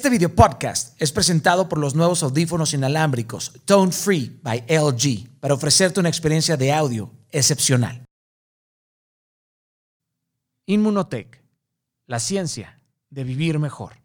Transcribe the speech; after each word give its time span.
Este 0.00 0.08
video 0.08 0.34
podcast 0.34 0.98
es 0.98 1.12
presentado 1.12 1.68
por 1.68 1.78
los 1.78 1.94
nuevos 1.94 2.22
audífonos 2.22 2.72
inalámbricos 2.72 3.52
Tone 3.66 3.92
Free 3.92 4.40
by 4.42 4.64
LG 4.66 5.28
para 5.40 5.52
ofrecerte 5.52 6.00
una 6.00 6.08
experiencia 6.08 6.56
de 6.56 6.72
audio 6.72 7.12
excepcional. 7.30 8.02
Inmunotech, 10.64 11.44
la 12.06 12.18
ciencia 12.18 12.80
de 13.10 13.24
vivir 13.24 13.58
mejor. 13.58 13.99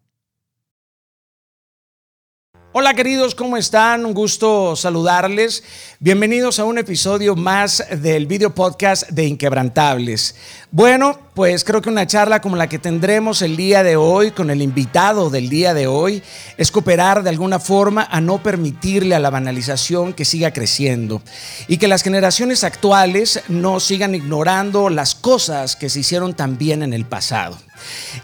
Hola 2.78 2.94
queridos, 2.94 3.36
¿cómo 3.36 3.56
están? 3.56 4.06
Un 4.06 4.14
gusto 4.14 4.76
saludarles. 4.76 5.64
Bienvenidos 6.02 6.60
a 6.60 6.66
un 6.66 6.78
episodio 6.78 7.38
más 7.38 7.82
del 7.90 8.28
video 8.28 8.54
podcast 8.54 9.10
de 9.12 9.24
Inquebrantables. 9.24 10.36
Bueno, 10.72 11.18
pues 11.36 11.64
creo 11.64 11.82
que 11.82 11.88
una 11.88 12.06
charla 12.06 12.42
como 12.42 12.58
la 12.58 12.68
que 12.68 12.78
tendremos 12.78 13.42
el 13.42 13.56
día 13.56 13.82
de 13.82 13.96
hoy 13.96 14.32
con 14.32 14.50
el 14.50 14.62
invitado 14.62 15.30
del 15.30 15.48
día 15.48 15.74
de 15.74 15.88
hoy 15.88 16.22
es 16.58 16.70
cooperar 16.70 17.24
de 17.24 17.30
alguna 17.30 17.60
forma 17.60 18.10
a 18.12 18.20
no 18.20 18.44
permitirle 18.44 19.16
a 19.16 19.20
la 19.20 19.30
banalización 19.30 20.12
que 20.12 20.26
siga 20.26 20.52
creciendo 20.52 21.22
y 21.70 21.78
que 21.78 21.88
las 21.88 22.04
generaciones 22.04 22.66
actuales 22.66 23.42
no 23.48 23.80
sigan 23.80 24.16
ignorando 24.16 24.90
las 24.90 25.16
cosas 25.16 25.78
que 25.78 25.90
se 25.90 26.02
hicieron 26.02 26.34
también 26.34 26.84
en 26.84 26.92
el 26.92 27.06
pasado. 27.06 27.58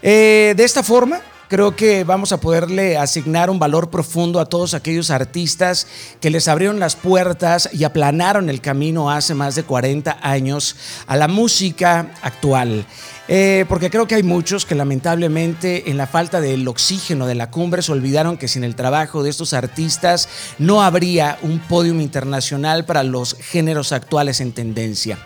Eh, 0.02 0.52
de 0.54 0.64
esta 0.64 0.82
forma, 0.82 1.22
creo 1.52 1.76
que 1.76 2.02
vamos 2.04 2.32
a 2.32 2.40
poderle 2.40 2.96
asignar 2.96 3.50
un 3.50 3.58
valor 3.58 3.90
profundo 3.90 4.40
a 4.40 4.46
todos 4.46 4.72
aquellos 4.72 5.10
artistas 5.10 5.86
que 6.18 6.30
les 6.30 6.48
abrieron 6.48 6.80
las 6.80 6.96
puertas 6.96 7.68
y 7.74 7.84
aplanaron 7.84 8.48
el 8.48 8.62
camino 8.62 9.10
hace 9.10 9.34
más 9.34 9.54
de 9.54 9.62
40 9.62 10.16
años 10.22 10.76
a 11.06 11.14
la 11.14 11.28
música 11.28 12.14
actual. 12.22 12.86
Eh, 13.28 13.66
porque 13.68 13.90
creo 13.90 14.08
que 14.08 14.14
hay 14.14 14.22
muchos 14.22 14.64
que 14.64 14.74
lamentablemente 14.74 15.90
en 15.90 15.98
la 15.98 16.06
falta 16.06 16.40
del 16.40 16.66
oxígeno 16.66 17.26
de 17.26 17.34
la 17.34 17.50
cumbre 17.50 17.82
se 17.82 17.92
olvidaron 17.92 18.38
que 18.38 18.48
sin 18.48 18.64
el 18.64 18.74
trabajo 18.74 19.22
de 19.22 19.28
estos 19.28 19.52
artistas 19.52 20.30
no 20.58 20.82
habría 20.82 21.38
un 21.42 21.58
podium 21.58 22.00
internacional 22.00 22.86
para 22.86 23.02
los 23.02 23.34
géneros 23.34 23.92
actuales 23.92 24.40
en 24.40 24.52
tendencia. 24.52 25.18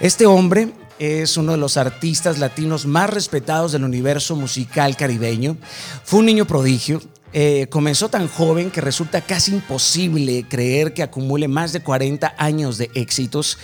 Este 0.00 0.24
hombre 0.24 0.72
es 0.98 1.36
uno 1.36 1.52
de 1.52 1.58
los 1.58 1.76
artistas 1.76 2.38
latinos 2.38 2.86
más 2.86 3.10
respetados 3.10 3.72
del 3.72 3.84
universo 3.84 4.36
musical 4.36 4.96
caribeño. 4.96 5.56
Fue 6.04 6.20
un 6.20 6.26
niño 6.26 6.46
prodigio. 6.46 7.00
Eh, 7.32 7.66
comenzó 7.68 8.08
tan 8.08 8.28
joven 8.28 8.70
que 8.70 8.80
resulta 8.80 9.20
casi 9.20 9.52
imposible 9.52 10.46
creer 10.48 10.94
que 10.94 11.02
acumule 11.02 11.48
más 11.48 11.72
de 11.72 11.80
40 11.80 12.34
años 12.38 12.78
de 12.78 12.90
éxitos. 12.94 13.58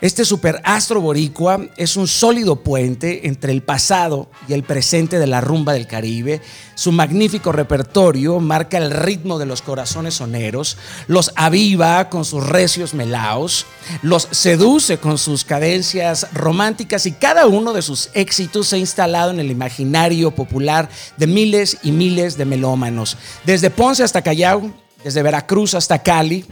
Este 0.00 0.24
superastro 0.24 1.02
boricua 1.02 1.60
es 1.76 1.96
un 1.96 2.08
sólido 2.08 2.56
puente 2.56 3.28
entre 3.28 3.52
el 3.52 3.62
pasado 3.62 4.30
y 4.48 4.54
el 4.54 4.62
presente 4.62 5.18
de 5.18 5.26
la 5.26 5.42
rumba 5.42 5.74
del 5.74 5.86
Caribe. 5.86 6.40
Su 6.74 6.90
magnífico 6.90 7.52
repertorio 7.52 8.40
marca 8.40 8.78
el 8.78 8.92
ritmo 8.92 9.38
de 9.38 9.44
los 9.44 9.60
corazones 9.60 10.14
soneros, 10.14 10.78
los 11.06 11.32
aviva 11.36 12.08
con 12.08 12.24
sus 12.24 12.46
recios 12.46 12.94
melaos, 12.94 13.66
los 14.00 14.26
seduce 14.30 14.96
con 14.96 15.18
sus 15.18 15.44
cadencias 15.44 16.28
románticas 16.32 17.04
y 17.04 17.12
cada 17.12 17.46
uno 17.46 17.74
de 17.74 17.82
sus 17.82 18.08
éxitos 18.14 18.68
se 18.68 18.76
ha 18.76 18.78
instalado 18.78 19.30
en 19.30 19.40
el 19.40 19.50
imaginario 19.50 20.30
popular 20.30 20.88
de 21.18 21.26
miles 21.26 21.76
y 21.82 21.92
miles 21.92 22.38
de 22.38 22.46
melómanos. 22.46 23.18
Desde 23.44 23.68
Ponce 23.68 24.02
hasta 24.02 24.22
Callao, 24.22 24.72
desde 25.04 25.22
Veracruz 25.22 25.74
hasta 25.74 26.02
Cali, 26.02 26.46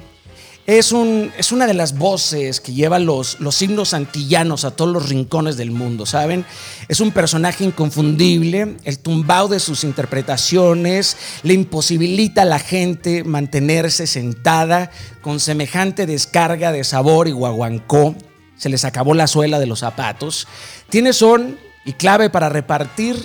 es, 0.68 0.92
un, 0.92 1.32
es 1.38 1.50
una 1.50 1.66
de 1.66 1.72
las 1.72 1.96
voces 1.96 2.60
que 2.60 2.74
lleva 2.74 2.98
los, 2.98 3.40
los 3.40 3.54
signos 3.54 3.94
antillanos 3.94 4.66
a 4.66 4.70
todos 4.70 4.92
los 4.92 5.08
rincones 5.08 5.56
del 5.56 5.70
mundo, 5.70 6.04
¿saben? 6.04 6.44
Es 6.88 7.00
un 7.00 7.10
personaje 7.10 7.64
inconfundible, 7.64 8.76
el 8.84 8.98
tumbao 8.98 9.48
de 9.48 9.60
sus 9.60 9.82
interpretaciones 9.82 11.16
le 11.42 11.54
imposibilita 11.54 12.42
a 12.42 12.44
la 12.44 12.58
gente 12.58 13.24
mantenerse 13.24 14.06
sentada 14.06 14.90
con 15.22 15.40
semejante 15.40 16.04
descarga 16.04 16.70
de 16.70 16.84
sabor 16.84 17.28
y 17.28 17.32
guaguancó. 17.32 18.14
Se 18.58 18.68
les 18.68 18.84
acabó 18.84 19.14
la 19.14 19.26
suela 19.26 19.58
de 19.58 19.66
los 19.66 19.78
zapatos. 19.78 20.46
Tiene 20.90 21.14
son 21.14 21.56
y 21.86 21.94
clave 21.94 22.28
para 22.28 22.50
repartir 22.50 23.16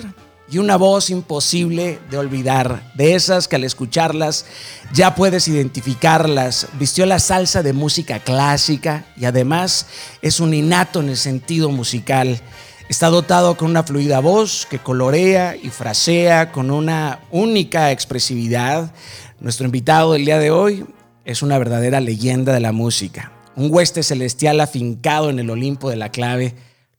y 0.50 0.58
una 0.58 0.76
voz 0.76 1.10
imposible 1.10 1.98
de 2.10 2.18
olvidar, 2.18 2.92
de 2.94 3.14
esas 3.14 3.48
que 3.48 3.56
al 3.56 3.64
escucharlas 3.64 4.44
ya 4.92 5.14
puedes 5.14 5.48
identificarlas. 5.48 6.68
Vistió 6.78 7.06
la 7.06 7.18
salsa 7.18 7.62
de 7.62 7.72
música 7.72 8.18
clásica 8.18 9.06
y 9.16 9.24
además 9.24 9.86
es 10.20 10.40
un 10.40 10.52
innato 10.52 11.00
en 11.00 11.08
el 11.08 11.16
sentido 11.16 11.70
musical. 11.70 12.40
Está 12.88 13.08
dotado 13.08 13.56
con 13.56 13.70
una 13.70 13.82
fluida 13.82 14.20
voz 14.20 14.66
que 14.68 14.78
colorea 14.78 15.56
y 15.56 15.70
frasea 15.70 16.52
con 16.52 16.70
una 16.70 17.20
única 17.30 17.90
expresividad. 17.90 18.92
Nuestro 19.40 19.64
invitado 19.64 20.12
del 20.12 20.26
día 20.26 20.38
de 20.38 20.50
hoy 20.50 20.84
es 21.24 21.42
una 21.42 21.56
verdadera 21.56 22.00
leyenda 22.00 22.52
de 22.52 22.60
la 22.60 22.72
música, 22.72 23.32
un 23.56 23.72
hueste 23.72 24.02
celestial 24.02 24.60
afincado 24.60 25.30
en 25.30 25.38
el 25.38 25.48
Olimpo 25.48 25.88
de 25.88 25.96
la 25.96 26.10
clave 26.10 26.54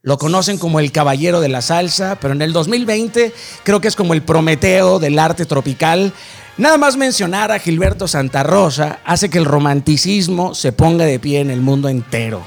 lo 0.06 0.18
conocen 0.18 0.56
como 0.56 0.78
el 0.78 0.92
caballero 0.92 1.40
de 1.40 1.48
la 1.48 1.60
salsa, 1.60 2.16
pero 2.20 2.32
en 2.32 2.40
el 2.40 2.52
2020 2.52 3.34
creo 3.64 3.80
que 3.80 3.88
es 3.88 3.96
como 3.96 4.14
el 4.14 4.22
Prometeo 4.22 5.00
del 5.00 5.18
arte 5.18 5.46
tropical. 5.46 6.12
Nada 6.58 6.78
más 6.78 6.96
mencionar 6.96 7.50
a 7.50 7.58
Gilberto 7.58 8.06
Santa 8.06 8.44
Rosa 8.44 9.00
hace 9.04 9.28
que 9.28 9.38
el 9.38 9.44
romanticismo 9.44 10.54
se 10.54 10.70
ponga 10.70 11.04
de 11.06 11.18
pie 11.18 11.40
en 11.40 11.50
el 11.50 11.60
mundo 11.60 11.88
entero. 11.88 12.46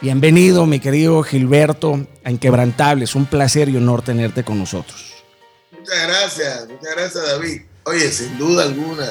Bienvenido, 0.00 0.64
mi 0.64 0.80
querido 0.80 1.22
Gilberto, 1.22 2.06
a 2.24 2.30
Inquebrantables. 2.30 3.14
Un 3.14 3.26
placer 3.26 3.68
y 3.68 3.76
honor 3.76 4.00
tenerte 4.00 4.42
con 4.42 4.58
nosotros. 4.58 5.22
Muchas 5.78 6.02
gracias, 6.08 6.66
muchas 6.66 6.96
gracias, 6.96 7.26
David. 7.26 7.60
Oye, 7.84 8.10
sin 8.10 8.38
duda 8.38 8.62
alguna, 8.62 9.06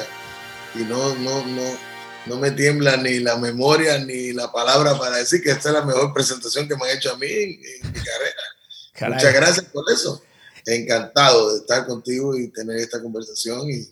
y 0.74 0.80
no, 0.80 1.14
no, 1.14 1.46
no, 1.46 1.89
no 2.26 2.36
me 2.36 2.50
tiembla 2.50 2.96
ni 2.96 3.18
la 3.18 3.36
memoria 3.36 3.98
ni 3.98 4.32
la 4.32 4.50
palabra 4.52 4.98
para 4.98 5.16
decir 5.16 5.42
que 5.42 5.50
esta 5.50 5.68
es 5.70 5.74
la 5.74 5.84
mejor 5.84 6.12
presentación 6.12 6.68
que 6.68 6.76
me 6.76 6.84
han 6.84 6.96
hecho 6.96 7.12
a 7.12 7.18
mí 7.18 7.26
en, 7.28 7.60
mi 7.92 8.00
carrera. 8.00 9.14
Muchas 9.14 9.34
gracias 9.34 9.66
por 9.66 9.84
eso. 9.92 10.22
Encantado 10.66 11.52
de 11.52 11.60
estar 11.60 11.86
contigo 11.86 12.36
y 12.36 12.48
tener 12.48 12.76
esta 12.76 13.02
conversación 13.02 13.68
y, 13.70 13.88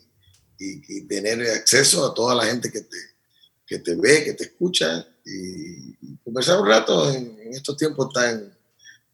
tener 1.07 1.41
acceso 1.51 2.05
a 2.05 2.13
toda 2.13 2.35
la 2.35 2.45
gente 2.45 2.69
que 2.69 2.81
te, 2.81 2.97
que 3.65 3.79
te 3.79 3.95
ve, 3.95 4.25
que 4.25 4.33
te 4.33 4.43
escucha 4.43 5.07
y, 5.25 6.17
conversar 6.23 6.59
un 6.59 6.67
rato 6.67 7.11
en, 7.11 7.37
estos 7.51 7.77
tiempos 7.77 8.13
tan, 8.13 8.53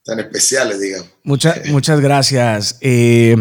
tan 0.03 0.19
especiales, 0.19 0.79
digamos. 0.79 1.09
Muchas, 1.23 1.65
muchas 1.67 2.01
gracias. 2.01 2.77
Eh, 2.81 3.35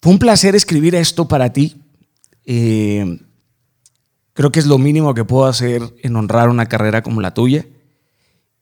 fue 0.00 0.12
un 0.12 0.18
placer 0.18 0.56
escribir 0.56 0.94
esto 0.94 1.28
para 1.28 1.52
ti. 1.52 1.76
Eh, 2.46 3.18
Creo 4.34 4.50
que 4.50 4.60
es 4.60 4.66
lo 4.66 4.78
mínimo 4.78 5.14
que 5.14 5.24
puedo 5.24 5.46
hacer 5.46 5.82
en 6.02 6.16
honrar 6.16 6.48
una 6.48 6.66
carrera 6.66 7.02
como 7.02 7.20
la 7.20 7.34
tuya. 7.34 7.66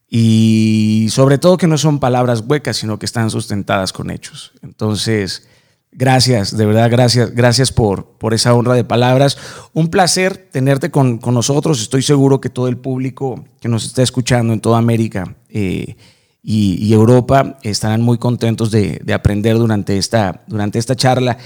Y 0.09 1.07
sobre 1.09 1.37
todo 1.37 1.57
que 1.57 1.67
no 1.67 1.77
son 1.77 1.99
palabras 1.99 2.43
huecas, 2.45 2.77
sino 2.77 2.99
que 2.99 3.05
están 3.05 3.29
sustentadas 3.29 3.93
con 3.93 4.09
hechos. 4.09 4.51
Entonces, 4.61 5.47
gracias, 5.91 6.57
de 6.57 6.65
verdad, 6.65 6.91
gracias, 6.91 7.33
gracias 7.33 7.71
por, 7.71 8.17
por 8.17 8.33
esa 8.33 8.53
honra 8.53 8.73
de 8.73 8.83
palabras. 8.83 9.37
Un 9.71 9.87
placer 9.87 10.49
tenerte 10.51 10.91
con, 10.91 11.17
con 11.17 11.33
nosotros. 11.33 11.81
Estoy 11.81 12.01
seguro 12.01 12.41
que 12.41 12.49
todo 12.49 12.67
el 12.67 12.75
público 12.75 13.45
que 13.61 13.69
nos 13.69 13.85
está 13.85 14.03
escuchando 14.03 14.51
en 14.51 14.59
toda 14.59 14.79
América 14.79 15.37
eh, 15.47 15.95
y, 16.43 16.85
y, 16.85 16.91
Europa 16.91 17.59
estarán 17.61 18.01
muy 18.01 18.17
contentos 18.17 18.71
de, 18.71 18.99
de 19.03 19.13
aprender 19.13 19.57
durante 19.57 19.97
esta, 19.97 20.43
durante 20.47 20.79
esta 20.79 20.95
charla. 20.95 21.37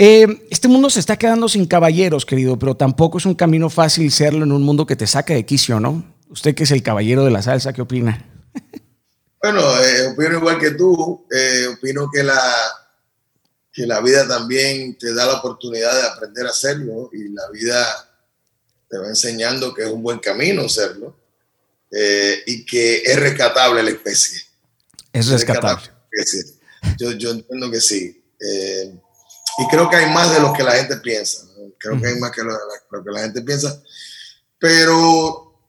Eh, 0.00 0.46
este 0.48 0.68
mundo 0.68 0.90
se 0.90 1.00
está 1.00 1.16
quedando 1.16 1.48
sin 1.48 1.66
caballeros, 1.66 2.24
querido, 2.24 2.56
pero 2.56 2.76
tampoco 2.76 3.18
es 3.18 3.26
un 3.26 3.34
camino 3.34 3.68
fácil 3.68 4.12
serlo 4.12 4.44
en 4.44 4.52
un 4.52 4.62
mundo 4.62 4.86
que 4.86 4.94
te 4.94 5.08
saca 5.08 5.34
de 5.34 5.44
quicio, 5.44 5.80
¿no? 5.80 6.14
Usted 6.28 6.54
que 6.54 6.62
es 6.62 6.70
el 6.70 6.84
caballero 6.84 7.24
de 7.24 7.32
la 7.32 7.42
salsa, 7.42 7.72
¿qué 7.72 7.82
opina? 7.82 8.24
Bueno, 9.42 9.60
eh, 9.82 10.06
opino 10.06 10.38
igual 10.38 10.58
que 10.60 10.72
tú. 10.72 11.26
Eh, 11.32 11.66
opino 11.66 12.08
que 12.12 12.22
la, 12.22 12.40
que 13.72 13.86
la 13.86 14.00
vida 14.00 14.26
también 14.26 14.96
te 14.96 15.12
da 15.14 15.26
la 15.26 15.34
oportunidad 15.34 15.92
de 15.92 16.08
aprender 16.08 16.46
a 16.46 16.50
hacerlo 16.50 17.10
y 17.12 17.28
la 17.30 17.48
vida 17.50 17.84
te 18.88 18.98
va 18.98 19.08
enseñando 19.08 19.74
que 19.74 19.82
es 19.82 19.90
un 19.90 20.02
buen 20.02 20.20
camino 20.20 20.62
hacerlo 20.62 21.16
y 22.46 22.64
que 22.64 22.98
es 22.98 23.18
rescatable 23.18 23.82
la 23.82 23.90
especie. 23.90 24.40
Es 25.12 25.28
rescatable. 25.28 25.88
Yo, 26.98 27.12
yo 27.12 27.30
entiendo 27.30 27.70
que 27.70 27.80
sí. 27.80 28.22
Y 29.58 29.66
creo 29.66 29.90
que 29.90 29.96
hay 29.96 30.12
más 30.12 30.32
de 30.32 30.40
lo 30.40 30.52
que 30.52 30.62
la 30.62 30.72
gente 30.72 30.96
piensa. 30.98 31.46
Creo 31.78 32.00
que 32.00 32.08
hay 32.08 32.18
más 32.18 32.30
que 32.30 32.42
lo, 32.42 33.04
que 33.04 33.10
la 33.10 33.20
gente 33.22 33.42
piensa. 33.42 33.82
Pero 34.58 35.60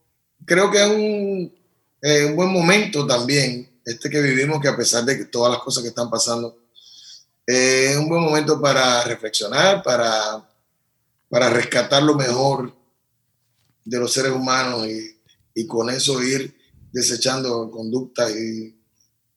creo 0.45 0.69
que 0.71 0.81
es 0.81 0.89
un, 0.89 1.53
un, 2.01 2.35
buen 2.35 2.49
momento 2.49 3.05
también, 3.05 3.81
este 3.85 4.09
que 4.09 4.21
vivimos, 4.21 4.61
que 4.61 4.67
a 4.67 4.77
pesar 4.77 5.03
de 5.05 5.17
que 5.17 5.25
todas 5.25 5.51
las 5.51 5.61
cosas 5.61 5.83
que 5.83 5.89
están 5.89 6.09
pasando, 6.09 6.57
es 7.45 7.97
un 7.97 8.07
buen 8.07 8.21
momento 8.21 8.61
para 8.61 9.03
reflexionar, 9.05 9.81
para, 9.81 10.47
para 11.27 11.49
rescatar 11.49 12.03
lo 12.03 12.13
mejor 12.13 12.73
de 13.83 13.97
los 13.97 14.13
seres 14.13 14.31
humanos 14.31 14.85
y, 14.87 15.19
y 15.55 15.65
con 15.65 15.89
eso 15.89 16.21
ir 16.21 16.55
desechando 16.91 17.69
conductas 17.71 18.31
y, 18.35 18.79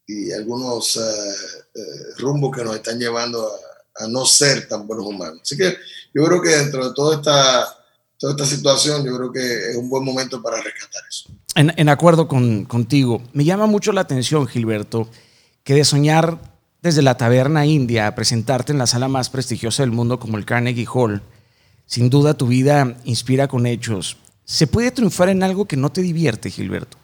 y 0.07 0.33
algunos 0.33 0.97
uh, 0.97 1.01
uh, 1.01 2.19
rumbos 2.19 2.55
que 2.55 2.65
nos 2.65 2.77
están 2.77 2.99
llevando 2.99 3.47
a 3.47 3.72
a 3.97 4.07
no 4.07 4.25
ser 4.25 4.69
tan 4.69 4.87
buenos 4.87 5.07
humanos. 5.07 5.41
Así 5.43 5.57
que 5.57 5.77
yo 6.15 6.25
creo 6.25 6.43
que 6.43 6.51
dentro 6.51 6.89
de 6.89 6.95
toda 6.95 7.17
esta, 7.17 7.67
toda 8.19 8.33
esta 8.33 8.47
situación, 8.47 9.05
yo 9.05 9.17
creo 9.17 9.33
que 9.33 9.71
es 9.71 9.77
un 9.77 9.89
buen 9.89 10.05
momento 10.05 10.43
para 10.43 10.61
rescatar 10.63 11.03
eso. 11.09 11.31
En, 11.55 11.73
en 11.77 11.89
acuerdo 11.89 12.29
con, 12.29 12.65
contigo, 12.65 13.23
me 13.33 13.45
llama 13.45 13.67
mucho 13.67 13.93
la 13.93 14.03
atención, 14.03 14.47
Gilberto, 14.47 15.09
que 15.65 15.75
de 15.75 15.85
soñar 15.85 16.39
desde 16.83 17.03
la 17.03 17.17
taberna 17.17 17.65
india 17.65 18.07
a 18.07 18.15
presentarte 18.15 18.73
en 18.73 18.79
la 18.79 18.87
sala 18.87 19.09
más 19.09 19.31
prestigiosa 19.31 19.83
del 19.83 19.93
mundo 19.93 20.19
como 20.19 20.37
el 20.37 20.45
Carnegie 20.45 20.87
Hall, 20.93 21.23
sin 21.87 22.11
duda 22.11 22.35
tu 22.35 22.49
vida 22.49 22.97
inspira 23.05 23.49
con 23.49 23.67
hechos. 23.67 24.17
¿Se 24.45 24.67
puede 24.67 24.91
triunfar 24.91 25.29
en 25.29 25.43
algo 25.43 25.67
que 25.67 25.77
no 25.77 25.93
te 25.93 26.03
divierte, 26.03 26.51
Gilberto? 26.51 26.99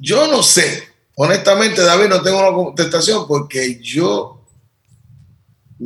Yo 0.00 0.26
no 0.28 0.42
sé. 0.42 0.84
Honestamente, 1.16 1.82
David, 1.82 2.08
no 2.08 2.22
tengo 2.22 2.38
una 2.38 2.52
contestación 2.52 3.26
porque 3.28 3.80
yo 3.80 4.33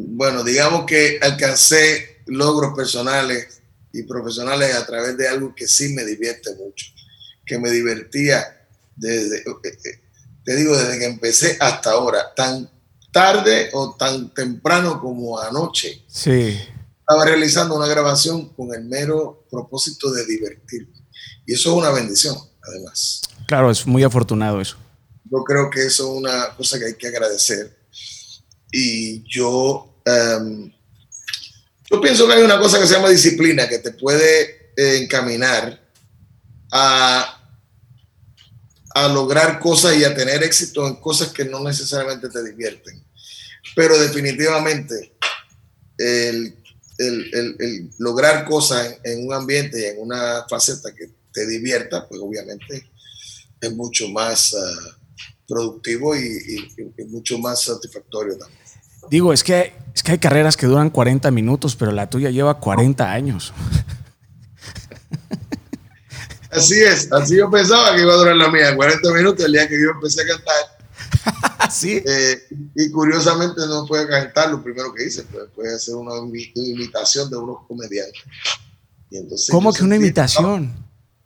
bueno, 0.07 0.45
digamos 0.45 0.85
que 0.87 1.19
alcancé 1.21 2.23
logros 2.27 2.75
personales 2.77 3.61
y 3.93 4.03
profesionales 4.05 4.75
a 4.75 4.87
través 4.87 5.17
de 5.17 5.29
algo 5.29 5.55
que 5.55 5.67
sí 5.67 5.95
me 5.95 6.05
divierte 6.05 6.55
mucho, 6.55 6.87
que 7.45 7.59
me 7.59 7.71
divertía 7.71 8.67
desde, 8.95 9.39
eh, 9.39 9.45
eh, 9.65 10.01
te 10.45 10.57
digo, 10.57 10.77
desde 10.77 10.99
que 10.99 11.07
empecé 11.07 11.57
hasta 11.61 11.93
ahora, 11.93 12.33
tan 12.35 12.71
tarde 13.13 13.71
o 13.73 13.97
tan 13.97 14.33
temprano 14.35 15.01
como 15.01 15.39
anoche. 15.41 16.05
Sí. 16.07 16.59
Estaba 17.01 17.25
realizando 17.25 17.75
una 17.75 17.89
grabación 17.89 18.51
con 18.51 18.73
el 18.75 18.85
mero 18.85 19.47
propósito 19.51 20.13
de 20.13 20.27
divertirme. 20.27 20.95
Y 21.47 21.55
eso 21.55 21.71
es 21.71 21.77
una 21.77 21.91
bendición, 21.91 22.37
además. 22.63 23.23
Claro, 23.47 23.71
es 23.71 23.87
muy 23.87 24.03
afortunado 24.03 24.61
eso. 24.61 24.77
Yo 25.25 25.43
creo 25.45 25.71
que 25.71 25.87
eso 25.87 26.13
es 26.13 26.19
una 26.19 26.55
cosa 26.55 26.79
que 26.79 26.87
hay 26.87 26.95
que 26.95 27.09
agradecer 27.09 27.79
y 28.71 29.23
yo, 29.25 29.88
em, 30.09 30.73
yo 31.91 32.01
pienso 32.01 32.27
que 32.27 32.35
hay 32.35 32.43
una 32.43 32.59
cosa 32.59 32.79
que 32.79 32.87
se 32.87 32.95
llama 32.95 33.09
disciplina 33.09 33.69
que 33.69 33.79
te 33.79 33.93
puede 33.93 34.73
eh, 34.77 34.99
encaminar 35.03 35.81
a, 36.73 37.53
a 38.95 39.09
lograr 39.09 39.59
cosas 39.61 39.97
y 39.97 40.05
a 40.05 40.15
tener 40.15 40.43
éxito 40.43 40.87
en 40.87 40.97
cosas 40.97 41.29
que 41.29 41.45
no 41.45 41.61
necesariamente 41.61 42.29
te 42.29 42.45
divierten. 42.45 43.03
Pero 43.75 43.99
definitivamente 43.99 45.17
el, 45.99 46.57
el, 46.99 47.57
el, 47.59 47.91
lograr 47.99 48.45
cosas 48.45 48.99
en, 49.05 49.27
un 49.27 49.35
ambiente 49.35 49.81
y 49.81 49.85
en 49.85 50.01
una 50.01 50.45
faceta 50.49 50.95
que 50.95 51.11
te 51.33 51.47
divierta, 51.47 52.09
pues 52.09 52.21
obviamente 52.21 52.91
es 53.61 53.73
mucho 53.73 54.09
más... 54.09 54.53
Uh, 54.53 54.99
productivo 55.49 56.15
y, 56.15 56.69
mucho 57.09 57.39
más 57.39 57.63
satisfactorio 57.63 58.37
también. 58.37 58.58
Digo, 59.11 59.33
es 59.33 59.43
que, 59.43 59.75
es 59.95 60.03
que 60.03 60.13
hay 60.13 60.19
carreras 60.19 60.57
que 60.57 60.67
duran 60.67 60.91
40 60.91 61.31
minutos, 61.31 61.77
pero 61.77 61.93
la 61.93 62.09
tuya 62.09 62.31
lleva 62.31 62.59
40 62.59 63.11
años. 63.11 63.53
Así 66.51 66.81
es, 66.81 67.13
así 67.13 67.37
yo 67.37 67.51
pensaba 67.51 67.95
que 67.95 68.03
iba 68.03 68.13
a 68.13 68.17
durar 68.17 68.37
la 68.37 68.51
mía, 68.51 68.75
40 68.75 69.13
minutos 69.13 69.45
el 69.45 69.53
día 69.53 69.69
que 69.69 69.81
yo 69.81 69.91
empecé 69.91 70.23
a 70.23 70.27
cantar. 70.27 71.71
sí. 71.71 72.03
Eh, 72.05 72.43
y 72.75 72.91
curiosamente 72.91 73.61
no 73.67 73.87
fue 73.87 74.09
cantar 74.09 74.51
lo 74.51 74.63
primero 74.63 74.95
que 74.95 75.05
hice, 75.05 75.25
pues 75.25 75.45
fue 75.55 75.73
hacer 75.73 75.95
una 75.95 76.15
imitación 76.55 77.29
de 77.29 77.37
unos 77.37 77.67
comediantes. 77.67 78.23
Y 79.11 79.19
entonces 79.19 79.49
¿Cómo 79.51 79.73
que 79.73 79.85
una 79.85 79.97
imitación? 79.97 80.75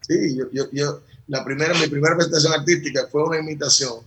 Sí, 0.07 0.37
yo, 0.37 0.51
yo, 0.53 0.69
yo, 0.73 1.01
la 1.29 1.45
primera, 1.45 1.73
mi 1.75 1.87
primera 1.87 2.17
presentación 2.17 2.53
artística 2.53 3.07
fue 3.11 3.23
una 3.25 3.39
imitación 3.39 4.01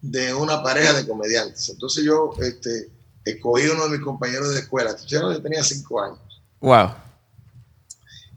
de 0.00 0.32
una 0.32 0.62
pareja 0.62 0.92
de 0.92 1.06
comediantes. 1.06 1.68
Entonces 1.68 2.04
yo 2.04 2.32
este, 2.40 2.88
escogí 3.26 3.66
uno 3.66 3.84
de 3.84 3.90
mis 3.90 4.00
compañeros 4.00 4.54
de 4.54 4.60
escuela. 4.60 4.96
Yo 5.06 5.42
tenía 5.42 5.62
cinco 5.62 6.00
años. 6.00 6.20
Wow. 6.60 6.94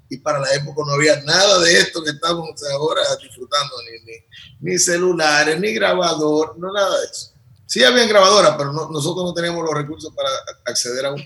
Y 0.09 0.18
para 0.18 0.39
la 0.39 0.51
época 0.56 0.81
no 0.86 0.94
había 0.94 1.21
nada 1.21 1.59
de 1.59 1.80
esto 1.80 2.03
que 2.03 2.09
estamos 2.09 2.50
ahora 2.74 3.01
disfrutando, 3.21 3.75
ni, 3.83 4.71
ni, 4.71 4.80
celulares, 4.80 5.59
ni 5.59 5.71
grabador, 5.74 6.57
no 6.57 6.74
nada 6.74 7.00
de 7.00 7.06
eso. 7.06 7.31
Sí 7.68 7.83
habían 7.83 8.09
grabadoras, 8.09 8.56
pero 8.57 8.74
nosotros 8.74 9.24
no 9.24 9.33
teníamos 9.36 9.63
los 9.63 9.75
recursos 9.75 10.12
para 10.15 10.30
acceder 10.65 11.06
a 11.06 11.13
un, 11.13 11.21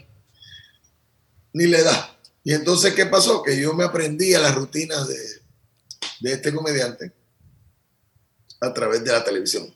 ni 1.54 1.68
la 1.68 1.78
edad. 1.78 2.10
Y 2.44 2.54
entonces, 2.54 2.94
¿qué 2.94 3.06
pasó? 3.06 3.42
Que 3.42 3.58
yo 3.58 3.74
me 3.74 3.86
aprendí 3.86 4.34
a 4.34 4.40
las 4.40 4.54
rutinas 4.54 5.08
de, 5.08 5.16
de 6.20 6.34
este 6.34 6.54
comediante 6.54 7.14
a 8.60 8.74
través 8.74 9.02
de 9.06 9.14
la 9.14 9.24
televisión 9.24 9.74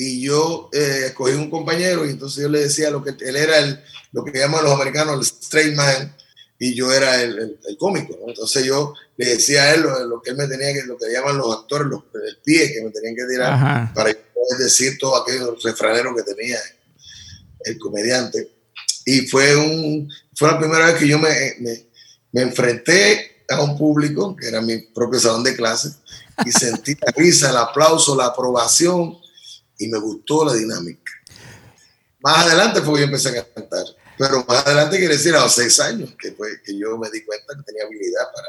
y 0.00 0.20
yo 0.20 0.70
eh, 0.72 1.06
escogí 1.06 1.32
un 1.32 1.50
compañero 1.50 2.06
y 2.06 2.10
entonces 2.10 2.44
yo 2.44 2.48
le 2.48 2.60
decía 2.60 2.88
lo 2.88 3.02
que 3.02 3.16
él 3.18 3.34
era 3.34 3.58
el, 3.58 3.82
lo 4.12 4.24
que 4.24 4.38
llaman 4.38 4.62
los 4.62 4.72
americanos 4.72 5.16
el 5.16 5.22
straight 5.22 5.74
man 5.74 6.14
y 6.56 6.72
yo 6.72 6.92
era 6.92 7.20
el, 7.20 7.58
el, 7.66 7.76
cómico. 7.76 8.16
Entonces 8.28 8.64
yo 8.64 8.94
le 9.16 9.30
decía 9.30 9.64
a 9.64 9.74
él 9.74 9.82
lo, 10.08 10.22
que 10.22 10.30
él 10.30 10.36
me 10.36 10.46
tenía 10.46 10.72
que, 10.72 10.84
lo 10.84 10.96
que 10.96 11.10
llaman 11.10 11.36
los 11.36 11.52
actores, 11.52 11.88
los, 11.88 12.04
el 12.14 12.38
pie 12.44 12.72
que 12.72 12.82
me 12.82 12.90
tenían 12.90 13.16
que 13.16 13.24
tirar 13.24 13.92
para 13.92 14.12
poder 14.12 14.58
decir 14.60 14.96
todo 14.98 15.20
aquello 15.20 15.56
refranero 15.64 16.14
que 16.14 16.22
tenía 16.22 16.58
el 17.64 17.76
comediante. 17.76 18.52
Y 19.04 19.22
fue, 19.22 19.56
un, 19.56 20.08
fue 20.36 20.46
la 20.48 20.60
primera 20.60 20.86
vez 20.86 20.94
que 20.94 21.08
yo 21.08 21.18
me, 21.18 21.56
me, 21.58 21.88
me 22.30 22.42
enfrenté 22.42 23.42
a 23.48 23.62
un 23.62 23.76
público, 23.76 24.36
que 24.36 24.46
era 24.46 24.60
mi 24.60 24.78
propio 24.78 25.18
salón 25.18 25.42
de 25.42 25.56
clase, 25.56 25.90
y 26.46 26.52
sentí 26.52 26.94
la 26.94 27.12
risa, 27.16 27.50
el 27.50 27.56
aplauso, 27.56 28.14
la 28.14 28.26
aprobación 28.26 29.18
y 29.78 29.88
me 29.88 29.98
gustó 29.98 30.44
la 30.44 30.54
dinámica. 30.54 31.12
Más 32.20 32.46
adelante 32.46 32.82
fue 32.82 32.94
que 32.94 33.00
yo 33.00 33.06
empecé 33.06 33.38
a 33.38 33.44
cantar, 33.44 33.84
pero 34.18 34.44
más 34.46 34.66
adelante 34.66 34.98
quiere 34.98 35.16
decir 35.16 35.34
a 35.34 35.42
los 35.42 35.54
seis 35.54 35.78
años 35.80 36.14
que, 36.20 36.32
fue, 36.32 36.60
que 36.62 36.76
yo 36.76 36.98
me 36.98 37.08
di 37.10 37.24
cuenta 37.24 37.54
que 37.56 37.62
tenía 37.62 37.84
habilidad 37.84 38.24
para 38.34 38.48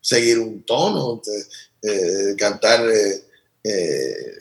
seguir 0.00 0.38
un 0.38 0.64
tono, 0.64 1.22
eh, 1.82 2.34
cantar 2.36 2.88
eh, 2.88 3.24
eh, 3.62 4.34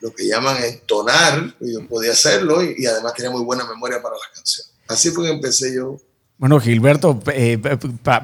lo 0.00 0.14
que 0.14 0.26
llaman 0.26 0.62
entonar, 0.62 1.56
yo 1.60 1.88
podía 1.88 2.12
hacerlo 2.12 2.62
y, 2.62 2.74
y, 2.78 2.86
además 2.86 3.14
tenía 3.14 3.30
muy 3.30 3.42
buena 3.42 3.64
memoria 3.66 4.02
para 4.02 4.16
las 4.16 4.28
canciones. 4.34 4.72
Así 4.86 5.10
fue 5.10 5.24
que 5.24 5.32
empecé 5.32 5.74
yo 5.74 5.98
bueno, 6.38 6.60
Gilberto, 6.60 7.18
eh, 7.32 7.58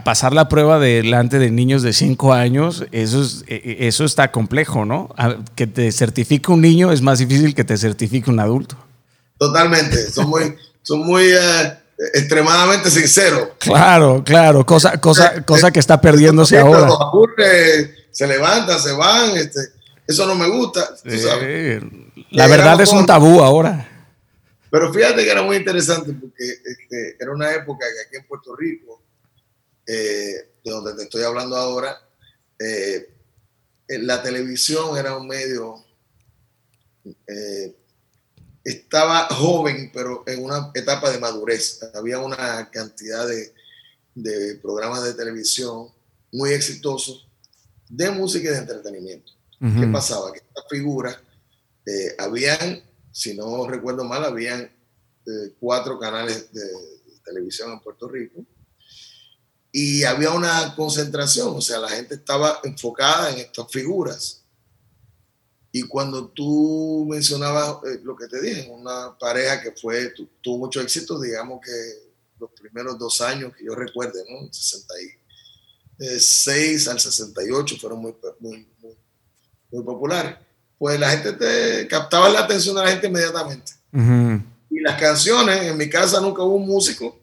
pasar 0.04 0.34
la 0.34 0.48
prueba 0.48 0.78
delante 0.78 1.38
de 1.38 1.50
niños 1.50 1.82
de 1.82 1.94
5 1.94 2.34
años, 2.34 2.84
eso, 2.92 3.22
es, 3.22 3.44
eh, 3.46 3.62
eh, 3.64 3.76
eso 3.80 4.04
está 4.04 4.30
complejo, 4.30 4.84
¿no? 4.84 5.14
Que 5.54 5.66
te 5.66 5.90
certifique 5.92 6.52
un 6.52 6.60
niño 6.60 6.92
es 6.92 7.00
más 7.00 7.20
difícil 7.20 7.54
que 7.54 7.64
te 7.64 7.76
certifique 7.78 8.30
un 8.30 8.38
adulto. 8.38 8.76
Totalmente, 9.38 10.10
son 10.10 10.28
muy, 10.28 10.54
son 10.82 11.06
muy 11.06 11.24
extremadamente 12.12 12.90
sinceros. 12.90 13.48
Claro, 13.58 14.22
claro, 14.22 14.66
cosa, 14.66 15.00
cosa, 15.00 15.42
cosa 15.42 15.70
que 15.70 15.80
está 15.80 15.98
perdiéndose 15.98 16.58
ahora. 16.58 16.90
se 18.10 18.26
levantan, 18.26 18.78
se 18.78 18.92
van, 18.92 19.36
este, 19.38 19.60
eso 20.06 20.26
no 20.26 20.34
me 20.34 20.48
gusta. 20.48 20.86
La 22.30 22.46
verdad 22.46 22.78
es 22.82 22.92
un 22.92 23.06
tabú 23.06 23.42
ahora. 23.42 23.88
Pero 24.72 24.90
fíjate 24.90 25.22
que 25.22 25.30
era 25.30 25.42
muy 25.42 25.56
interesante 25.56 26.14
porque 26.14 26.44
este, 26.64 27.16
era 27.20 27.30
una 27.30 27.52
época 27.54 27.84
que 27.84 28.06
aquí 28.06 28.16
en 28.16 28.26
Puerto 28.26 28.56
Rico, 28.56 29.02
eh, 29.86 30.48
de 30.64 30.70
donde 30.70 30.94
te 30.94 31.02
estoy 31.02 31.22
hablando 31.24 31.56
ahora, 31.56 32.00
eh, 32.58 33.12
la 33.86 34.22
televisión 34.22 34.96
era 34.96 35.14
un 35.14 35.28
medio, 35.28 35.84
eh, 37.04 37.76
estaba 38.64 39.26
joven, 39.26 39.90
pero 39.92 40.24
en 40.26 40.42
una 40.42 40.70
etapa 40.72 41.10
de 41.10 41.18
madurez. 41.18 41.80
Había 41.92 42.20
una 42.20 42.70
cantidad 42.70 43.28
de, 43.28 43.52
de 44.14 44.54
programas 44.54 45.04
de 45.04 45.12
televisión 45.12 45.88
muy 46.32 46.52
exitosos 46.52 47.28
de 47.90 48.10
música 48.10 48.48
y 48.48 48.52
de 48.52 48.58
entretenimiento. 48.58 49.32
¿Qué 49.60 49.86
pasaba? 49.92 50.32
Que 50.32 50.38
estas 50.38 50.64
figuras 50.70 51.18
habían 52.18 52.82
si 53.12 53.36
no 53.36 53.68
recuerdo 53.68 54.02
mal, 54.04 54.24
habían 54.24 54.62
eh, 54.62 55.54
cuatro 55.60 55.98
canales 55.98 56.50
de, 56.52 56.62
televisión 57.24 57.70
en 57.70 57.78
Puerto 57.78 58.08
Rico 58.08 58.44
y 59.70 60.02
había 60.02 60.30
una 60.30 60.74
concentración, 60.74 61.56
o 61.56 61.60
sea, 61.60 61.78
la 61.78 61.88
gente 61.88 62.16
estaba 62.16 62.58
enfocada 62.64 63.30
en 63.30 63.38
estas 63.38 63.70
figuras. 63.70 64.42
Y 65.70 65.84
cuando 65.84 66.26
tú 66.28 67.06
mencionabas 67.08 67.76
eh, 67.84 68.00
lo 68.02 68.16
que 68.16 68.26
te 68.26 68.40
dije, 68.40 68.68
una 68.68 69.16
pareja 69.16 69.62
que 69.62 69.70
fue, 69.70 70.12
tuvo 70.42 70.58
mucho 70.58 70.80
éxito, 70.80 71.20
digamos 71.20 71.60
que 71.64 71.70
los 72.40 72.50
primeros 72.50 72.98
dos 72.98 73.20
años 73.20 73.54
que 73.56 73.64
yo 73.64 73.76
recuerde, 73.76 74.24
¿no? 74.28 74.52
66 74.52 76.88
al 76.88 76.98
68 76.98 77.76
fueron 77.80 78.00
muy, 78.00 78.16
muy, 78.40 78.66
muy, 78.80 78.96
muy 79.70 79.84
populares 79.84 80.38
pues 80.82 80.98
la 80.98 81.10
gente 81.10 81.34
te 81.34 81.86
captaba 81.86 82.28
la 82.28 82.40
atención 82.40 82.74
de 82.74 82.82
la 82.82 82.90
gente 82.90 83.06
inmediatamente. 83.06 83.70
Y 84.68 84.80
las 84.80 85.00
canciones, 85.00 85.62
en 85.62 85.76
mi 85.76 85.88
casa 85.88 86.20
nunca 86.20 86.42
hubo 86.42 86.56
un 86.56 86.66
músico, 86.66 87.20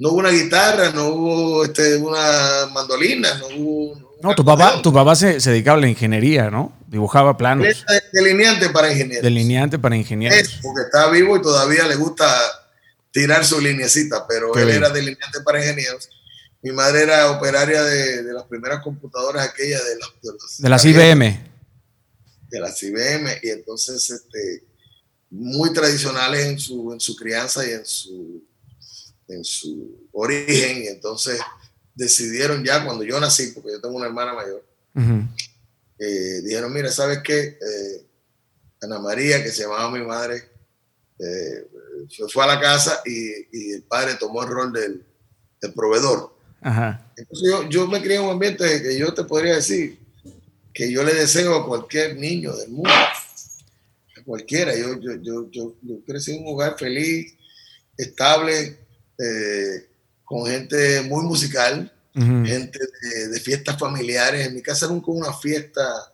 no 0.00 0.08
hubo 0.08 0.16
una 0.18 0.30
guitarra, 0.30 0.90
no 0.90 1.10
hubo 1.10 1.64
este, 1.64 1.94
una 1.94 2.66
mandolina, 2.72 3.38
no 3.38 3.46
hubo, 3.56 4.16
No, 4.20 4.34
tu 4.34 4.44
papá, 4.44 4.82
tu 4.82 4.92
papá 4.92 5.14
se, 5.14 5.38
dedicaba 5.38 5.78
a 5.78 5.82
la 5.82 5.88
ingeniería, 5.88 6.50
¿no? 6.50 6.72
Dibujaba 6.88 7.36
planos. 7.36 7.86
Delineante 8.12 8.68
para 8.70 8.90
ingenieros. 8.90 9.22
Delineante 9.22 9.78
para 9.78 9.96
ingenieros. 9.96 10.58
porque 10.60 10.86
está 10.86 11.08
vivo 11.10 11.36
y 11.36 11.42
todavía 11.42 11.86
le 11.86 11.94
gusta 11.94 12.26
tirar 13.12 13.44
su 13.44 13.60
linecita, 13.60 14.26
pero 14.26 14.52
él 14.56 14.70
era 14.70 14.90
delineante 14.90 15.40
para 15.44 15.60
ingenieros. 15.60 16.10
Mi 16.62 16.72
madre 16.72 17.04
era 17.04 17.30
operaria 17.30 17.80
de, 17.84 18.24
las 18.32 18.42
primeras 18.42 18.82
computadoras 18.82 19.46
aquellas 19.46 19.82
de, 19.84 20.32
de 20.58 20.68
las 20.68 20.84
IBM. 20.84 21.57
De 22.48 22.60
las 22.60 22.82
IBM, 22.82 23.40
y 23.42 23.50
entonces 23.50 24.10
este, 24.10 24.64
muy 25.30 25.72
tradicionales 25.72 26.46
en 26.46 26.58
su, 26.58 26.92
en 26.92 27.00
su 27.00 27.14
crianza 27.14 27.66
y 27.66 27.72
en 27.72 27.84
su, 27.84 28.42
en 29.28 29.44
su 29.44 30.08
origen, 30.12 30.84
y 30.84 30.86
entonces 30.86 31.40
decidieron 31.94 32.64
ya 32.64 32.84
cuando 32.84 33.04
yo 33.04 33.20
nací, 33.20 33.48
porque 33.48 33.72
yo 33.72 33.80
tengo 33.80 33.96
una 33.96 34.06
hermana 34.06 34.32
mayor, 34.32 34.64
eh, 35.98 36.40
dijeron, 36.42 36.72
mira, 36.72 36.90
¿sabes 36.90 37.20
qué? 37.22 37.40
Eh, 37.40 38.06
Ana 38.80 38.98
María, 39.00 39.42
que 39.42 39.50
se 39.50 39.62
llamaba 39.62 39.90
mi 39.90 40.04
madre, 40.04 40.48
eh, 41.18 41.68
fue 42.32 42.44
a 42.44 42.46
la 42.46 42.60
casa 42.60 43.02
y, 43.04 43.74
el 43.74 43.82
padre 43.82 44.14
tomó 44.14 44.42
el 44.42 44.48
rol 44.48 44.72
del, 44.72 45.04
proveedor. 45.74 46.34
Entonces 46.62 47.48
yo, 47.48 47.68
yo, 47.68 47.86
me 47.88 48.00
crié 48.00 48.16
en 48.16 48.22
un 48.22 48.30
ambiente 48.30 48.82
que 48.82 48.96
yo 48.96 49.12
te 49.12 49.24
podría 49.24 49.56
decir 49.56 49.98
que 50.72 50.90
yo 50.90 51.02
le 51.02 51.14
deseo 51.14 51.56
a 51.56 51.66
cualquier 51.66 52.16
niño 52.16 52.54
del 52.56 52.70
mundo, 52.70 52.90
a 52.90 54.24
cualquiera. 54.24 54.76
Yo, 54.76 54.98
yo, 55.00 55.16
yo, 55.22 55.50
yo, 55.50 55.74
crecí 56.06 56.36
en 56.36 56.42
un 56.42 56.54
hogar 56.54 56.76
feliz, 56.78 57.34
estable, 57.96 58.78
con 60.24 60.46
gente 60.46 61.02
muy 61.02 61.24
musical, 61.24 61.92
gente 62.14 62.78
de, 63.30 63.40
fiestas 63.40 63.78
familiares. 63.78 64.46
En 64.46 64.54
mi 64.54 64.62
casa 64.62 64.86
nunca 64.86 65.10
hubo 65.10 65.18
una 65.18 65.32
fiesta 65.32 66.12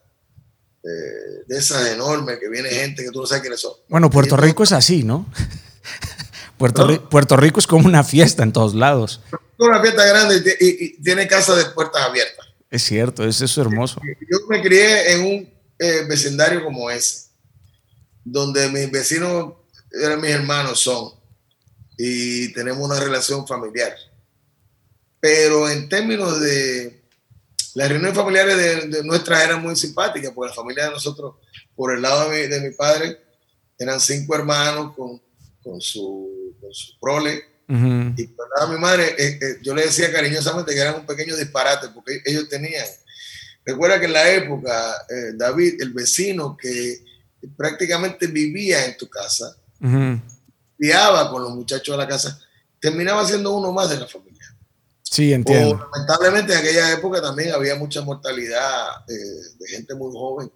eh, 0.83 1.45
de 1.47 1.59
esas 1.59 1.89
enormes 1.89 2.39
que 2.39 2.49
viene 2.49 2.69
gente 2.69 3.03
que 3.05 3.11
tú 3.11 3.21
no 3.21 3.27
sabes 3.27 3.43
quiénes 3.43 3.61
son. 3.61 3.73
Bueno, 3.89 4.11
Puerto 4.11 4.37
Rico 4.37 4.63
es 4.63 4.73
así, 4.73 5.03
¿no? 5.03 5.27
Puerto, 6.59 7.09
Puerto, 7.09 7.37
Rico 7.37 7.59
es 7.59 7.67
como 7.67 7.87
una 7.87 8.05
fiesta 8.05 8.43
en 8.43 8.53
todos 8.53 8.75
lados. 8.75 9.21
Una 9.59 9.81
fiesta 9.81 10.05
grande 10.07 10.57
y, 10.61 11.03
tiene 11.03 11.27
casa 11.27 11.55
de 11.57 11.65
puertas 11.67 12.03
abiertas. 12.03 12.44
Es 12.75 12.83
cierto, 12.83 13.25
es 13.25 13.41
eso 13.41 13.61
hermoso. 13.61 14.01
Yo 14.29 14.39
me 14.49 14.61
crié 14.61 15.13
en 15.13 15.21
un 15.21 15.55
eh, 15.79 16.05
vecindario 16.09 16.65
como 16.65 16.91
ese, 16.91 17.29
donde 18.25 18.69
mis 18.69 18.91
vecinos 18.91 19.55
eran 19.93 20.21
mis 20.21 20.33
hermanos, 20.33 20.81
son 20.81 21.13
y 21.97 22.53
tenemos 22.53 22.85
una 22.85 22.99
relación 22.99 23.47
familiar. 23.47 23.95
Pero 25.21 25.71
en 25.71 25.89
términos 25.89 26.41
de 26.41 27.01
las 27.75 27.89
reuniones 27.89 28.17
familiares 28.17 28.57
de, 28.57 28.89
de 28.89 29.05
nuestras 29.05 29.45
eran 29.45 29.63
muy 29.63 29.77
simpáticas, 29.77 30.33
porque 30.33 30.49
la 30.49 30.57
familia 30.57 30.87
de 30.87 30.91
nosotros, 30.91 31.37
por 31.77 31.95
el 31.95 32.03
lado 32.03 32.29
de 32.29 32.61
mi, 32.61 32.75
padre, 32.75 33.21
eran 33.79 34.01
cinco 34.01 34.35
hermanos 34.35 34.97
con, 34.97 35.23
con, 35.63 35.81
su, 35.81 36.57
con 36.61 36.75
su 36.75 36.99
prole. 36.99 37.54
Y 37.69 37.73
lado 37.73 38.69
de 38.69 38.75
mi 38.75 38.81
madre, 38.81 39.15
eh, 39.19 39.39
eh, 39.41 39.59
yo 39.63 39.75
le 39.75 39.87
decía 39.87 40.13
cariñosamente 40.13 40.75
que 40.75 40.81
eran 40.81 40.97
un 40.97 41.07
pequeño 41.07 41.37
disparate, 41.37 41.89
porque 41.89 42.21
ellos 42.25 42.49
tenían. 42.49 42.85
Recuerda 43.65 43.99
que 43.99 44.07
en 44.07 44.13
la 44.13 44.31
época, 44.31 44.95
eh, 45.09 45.33
David, 45.35 45.81
el 45.81 45.93
vecino 45.93 46.57
que 46.57 47.03
prácticamente 47.57 48.27
vivía 48.27 48.85
en 48.85 48.97
tu 48.97 49.09
casa, 49.09 49.57
criaba 50.77 51.31
con 51.31 51.43
los 51.43 51.53
muchachos 51.53 51.95
de 51.95 52.03
la 52.03 52.09
casa, 52.09 52.39
terminaba 52.81 53.27
siendo 53.27 53.53
uno 53.53 53.73
más 53.73 53.91
de 53.91 53.99
la 53.99 54.07
familia. 54.07 54.55
Sí, 55.03 55.33
entiendo. 55.33 55.89
lamentablemente 55.93 56.53
en 56.53 56.59
aquella 56.59 56.93
época 56.93 57.23
también 57.23 57.53
había 57.53 57.77
mucha 57.77 58.03
mortalidad 58.03 59.07
de 59.07 59.69
gente 59.69 59.95
muy 59.95 60.11
joven 60.13 60.51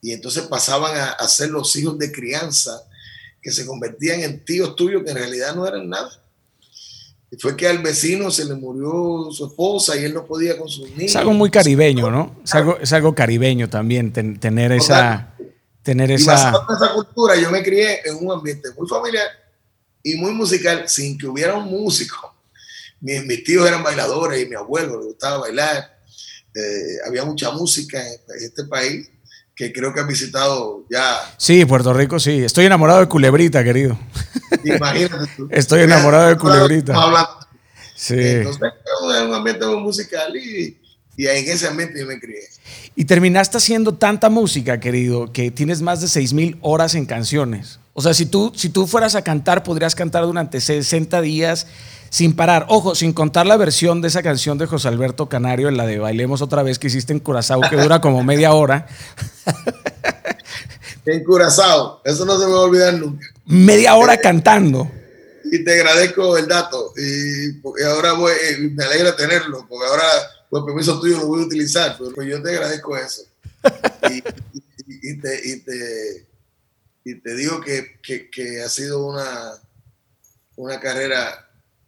y 0.00 0.12
entonces 0.12 0.44
pasaban 0.44 0.96
a, 0.96 1.10
a, 1.10 1.28
ser 1.28 1.50
los 1.50 1.74
hijos 1.76 1.98
de 1.98 2.10
crianza 2.10 2.82
que 3.42 3.50
se 3.50 3.66
convertían 3.66 4.20
en 4.20 4.42
tíos 4.44 4.74
tuyos 4.74 5.02
que 5.04 5.10
en 5.10 5.16
realidad 5.16 5.54
no 5.54 5.66
eran 5.66 5.88
nada. 5.88 6.23
Y 7.34 7.36
fue 7.36 7.56
que 7.56 7.66
al 7.66 7.78
vecino 7.78 8.30
se 8.30 8.44
le 8.44 8.54
murió 8.54 9.28
su 9.32 9.46
esposa 9.46 9.96
y 9.96 10.04
él 10.04 10.14
no 10.14 10.24
podía 10.24 10.56
con 10.56 10.68
sus 10.68 10.88
niños. 10.90 11.10
Es 11.10 11.16
algo 11.16 11.32
muy 11.32 11.50
caribeño, 11.50 12.08
¿no? 12.08 12.36
Es 12.44 12.54
algo, 12.54 12.78
es 12.78 12.92
algo 12.92 13.12
caribeño 13.12 13.68
también, 13.68 14.12
tener 14.12 14.70
esa... 14.70 15.34
Tener 15.82 16.12
esa... 16.12 16.50
esa 16.50 16.92
cultura, 16.94 17.34
yo 17.36 17.50
me 17.50 17.62
crié 17.62 18.02
en 18.04 18.24
un 18.24 18.32
ambiente 18.32 18.68
muy 18.78 18.88
familiar 18.88 19.26
y 20.02 20.14
muy 20.14 20.32
musical 20.32 20.88
sin 20.88 21.18
que 21.18 21.26
hubiera 21.26 21.56
un 21.56 21.66
músico. 21.66 22.36
Mis, 23.00 23.26
mis 23.26 23.42
tíos 23.42 23.66
eran 23.66 23.82
bailadores 23.82 24.40
y 24.40 24.46
mi 24.46 24.54
abuelo 24.54 25.00
le 25.00 25.06
gustaba 25.06 25.38
bailar. 25.38 25.98
Eh, 26.54 26.98
había 27.04 27.24
mucha 27.24 27.50
música 27.50 28.00
en 28.00 28.44
este 28.44 28.64
país 28.64 29.10
que 29.54 29.72
creo 29.72 29.94
que 29.94 30.00
han 30.00 30.08
visitado 30.08 30.84
ya. 30.90 31.16
Sí, 31.36 31.64
Puerto 31.64 31.92
Rico, 31.92 32.18
sí. 32.18 32.42
Estoy 32.44 32.66
enamorado 32.66 33.00
de 33.00 33.08
Culebrita, 33.08 33.62
querido. 33.62 33.98
Imagínate 34.64 35.30
tú. 35.36 35.48
Estoy 35.50 35.82
enamorado 35.82 36.28
de 36.28 36.36
Culebrita. 36.36 36.94
Sí. 37.94 38.14
Entonces, 38.18 38.72
es 39.16 39.22
un 39.22 39.34
ambiente 39.34 39.66
musical 39.66 40.36
y, 40.36 40.76
y 41.16 41.26
en 41.26 41.48
ese 41.48 41.68
ambiente 41.68 42.00
yo 42.00 42.06
me 42.06 42.18
crié. 42.18 42.40
Y 42.96 43.04
terminaste 43.04 43.56
haciendo 43.56 43.94
tanta 43.94 44.28
música, 44.28 44.80
querido, 44.80 45.32
que 45.32 45.50
tienes 45.50 45.82
más 45.82 46.00
de 46.00 46.06
6.000 46.06 46.58
horas 46.60 46.94
en 46.94 47.06
canciones. 47.06 47.78
O 47.92 48.02
sea, 48.02 48.12
si 48.12 48.26
tú, 48.26 48.52
si 48.56 48.68
tú 48.68 48.88
fueras 48.88 49.14
a 49.14 49.22
cantar, 49.22 49.62
podrías 49.62 49.94
cantar 49.94 50.24
durante 50.24 50.60
60 50.60 51.20
días 51.20 51.68
sin 52.14 52.36
parar. 52.36 52.66
Ojo, 52.68 52.94
sin 52.94 53.12
contar 53.12 53.44
la 53.44 53.56
versión 53.56 54.00
de 54.00 54.06
esa 54.06 54.22
canción 54.22 54.56
de 54.56 54.66
José 54.66 54.86
Alberto 54.86 55.28
Canario, 55.28 55.68
en 55.68 55.76
la 55.76 55.84
de 55.84 55.98
Bailemos 55.98 56.42
otra 56.42 56.62
vez 56.62 56.78
que 56.78 56.86
hiciste 56.86 57.12
en 57.12 57.18
Curazao, 57.18 57.60
que 57.68 57.74
dura 57.74 58.00
como 58.00 58.22
media 58.22 58.52
hora. 58.52 58.86
en 61.06 61.24
Curazao, 61.24 62.02
eso 62.04 62.24
no 62.24 62.38
se 62.38 62.46
me 62.46 62.52
va 62.52 62.58
a 62.58 62.62
olvidar 62.62 62.94
nunca. 62.94 63.26
Media 63.46 63.96
hora 63.96 64.16
cantando. 64.18 64.88
Y 65.50 65.64
te 65.64 65.72
agradezco 65.72 66.38
el 66.38 66.46
dato. 66.46 66.92
Y, 66.96 67.82
ahora 67.84 68.12
voy, 68.12 68.30
eh, 68.30 68.58
me 68.58 68.84
alegra 68.84 69.16
tenerlo, 69.16 69.66
porque 69.68 69.88
ahora, 69.88 70.04
por 70.48 70.64
permiso 70.64 71.00
tuyo, 71.00 71.18
lo 71.18 71.26
voy 71.26 71.42
a 71.42 71.46
utilizar. 71.46 71.96
Pero 71.98 72.22
yo 72.22 72.40
te 72.40 72.50
agradezco 72.50 72.96
eso. 72.96 73.22
y 75.02 75.18
te 75.18 76.26
y 77.06 77.20
te 77.20 77.34
digo 77.34 77.60
que, 77.60 77.98
que, 78.30 78.62
ha 78.62 78.68
sido 78.68 79.04
una, 79.04 79.52
una 80.54 80.78
carrera, 80.78 81.43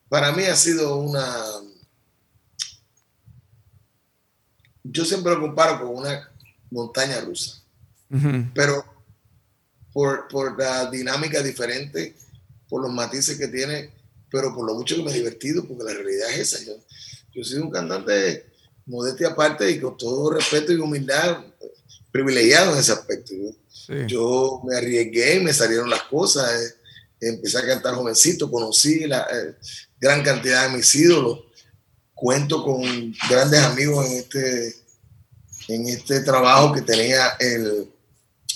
para 0.08 0.32
mí 0.32 0.44
ha 0.44 0.56
sido 0.56 0.96
una, 0.96 1.34
yo 4.84 5.04
siempre 5.04 5.32
lo 5.32 5.40
comparo 5.40 5.80
con 5.80 5.96
una 5.96 6.30
montaña 6.70 7.20
rusa, 7.20 7.62
pero 8.54 8.84
por, 9.92 10.28
por, 10.28 10.58
la 10.58 10.90
dinámica 10.90 11.42
diferente, 11.42 12.14
por 12.68 12.82
los 12.82 12.92
matices 12.92 13.38
que 13.38 13.48
tiene, 13.48 13.90
pero 14.30 14.54
por 14.54 14.66
lo 14.66 14.74
mucho 14.74 14.96
que 14.96 15.02
me 15.02 15.10
he 15.10 15.14
divertido, 15.14 15.66
porque 15.66 15.84
la 15.84 15.94
realidad 15.94 16.30
es 16.30 16.52
esa. 16.52 16.64
Yo, 16.64 16.74
yo 17.32 17.44
soy 17.44 17.58
un 17.58 17.70
cantante 17.70 18.46
modestia 18.86 19.28
aparte 19.28 19.70
y 19.70 19.80
con 19.80 19.96
todo 19.96 20.30
respeto 20.30 20.72
y 20.72 20.76
humildad, 20.76 21.44
privilegiado 22.10 22.72
en 22.72 22.78
ese 22.78 22.92
aspecto. 22.92 23.34
Yo 24.06 24.62
me 24.64 24.76
arriesgué, 24.76 25.40
me 25.40 25.52
salieron 25.52 25.88
las 25.88 26.02
cosas, 26.04 26.50
eh, 26.50 26.74
empecé 27.20 27.58
a 27.58 27.66
cantar 27.66 27.94
jovencito, 27.94 28.50
conocí 28.50 29.06
la 29.06 29.26
eh, 29.32 29.54
gran 30.06 30.22
cantidad 30.22 30.68
de 30.68 30.76
mis 30.76 30.94
ídolos, 30.94 31.40
cuento 32.14 32.62
con 32.62 32.82
grandes 33.28 33.60
amigos 33.60 34.06
en 34.06 34.12
este, 34.18 34.74
en 35.68 35.88
este 35.88 36.20
trabajo 36.20 36.72
que 36.72 36.82
tenía 36.82 37.30
el, 37.38 37.88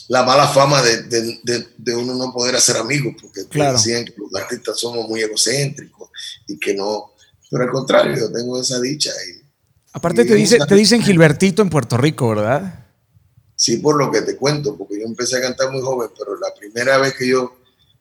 la 0.09 0.23
mala 0.23 0.49
fama 0.49 0.83
de, 0.83 1.03
de, 1.03 1.69
de, 1.77 1.97
uno 1.97 2.15
no 2.15 2.33
poder 2.33 2.57
hacer 2.57 2.77
amigos, 2.77 3.15
porque 3.21 3.43
decían 3.43 4.05
que 4.05 4.15
los 4.17 4.35
artistas 4.41 4.79
somos 4.79 5.09
muy 5.09 5.21
egocéntricos 5.21 6.11
y 6.47 6.59
que 6.59 6.75
no, 6.75 7.13
pero 7.51 7.65
al 7.65 7.71
contrario, 7.71 8.17
yo 8.17 8.33
tengo 8.33 8.61
esa 8.61 8.81
dicha. 8.81 9.11
Y, 9.29 9.45
Aparte 9.93 10.25
te, 10.25 10.35
dice, 10.35 10.59
te 10.69 10.75
dicen 10.77 11.03
Gilbertito 11.03 11.63
en 11.63 11.71
Puerto 11.71 11.97
Rico, 11.97 12.29
¿verdad? 12.29 12.87
sí 13.61 13.77
por 13.77 13.97
lo 13.97 14.11
que 14.11 14.23
te 14.23 14.37
cuento, 14.37 14.75
porque 14.75 14.99
yo 14.99 15.05
empecé 15.05 15.37
a 15.37 15.43
cantar 15.43 15.71
muy 15.71 15.83
joven, 15.83 16.09
pero 16.19 16.35
la 16.39 16.55
primera 16.55 16.97
vez 16.97 17.13
que 17.13 17.29
yo 17.29 17.59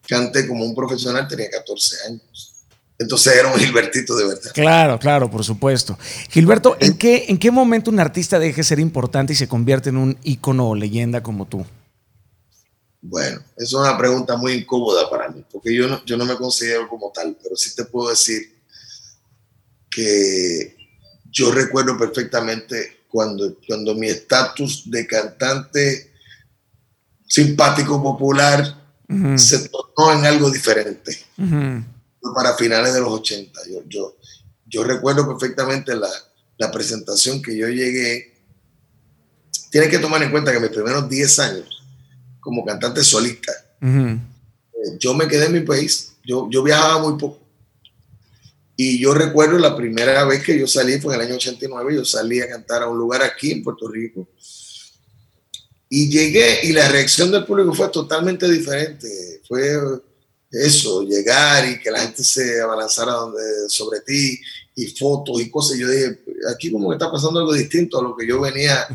canté 0.08 0.48
como 0.48 0.63
un 0.63 0.74
profesional 0.74 1.27
tenía 1.27 1.50
14 1.50 1.98
años. 2.08 2.49
Entonces 3.00 3.38
era 3.38 3.48
un 3.48 3.58
Gilbertito 3.58 4.15
de 4.18 4.27
verdad. 4.27 4.51
Claro, 4.53 5.00
claro, 5.00 5.32
por 5.32 5.46
supuesto. 5.46 5.98
Gilberto, 6.29 6.75
¿en 6.82 6.98
qué, 6.98 7.25
¿en 7.29 7.38
qué 7.38 7.50
momento 7.50 7.89
un 7.89 8.00
artista 8.00 8.38
deje 8.38 8.58
de 8.58 8.63
ser 8.65 8.79
importante 8.79 9.32
y 9.32 9.38
se 9.38 9.48
convierte 9.48 9.89
en 9.89 9.98
un 9.98 10.18
ícono 10.24 10.70
o 10.70 10.75
leyenda 10.75 11.24
como 11.24 11.48
tú? 11.48 11.65
Bueno, 13.01 13.41
es 13.56 13.72
una 13.72 13.98
pregunta 13.98 14.36
muy 14.36 14.51
incómoda 14.51 15.10
para 15.10 15.29
mí, 15.29 15.46
porque 15.50 15.74
yo 15.74 15.88
no, 15.88 16.03
yo 16.03 16.18
no 16.18 16.25
me 16.25 16.36
considero 16.36 16.89
como 16.89 17.10
tal, 17.13 17.38
pero 17.41 17.56
sí 17.56 17.74
te 17.74 17.86
puedo 17.86 18.10
decir 18.10 18.60
que 19.89 20.75
yo 21.32 21.51
recuerdo 21.51 21.98
perfectamente 21.98 23.03
cuando, 23.08 23.58
cuando 23.65 23.96
mi 23.96 24.08
estatus 24.08 24.91
de 24.91 25.08
cantante 25.08 26.12
simpático 27.25 28.03
popular 28.03 28.75
se 29.36 29.70
tornó 29.70 30.20
en 30.20 30.25
algo 30.25 30.51
diferente. 30.51 31.18
Para 32.35 32.55
finales 32.55 32.93
de 32.93 33.01
los 33.01 33.09
80. 33.09 33.61
Yo, 33.69 33.83
yo, 33.88 34.17
yo 34.65 34.83
recuerdo 34.83 35.27
perfectamente 35.27 35.95
la, 35.95 36.09
la 36.57 36.71
presentación 36.71 37.41
que 37.41 37.57
yo 37.57 37.67
llegué, 37.69 38.33
tienes 39.71 39.89
que 39.89 39.99
tomar 39.99 40.21
en 40.21 40.29
cuenta 40.29 40.51
que 40.51 40.59
mis 40.59 40.69
primeros 40.69 41.09
10 41.09 41.39
años 41.39 41.83
como 42.39 42.65
cantante 42.65 43.03
solista, 43.03 43.51
eh, 43.81 44.97
yo 44.99 45.13
me 45.13 45.27
quedé 45.27 45.45
en 45.45 45.53
mi 45.53 45.61
país, 45.61 46.13
yo, 46.23 46.49
yo 46.51 46.61
viajaba 46.61 46.99
muy 47.01 47.17
poco. 47.17 47.39
Y 48.75 48.97
yo 48.99 49.13
recuerdo 49.13 49.57
la 49.57 49.75
primera 49.75 50.23
vez 50.23 50.43
que 50.43 50.57
yo 50.57 50.65
salí, 50.65 50.99
fue 50.99 51.13
en 51.13 51.21
el 51.21 51.27
año 51.27 51.35
89, 51.35 51.95
yo 51.95 52.05
salí 52.05 52.39
a 52.39 52.47
cantar 52.47 52.83
a 52.83 52.88
un 52.88 52.97
lugar 52.97 53.21
aquí 53.21 53.51
en 53.51 53.63
Puerto 53.63 53.89
Rico. 53.89 54.27
Y 55.89 56.09
llegué 56.09 56.59
y 56.63 56.71
la 56.71 56.88
reacción 56.88 57.31
del 57.31 57.45
público 57.45 57.73
fue 57.73 57.89
totalmente 57.89 58.49
diferente. 58.49 59.41
Fue 59.47 59.77
eso, 60.51 61.03
llegar 61.03 61.68
y 61.70 61.79
que 61.79 61.91
la 61.91 62.00
gente 62.00 62.24
se 62.24 62.62
abalanzara 62.62 63.13
donde, 63.13 63.41
sobre 63.70 64.01
ti 64.01 64.39
y 64.75 64.88
fotos 64.88 65.41
y 65.41 65.50
cosas. 65.50 65.77
Yo 65.77 65.88
dije, 65.89 66.20
aquí 66.51 66.72
como 66.72 66.89
que 66.89 66.96
está 66.96 67.12
pasando 67.12 67.39
algo 67.39 67.53
distinto 67.53 68.00
a 68.00 68.03
lo 68.03 68.15
que 68.15 68.27
yo 68.27 68.41
venía, 68.41 68.88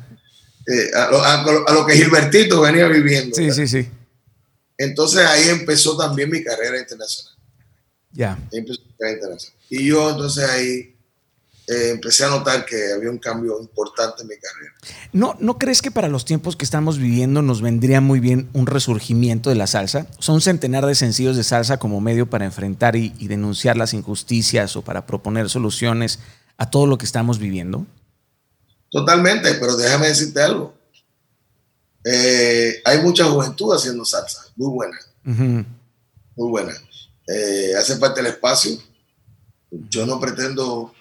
eh, 0.67 0.91
a, 0.95 1.45
lo, 1.73 1.87
que 1.87 1.95
Gilbertito 1.95 2.61
venía 2.61 2.89
viviendo. 2.89 3.37
Sí, 3.37 3.51
sí, 3.53 3.69
sí. 3.69 3.89
Entonces 4.77 5.25
ahí 5.27 5.49
empezó 5.49 5.97
también 5.97 6.31
mi 6.31 6.43
carrera 6.43 6.79
internacional. 6.79 7.35
Ya. 8.13 8.39
Empezó 8.51 8.81
mi 8.81 8.93
carrera 8.99 9.17
internacional. 9.17 9.59
Y 9.71 9.87
yo 9.87 10.11
entonces 10.11 10.45
ahí 10.45 10.94
eh, 11.67 11.91
empecé 11.91 12.25
a 12.25 12.29
notar 12.29 12.67
que 12.67 12.93
había 12.93 13.11
un 13.11 13.19
cambio 13.19 13.59
importante 13.61 14.23
en 14.23 14.29
mi 14.29 14.35
carrera. 14.37 14.75
¿No, 15.13 15.37
¿No 15.41 15.59
crees 15.59 15.81
que 15.81 15.91
para 15.91 16.09
los 16.09 16.25
tiempos 16.25 16.57
que 16.57 16.65
estamos 16.65 16.99
viviendo 16.99 17.41
nos 17.41 17.63
vendría 17.63 18.01
muy 18.01 18.21
bien 18.21 18.51
un 18.53 18.67
resurgimiento 18.67 19.49
de 19.49 19.57
la 19.57 19.67
salsa? 19.67 20.07
Son 20.19 20.41
centenar 20.41 20.85
de 20.85 20.95
sencillos 20.95 21.37
de 21.37 21.45
salsa 21.45 21.79
como 21.79 22.01
medio 22.01 22.29
para 22.29 22.45
enfrentar 22.45 22.97
y, 22.97 23.11
denunciar 23.27 23.77
las 23.77 23.95
injusticias 23.95 24.77
o 24.77 24.83
para 24.83 25.07
proponer 25.07 25.49
soluciones 25.49 26.19
a 26.59 26.71
todo 26.71 26.87
lo 26.87 26.99
que 26.99 27.07
estamos 27.07 27.39
viviendo. 27.39 27.87
Totalmente, 28.91 29.55
pero 29.55 29.77
déjame 29.77 30.09
decirte 30.09 30.43
algo. 30.43 30.75
Eh, 32.05 32.83
hay 32.85 33.01
mucha 33.01 33.25
juventud 33.25 33.75
haciendo 33.75 34.05
salsa, 34.05 34.45
muy 34.57 34.71
buena. 34.71 34.99
Muy 35.25 36.51
buena. 36.51 36.73
Eh, 37.27 37.73
hace 37.79 37.97
parte 37.97 38.23
del 38.23 38.33
espacio 38.33 38.79
yo 39.89 40.07
no 40.07 40.21
pretendo 40.21 40.95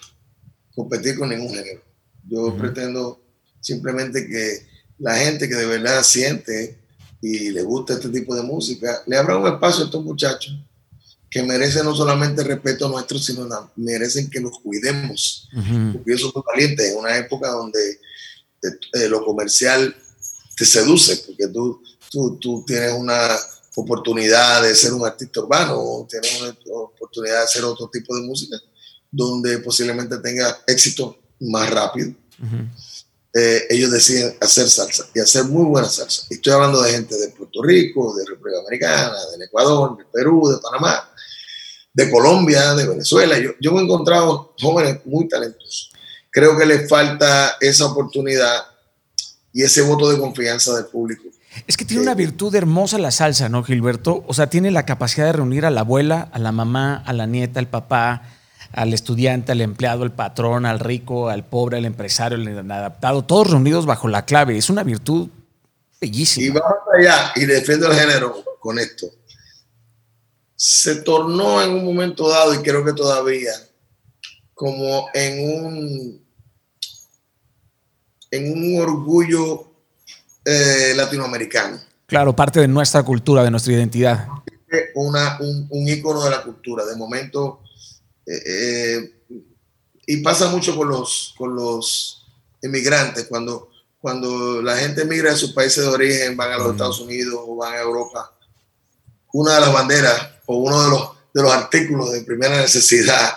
competir 0.75 1.17
con 1.17 1.29
ningún 1.29 1.53
género. 1.53 1.81
Yo 2.27 2.55
pretendo 2.57 3.21
simplemente 3.59 4.27
que 4.27 4.65
la 4.99 5.15
gente 5.17 5.47
que 5.49 5.55
de 5.55 5.65
verdad 5.65 6.03
siente 6.03 6.77
y 7.21 7.51
le 7.51 7.63
gusta 7.63 7.93
este 7.93 8.09
tipo 8.09 8.35
de 8.35 8.41
música, 8.41 9.01
le 9.07 9.17
abra 9.17 9.37
un 9.37 9.47
espacio 9.47 9.83
a 9.83 9.85
estos 9.85 10.03
muchachos 10.03 10.53
que 11.29 11.41
merecen 11.41 11.85
no 11.85 11.95
solamente 11.95 12.43
el 12.43 12.47
respeto 12.47 12.87
nuestro, 12.87 13.17
sino 13.17 13.47
merecen 13.75 14.29
que 14.29 14.39
nos 14.39 14.59
cuidemos. 14.59 15.49
Porque 15.51 16.11
yo 16.11 16.17
soy 16.17 16.31
muy 16.35 16.43
valiente 16.45 16.91
en 16.91 16.97
una 16.97 17.17
época 17.17 17.49
donde 17.49 17.79
eh, 17.91 18.69
eh, 18.93 19.09
lo 19.09 19.25
comercial 19.25 19.95
te 20.55 20.65
seduce, 20.65 21.17
porque 21.25 21.47
tú, 21.47 21.81
tú, 22.11 22.37
tú 22.39 22.63
tienes 22.67 22.93
una 22.93 23.35
oportunidad 23.75 24.61
de 24.61 24.75
ser 24.75 24.93
un 24.93 25.05
artista 25.05 25.39
urbano, 25.39 26.05
tienes 26.07 26.39
una 26.39 26.55
oportunidad 26.71 27.37
de 27.37 27.43
hacer 27.43 27.63
otro 27.63 27.89
tipo 27.91 28.15
de 28.15 28.21
música, 28.21 28.57
donde 29.13 29.59
posiblemente 29.59 30.17
tenga 30.17 30.57
éxito 30.65 31.17
más 31.39 31.69
rápido. 31.69 32.11
Eh, 33.35 33.61
ellos 33.69 33.91
deciden 33.91 34.35
hacer 34.41 34.67
salsa 34.69 35.05
y 35.13 35.19
hacer 35.19 35.45
muy 35.45 35.65
buena 35.65 35.87
salsa. 35.87 36.25
estoy 36.29 36.53
hablando 36.53 36.81
de 36.81 36.91
gente 36.91 37.15
de 37.17 37.29
Puerto 37.29 37.63
Rico, 37.63 38.15
de 38.15 38.25
República 38.25 38.57
Dominicana, 38.57 39.17
del 39.31 39.43
Ecuador, 39.43 39.97
de 39.97 40.05
Perú, 40.11 40.49
de 40.49 40.57
Panamá, 40.57 41.09
de 41.93 42.11
Colombia, 42.11 42.73
de 42.73 42.87
Venezuela. 42.87 43.37
Yo, 43.39 43.51
yo 43.61 43.71
me 43.71 43.81
he 43.81 43.83
encontrado 43.83 44.53
jóvenes 44.59 44.99
muy 45.05 45.27
talentosos. 45.27 45.91
Creo 46.31 46.57
que 46.57 46.65
les 46.65 46.89
falta 46.89 47.57
esa 47.61 47.85
oportunidad 47.85 48.65
y 49.53 49.61
ese 49.61 49.83
voto 49.83 50.09
de 50.09 50.17
confianza 50.17 50.75
del 50.75 50.85
público 50.85 51.23
es 51.67 51.77
que 51.77 51.85
tiene 51.85 52.01
una 52.01 52.15
virtud 52.15 52.53
hermosa 52.55 52.97
la 52.97 53.11
salsa, 53.11 53.47
¿no, 53.49 53.63
Gilberto? 53.63 54.23
O 54.27 54.33
sea, 54.33 54.47
tiene 54.47 54.71
la 54.71 54.85
capacidad 54.85 55.27
de 55.27 55.33
reunir 55.33 55.65
a 55.65 55.69
la 55.69 55.81
abuela, 55.81 56.29
a 56.31 56.39
la 56.39 56.51
mamá, 56.51 57.03
a 57.05 57.13
la 57.13 57.27
nieta, 57.27 57.59
al 57.59 57.67
papá, 57.67 58.23
al 58.73 58.93
estudiante, 58.93 59.51
al 59.51 59.61
empleado, 59.61 60.03
al 60.03 60.11
patrón, 60.11 60.65
al 60.65 60.79
rico, 60.79 61.29
al 61.29 61.45
pobre, 61.45 61.77
al 61.77 61.85
empresario, 61.85 62.37
al 62.37 62.43
inadaptado, 62.43 63.23
todos 63.23 63.51
reunidos 63.51 63.85
bajo 63.85 64.07
la 64.07 64.25
clave. 64.25 64.57
Es 64.57 64.69
una 64.69 64.83
virtud 64.83 65.29
bellísima. 66.01 66.45
Y 66.45 66.49
vamos 66.49 66.77
allá 66.97 67.31
y 67.35 67.45
defiendo 67.45 67.91
el 67.91 67.97
género 67.97 68.43
con 68.59 68.79
esto. 68.79 69.07
Se 70.55 70.97
tornó 70.97 71.61
en 71.61 71.71
un 71.71 71.85
momento 71.85 72.27
dado, 72.29 72.53
y 72.53 72.57
creo 72.59 72.83
que 72.83 72.93
todavía, 72.93 73.51
como 74.53 75.07
en 75.13 75.55
un, 75.55 76.25
en 78.31 78.51
un 78.51 78.81
orgullo 78.81 79.67
eh, 80.45 80.93
latinoamericano. 80.95 81.79
Claro, 82.05 82.35
parte 82.35 82.59
de 82.59 82.67
nuestra 82.67 83.03
cultura, 83.03 83.43
de 83.43 83.51
nuestra 83.51 83.73
identidad. 83.73 84.27
Una, 84.95 85.37
un, 85.39 85.67
un 85.69 85.87
ícono 85.87 86.23
de 86.23 86.29
la 86.31 86.43
cultura. 86.43 86.85
De 86.85 86.95
momento, 86.95 87.62
eh, 88.25 88.41
eh, 88.45 89.13
y 90.05 90.17
pasa 90.17 90.49
mucho 90.49 90.75
con 90.75 90.89
los, 90.89 91.33
con 91.37 91.55
los 91.55 92.25
inmigrantes, 92.61 93.27
cuando, 93.27 93.69
cuando 93.99 94.61
la 94.61 94.77
gente 94.77 95.03
emigra 95.03 95.31
de 95.31 95.37
sus 95.37 95.53
países 95.53 95.83
de 95.83 95.89
origen, 95.89 96.37
van 96.37 96.51
a 96.51 96.57
los 96.57 96.71
Estados 96.71 96.99
Unidos 96.99 97.39
o 97.45 97.55
van 97.55 97.73
a 97.73 97.81
Europa, 97.81 98.37
una 99.33 99.55
de 99.55 99.61
las 99.61 99.73
banderas 99.73 100.29
o 100.45 100.57
uno 100.57 100.83
de 100.83 100.89
los, 100.89 101.09
de 101.33 101.41
los 101.41 101.51
artículos 101.51 102.11
de 102.11 102.21
primera 102.21 102.61
necesidad 102.61 103.33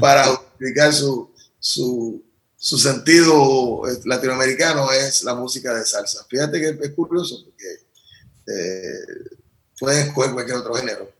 para 0.00 0.24
justificar 0.26 0.92
su, 0.92 1.32
su, 1.58 2.24
su 2.56 2.78
sentido 2.78 3.88
eh, 3.88 4.00
latinoamericano 4.04 4.90
es 4.90 5.22
la 5.22 5.34
música 5.34 5.74
de 5.74 5.84
salsa. 5.84 6.26
Fíjate 6.28 6.60
que 6.60 6.78
es 6.84 6.90
curioso 6.92 7.44
porque 7.44 8.52
eh, 8.52 9.38
puedes 9.78 10.06
escoger 10.06 10.32
cualquier 10.32 10.56
otro 10.58 10.74
género, 10.74 11.12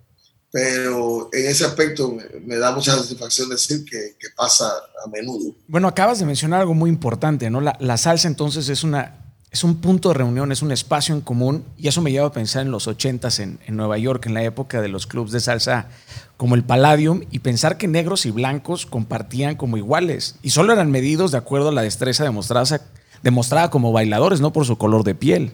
pero 0.57 1.29
en 1.35 1.47
ese 1.49 1.67
aspecto 1.67 2.17
me, 2.47 2.57
da 2.57 2.75
mucha 2.75 2.97
satisfacción 2.97 3.51
decir 3.51 3.85
que, 3.85 4.17
que, 4.19 4.29
pasa 4.35 4.73
a 5.05 5.07
menudo. 5.11 5.55
Bueno, 5.69 5.87
acabas 5.87 6.19
de 6.19 6.25
mencionar 6.25 6.63
algo 6.63 6.73
muy 6.73 6.89
importante, 6.89 7.51
¿no? 7.51 7.61
La, 7.61 7.77
la 7.79 7.99
salsa 7.99 8.27
entonces 8.27 8.71
es 8.71 8.83
una, 8.83 9.19
es 9.51 9.65
un 9.65 9.83
punto 9.83 10.09
de 10.09 10.15
reunión, 10.15 10.51
es 10.53 10.63
un 10.63 10.73
espacio 10.73 11.15
en 11.15 11.21
común, 11.21 11.67
y 11.77 11.89
eso 11.89 12.01
me 12.01 12.11
lleva 12.11 12.29
a 12.29 12.33
pensar 12.33 12.63
en 12.63 12.71
los 12.71 12.89
ochentas 12.89 13.39
en, 13.39 13.59
en 13.67 13.77
Nueva 13.77 13.99
York, 13.99 14.25
en 14.25 14.33
la 14.33 14.45
época 14.45 14.81
de 14.81 14.89
los 14.89 15.07
clubs 15.07 15.31
de 15.31 15.41
salsa 15.41 15.91
como 16.39 16.55
el 16.55 16.65
Palladium, 16.65 17.25
y 17.31 17.41
pensar 17.41 17.77
que 17.77 17.87
negros 17.87 18.25
y 18.25 18.31
blancos 18.31 18.87
compartían 18.87 19.57
como 19.57 19.77
iguales, 19.77 20.37
y 20.41 20.51
solo 20.51 20.73
eran 20.73 20.91
medidos 20.91 21.33
de 21.33 21.37
acuerdo 21.37 21.69
a 21.69 21.73
la 21.73 21.83
destreza 21.83 22.25
demostrada, 22.25 22.81
demostrada 23.23 23.69
como 23.69 23.93
bailadores, 23.93 24.41
no 24.41 24.55
por 24.55 24.65
su 24.65 24.79
color 24.79 25.05
de 25.05 25.15
piel. 25.15 25.53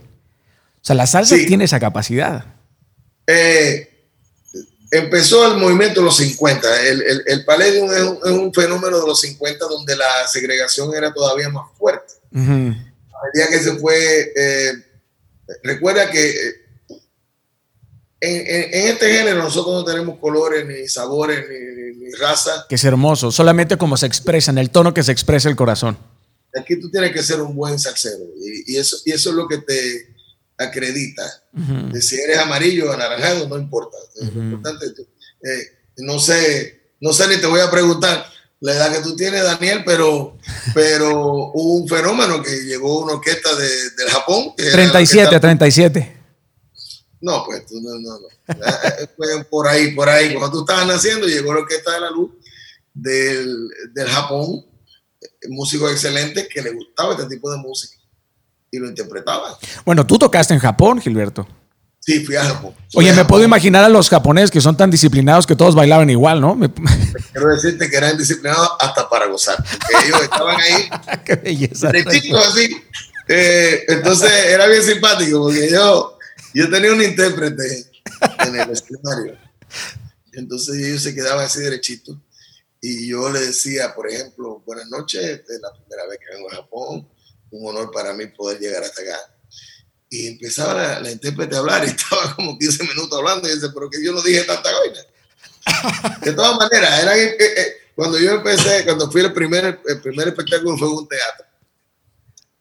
O 0.77 0.85
sea, 0.85 0.95
la 0.95 1.09
salsa 1.09 1.35
tiene 1.45 1.65
esa 1.65 1.81
capacidad. 1.81 2.45
Eh, 3.27 3.92
empezó 4.93 5.51
el 5.51 5.59
movimiento 5.59 6.01
de 6.01 6.07
los 6.07 6.17
50. 6.17 6.87
El, 6.87 7.03
el, 7.03 7.23
el 7.27 7.45
Palladium 7.45 7.93
es 7.93 8.03
un, 8.03 8.19
es 8.25 8.31
un, 8.31 8.55
fenómeno 8.55 9.01
de 9.01 9.07
los 9.07 9.21
50 9.21 9.65
donde 9.67 9.97
la 9.97 10.29
segregación 10.29 10.95
era 10.95 11.13
todavía 11.13 11.49
más 11.49 11.67
fuerte 11.77 12.15
el 13.23 13.31
día 13.33 13.49
que 13.49 13.59
se 13.59 13.75
fue, 13.77 14.33
eh, 14.35 14.73
recuerda 15.63 16.11
que 16.11 16.31
eh, 18.21 18.71
en, 18.73 18.89
este 18.89 19.13
género 19.13 19.43
nosotros 19.43 19.75
no 19.75 19.85
tenemos 19.85 20.19
colores, 20.19 20.67
ni 20.67 20.89
sabores, 20.89 21.45
ni, 21.49 22.11
raza. 22.21 22.67
Que 22.69 22.75
es 22.75 22.85
hermoso, 22.85 23.33
solamente 23.33 23.79
como 23.79 23.97
se 23.97 24.05
expresa, 24.05 24.51
en 24.51 24.59
el 24.59 24.69
tono 24.69 24.93
que 24.93 25.03
se 25.03 25.13
expresa 25.13 25.49
el 25.49 25.57
corazón. 25.57 25.97
Aquí 26.55 26.79
tú 26.79 26.91
tienes 26.91 27.13
que 27.13 27.23
ser 27.23 27.41
un 27.41 27.57
buen 27.57 27.79
salsero 27.79 28.23
y, 28.39 28.77
eso, 28.77 28.99
y 29.07 29.13
eso 29.13 29.31
es 29.31 29.37
lo 29.37 29.49
que 29.49 29.59
te 29.59 30.12
acredita. 30.63 31.23
Si 32.01 32.17
eres 32.17 32.39
amarillo 32.39 32.91
o 32.91 32.93
anaranjado, 32.93 33.49
no 33.49 33.59
importa. 33.59 33.97
Lo 34.21 34.43
importante, 34.43 34.87
eh, 34.87 35.79
no 35.99 36.19
sé, 36.19 36.93
no 37.01 37.13
sé 37.13 37.29
ni 37.29 37.37
te 37.37 37.47
voy 37.47 37.61
a 37.61 37.71
preguntar 37.71 38.27
la 38.61 38.73
edad 38.73 38.93
que 38.93 39.03
tú 39.03 39.17
tienes, 39.17 39.43
Daniel, 39.43 39.83
pero, 39.85 40.39
pero 40.75 41.51
hubo 41.53 41.75
un 41.75 41.89
fenómeno 41.89 42.43
que 42.43 42.65
llegó 42.65 43.01
una 43.01 43.15
orquesta 43.15 43.55
de, 43.57 43.69
del 43.91 44.09
Japón. 44.09 44.55
37, 44.57 45.41
37. 45.41 46.23
No, 47.21 47.45
pues 47.45 47.67
tú 47.67 47.81
no, 47.81 47.99
no, 47.99 48.19
no. 48.19 48.29
Eh, 48.49 49.45
por 49.51 49.69
ahí, 49.69 49.95
por 49.95 50.09
ahí. 50.09 50.35
Cuando 50.35 50.59
tú 50.59 50.61
estabas 50.61 50.87
naciendo, 50.87 51.27
llegó 51.27 51.53
la 51.53 51.61
orquesta 51.61 51.93
de 51.93 52.01
la 52.01 52.11
luz 52.11 52.33
del, 52.95 53.69
del 53.93 54.09
Japón, 54.09 54.67
músico 55.49 55.89
excelente 55.89 56.49
que 56.49 56.63
le 56.63 56.73
gustaba 56.73 57.13
este 57.15 57.27
tipo 57.27 57.51
de 57.51 57.59
música 57.59 58.02
y 58.73 58.79
lo 58.79 58.89
interpretaba. 58.89 59.57
Bueno, 59.85 60.05
tú 60.05 60.19
tocaste 60.19 60.55
en 60.55 60.61
Japón, 60.61 61.01
Gilberto. 61.01 61.47
Sí, 62.01 62.25
fui 62.25 62.35
a 62.35 62.45
Japón. 62.45 62.75
Oye, 62.95 63.13
me 63.13 63.25
puedo 63.25 63.45
imaginar 63.45 63.85
a 63.85 63.89
los 63.89 64.09
japoneses 64.09 64.51
que 64.51 64.61
son 64.61 64.77
tan 64.77 64.91
disciplinados 64.91 65.47
que 65.47 65.55
todos 65.55 65.77
bailaban 65.77 66.11
igual, 66.11 66.41
¿no? 66.41 66.59
Quiero 67.33 67.49
decirte 67.55 67.89
que 67.89 67.97
eran 67.97 68.19
disciplinados 68.19 68.71
hasta 68.81 69.09
para 69.09 69.27
gozar. 69.27 69.57
Porque 69.57 70.09
ellos 70.09 70.23
estaban 70.23 70.57
ahí. 70.61 70.91
¡Qué 71.25 71.37
belleza! 71.37 71.93
De 71.93 72.05
chicos 72.07 72.45
así. 72.49 72.77
Eh, 73.29 73.85
entonces 73.87 74.33
era 74.49 74.67
bien 74.67 74.83
simpático 74.83 75.43
porque 75.45 75.71
yo, 75.71 76.19
yo 76.55 76.69
tenía 76.69 76.93
un 76.93 77.03
intérprete 77.03 77.87
en 78.47 78.57
el 78.57 78.71
escenario. 78.71 79.39
Entonces 80.33 80.77
ellos 80.77 81.03
se 81.03 81.15
quedaban 81.15 81.45
así 81.45 81.61
derechitos 81.61 82.17
Y 82.81 83.09
yo 83.09 83.31
le 83.31 83.39
decía, 83.39 83.95
por 83.95 84.11
ejemplo, 84.11 84.61
buenas 84.67 84.89
noches, 84.89 85.23
es 85.23 85.61
la 85.61 85.73
primera 85.73 86.09
vez 86.09 86.19
que 86.19 86.35
vengo 86.35 86.51
a 86.51 86.57
Japón, 86.57 87.09
un 87.53 87.69
honor 87.69 87.91
para 87.93 88.13
mí 88.15 88.27
poder 88.27 88.59
llegar 88.59 88.83
hasta 88.83 89.03
acá. 89.03 89.19
Y 90.11 90.27
empezaba 90.27 90.75
la, 90.75 91.01
la 91.01 91.11
intérprete 91.11 91.55
a 91.55 91.61
hablar 91.61 91.85
y 91.85 91.91
estaba 91.91 92.35
como 92.35 92.59
15 92.59 92.85
minutos 92.85 93.19
hablando 93.19 93.49
y 93.49 93.55
dice, 93.55 93.69
pero 93.73 93.89
que 93.89 94.03
yo 94.05 94.13
no 94.13 94.21
dije 94.23 94.43
tanta 94.45 94.71
vaina. 94.73 95.01
De 96.23 96.33
todas 96.33 96.57
maneras, 96.57 97.03
era, 97.03 97.17
eh, 97.17 97.37
eh, 97.39 97.73
cuando 97.95 98.19
yo 98.19 98.33
empecé, 98.33 98.85
cuando 98.85 99.11
fui 99.11 99.21
el 99.21 99.33
primer, 99.33 99.81
el 99.87 100.01
primer 100.01 100.29
espectáculo 100.29 100.77
fue 100.77 100.89
un 100.89 101.07
teatro. 101.07 101.47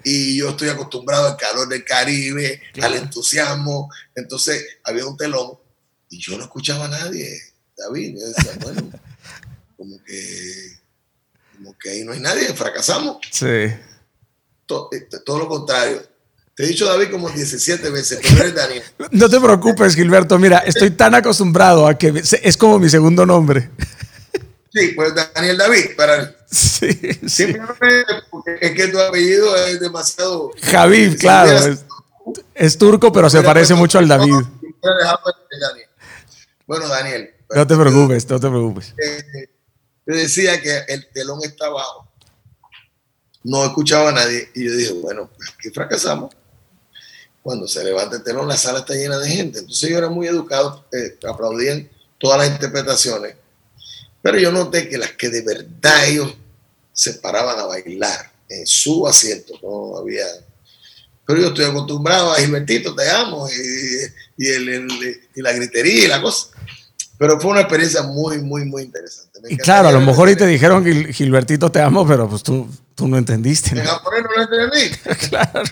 Y 0.04 0.38
yo 0.38 0.49
estoy 0.49 0.69
acostumbrado 0.69 1.27
al 1.27 1.38
calor 1.38 1.67
del 1.67 1.86
Caribe, 1.86 2.62
al 2.82 2.95
entusiasmo. 2.95 3.89
Entonces 4.15 4.80
había 4.84 5.06
un 5.06 5.15
telón 5.15 5.58
y 6.10 6.19
yo 6.19 6.38
no 6.38 6.43
escuchaba 6.43 6.86
a 6.86 6.89
nadie, 6.89 7.39
David. 7.77 8.17
Yo 8.19 8.27
decía, 8.27 8.51
bueno, 8.62 8.91
como 9.77 10.04
que, 10.04 10.80
como 11.56 11.77
que 11.77 11.89
ahí 11.89 12.04
no 12.04 12.13
hay 12.13 12.19
nadie, 12.19 12.54
fracasamos. 12.54 13.17
Sí. 13.32 13.67
Todo, 14.71 14.88
este, 14.93 15.19
todo 15.19 15.38
lo 15.39 15.49
contrario. 15.49 16.01
Te 16.55 16.63
he 16.63 16.67
dicho 16.67 16.86
David 16.86 17.12
como 17.12 17.29
17 17.29 17.89
veces, 17.89 18.19
pero 18.21 18.43
eres 18.43 18.55
Daniel. 18.55 18.84
No 19.12 19.29
te 19.29 19.38
preocupes, 19.38 19.95
Gilberto. 19.95 20.39
Mira, 20.39 20.60
estoy 20.60 20.91
tan 20.91 21.13
acostumbrado 21.13 21.86
a 21.86 21.97
que 21.97 22.23
es 22.41 22.55
como 22.55 22.79
mi 22.79 22.89
segundo 22.89 23.25
nombre. 23.25 23.69
Sí, 24.73 24.93
pues 24.95 25.12
Daniel 25.36 25.57
David, 25.57 25.97
para 25.97 26.34
Sí, 26.49 26.88
sí. 26.93 27.27
Simplemente 27.27 28.05
porque 28.29 28.57
es 28.62 28.71
que 28.71 28.88
tu 28.88 28.97
apellido 29.01 29.53
es 29.65 29.81
demasiado. 29.81 30.51
Javid, 30.62 31.19
claro. 31.19 31.51
Es, 31.51 31.84
es 32.55 32.77
turco, 32.77 33.12
pero 33.12 33.29
se 33.29 33.39
hubiera 33.39 33.53
parece 33.53 33.73
mucho 33.73 33.99
al 33.99 34.07
David. 34.07 34.34
Bueno, 36.65 36.88
Daniel. 36.88 37.31
No 37.53 37.67
te 37.67 37.75
preocupes, 37.75 38.29
no 38.29 38.39
te 38.39 38.47
preocupes. 38.47 38.93
eh, 38.97 39.49
te 40.05 40.13
decía 40.13 40.62
que 40.62 40.86
el 40.88 41.05
telón 41.12 41.39
está 41.43 41.65
abajo. 41.65 42.10
No 43.43 43.65
escuchaba 43.65 44.10
a 44.10 44.13
nadie. 44.13 44.49
Y 44.54 44.65
yo 44.65 44.75
dije, 44.75 44.93
bueno, 44.93 45.30
pues 45.36 45.49
aquí 45.58 45.69
fracasamos. 45.69 46.34
Cuando 47.41 47.67
se 47.67 47.84
levanta 47.84 48.17
el 48.17 48.23
telón, 48.23 48.47
la 48.47 48.56
sala 48.58 48.80
está 48.80 48.93
llena 48.93 49.17
de 49.17 49.30
gente. 49.30 49.60
Entonces 49.60 49.89
yo 49.89 49.97
era 49.97 50.10
muy 50.10 50.27
educado, 50.27 50.86
eh, 50.91 51.17
aplaudían 51.27 51.89
todas 52.19 52.38
las 52.39 52.49
interpretaciones. 52.51 53.36
Pero 54.21 54.38
yo 54.38 54.51
noté 54.51 54.88
que 54.88 54.97
las 54.99 55.12
que 55.13 55.30
de 55.30 55.41
verdad 55.41 56.08
ellos 56.08 56.36
se 56.93 57.13
paraban 57.15 57.58
a 57.60 57.63
bailar 57.65 58.32
en 58.47 58.67
su 58.67 59.08
asiento, 59.08 59.54
no 59.63 59.97
había. 59.97 60.25
Pero 61.25 61.41
yo 61.41 61.47
estoy 61.47 61.65
acostumbrado 61.65 62.32
a 62.32 62.36
Gilbertito, 62.36 62.93
te 62.93 63.10
amo, 63.10 63.47
y, 63.49 64.43
y, 64.45 64.47
el- 64.49 64.69
el- 64.69 65.21
y 65.34 65.41
la 65.41 65.54
gritería 65.54 66.06
y 66.06 66.08
la 66.08 66.21
cosa. 66.21 66.47
Pero 67.17 67.39
fue 67.39 67.51
una 67.51 67.62
experiencia 67.62 68.04
muy, 68.04 68.39
muy, 68.39 68.65
muy 68.65 68.84
interesante. 68.84 69.39
Me 69.41 69.54
Y 69.54 69.58
claro, 69.58 69.88
a 69.88 69.91
lo 69.91 70.01
mejor 70.01 70.30
y 70.30 70.36
te 70.36 70.45
dijeron, 70.45 70.84
"Gil- 70.84 71.12
Gilbertito, 71.13 71.71
te 71.71 71.80
amo, 71.82 72.06
pero 72.06 72.27
pues 72.30 72.43
tú, 72.43 72.67
tú 73.01 73.07
no 73.07 73.17
entendiste. 73.17 73.71
En 73.71 73.83
¿no? 73.83 73.89
japonés 73.89 74.21
no 74.23 74.29
lo 74.35 74.43
entendí. 74.43 74.95
Claro, 75.29 75.63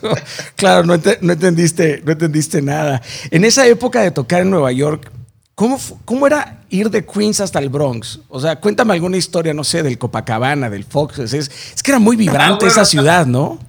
claro, 0.56 0.84
no, 0.84 0.96
ente- 0.96 1.20
no 1.22 1.34
entendiste, 1.34 2.02
no 2.04 2.14
entendiste 2.14 2.60
nada. 2.60 3.04
En 3.30 3.46
esa 3.46 3.68
época 3.68 4.02
de 4.02 4.10
tocar 4.10 4.42
en 4.42 4.50
Nueva 4.50 4.72
York, 4.72 5.12
¿cómo, 5.54 5.80
¿cómo 6.06 6.26
era 6.26 6.64
ir 6.72 6.90
de 6.90 7.06
Queens 7.06 7.40
hasta 7.40 7.60
el 7.60 7.70
Bronx? 7.70 8.22
O 8.30 8.40
sea, 8.40 8.56
cuéntame 8.60 8.94
alguna 8.94 9.18
historia, 9.18 9.54
no 9.54 9.64
sé, 9.64 9.84
del 9.84 10.00
Copacabana, 10.00 10.72
del 10.72 10.86
Fox. 10.86 11.20
Es, 11.20 11.34
es 11.34 11.84
que 11.84 11.92
era 11.92 12.00
muy 12.00 12.16
vibrante 12.16 12.66
Ah, 12.66 12.68
bueno, 12.68 12.72
esa 12.72 12.84
ciudad, 12.86 13.28
¿no? 13.28 13.60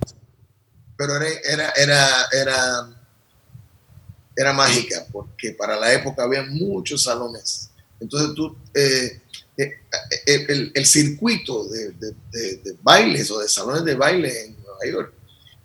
pero 0.96 1.16
era, 1.16 1.26
era, 1.52 1.72
era, 1.76 2.08
era, 2.32 2.88
era 4.36 4.52
mágica, 4.54 5.04
porque 5.12 5.52
para 5.52 5.76
la 5.78 5.92
época 5.92 6.22
había 6.22 6.42
muchos 6.44 7.02
salones. 7.02 7.70
Entonces 8.00 8.34
tú, 8.34 8.56
eh, 8.74 9.20
eh, 9.62 9.72
eh, 10.26 10.46
el, 10.48 10.72
el 10.74 10.86
circuito 10.86 11.66
de, 11.68 11.90
de- 11.92 12.14
de- 12.32 12.56
de 12.58 12.76
bailes 12.82 13.30
o 13.30 13.38
de 13.40 13.48
salones 13.48 13.84
de 13.84 13.94
baile 13.94 14.44
en 14.46 14.56
Nueva 14.62 14.78
York 14.90 15.12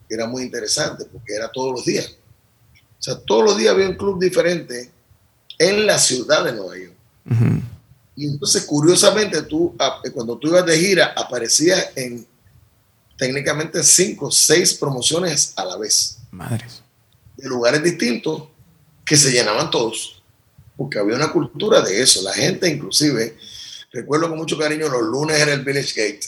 era 0.10 0.27
muy 0.27 0.43
interesante, 0.43 1.05
porque 1.05 1.34
era 1.34 1.51
todos 1.51 1.71
los 1.73 1.86
días. 1.86 2.15
O 2.99 3.03
sea, 3.05 3.15
todos 3.19 3.43
los 3.43 3.58
días 3.58 3.73
había 3.73 3.89
un 3.89 3.95
club 3.95 4.19
diferente 4.19 4.91
en 5.60 5.86
la 5.86 5.97
ciudad 5.99 6.43
de 6.43 6.53
Nueva 6.53 6.77
York. 6.77 6.93
Ujú. 7.29 7.62
Y 8.15 8.27
entonces, 8.27 8.63
curiosamente, 8.65 9.41
tú, 9.43 9.75
a- 9.79 10.01
cuando 10.13 10.38
tú 10.38 10.47
ibas 10.47 10.65
de 10.65 10.77
gira, 10.77 11.13
aparecías 11.15 11.89
en 11.95 12.25
técnicamente 13.17 13.84
cinco, 13.84 14.31
seis 14.31 14.73
promociones 14.73 15.53
a 15.55 15.65
la 15.65 15.77
vez, 15.77 16.17
Madres. 16.31 16.81
de 17.38 17.47
lugares 17.47 17.81
distintos 17.84 18.43
que 19.05 19.15
se 19.15 19.31
llenaban 19.31 19.69
todos, 19.71 20.21
porque 20.75 20.99
había 20.99 21.15
una 21.15 21.31
cultura 21.31 21.81
de 21.81 22.01
eso. 22.01 22.21
La 22.23 22.34
gente, 22.34 22.67
inclusive, 22.69 23.38
recuerdo 23.95 24.29
con 24.29 24.38
mucho 24.38 24.58
cariño, 24.58 24.89
los 24.89 25.01
lunes 25.01 25.39
era 25.39 25.53
el 25.53 25.63
Village 25.63 25.93
Gate, 25.95 26.25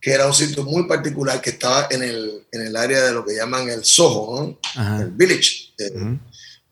que 0.00 0.12
era 0.12 0.26
un 0.26 0.34
sitio 0.34 0.64
muy 0.64 0.84
particular 0.86 1.40
que 1.40 1.50
estaba 1.50 1.88
en 1.90 2.02
el, 2.02 2.46
en 2.52 2.62
el 2.66 2.76
área 2.76 3.02
de 3.02 3.12
lo 3.12 3.24
que 3.24 3.34
llaman 3.36 3.68
el 3.68 3.84
Soho, 3.84 4.58
¿no? 4.76 5.00
El 5.00 5.10
Village. 5.10 5.72
eh, 5.78 5.92
Ujú. 5.94 6.18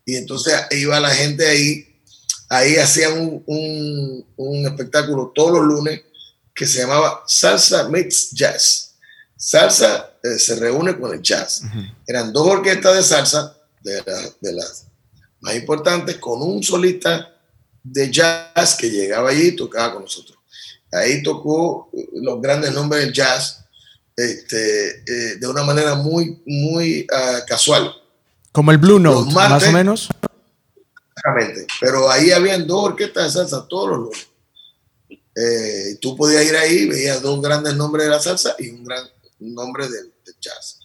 y 0.04 0.16
entonces 0.16 0.54
iba 0.70 0.98
la 1.00 1.10
gente 1.10 1.46
ahí, 1.46 2.00
ahí 2.48 2.76
hacían 2.76 3.18
un, 3.20 3.42
un- 3.46 4.26
un 4.36 4.66
espectáculo 4.66 5.32
todos 5.34 5.52
los 5.52 5.62
lunes 5.66 6.00
que 6.54 6.66
se 6.66 6.78
llamaba 6.80 7.22
Salsa 7.26 7.88
Meets 7.88 8.30
Jazz. 8.32 8.94
Salsa 9.36 10.10
eh, 10.22 10.38
se 10.38 10.56
reúne 10.56 10.98
con 10.98 11.12
el 11.14 11.22
jazz. 11.22 11.62
Ujú. 11.64 11.78
Eran 12.06 12.32
dos 12.32 12.46
orquestas 12.48 12.96
de 12.96 13.02
salsa, 13.02 13.56
de, 13.82 14.02
la- 14.04 14.30
de 14.40 14.52
las 14.52 14.84
más 15.40 15.54
importantes, 15.54 16.16
con 16.16 16.42
un 16.42 16.62
solista 16.62 17.38
de 17.82 18.10
jazz 18.10 18.76
que 18.76 18.90
llegaba 18.90 19.30
allí 19.30 19.48
y 19.48 19.56
tocaba 19.56 19.94
con 19.94 20.02
nosotros. 20.02 20.38
Ahí 20.92 21.22
tocó 21.22 21.90
los 22.14 22.40
grandes 22.40 22.72
nombres 22.72 23.04
del 23.04 23.12
jazz 23.12 23.64
este, 24.16 25.02
eh, 25.06 25.36
de 25.36 25.46
una 25.46 25.62
manera 25.62 25.94
muy, 25.94 26.42
muy 26.44 27.06
ah, 27.12 27.40
casual. 27.46 27.94
Como 28.52 28.72
el 28.72 28.78
Blue 28.78 28.98
Note, 28.98 29.32
más 29.32 29.62
o 29.64 29.72
menos. 29.72 30.08
Exactamente. 31.16 31.66
Pero 31.80 32.10
ahí 32.10 32.32
habían 32.32 32.66
dos 32.66 32.86
orquestas 32.86 33.24
de 33.24 33.30
salsa 33.30 33.66
todos 33.68 33.90
los 33.90 33.98
lunes. 33.98 34.28
Eh, 35.36 35.98
tú 36.00 36.16
podías 36.16 36.44
ir 36.44 36.56
ahí, 36.56 36.86
veías 36.88 37.22
dos 37.22 37.40
grandes 37.40 37.74
nombres 37.76 38.06
de 38.06 38.10
la 38.10 38.20
salsa 38.20 38.56
y 38.58 38.70
un 38.70 38.84
gran 38.84 39.04
nombre 39.38 39.84
del, 39.88 40.12
del 40.24 40.34
jazz. 40.40 40.80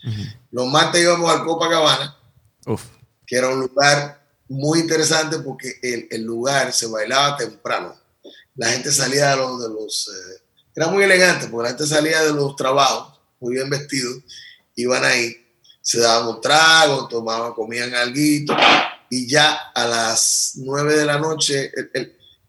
Los 0.51 0.67
martes 0.67 1.01
íbamos 1.01 1.31
al 1.31 1.43
Copacabana, 1.43 2.15
Uf. 2.67 2.83
que 3.25 3.35
era 3.35 3.49
un 3.49 3.61
lugar 3.61 4.22
muy 4.53 4.79
interesante 4.79 5.39
porque 5.39 5.79
el, 5.81 6.07
el 6.09 6.23
lugar 6.23 6.73
se 6.73 6.87
bailaba 6.87 7.37
temprano. 7.37 7.95
La 8.55 8.69
gente 8.69 8.91
salía 8.91 9.31
de 9.31 9.37
los... 9.37 9.61
De 9.61 9.69
los 9.69 10.07
eh, 10.07 10.43
era 10.75 10.87
muy 10.87 11.03
elegante 11.03 11.47
porque 11.47 11.63
la 11.63 11.69
gente 11.69 11.85
salía 11.85 12.23
de 12.23 12.33
los 12.33 12.55
trabajos, 12.55 13.19
muy 13.39 13.53
bien 13.53 13.69
vestidos, 13.69 14.23
iban 14.75 15.03
ahí, 15.03 15.35
se 15.81 15.99
daban 15.99 16.29
un 16.29 16.41
trago, 16.41 17.07
tomaban, 17.07 17.53
comían 17.53 17.93
algo 17.93 18.15
y 19.09 19.27
ya 19.27 19.53
a 19.75 19.85
las 19.85 20.53
9 20.55 20.95
de 20.95 21.05
la 21.05 21.19
noche 21.19 21.71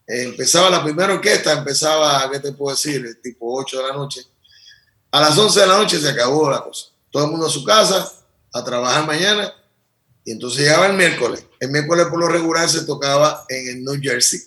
empezaba 0.07 0.71
la 0.71 0.83
primera 0.83 1.13
orquesta, 1.13 1.53
empezaba, 1.53 2.29
¿qué 2.31 2.39
te 2.39 2.53
puedo 2.53 2.75
decir? 2.75 3.19
Tipo 3.21 3.55
8 3.59 3.77
de 3.77 3.87
la 3.87 3.93
noche. 3.93 4.21
A 5.11 5.21
las 5.21 5.37
11 5.37 5.59
de 5.59 5.67
la 5.67 5.77
noche 5.77 5.99
se 5.99 6.09
acabó 6.09 6.49
la 6.49 6.63
cosa. 6.63 6.87
Todo 7.11 7.25
el 7.25 7.31
mundo 7.31 7.45
a 7.45 7.51
su 7.51 7.63
casa, 7.63 8.11
a 8.51 8.63
trabajar 8.63 9.05
mañana. 9.05 9.53
Y 10.25 10.31
entonces 10.31 10.61
llegaba 10.61 10.87
el 10.87 10.93
miércoles. 10.97 11.45
El 11.59 11.69
miércoles 11.69 12.07
por 12.07 12.19
lo 12.19 12.27
regular 12.27 12.67
se 12.67 12.81
tocaba 12.85 13.45
en 13.47 13.67
el 13.69 13.83
New 13.83 13.99
Jersey, 14.01 14.39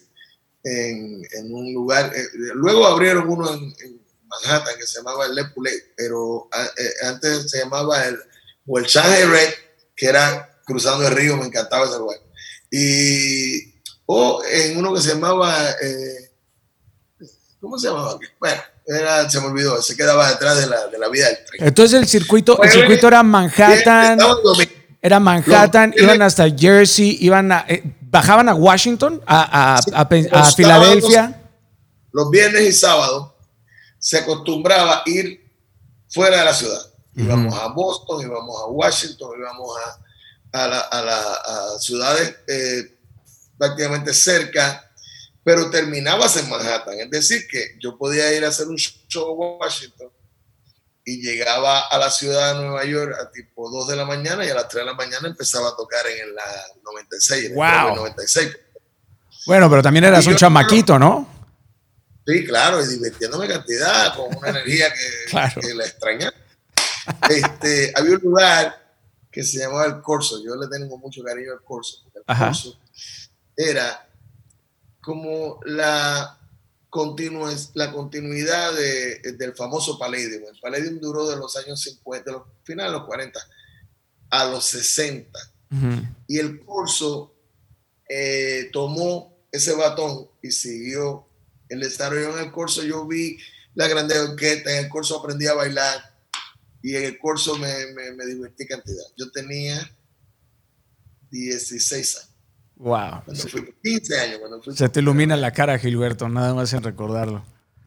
en, 0.64 1.22
en 1.32 1.54
un 1.54 1.72
lugar. 1.72 2.12
eh, 2.14 2.24
luego 2.54 2.86
abrieron 2.86 3.28
uno 3.28 3.52
en, 3.54 3.62
en 3.84 4.00
Manhattan 4.26 4.76
que 4.78 4.86
se 4.86 4.98
llamaba 4.98 5.26
el 5.26 5.34
Le 5.36 5.44
Poulet, 5.46 5.92
pero 5.96 6.48
a- 6.52 6.64
eh, 6.64 6.90
antes 7.06 7.50
se 7.50 7.58
llamaba 7.60 8.04
el, 8.06 8.18
o 8.66 8.78
el 8.78 8.84
Shanghai 8.86 9.24
Red, 9.24 9.50
que 9.96 10.06
era 10.06 10.50
cruzando 10.66 11.06
el 11.06 11.14
río, 11.14 11.36
me 11.36 11.46
encantaba 11.46 11.86
ese 11.86 11.96
lugar. 11.98 12.18
Y, 12.70 13.74
o 14.06 14.42
en 14.50 14.76
uno 14.76 14.92
que 14.94 15.00
se 15.00 15.10
llamaba, 15.10 15.70
eh, 15.80 16.30
¿cómo 17.60 17.78
se 17.78 17.88
llamaba? 17.88 18.18
Bueno, 18.38 18.60
era, 18.86 19.28
se 19.30 19.40
me 19.40 19.46
olvidó, 19.46 19.80
se 19.80 19.96
quedaba 19.96 20.28
detrás 20.30 20.58
de 20.60 20.66
la, 20.66 20.86
de 20.88 20.98
la 20.98 21.08
vía 21.08 21.26
del 21.26 21.44
tren. 21.44 21.66
Entonces 21.68 21.98
el 22.00 22.08
circuito, 22.08 22.60
el 22.62 22.70
circuito 22.80 23.08
era 23.08 23.22
Manhattan, 23.22 24.18
y 24.18 24.42
domingo. 24.42 24.72
Era 25.00 25.20
Manhattan, 25.20 25.94
iban 25.96 26.22
hasta 26.22 26.48
Jersey, 26.50 27.16
iban 27.20 27.52
a, 27.52 27.64
eh, 27.68 27.82
bajaban 28.00 28.48
a 28.48 28.54
Washington, 28.54 29.22
a, 29.26 29.76
a- 29.76 29.82
Sí, 29.82 29.90
a 29.94 30.00
a 30.40 30.52
Filadelfia. 30.52 31.40
los 32.12 32.30
viernes 32.30 32.62
y 32.62 32.72
sábados 32.72 33.32
se 33.98 34.18
acostumbraba 34.18 35.02
ir 35.06 35.44
fuera 36.08 36.38
de 36.38 36.44
la 36.44 36.54
ciudad. 36.54 36.80
Íbamos 37.14 37.54
a 37.58 37.68
Boston, 37.68 38.22
íbamos 38.22 38.60
a 38.62 38.66
Washington, 38.66 39.30
íbamos 39.38 39.70
a, 40.52 40.64
a, 40.64 40.68
la- 40.68 40.80
a 40.80 41.02
la- 41.02 41.78
ciudades 41.80 42.36
eh, 42.46 42.96
prácticamente 43.56 44.14
cerca, 44.14 44.84
pero 45.44 45.70
terminabas 45.70 46.36
en 46.36 46.48
Manhattan. 46.48 46.94
Es 47.00 47.10
decir, 47.10 47.46
que 47.50 47.76
yo 47.80 47.96
podía 47.98 48.32
ir 48.34 48.44
a 48.44 48.48
hacer 48.48 48.68
un 48.68 48.76
show 48.76 49.30
a 49.30 49.58
Washington 49.64 50.08
y 51.10 51.22
llegaba 51.22 51.80
a 51.88 51.96
la 51.98 52.10
ciudad 52.10 52.54
de 52.54 52.60
Nueva 52.66 52.84
York 52.84 53.14
a 53.18 53.30
tipo 53.30 53.70
2 53.70 53.88
de 53.88 53.96
la 53.96 54.04
mañana 54.04 54.44
y 54.44 54.50
a 54.50 54.54
las 54.54 54.68
3 54.68 54.82
de 54.84 54.90
la 54.90 54.94
mañana 54.94 55.26
empezaba 55.28 55.68
a 55.70 55.76
tocar 55.76 56.06
en 56.06 56.34
la 56.34 56.42
96. 56.84 57.44
en 57.46 57.50
el 57.52 57.56
Wow. 57.56 57.64
Broadway 57.66 57.94
96. 57.96 58.56
Bueno, 59.46 59.70
pero 59.70 59.82
también 59.82 60.04
eras 60.04 60.24
Y 60.24 60.28
un 60.28 60.34
yo- 60.34 60.38
chamaquito, 60.38 60.98
¿no? 60.98 61.26
Sí, 62.26 62.44
claro, 62.44 62.84
y 62.84 62.86
divirtiéndome 62.88 63.48
cantidad, 63.48 64.14
con 64.14 64.36
una 64.36 64.50
energía 64.50 64.88
que, 64.92 65.32
la 65.74 65.84
extraña. 65.86 66.30
Este, 67.30 67.90
había 67.96 68.16
un 68.16 68.20
lugar 68.22 68.86
que 69.32 69.42
se 69.42 69.58
llamaba 69.60 69.86
El 69.86 70.02
Corso, 70.02 70.42
yo 70.44 70.56
le 70.56 70.68
tengo 70.68 70.98
mucho 70.98 71.22
cariño 71.22 71.52
al 71.52 71.62
Corso, 71.64 72.00
porque 72.04 72.18
el 72.18 72.38
Corso 72.38 72.78
era 73.56 74.06
como 75.00 75.58
la, 75.64 76.36
la 77.74 77.92
continuidad 77.92 78.72
del 78.74 79.54
famoso 79.54 79.98
Palladium. 79.98 80.44
El 80.52 80.60
Palladium 80.60 81.00
duró 81.00 81.28
de 81.28 81.36
los 81.36 81.56
años 81.56 81.80
50, 81.82 82.30
de 82.30 82.36
los 82.36 82.46
finales 82.64 82.92
de 82.92 82.98
los 82.98 83.06
40 83.06 83.40
a 84.30 84.44
los 84.46 84.64
60. 84.64 85.38
Y 86.26 86.38
el 86.38 86.64
Corso 86.64 87.34
eh, 88.08 88.70
tomó 88.72 89.36
ese 89.52 89.74
batón 89.74 90.28
y 90.42 90.50
siguió 90.50 91.26
el 91.68 91.80
desarrollo 91.80 92.38
en 92.38 92.46
el 92.46 92.52
curso. 92.52 92.82
Yo 92.82 93.06
vi 93.06 93.38
la 93.74 93.86
grande 93.86 94.18
orquesta, 94.18 94.70
en 94.72 94.84
el 94.84 94.90
curso 94.90 95.18
aprendí 95.18 95.46
a 95.46 95.54
bailar 95.54 96.16
y 96.82 96.96
en 96.96 97.04
el 97.04 97.18
curso 97.18 97.56
me, 97.58 97.86
me, 98.14 98.26
divertí 98.26 98.66
cantidad. 98.66 99.04
Yo 99.16 99.30
tenía 99.30 99.94
16 101.30 102.16
años. 102.16 102.27
Wow. 102.78 103.22
Cuando 103.24 103.42
fui, 103.48 103.74
15 103.82 104.20
años. 104.20 104.40
se 104.74 104.88
te 104.88 105.00
ilumina 105.00 105.36
la 105.36 105.50
cara, 105.50 105.78
Gilberto, 105.78 106.28
nada 106.28 106.54
más 106.54 106.72
en 106.72 106.82
recordarlo. 106.82 107.44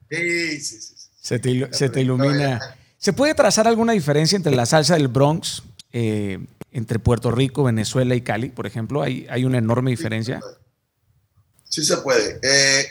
Sí, 0.09 0.59
sí, 0.59 0.81
sí. 0.81 0.95
Se 1.21 1.39
te, 1.39 1.73
se 1.73 1.89
te 1.89 2.01
ilumina. 2.01 2.59
¿Se 2.97 3.13
puede 3.13 3.33
trazar 3.33 3.67
alguna 3.67 3.93
diferencia 3.93 4.35
entre 4.35 4.53
la 4.53 4.65
salsa 4.65 4.95
del 4.95 5.07
Bronx, 5.07 5.63
eh, 5.93 6.39
entre 6.71 6.99
Puerto 6.99 7.31
Rico, 7.31 7.63
Venezuela 7.63 8.15
y 8.15 8.21
Cali, 8.21 8.49
por 8.49 8.67
ejemplo? 8.67 9.01
¿Hay, 9.01 9.25
hay 9.29 9.45
una 9.45 9.57
enorme 9.57 9.91
diferencia? 9.91 10.41
Sí 11.63 11.85
se 11.85 11.97
puede. 11.97 12.39
Eh, 12.43 12.85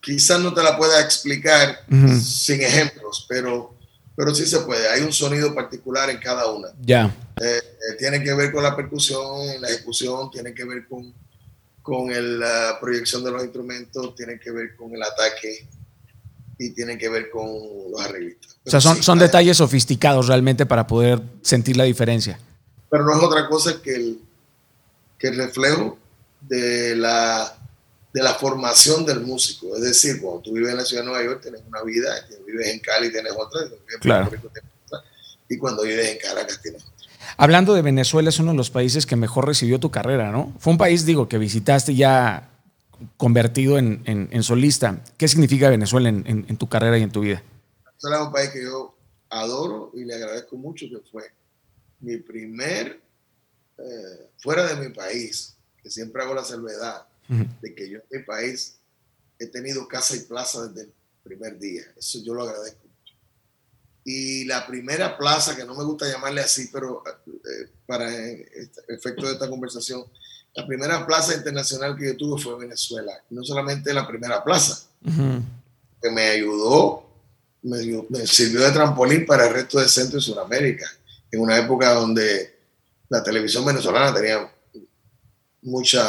quizás 0.00 0.40
no 0.40 0.54
te 0.54 0.62
la 0.62 0.78
pueda 0.78 1.00
explicar 1.02 1.84
sin 2.20 2.62
ejemplos, 2.62 3.26
pero, 3.28 3.74
pero 4.16 4.34
sí 4.34 4.46
se 4.46 4.60
puede. 4.60 4.88
Hay 4.88 5.02
un 5.02 5.12
sonido 5.12 5.54
particular 5.54 6.08
en 6.08 6.18
cada 6.18 6.50
una. 6.50 6.68
Ya. 6.80 7.14
Eh, 7.40 7.58
eh, 7.58 7.96
tiene 7.98 8.22
que 8.22 8.32
ver 8.32 8.50
con 8.50 8.62
la 8.62 8.74
percusión, 8.74 9.60
la 9.60 9.68
ejecución, 9.68 10.30
tiene 10.30 10.54
que 10.54 10.64
ver 10.64 10.86
con, 10.88 11.12
con 11.82 12.40
la 12.40 12.78
proyección 12.80 13.22
de 13.24 13.30
los 13.30 13.42
instrumentos, 13.42 14.14
tiene 14.14 14.38
que 14.38 14.50
ver 14.50 14.74
con 14.74 14.94
el 14.94 15.02
ataque 15.02 15.68
y 16.58 16.70
tiene 16.70 16.96
que 16.96 17.08
ver 17.10 17.28
con 17.30 17.46
los 17.90 18.00
arreglistas. 18.00 18.56
o 18.64 18.70
sea, 18.70 18.80
son, 18.80 19.02
son 19.02 19.18
detalles 19.18 19.58
sofisticados 19.58 20.28
realmente 20.28 20.64
para 20.64 20.86
poder 20.86 21.20
sentir 21.42 21.76
la 21.76 21.84
diferencia. 21.84 22.40
Pero 22.90 23.04
no 23.04 23.14
es 23.14 23.22
otra 23.22 23.46
cosa 23.48 23.82
que 23.82 23.94
el, 23.94 24.20
que 25.18 25.28
el 25.28 25.36
reflejo 25.36 25.98
de 26.40 26.96
la, 26.96 27.54
de 28.14 28.22
la 28.22 28.34
formación 28.34 29.04
del 29.04 29.20
músico. 29.20 29.76
Es 29.76 29.82
decir, 29.82 30.22
cuando 30.22 30.40
tú 30.40 30.52
vives 30.54 30.70
en 30.70 30.78
la 30.78 30.84
ciudad 30.84 31.02
de 31.02 31.08
Nueva 31.10 31.24
York, 31.24 31.42
tienes 31.42 31.60
una 31.68 31.82
vida, 31.82 32.08
vives 32.46 32.68
en 32.68 32.80
Cali, 32.80 33.12
tienes 33.12 33.32
otra, 33.36 33.60
claro. 34.00 34.30
y 35.48 35.58
cuando 35.58 35.82
vives 35.82 36.08
en 36.08 36.18
Caracas, 36.18 36.60
tienes 36.62 36.82
otra. 36.82 36.95
Hablando 37.36 37.74
de 37.74 37.82
Venezuela, 37.82 38.28
es 38.28 38.38
uno 38.38 38.52
de 38.52 38.56
los 38.56 38.70
países 38.70 39.06
que 39.06 39.16
mejor 39.16 39.46
recibió 39.46 39.78
tu 39.78 39.90
carrera, 39.90 40.32
¿no? 40.32 40.54
Fue 40.58 40.72
un 40.72 40.78
país, 40.78 41.04
digo, 41.04 41.28
que 41.28 41.38
visitaste 41.38 41.94
ya 41.94 42.50
convertido 43.16 43.78
en, 43.78 44.02
en, 44.06 44.42
solista. 44.42 45.02
¿Qué 45.18 45.28
significa 45.28 45.68
Venezuela 45.68 46.08
en, 46.08 46.24
en, 46.26 46.56
tu 46.56 46.68
carrera 46.68 46.96
y 46.96 47.02
en 47.02 47.10
tu 47.10 47.20
vida? 47.20 47.42
Venezuela 47.84 48.16
es 48.16 48.26
un 48.26 48.32
país 48.32 48.50
que 48.50 48.62
yo 48.62 48.96
adoro 49.28 49.90
y 49.94 50.04
le 50.04 50.14
agradezco 50.14 50.56
mucho 50.56 50.86
que 50.88 50.98
fue 51.10 51.24
mi 52.00 52.16
primer, 52.16 53.00
eh, 53.78 54.30
fuera 54.38 54.66
de 54.74 54.88
mi 54.88 54.94
país, 54.94 55.56
siempre 55.90 56.22
hago 56.22 56.34
la 56.34 56.44
salvedad 56.44 57.06
de 57.28 57.74
que 57.74 57.90
yo 57.90 57.98
en 57.98 58.20
mi 58.20 58.24
país 58.24 58.78
he 59.38 59.46
tenido 59.46 59.88
casa 59.88 60.16
y 60.16 60.20
plaza 60.20 60.68
desde 60.68 60.82
el 60.82 60.92
primer 61.22 61.58
día. 61.58 61.82
Eso 61.96 62.20
yo 62.24 62.34
lo 62.34 62.44
agradezco. 62.44 62.85
Y 64.08 64.44
la 64.44 64.64
primera 64.64 65.18
plaza, 65.18 65.56
que 65.56 65.64
no 65.64 65.74
me 65.74 65.82
gusta 65.82 66.08
llamarle 66.08 66.40
así, 66.40 66.70
pero 66.72 67.02
eh, 67.26 67.68
para 67.86 68.08
este 68.08 68.80
efecto 68.88 69.26
de 69.26 69.32
esta 69.32 69.50
conversación, 69.50 70.04
la 70.54 70.64
primera 70.64 71.04
plaza 71.04 71.34
internacional 71.34 71.96
que 71.96 72.06
yo 72.06 72.16
tuve 72.16 72.40
fue 72.40 72.56
Venezuela. 72.56 73.12
no 73.30 73.42
solamente 73.42 73.92
la 73.92 74.06
primera 74.06 74.44
plaza, 74.44 74.86
que 75.02 76.10
me 76.12 76.28
ayudó, 76.28 77.04
me, 77.62 77.78
me, 78.08 78.24
sirvió 78.28 78.60
de 78.60 78.70
trampolín 78.70 79.26
para 79.26 79.48
el 79.48 79.54
resto 79.54 79.80
de 79.80 79.88
Centro 79.88 80.20
y 80.20 80.22
Sudamérica, 80.22 80.88
en 81.32 81.40
una 81.40 81.58
época 81.58 81.92
donde 81.92 82.60
la 83.08 83.24
televisión 83.24 83.64
venezolana 83.64 84.14
tenía 84.14 84.48
mucha 85.62 86.08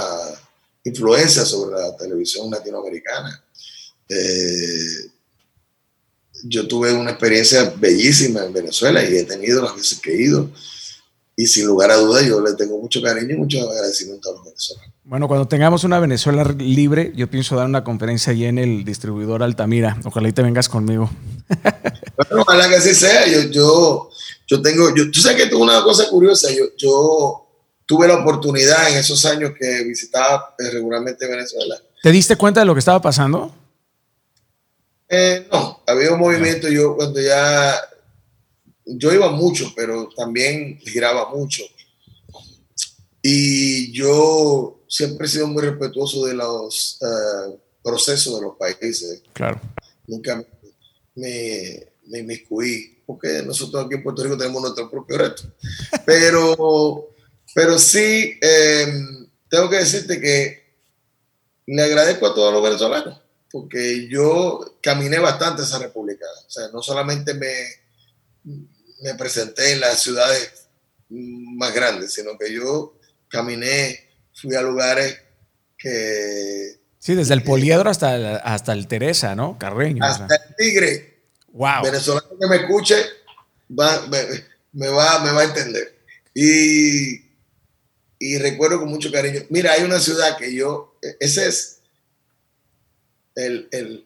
influencia 0.83 1.43
sobre 1.45 1.79
la 1.81 1.97
televisión 1.97 2.51
latinoamericana. 2.51 3.43
Eh, 4.07 5.11
yo 6.43 6.67
tuve 6.67 6.93
una 6.93 7.11
experiencia 7.11 7.73
bellísima 7.77 8.43
en 8.43 8.53
Venezuela 8.53 9.03
y 9.03 9.15
he 9.15 9.23
tenido 9.23 9.63
las 9.63 9.75
veces 9.75 9.99
que 9.99 10.13
he 10.13 10.21
ido. 10.21 10.49
Y 11.35 11.45
sin 11.45 11.67
lugar 11.67 11.91
a 11.91 11.97
dudas, 11.97 12.25
yo 12.25 12.41
le 12.41 12.53
tengo 12.55 12.79
mucho 12.79 13.01
cariño 13.01 13.35
y 13.35 13.37
mucho 13.37 13.69
agradecimiento 13.69 14.29
a 14.29 14.33
los 14.33 14.43
venezolanos. 14.43 14.93
Bueno, 15.03 15.27
cuando 15.27 15.47
tengamos 15.47 15.83
una 15.83 15.99
Venezuela 15.99 16.43
libre, 16.57 17.13
yo 17.15 17.29
pienso 17.29 17.55
dar 17.55 17.67
una 17.67 17.83
conferencia 17.83 18.33
allí 18.33 18.45
en 18.45 18.57
el 18.57 18.83
distribuidor 18.83 19.43
Altamira. 19.43 19.97
Ojalá 20.03 20.29
y 20.29 20.33
te 20.33 20.41
vengas 20.41 20.69
conmigo. 20.69 21.09
Bueno, 22.17 22.41
ojalá 22.41 22.67
que 22.67 22.77
así 22.77 22.95
sea. 22.95 23.27
Yo, 23.27 23.41
yo, 23.51 24.09
yo 24.47 24.59
tengo, 24.63 24.89
yo, 24.95 25.11
tú 25.11 25.21
sabes 25.21 25.37
que 25.37 25.43
es 25.43 25.53
una 25.53 25.83
cosa 25.83 26.09
curiosa. 26.09 26.49
Yo, 26.51 26.75
yo 26.75 27.47
tuve 27.85 28.07
la 28.07 28.15
oportunidad 28.15 28.89
en 28.89 28.97
esos 28.97 29.23
años 29.25 29.51
que 29.57 29.83
visitaba 29.83 30.55
eh, 30.57 30.71
regularmente 30.71 31.27
Venezuela. 31.27 31.75
¿Te 32.01 32.11
diste 32.11 32.35
cuenta 32.35 32.61
de 32.61 32.65
lo 32.65 32.73
que 32.73 32.79
estaba 32.79 32.99
pasando? 32.99 33.53
Eh, 35.09 35.47
no, 35.51 35.81
había 35.87 36.11
un 36.13 36.19
movimiento, 36.19 36.67
yo 36.69 36.95
cuando 36.95 37.21
ya, 37.21 37.79
yo 38.85 39.13
iba 39.13 39.31
mucho, 39.31 39.71
pero 39.75 40.09
también 40.15 40.79
giraba 40.79 41.29
mucho. 41.29 41.63
Y 43.21 43.91
yo 43.91 44.81
siempre 44.87 45.27
he 45.27 45.29
sido 45.29 45.47
muy 45.47 45.63
respetuoso 45.63 46.25
de 46.25 46.33
los 46.33 46.99
eh, 47.01 47.57
procesos 47.83 48.35
de 48.35 48.41
los 48.41 48.55
países. 48.57 49.21
Claro. 49.33 49.59
Nunca 50.05 50.45
me, 51.15 51.87
me 52.05 52.19
inmiscuí, 52.19 52.97
porque 53.05 53.43
nosotros 53.43 53.85
aquí 53.85 53.95
en 53.95 54.03
Puerto 54.03 54.23
Rico 54.23 54.37
tenemos 54.37 54.61
nuestro 54.61 54.89
propio 54.89 55.17
reto. 55.17 55.43
Pero 56.05 57.13
pero 57.57 57.79
sí, 57.79 58.37
em, 58.39 59.27
tengo 59.49 59.67
que 59.67 59.77
decirte 59.77 60.21
que 60.21 60.63
le 61.65 61.81
agradezco 61.81 62.27
a 62.27 62.35
todos 62.35 62.53
los 62.53 62.61
venezolanos, 62.61 63.19
porque 63.61 64.07
yo 64.07 64.77
caminé 64.81 65.17
bastante 65.17 65.63
esa 65.63 65.79
república. 65.79 66.25
O 66.45 66.49
sea, 66.49 66.67
no 66.71 66.81
solamente 66.81 67.33
me, 67.33 67.53
me 69.01 69.15
presenté 69.15 69.73
en 69.73 69.79
las 69.79 69.99
ciudades 69.99 70.67
más 71.09 71.73
grandes, 71.73 72.13
sino 72.13 72.37
que 72.37 72.53
yo 72.53 72.99
caminé, 73.29 74.09
fui 74.33 74.53
a 74.55 74.61
lugares 74.61 75.17
que... 75.77 76.77
Sí, 76.99 77.15
desde 77.15 77.33
el 77.33 77.43
Poliedro 77.43 77.89
hasta 77.89 78.15
el, 78.15 78.25
hasta 78.43 78.73
el 78.73 78.87
Teresa, 78.87 79.35
¿no? 79.35 79.57
Carreño. 79.57 80.03
Hasta 80.03 80.35
el 80.35 80.55
Tigre. 80.55 81.23
Wow. 81.53 81.83
Venezolano 81.83 82.27
que 82.39 82.47
me 82.47 82.57
escuche 82.57 82.95
va, 83.79 84.05
me, 84.07 84.19
me, 84.73 84.89
va, 84.89 85.23
me 85.23 85.31
va 85.31 85.41
a 85.41 85.45
entender. 85.45 85.97
Y 86.35 87.27
y 88.19 88.37
recuerdo 88.37 88.79
con 88.79 88.89
mucho 88.89 89.11
cariño. 89.11 89.41
Mira, 89.49 89.73
hay 89.73 89.83
una 89.83 89.99
ciudad 89.99 90.37
que 90.37 90.53
yo, 90.53 90.97
e, 91.01 91.17
ese 91.19 91.47
es 91.47 91.76
el, 93.37 93.67
el, 93.71 94.05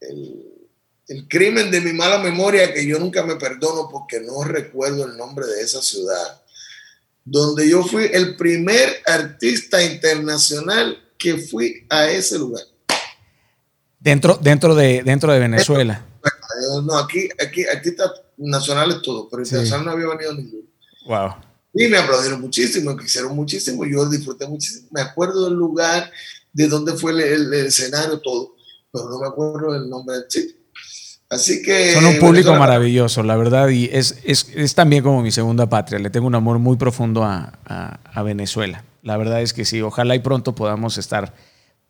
el, 0.00 1.28
crimen 1.28 1.70
de 1.70 1.80
mi 1.80 1.92
mala 1.92 2.18
memoria 2.18 2.72
que 2.72 2.86
yo 2.86 2.98
nunca 2.98 3.22
me 3.22 3.36
perdono 3.36 3.88
porque 3.90 4.20
no 4.20 4.42
recuerdo 4.44 5.06
el 5.06 5.16
nombre 5.16 5.46
de 5.46 5.60
esa 5.60 5.82
ciudad, 5.82 6.42
donde 7.24 7.68
yo 7.68 7.82
fui 7.84 8.08
el 8.12 8.36
primer 8.36 8.88
artista 9.06 9.82
internacional 9.82 10.98
que 11.18 11.36
fui 11.36 11.86
a 11.90 12.08
ese 12.10 12.38
lugar. 12.38 12.62
Dentro, 14.00 14.38
dentro, 14.40 14.74
de, 14.74 15.02
dentro 15.02 15.32
de 15.32 15.38
Venezuela. 15.40 16.06
No, 16.84 16.96
aquí, 16.98 17.28
aquí 17.44 17.64
artistas 17.66 18.12
nacionales 18.36 19.02
todo, 19.02 19.28
pero 19.28 19.42
internacional 19.42 19.84
no 19.84 19.92
había 19.92 20.08
venido 20.08 20.34
ninguno. 20.34 20.68
Wow. 21.06 21.34
Y 21.74 21.86
me 21.88 21.98
aplaudieron 21.98 22.40
muchísimo, 22.40 22.94
me 22.94 23.02
quisieron 23.02 23.36
muchísimo, 23.36 23.84
yo 23.84 24.08
disfruté 24.08 24.46
muchísimo. 24.46 24.88
Me 24.90 25.00
acuerdo 25.00 25.44
del 25.44 25.54
lugar, 25.54 26.10
de 26.52 26.68
dónde 26.68 26.92
fue 26.94 27.12
el, 27.12 27.52
escenario, 27.54 28.20
todo, 28.20 28.54
pero 28.92 29.08
no 29.08 29.20
me 29.20 29.28
acuerdo 29.28 29.74
el 29.74 29.88
nombre 29.88 30.16
del 30.16 30.24
sitio. 30.28 30.56
Así 31.30 31.62
que... 31.62 31.92
Son 31.92 32.06
un 32.06 32.18
público 32.18 32.54
maravilloso, 32.54 33.22
la 33.22 33.36
verdad, 33.36 33.68
y 33.68 33.90
es, 33.92 34.18
es, 34.24 34.46
es, 34.54 34.74
también 34.74 35.02
como 35.02 35.22
mi 35.22 35.30
segunda 35.30 35.68
patria. 35.68 35.98
Le 35.98 36.08
tengo 36.08 36.26
un 36.26 36.34
amor 36.34 36.58
muy 36.58 36.76
profundo 36.76 37.22
a, 37.22 37.52
a, 37.66 38.22
Venezuela. 38.22 38.84
La 39.02 39.16
verdad 39.18 39.42
es 39.42 39.52
que 39.52 39.66
sí, 39.66 39.82
ojalá 39.82 40.14
y 40.14 40.20
pronto 40.20 40.54
podamos 40.54 40.96
estar 40.96 41.34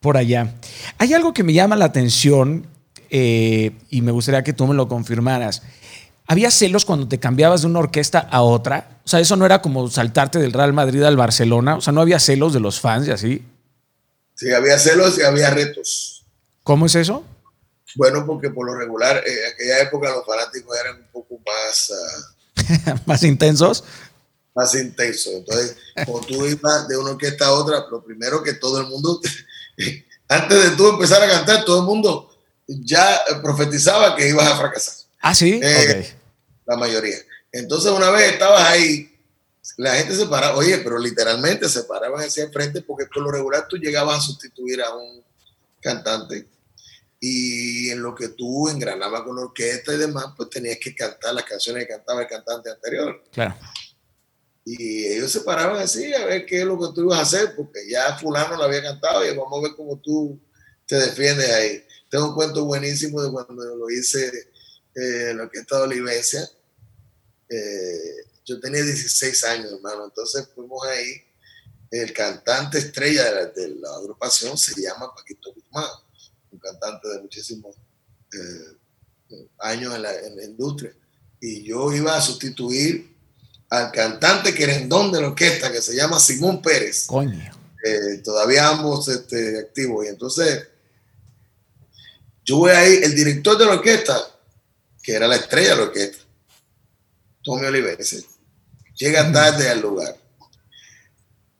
por 0.01 0.17
allá. 0.17 0.55
Hay 0.99 1.13
algo 1.15 1.33
que 1.33 1.45
me 1.45 1.53
llama 1.53 1.77
la 1.77 1.85
atención 1.85 2.67
eh, 3.11 3.73
y 3.91 4.03
me 4.03 4.11
gustaría 4.11 4.43
que 4.43 4.53
tú 4.53 4.67
me 4.67 4.75
lo 4.75 4.89
confirmaras. 4.89 5.63
¿Había 6.27 6.51
celos 6.51 6.85
cuando 6.85 7.09
te 7.09 7.19
cambiabas 7.19 7.63
de 7.63 7.69
una 7.69 7.79
orquesta 7.79 8.19
a 8.19 8.43
otra? 8.43 9.01
O 9.05 9.09
sea, 9.09 9.21
eso 9.21 9.37
no 9.37 9.47
era 9.47 9.63
como 9.63 9.89
saltarte 9.89 10.39
del 10.39 10.53
Real 10.53 10.73
Madrid 10.73 11.03
al 11.03 11.17
Barcelona. 11.17 11.77
O 11.77 11.81
sea, 11.81 11.93
no 11.93 12.03
había 12.03 12.19
celos 12.19 12.53
de 12.53 12.61
los 12.61 12.81
fans 12.81 13.09
y 13.09 13.11
así. 13.13 13.43
Sí, 14.39 14.53
había 14.53 14.79
celos 14.79 15.19
y 15.19 15.23
había 15.23 15.51
retos. 15.51 16.25
¿Cómo 16.63 16.87
es 16.87 16.95
eso? 16.95 17.25
Bueno, 17.97 18.25
porque 18.25 18.51
por 18.51 18.67
lo 18.67 18.77
regular, 18.77 19.21
en 19.27 19.53
aquella 19.53 19.81
época 19.81 20.11
los 20.11 20.25
fanáticos 20.25 20.79
eran 20.79 20.99
un 20.99 21.09
poco 21.09 21.41
más... 21.45 21.91
Uh, 21.91 22.99
¿Más 23.07 23.25
intensos? 23.25 23.83
Más 24.55 24.73
intensos. 24.77 25.33
Entonces, 25.35 25.77
cuando 26.07 26.21
tú 26.21 26.47
ibas 26.47 26.87
de 26.87 26.97
una 26.97 27.11
orquesta 27.11 27.47
a 27.47 27.53
otra, 27.53 27.85
lo 27.91 28.05
primero 28.05 28.41
que 28.41 28.53
todo 28.53 28.81
el 28.81 28.87
mundo, 28.87 29.21
antes 30.29 30.71
de 30.71 30.77
tú 30.77 30.89
empezar 30.89 31.21
a 31.21 31.29
cantar, 31.29 31.65
todo 31.65 31.81
el 31.81 31.87
mundo 31.87 32.31
ya 32.69 33.21
profetizaba 33.43 34.15
que 34.15 34.29
ibas 34.29 34.47
a 34.47 34.57
fracasar. 34.57 34.95
Ah, 35.21 35.35
sí. 35.35 35.59
Eh, 35.61 36.15
La 36.65 36.77
mayoría. 36.77 37.17
Entonces, 37.51 37.91
una 37.91 38.11
vez 38.11 38.35
estabas 38.35 38.63
ahí, 38.69 39.18
la 39.77 39.95
gente 39.95 40.15
se 40.15 40.27
paraba, 40.27 40.57
oye, 40.57 40.79
pero 40.79 40.99
literalmente 40.99 41.69
se 41.69 41.85
paraban 41.85 42.21
hacia 42.21 42.45
el 42.45 42.53
frente 42.53 42.83
porque 42.83 43.07
por 43.07 43.23
lo 43.23 43.31
regular 43.31 43.67
tú 43.69 43.77
llegabas 43.77 44.19
a 44.19 44.23
sustituir 44.23 44.83
a 44.83 44.95
un 44.95 45.23
cantante 45.81 46.47
y 47.21 47.91
en 47.91 48.03
lo 48.03 48.15
que 48.15 48.29
tú 48.29 48.69
engranabas 48.69 49.23
con 49.23 49.37
la 49.37 49.43
orquesta 49.43 49.93
y 49.93 49.99
demás, 49.99 50.27
pues 50.37 50.51
tenías 50.51 50.79
que 50.79 50.95
cantar 50.95 51.35
las 51.35 51.45
canciones 51.45 51.85
que 51.85 51.95
cantaba 51.95 52.23
el 52.23 52.29
cantante 52.29 52.71
anterior. 52.71 53.23
Claro. 53.33 53.57
Y 54.65 55.07
ellos 55.07 55.33
se 55.33 55.41
paraban 55.41 55.79
así 55.79 56.13
a 56.13 56.27
ver 56.27 56.47
qué 56.47 56.61
es 56.61 56.67
lo 56.67 56.79
que 56.79 56.95
tú 56.95 57.03
ibas 57.03 57.19
a 57.19 57.23
hacer, 57.23 57.57
porque 57.57 57.89
ya 57.89 58.17
fulano 58.19 58.57
lo 58.57 58.65
había 58.65 58.83
cantado 58.83 59.25
y 59.25 59.37
vamos 59.37 59.59
a 59.59 59.63
ver 59.63 59.77
cómo 59.77 59.99
tú 59.99 60.39
te 60.87 60.97
defiendes 60.97 61.51
ahí. 61.51 61.85
Tengo 62.11 62.29
un 62.29 62.35
cuento 62.35 62.65
buenísimo 62.65 63.21
de 63.23 63.33
cuando 63.33 63.65
lo 63.65 63.91
hice 63.91 64.27
eh, 64.95 65.31
en 65.31 65.39
la 65.39 65.45
orquesta 65.45 65.79
de 65.79 65.83
Olivencia. 65.83 66.49
Eh, 67.49 68.28
yo 68.49 68.61
tenía 68.61 68.83
16 68.83 69.45
años, 69.45 69.73
hermano, 69.73 70.07
entonces 70.07 70.49
fuimos 70.55 70.85
ahí. 70.87 71.23
El 71.91 72.13
cantante 72.13 72.79
estrella 72.79 73.25
de 73.25 73.33
la, 73.33 73.47
de 73.47 73.69
la 73.77 73.95
agrupación 73.97 74.59
se 74.59 74.81
llama 74.81 75.15
Paquito 75.15 75.55
Guzmán 75.55 75.89
un 76.51 76.59
cantante 76.59 77.09
de 77.09 77.21
muchísimos 77.21 77.77
eh, 78.33 79.37
años 79.59 79.95
en 79.95 80.03
la, 80.03 80.15
en 80.21 80.37
la, 80.37 80.45
industria. 80.45 80.93
Y 81.41 81.63
yo 81.63 81.93
iba 81.93 82.17
a 82.17 82.21
sustituir 82.21 83.17
al 83.71 83.93
cantante 83.93 84.55
querendón 84.55 85.13
de 85.13 85.21
la 85.21 85.29
orquesta 85.29 85.71
que 85.71 85.83
se 85.83 85.95
llama 85.95 86.19
Simón 86.19 86.63
Pérez. 86.63 87.07
Coño. 87.07 87.53
Eh, 87.85 88.19
todavía 88.25 88.69
ambos 88.69 89.09
este, 89.09 89.59
activos. 89.59 90.07
Y 90.07 90.09
entonces, 90.09 90.67
yo 92.45 92.57
voy 92.57 92.71
ahí, 92.71 93.01
el 93.03 93.15
director 93.15 93.57
de 93.59 93.67
la 93.67 93.73
orquesta, 93.73 94.17
que 95.03 95.13
era 95.13 95.29
la 95.29 95.37
estrella 95.37 95.71
de 95.71 95.77
la 95.77 95.83
orquesta, 95.83 96.25
Tommy 97.43 97.67
Oliveres, 97.67 98.25
llega 98.99 99.33
tarde 99.33 99.71
al 99.71 99.81
lugar. 99.81 100.17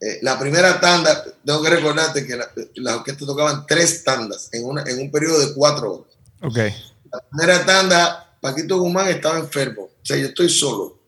Eh, 0.01 0.19
la 0.23 0.39
primera 0.39 0.81
tanda, 0.81 1.25
tengo 1.45 1.63
que 1.63 1.71
recordarte 1.71 2.27
que 2.27 2.37
las 2.37 2.49
la 2.75 2.97
orquestas 2.97 3.27
tocaban 3.27 3.67
tres 3.67 4.05
tandas 4.05 4.49
en, 4.53 4.65
una, 4.65 4.83
en 4.83 5.01
un 5.01 5.11
periodo 5.11 5.41
de 5.41 5.55
cuatro 5.55 5.93
horas. 5.95 6.15
Okay. 6.41 6.73
La 7.11 7.21
primera 7.31 7.67
tanda, 7.67 8.37
Paquito 8.41 8.79
Guzmán 8.79 9.09
estaba 9.09 9.39
enfermo, 9.39 9.83
o 9.85 10.05
sea, 10.07 10.17
yo 10.17 10.27
estoy 10.27 10.49
solo. 10.49 11.01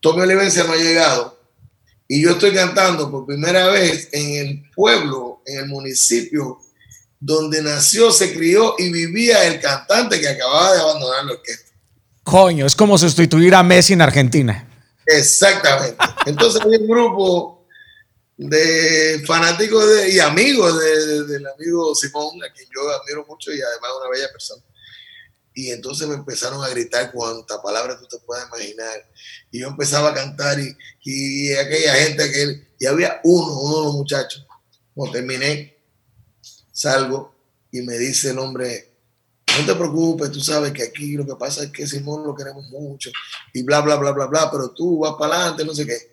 Tommy 0.00 0.22
Olivencia 0.22 0.64
no 0.64 0.72
ha 0.72 0.76
llegado 0.76 1.38
y 2.08 2.22
yo 2.22 2.30
estoy 2.30 2.52
cantando 2.52 3.10
por 3.10 3.26
primera 3.26 3.68
vez 3.68 4.08
en 4.12 4.46
el 4.46 4.70
pueblo, 4.74 5.42
en 5.46 5.58
el 5.58 5.66
municipio 5.66 6.58
donde 7.20 7.62
nació, 7.62 8.10
se 8.10 8.34
crió 8.34 8.74
y 8.78 8.90
vivía 8.90 9.46
el 9.46 9.60
cantante 9.60 10.20
que 10.20 10.28
acababa 10.28 10.72
de 10.72 10.80
abandonar 10.80 11.24
la 11.24 11.32
orquesta. 11.32 11.70
Coño, 12.24 12.66
es 12.66 12.74
como 12.74 12.98
sustituir 12.98 13.54
a 13.54 13.62
Messi 13.62 13.92
en 13.92 14.02
Argentina. 14.02 14.68
Exactamente. 15.06 15.96
Entonces 16.26 16.60
hay 16.62 16.76
un 16.76 16.88
grupo 16.88 17.66
de 18.36 19.22
fanáticos 19.26 19.84
y 20.08 20.18
amigos 20.18 20.78
de, 20.80 21.06
de, 21.06 21.24
del 21.24 21.46
amigo 21.46 21.94
Simón, 21.94 22.42
a 22.42 22.52
quien 22.52 22.68
yo 22.74 22.90
admiro 22.90 23.24
mucho 23.26 23.52
y 23.52 23.60
además 23.60 23.90
una 24.00 24.10
bella 24.10 24.32
persona. 24.32 24.62
Y 25.54 25.70
entonces 25.70 26.08
me 26.08 26.14
empezaron 26.14 26.64
a 26.64 26.68
gritar 26.68 27.12
cuantas 27.12 27.58
palabras 27.58 27.98
tú 27.98 28.06
te 28.06 28.24
puedas 28.24 28.48
imaginar. 28.48 29.06
Y 29.50 29.60
yo 29.60 29.68
empezaba 29.68 30.10
a 30.10 30.14
cantar 30.14 30.58
y, 30.58 30.76
y 31.02 31.52
aquella 31.52 31.94
gente 31.94 32.30
que... 32.30 32.72
Y 32.78 32.86
había 32.86 33.20
uno, 33.24 33.60
uno 33.60 33.76
de 33.78 33.84
los 33.84 33.94
muchachos. 33.94 34.46
Cuando 34.94 35.12
terminé, 35.12 35.78
salgo 36.72 37.34
y 37.70 37.82
me 37.82 37.98
dice 37.98 38.30
el 38.30 38.38
hombre, 38.38 38.91
no 39.58 39.66
te 39.66 39.74
preocupes, 39.74 40.32
tú 40.32 40.40
sabes 40.40 40.72
que 40.72 40.82
aquí 40.84 41.16
lo 41.16 41.26
que 41.26 41.34
pasa 41.36 41.64
es 41.64 41.70
que 41.70 41.86
Simón 41.86 42.24
lo 42.24 42.34
queremos 42.34 42.64
mucho 42.70 43.10
y 43.52 43.62
bla, 43.62 43.80
bla, 43.80 43.96
bla, 43.96 44.12
bla, 44.12 44.26
bla, 44.26 44.50
pero 44.50 44.70
tú 44.70 45.00
vas 45.00 45.14
para 45.18 45.36
adelante, 45.36 45.64
no 45.64 45.74
sé 45.74 45.86
qué 45.86 46.12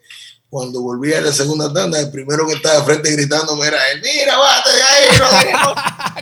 cuando 0.50 0.82
volví 0.82 1.14
a 1.14 1.22
la 1.22 1.32
segunda 1.32 1.72
tanda, 1.72 2.00
el 2.00 2.10
primero 2.10 2.48
que 2.48 2.54
estaba 2.54 2.80
de 2.80 2.84
frente 2.84 3.12
gritándome 3.12 3.68
era 3.68 3.78
él, 3.92 4.02
mira, 4.02 4.36
bate 4.36 4.70
de 4.72 4.82
ahí, 4.82 5.18
no, 5.20 5.52
no. 5.60 5.76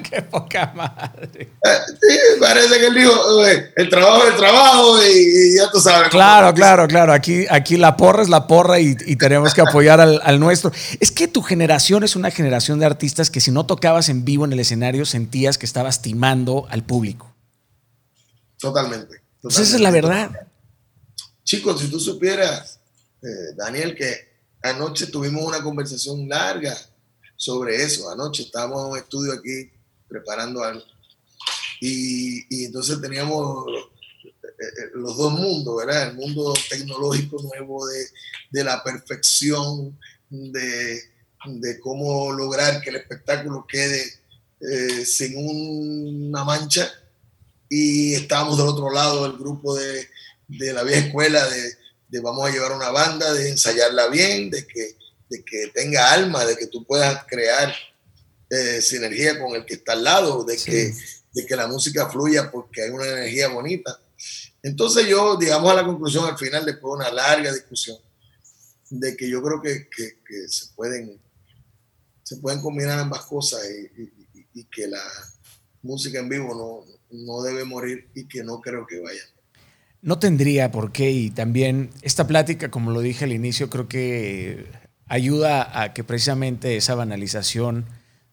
Qué 0.09 0.21
poca 0.21 0.71
madre. 0.75 1.49
Sí, 1.87 2.17
parece 2.39 2.79
que 2.79 2.87
él 2.87 2.95
dijo, 2.95 3.45
el 3.75 3.89
trabajo 3.89 4.23
es 4.23 4.33
el 4.33 4.37
trabajo 4.37 5.03
y, 5.03 5.09
y 5.09 5.57
ya 5.57 5.71
tú 5.71 5.79
sabes. 5.79 6.09
Claro, 6.09 6.53
claro, 6.53 6.87
claro. 6.87 7.13
Aquí, 7.13 7.45
aquí 7.49 7.77
la 7.77 7.97
porra 7.97 8.23
es 8.23 8.29
la 8.29 8.47
porra 8.47 8.79
y, 8.79 8.95
y 9.05 9.15
tenemos 9.15 9.53
que 9.53 9.61
apoyar 9.61 9.99
al, 9.99 10.21
al, 10.23 10.39
nuestro. 10.39 10.71
Es 10.99 11.11
que 11.11 11.27
tu 11.27 11.41
generación 11.41 12.03
es 12.03 12.15
una 12.15 12.31
generación 12.31 12.79
de 12.79 12.85
artistas 12.85 13.29
que 13.29 13.41
si 13.41 13.51
no 13.51 13.65
tocabas 13.65 14.09
en 14.09 14.25
vivo 14.25 14.45
en 14.45 14.53
el 14.53 14.59
escenario 14.59 15.05
sentías 15.05 15.57
que 15.57 15.65
estabas 15.65 16.01
timando 16.01 16.67
al 16.69 16.83
público. 16.83 17.33
Totalmente. 18.59 19.05
totalmente. 19.05 19.23
Pues 19.41 19.59
esa 19.59 19.75
es 19.75 19.81
la 19.81 19.91
verdad. 19.91 20.47
Chicos, 21.43 21.79
si 21.79 21.87
tú 21.89 21.99
supieras 21.99 22.77
eh, 23.21 23.53
Daniel, 23.55 23.95
que 23.95 24.27
anoche 24.61 25.07
tuvimos 25.07 25.43
una 25.43 25.61
conversación 25.61 26.27
larga 26.27 26.75
sobre 27.35 27.83
eso. 27.83 28.09
Anoche 28.09 28.43
estábamos 28.43 28.85
en 28.85 28.91
un 28.91 28.97
estudio 28.97 29.33
aquí 29.33 29.71
preparando 30.07 30.63
algo. 30.63 30.83
Y, 31.79 32.45
y 32.49 32.65
entonces 32.65 32.99
teníamos 33.01 33.65
eh, 34.43 34.89
los 34.95 35.15
dos 35.15 35.33
mundos, 35.33 35.77
¿verdad? 35.77 36.09
El 36.09 36.15
mundo 36.15 36.53
tecnológico 36.69 37.41
nuevo 37.43 37.85
de, 37.87 38.07
de 38.49 38.63
la 38.63 38.83
perfección, 38.83 39.97
de, 40.29 41.01
de, 41.45 41.79
cómo 41.79 42.31
lograr 42.33 42.81
que 42.81 42.89
el 42.89 42.95
espectáculo 42.95 43.65
quede 43.67 44.03
eh, 44.61 45.05
sin 45.05 45.33
una 45.37 46.43
mancha. 46.43 46.91
Y 47.69 48.15
estábamos 48.15 48.57
del 48.57 48.67
otro 48.67 48.91
lado 48.91 49.23
del 49.23 49.37
grupo 49.37 49.75
de, 49.75 50.07
de 50.47 50.73
la 50.73 50.83
vieja 50.83 51.07
escuela 51.07 51.47
de, 51.47 51.77
de 52.07 52.19
vamos 52.19 52.47
a 52.47 52.51
llevar 52.51 52.71
una 52.71 52.89
banda, 52.89 53.33
de 53.33 53.49
ensayarla 53.49 54.07
bien, 54.07 54.49
de 54.49 54.65
que, 54.65 54.95
de 55.29 55.43
que 55.43 55.67
tenga 55.67 56.13
alma, 56.13 56.45
de 56.45 56.55
que 56.55 56.67
tú 56.67 56.85
puedas 56.85 57.25
crear 57.27 57.73
eh, 58.49 58.81
sinergia 58.81 59.39
con 59.39 59.55
el 59.55 59.65
que 59.65 59.75
está 59.75 59.93
al 59.93 60.03
lado, 60.03 60.43
de, 60.43 60.57
sí. 60.57 60.71
que, 60.71 60.93
de 61.33 61.45
que 61.45 61.55
la 61.55 61.67
música 61.67 62.09
fluya 62.09 62.51
porque 62.51 62.83
hay 62.83 62.89
una 62.89 63.05
energía 63.05 63.49
bonita. 63.49 63.99
Entonces 64.63 65.07
yo, 65.07 65.37
digamos 65.37 65.71
a 65.71 65.75
la 65.75 65.85
conclusión 65.85 66.25
al 66.25 66.37
final, 66.37 66.65
después 66.65 66.91
de 66.91 67.05
una 67.05 67.11
larga 67.11 67.53
discusión, 67.53 67.97
de 68.89 69.15
que 69.15 69.29
yo 69.29 69.41
creo 69.41 69.61
que, 69.61 69.87
que, 69.89 70.19
que 70.25 70.47
se, 70.47 70.67
pueden, 70.75 71.19
se 72.23 72.37
pueden 72.37 72.61
combinar 72.61 72.99
ambas 72.99 73.25
cosas 73.25 73.61
y, 73.69 74.01
y, 74.01 74.47
y, 74.53 74.63
que 74.65 74.87
la 74.87 75.03
música 75.81 76.19
en 76.19 76.29
vivo 76.29 76.55
no, 76.55 77.17
no 77.17 77.41
debe 77.43 77.65
morir 77.65 78.09
y 78.15 78.27
que 78.27 78.43
no 78.43 78.61
creo 78.61 78.85
que 78.87 78.99
vaya 78.99 79.23
no 80.01 80.19
tendría 80.19 80.71
por 80.71 80.91
qué 80.91 81.11
y 81.11 81.31
también 81.31 81.89
esta 82.01 82.27
plática, 82.27 82.69
como 82.69 82.91
lo 82.91 83.01
dije 83.01 83.25
al 83.25 83.33
inicio, 83.33 83.69
creo 83.69 83.87
que 83.87 84.65
ayuda 85.07 85.81
a 85.81 85.93
que 85.93 86.03
precisamente 86.03 86.77
esa 86.77 86.95
banalización 86.95 87.85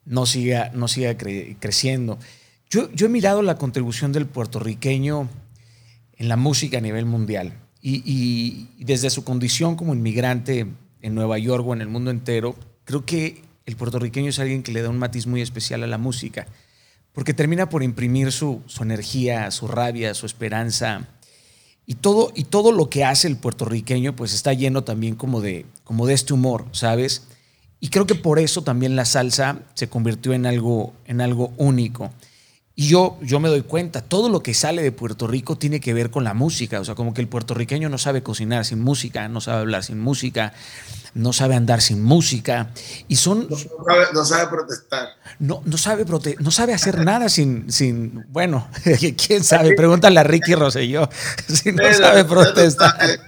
no 0.07 0.27
siga, 0.27 0.71
no 0.75 0.89
siga 0.89 1.17
cre 1.17 1.57
creciendo. 1.61 2.19
Yo, 2.71 2.91
yo, 2.93 3.07
he 3.07 3.09
mirado 3.09 3.43
la 3.43 3.57
contribución 3.57 4.13
del 4.13 4.27
puertorriqueño 4.27 5.29
en 6.17 6.29
la 6.29 6.37
música 6.37 6.79
a 6.79 6.81
nivel 6.81 7.07
mundial 7.07 7.53
y, 7.81 8.03
y, 8.05 8.85
desde 8.85 9.11
su 9.11 9.25
condición 9.25 9.77
como 9.77 9.95
inmigrante 9.95 10.67
en 11.03 11.15
Nueva 11.15 11.39
York 11.39 11.67
o 11.67 11.75
en 11.75 11.83
el 11.83 11.89
mundo 11.89 12.11
entero, 12.11 12.57
creo 12.85 13.05
que 13.05 13.43
el 13.67 13.77
puertorriqueño 13.77 14.31
es 14.31 14.39
alguien 14.39 14.63
que 14.63 14.73
le 14.73 14.83
da 14.83 14.91
un 14.91 14.99
matiz 14.99 15.27
muy 15.27 15.43
especial 15.43 15.83
a 15.83 15.87
la 15.87 15.99
música, 15.99 16.47
porque 17.13 17.35
termina 17.35 17.69
por 17.69 17.83
imprimir 17.83 18.33
su, 18.33 18.63
su 18.67 18.83
energía, 18.83 19.51
su 19.51 19.69
rabia, 19.69 20.15
su 20.15 20.27
esperanza, 20.27 21.09
y 21.87 21.97
todo, 21.97 22.33
y 22.35 22.45
todo 22.45 22.73
lo 22.73 22.89
que 22.89 23.05
hace 23.05 23.29
el 23.29 23.37
puertorriqueño 23.37 24.17
pues 24.17 24.33
está 24.33 24.53
lleno 24.53 24.85
también 24.85 25.15
como 25.15 25.41
de, 25.41 25.67
como 25.85 26.07
de 26.07 26.15
este 26.15 26.33
humor, 26.33 26.67
¿sabes? 26.73 27.27
Y 27.85 27.91
creo 27.91 28.07
que 28.07 28.15
por 28.15 28.39
eso 28.39 28.63
también 28.63 28.97
la 28.97 29.05
salsa 29.05 29.59
se 29.75 29.91
convirtió 29.91 30.33
en 30.33 30.47
algo, 30.47 30.95
en 31.05 31.21
algo 31.21 31.53
único. 31.59 32.11
Y 32.75 32.89
yo, 32.89 33.19
yo 33.21 33.41
me 33.41 33.51
doy 33.51 33.61
cuenta, 33.61 34.01
todo 34.01 34.31
lo 34.31 34.43
que 34.43 34.55
sale 34.55 34.83
de 34.83 34.91
Puerto 34.91 35.27
Rico 35.27 35.59
tiene 35.59 35.81
que 35.81 35.93
ver 35.93 36.11
con 36.11 36.25
la 36.25 36.33
música. 36.33 36.81
O 36.81 36.85
sea, 36.87 36.95
como 36.95 37.13
que 37.13 37.21
el 37.21 37.29
puertorriqueño 37.29 37.91
no 37.91 37.99
sabe 37.99 38.23
cocinar 38.23 38.65
sin 38.65 38.81
música, 38.81 39.29
no 39.29 39.43
sabe 39.43 39.59
hablar 39.59 39.85
sin 39.85 40.01
música, 40.01 40.55
no 41.13 41.35
sabe 41.35 41.57
andar 41.57 41.83
sin 41.83 42.03
música. 42.03 42.71
Y 43.07 43.17
son. 43.17 43.49
No 43.51 43.57
sabe, 43.59 44.07
no 44.15 44.25
sabe 44.25 44.47
protestar. 44.49 45.09
No, 45.39 45.61
no, 45.67 45.77
sabe 45.77 46.07
prote 46.07 46.37
no 46.41 46.51
sabe 46.51 46.73
hacer 46.73 47.05
nada 47.05 47.29
sin. 47.29 47.71
sin 47.71 48.25
bueno, 48.33 48.67
quién 49.27 49.45
sabe, 49.45 49.75
pregúntale 49.77 50.19
a 50.21 50.23
Ricky 50.23 50.55
Rosselló 50.55 51.11
si 51.53 51.71
no 51.71 51.83
sabe 51.93 52.25
protestar. 52.25 52.97
Eh, 53.03 53.19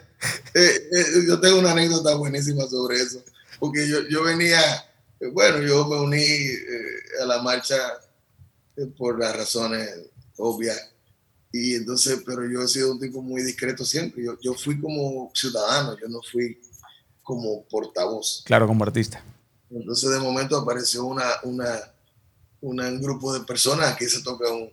eh, 0.54 1.04
yo 1.28 1.38
tengo 1.40 1.58
una 1.58 1.72
anécdota 1.72 2.14
buenísima 2.14 2.66
sobre 2.66 2.96
eso. 3.02 3.22
Porque 3.58 3.88
yo, 3.88 4.06
yo 4.08 4.22
venía, 4.22 4.60
bueno, 5.32 5.62
yo 5.62 5.86
me 5.86 6.00
uní 6.00 6.22
eh, 6.22 7.22
a 7.22 7.24
la 7.26 7.42
marcha 7.42 7.76
eh, 8.76 8.86
por 8.96 9.18
las 9.18 9.36
razones 9.36 9.88
obvias. 10.36 10.90
Y 11.52 11.74
entonces, 11.74 12.22
pero 12.26 12.46
yo 12.46 12.62
he 12.62 12.68
sido 12.68 12.92
un 12.92 13.00
tipo 13.00 13.22
muy 13.22 13.42
discreto 13.42 13.84
siempre. 13.84 14.22
Yo, 14.24 14.38
yo 14.40 14.54
fui 14.54 14.78
como 14.80 15.30
ciudadano, 15.34 15.96
yo 15.98 16.08
no 16.08 16.20
fui 16.20 16.60
como 17.22 17.64
portavoz. 17.64 18.42
Claro, 18.44 18.66
como 18.66 18.84
artista. 18.84 19.24
Entonces, 19.70 20.10
de 20.10 20.18
momento 20.18 20.56
apareció 20.56 21.04
una, 21.04 21.24
una, 21.42 21.92
un 22.60 23.00
grupo 23.00 23.32
de 23.32 23.40
personas 23.40 23.96
que 23.96 24.08
se 24.08 24.22
toca 24.22 24.50
un, 24.50 24.70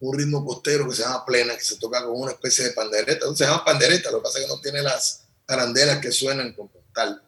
un 0.00 0.18
ritmo 0.18 0.44
costero 0.44 0.88
que 0.88 0.96
se 0.96 1.02
llama 1.02 1.24
plena, 1.24 1.54
que 1.56 1.64
se 1.64 1.76
toca 1.76 2.04
con 2.04 2.20
una 2.20 2.32
especie 2.32 2.64
de 2.64 2.72
pandereta. 2.72 3.26
Se 3.34 3.44
llama 3.44 3.64
pandereta, 3.64 4.10
lo 4.10 4.18
que 4.18 4.24
pasa 4.24 4.38
es 4.38 4.46
que 4.46 4.52
no 4.52 4.60
tiene 4.60 4.82
las 4.82 5.24
arandelas 5.46 6.00
que 6.00 6.10
suenan 6.10 6.52
como 6.52 6.70
tal 6.92 7.22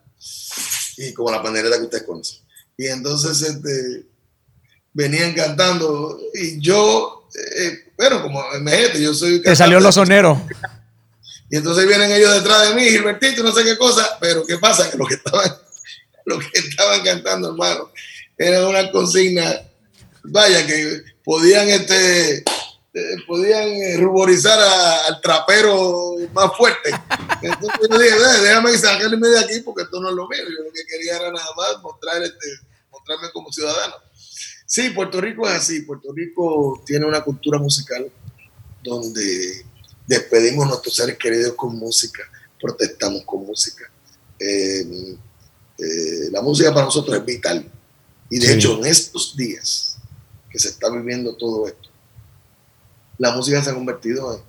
y 0.97 1.13
como 1.13 1.31
la 1.31 1.43
pandereta 1.43 1.79
que 1.79 1.85
ustedes 1.85 2.05
conocen. 2.05 2.41
Y 2.77 2.87
entonces 2.87 3.41
este, 3.43 4.07
venían 4.93 5.35
cantando 5.35 6.19
y 6.35 6.61
yo, 6.61 7.29
eh, 7.35 7.93
bueno, 7.97 8.23
como 8.23 8.43
imagínate, 8.57 9.03
yo 9.03 9.15
soy... 9.15 9.43
Te 9.43 9.57
salió 9.57 9.81
lo 9.81 9.93
sonero. 9.93 10.41
Y 11.51 11.57
entonces 11.57 11.87
vienen 11.87 12.11
ellos 12.11 12.35
detrás 12.35 12.69
de 12.69 12.75
mí, 12.75 12.85
Gilbertito, 12.85 13.43
no 13.43 13.53
sé 13.53 13.63
qué 13.65 13.77
cosa, 13.77 14.19
pero 14.21 14.45
¿qué 14.47 14.59
pasa? 14.59 14.91
Que 14.91 14.99
lo 14.99 15.07
que 15.07 15.15
estaban, 15.15 15.57
lo 16.27 16.39
que 16.39 16.47
estaban 16.55 17.03
cantando, 17.05 17.51
hermano, 17.51 17.91
era 18.37 18.67
una 18.67 18.91
consigna, 18.91 19.61
vaya, 20.25 20.67
que 20.67 21.03
podían 21.25 21.69
este, 21.69 22.43
eh, 22.97 23.17
podían 23.27 23.69
eh, 23.69 23.99
ruborizar 23.99 24.59
al 24.59 25.21
trapero 25.21 26.15
más 26.33 26.57
fuerte. 26.57 26.89
Entonces 27.43 27.79
yo 27.91 27.99
dije, 27.99 28.17
déjame 28.43 28.79
sacarme 28.79 29.29
de 29.29 29.39
aquí 29.39 29.61
porque 29.61 29.83
esto 29.83 30.01
no 30.01 30.09
es 30.09 30.15
lo 30.15 30.27
mío. 30.27 30.41
Yo 30.45 30.65
lo 30.65 30.73
que 30.73 30.87
quería 30.87 31.17
era 31.17 31.31
nada 31.31 31.47
más 31.59 31.83
mostrar 31.83 32.23
este, 32.23 32.47
mostrarme 32.91 33.31
como 33.35 33.53
ciudadano. 33.53 33.97
Sí, 34.65 34.89
Puerto 34.89 35.21
Rico 35.21 35.47
es 35.47 35.57
así. 35.57 35.83
Puerto 35.83 36.11
Rico 36.15 36.83
tiene 36.87 37.05
una 37.05 37.21
cultura 37.21 37.59
musical 37.59 38.11
donde 38.83 39.67
despedimos 40.07 40.65
a 40.65 40.69
nuestros 40.69 40.95
seres 40.95 41.19
queridos 41.19 41.53
con 41.53 41.77
música, 41.77 42.23
protestamos 42.59 43.25
con 43.27 43.45
música. 43.45 43.91
Eh, 44.41 45.19
la 46.31 46.41
música 46.41 46.73
para 46.73 46.87
nosotros 46.87 47.19
es 47.19 47.27
vital. 47.27 47.71
Y 48.31 48.39
de 48.39 48.55
hecho, 48.55 48.79
en 48.79 48.87
estos 48.87 49.37
días 49.37 49.99
que 50.49 50.59
se 50.59 50.69
está 50.71 50.89
viviendo 50.89 51.37
todo 51.37 51.69
esto, 51.69 51.86
la 53.19 53.33
música 53.33 53.63
se 53.63 53.71
ha 53.71 53.75
convertido 53.75 54.45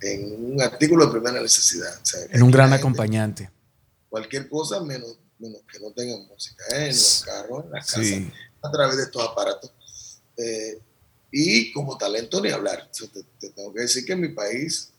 en, 0.00 0.52
un 0.52 0.62
artículo 0.62 1.06
de 1.06 1.12
primera 1.12 1.40
necesidad. 1.40 2.00
en 2.30 2.42
un 2.42 2.50
gran 2.50 2.72
acompañante. 2.72 3.50
Cualquier 4.08 4.48
cosa 4.48 4.80
menos, 4.80 5.18
menos 5.38 5.60
que 5.70 5.78
no 5.80 5.90
tengan 5.92 6.26
música, 6.26 6.64
¿eh? 6.72 6.84
en 6.84 6.88
los 6.88 7.22
carros, 7.24 7.64
en 7.64 7.70
las 7.70 7.90
casas, 7.90 8.20
a 8.62 8.70
través 8.70 8.96
de 8.96 9.02
estos 9.04 9.28
aparatos. 9.28 9.72
Eh, 10.36 10.78
y 11.30 11.72
como 11.72 11.98
talento 11.98 12.40
ni 12.40 12.50
hablar. 12.50 12.90
te, 12.90 13.50
tengo 13.50 13.72
que 13.74 13.80
decir 13.80 14.04
que 14.04 14.12
en 14.12 14.20
mi 14.20 14.28
país 14.28 14.90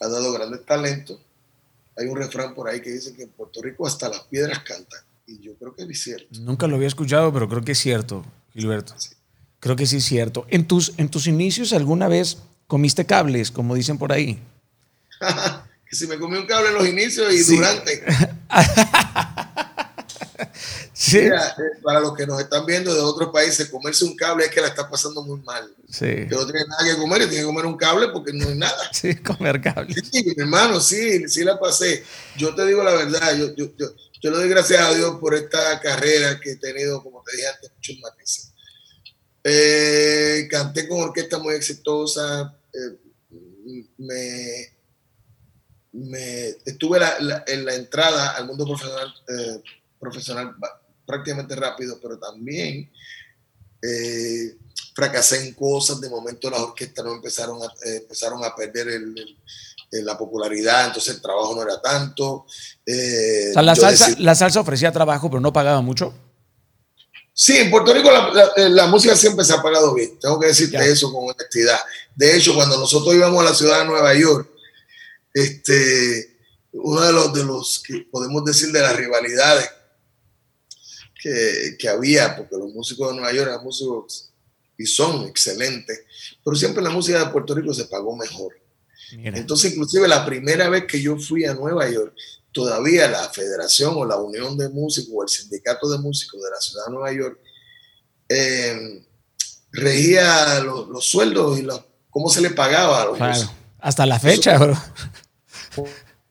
ha 0.00 0.08
dado 0.08 0.32
grandes 0.32 0.64
talentos. 0.64 1.20
Hay 1.96 2.06
un 2.06 2.16
refrán 2.16 2.54
por 2.54 2.68
ahí 2.68 2.80
que 2.80 2.90
dice 2.90 3.14
que 3.14 3.24
en 3.24 3.30
Puerto 3.30 3.60
Rico 3.62 3.86
hasta 3.86 4.08
las 4.08 4.20
piedras 4.22 4.60
cantan. 4.60 5.00
Y 5.26 5.40
yo 5.40 5.54
creo 5.56 5.74
que 5.74 5.82
es 5.82 6.02
cierto. 6.02 6.26
Nunca 6.40 6.66
lo 6.66 6.76
había 6.76 6.88
escuchado, 6.88 7.32
pero 7.32 7.48
creo 7.48 7.62
que 7.62 7.72
es 7.72 7.78
cierto, 7.78 8.24
Gilberto. 8.52 8.94
Sí. 8.96 9.10
Creo 9.60 9.76
que 9.76 9.86
sí 9.86 9.96
es 9.96 10.04
cierto. 10.04 10.46
¿En 10.50 10.66
tus, 10.66 10.92
en 10.98 11.08
tus 11.08 11.26
inicios 11.26 11.72
alguna 11.72 12.08
vez 12.08 12.38
comiste 12.66 13.06
cables, 13.06 13.50
como 13.50 13.74
dicen 13.74 13.98
por 13.98 14.12
ahí? 14.12 14.38
si 15.90 16.06
me 16.06 16.18
comí 16.18 16.36
un 16.36 16.46
cable 16.46 16.68
en 16.68 16.74
los 16.74 16.86
inicios 16.86 17.32
y 17.32 17.42
durante. 17.56 18.04
sí. 20.92 21.18
Eh, 21.18 21.32
para 21.82 21.98
los 21.98 22.14
que 22.14 22.24
nos 22.24 22.40
están 22.40 22.64
viendo 22.66 22.94
de 22.94 23.00
otros 23.00 23.30
países, 23.32 23.68
comerse 23.68 24.04
un 24.04 24.14
cable 24.14 24.44
es 24.44 24.50
que 24.52 24.60
la 24.60 24.68
está 24.68 24.88
pasando 24.88 25.22
muy 25.22 25.40
mal. 25.40 25.74
Sí. 25.88 26.06
Que 26.06 26.28
no 26.30 26.46
tiene 26.46 26.64
nada 26.68 26.84
que 26.84 26.96
comer 26.96 27.22
y 27.22 27.26
tiene 27.26 27.40
que 27.40 27.46
comer 27.46 27.66
un 27.66 27.76
cable 27.76 28.08
porque 28.12 28.32
no 28.32 28.46
hay 28.48 28.56
nada. 28.56 28.78
Sí, 28.92 29.16
comer 29.16 29.60
cable. 29.60 29.92
Sí, 29.94 30.22
mi 30.24 30.34
hermano, 30.40 30.80
sí, 30.80 31.28
sí 31.28 31.42
la 31.42 31.58
pasé. 31.58 32.04
Yo 32.36 32.54
te 32.54 32.64
digo 32.64 32.84
la 32.84 32.92
verdad, 32.92 33.36
yo, 33.36 33.56
yo, 33.56 33.74
yo, 33.76 33.88
yo 34.22 34.30
le 34.30 34.36
doy 34.36 34.48
gracias 34.48 34.80
a 34.82 34.94
Dios 34.94 35.16
por 35.18 35.34
esta 35.34 35.80
carrera 35.80 36.38
que 36.38 36.52
he 36.52 36.56
tenido, 36.56 37.02
como 37.02 37.24
te 37.24 37.36
dije 37.36 37.48
antes, 37.48 37.72
muchos 37.74 37.96
matices 38.00 38.47
eh, 39.44 40.48
canté 40.50 40.88
con 40.88 41.00
orquesta 41.00 41.38
muy 41.38 41.54
exitosa. 41.54 42.54
Eh, 42.72 42.98
me, 43.98 44.76
me, 45.92 46.48
estuve 46.64 47.00
en 47.46 47.64
la 47.64 47.74
entrada 47.74 48.30
al 48.36 48.46
mundo 48.46 48.66
profesional, 48.66 49.14
eh, 49.28 49.62
profesional 49.98 50.56
prácticamente 51.06 51.56
rápido, 51.56 51.98
pero 52.00 52.18
también 52.18 52.90
fracasé 54.94 55.46
en 55.46 55.54
cosas. 55.54 56.00
De 56.00 56.10
momento 56.10 56.50
las 56.50 56.60
orquestas 56.60 57.04
no 57.04 57.14
empezaron 57.14 57.62
a, 57.62 57.72
empezaron 57.84 58.44
a 58.44 58.54
perder 58.54 58.88
la 59.90 60.18
popularidad, 60.18 60.86
entonces 60.86 61.14
el 61.14 61.22
trabajo 61.22 61.54
no 61.54 61.62
era 61.62 61.80
tanto. 61.80 62.44
la, 62.84 63.74
salsa, 63.74 64.14
la 64.18 64.34
salsa 64.34 64.60
ofrecía 64.60 64.92
trabajo, 64.92 65.30
pero 65.30 65.40
no 65.40 65.52
pagaba 65.52 65.80
mucho. 65.80 66.27
Sí, 67.40 67.56
en 67.56 67.70
Puerto 67.70 67.94
Rico 67.94 68.10
eh, 68.56 68.68
la, 68.68 68.88
música 68.88 69.14
siempre 69.14 69.44
se 69.44 69.52
ha 69.52 69.62
pagado 69.62 69.94
bien, 69.94 70.18
tengo 70.18 70.40
que 70.40 70.48
decirte 70.48 70.76
eso 70.90 71.12
con 71.12 71.22
honestidad. 71.22 71.78
De 72.16 72.36
hecho, 72.36 72.52
cuando 72.52 72.76
nosotros 72.76 73.14
íbamos 73.14 73.40
a 73.40 73.50
la 73.50 73.54
ciudad 73.54 73.78
de 73.78 73.84
Nueva 73.84 74.12
York, 74.12 74.50
este, 75.32 76.36
uno 76.72 77.00
de 77.00 77.12
los, 77.12 77.32
de 77.32 77.44
los 77.44 77.80
que 77.86 78.08
podemos 78.10 78.44
decir 78.44 78.72
de 78.72 78.80
las 78.80 78.96
rivalidades 78.96 79.70
que, 81.22 81.76
que 81.78 81.88
había, 81.88 82.36
porque 82.36 82.56
los 82.56 82.72
músicos 82.74 83.10
de 83.10 83.20
Nueva 83.20 83.32
York 83.32 83.50
eran 83.50 83.62
músicos 83.62 84.32
y 84.76 84.84
son 84.84 85.28
excelentes, 85.28 86.00
pero 86.44 86.56
siempre 86.56 86.82
la 86.82 86.90
música 86.90 87.20
de 87.24 87.30
Puerto 87.30 87.54
Rico 87.54 87.72
se 87.72 87.84
pagó 87.84 88.16
mejor. 88.16 88.52
Entonces, 89.12 89.70
inclusive 89.74 90.08
la 90.08 90.26
primera 90.26 90.68
vez 90.68 90.86
que 90.86 91.00
yo 91.00 91.16
fui 91.16 91.44
a 91.44 91.54
Nueva 91.54 91.88
York, 91.88 92.16
todavía 92.58 93.06
la 93.08 93.30
federación 93.30 93.94
o 93.96 94.04
la 94.04 94.16
unión 94.16 94.58
de 94.58 94.68
músicos 94.68 95.12
o 95.14 95.22
el 95.22 95.28
sindicato 95.28 95.88
de 95.88 95.98
músicos 95.98 96.42
de 96.42 96.50
la 96.50 96.60
ciudad 96.60 96.86
de 96.86 96.92
Nueva 96.92 97.12
York 97.12 97.38
eh, 98.28 99.06
regía 99.70 100.58
los, 100.58 101.06
sueldos 101.06 101.60
y 101.60 101.68
cómo 102.10 102.28
se 102.28 102.40
le 102.40 102.50
pagaba 102.50 103.02
a 103.02 103.04
los 103.04 103.20
músicos. 103.20 103.54
Hasta 103.78 104.06
la 104.06 104.18
fecha, 104.18 104.58
bro. 104.58 104.76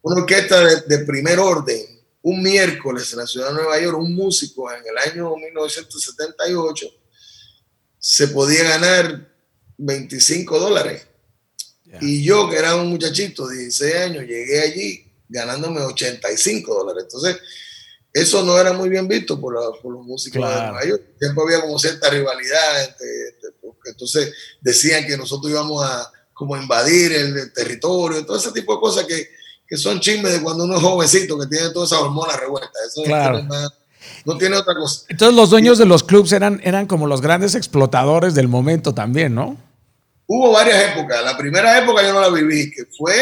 Una 0.02 0.22
orquesta 0.22 0.82
de, 0.82 1.00
primer 1.00 1.40
orden, 1.40 1.82
un 2.24 2.44
miércoles 2.44 3.10
en 3.14 3.20
la 3.20 3.28
ciudad 3.28 3.48
de 3.48 3.54
Nueva 3.54 3.80
York, 3.80 3.98
un 3.98 4.14
músico 4.14 4.70
en 4.70 4.84
el 4.86 5.12
año 5.12 5.34
1978 5.34 6.88
se 8.00 8.28
podía 8.28 8.64
ganar 8.64 9.34
25 9.78 10.60
dólares. 10.60 11.08
Y 12.02 12.22
yo, 12.22 12.50
que 12.50 12.58
era 12.58 12.76
un 12.76 12.90
muchachito 12.90 13.48
de 13.48 13.60
16 13.60 13.96
años, 13.96 14.24
llegué 14.26 14.60
allí 14.60 15.07
ganándome 15.30 15.82
85 15.82 16.74
dólares. 16.74 17.04
Entonces, 17.04 17.38
eso 18.14 18.44
no 18.44 18.60
era 18.60 18.74
muy 18.74 18.90
bien 18.90 19.08
visto 19.08 19.40
por, 19.40 19.54
los 19.54 20.06
músicos 20.06 20.42
de 20.42 20.56
Nueva 20.56 20.86
York. 20.86 21.04
Siempre 21.20 21.44
había 21.44 21.62
como 21.62 21.78
cierta 21.78 22.10
rivalidad, 22.10 22.96
porque 23.62 23.92
entonces 23.92 24.34
decían 24.62 25.06
que 25.06 25.18
nosotros 25.18 25.52
íbamos 25.52 25.84
a 25.84 26.12
como 26.34 26.56
invadir 26.56 27.12
el, 27.14 27.52
territorio, 27.52 28.26
todo 28.26 28.38
ese 28.38 28.52
tipo 28.52 28.76
de 28.76 28.80
cosas 28.80 29.06
que, 29.06 29.28
que, 29.68 29.76
son 29.76 30.00
chismes 30.00 30.34
de 30.34 30.42
cuando 30.42 30.66
uno 30.66 30.76
es 30.76 30.82
jovencito, 30.82 31.38
que 31.40 31.48
tiene 31.48 31.72
todas 31.72 31.92
esas 31.92 32.04
hormonas 32.04 32.40
revueltas. 32.40 32.72
Eso 32.88 33.02
no 34.26 34.38
tiene 34.38 34.56
otra 34.56 34.76
cosa. 34.76 35.06
Entonces 35.10 35.36
los 35.36 35.50
dueños 35.50 35.78
de 35.78 35.86
los 35.86 36.04
clubs 36.04 36.32
eran, 36.32 36.62
eran 36.64 36.86
como 36.86 37.08
los 37.08 37.22
grandes 37.22 37.56
explotadores 37.56 38.36
del 38.36 38.48
momento 38.48 38.94
también, 38.94 39.34
¿no? 39.34 39.58
Hubo 40.28 40.52
varias 40.52 40.92
épocas. 40.92 41.24
La 41.24 41.38
primera 41.38 41.78
época 41.82 42.04
yo 42.04 42.14
no 42.14 42.22
la 42.22 42.30
viví, 42.30 42.72
que 42.72 42.86
fue, 42.98 43.16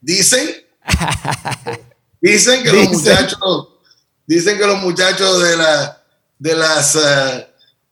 dicen, 0.00 0.65
dicen 2.20 2.62
que 2.62 2.72
los 2.72 2.88
muchachos, 2.90 3.68
dicen 4.26 4.58
que 4.58 4.66
los 4.66 4.78
muchachos 4.78 5.42
de 5.42 5.56
la 5.56 6.02
de 6.38 6.54
las 6.54 6.96
eh, 6.96 7.48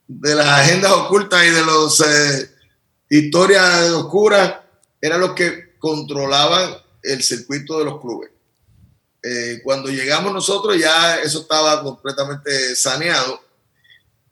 de 0.07 0.34
las 0.34 0.47
agendas 0.47 0.92
ocultas 0.92 1.45
y 1.45 1.51
de 1.51 1.64
los 1.64 2.01
eh, 2.01 2.51
historias 3.09 3.90
oscuras 3.90 4.57
eran 5.01 5.20
los 5.20 5.32
que 5.32 5.76
controlaban 5.78 6.76
el 7.03 7.22
circuito 7.22 7.78
de 7.78 7.84
los 7.84 8.01
clubes. 8.01 8.30
Eh, 9.22 9.61
cuando 9.62 9.88
llegamos 9.88 10.32
nosotros 10.32 10.78
ya 10.78 11.16
eso 11.16 11.40
estaba 11.40 11.82
completamente 11.82 12.76
saneado, 12.76 13.40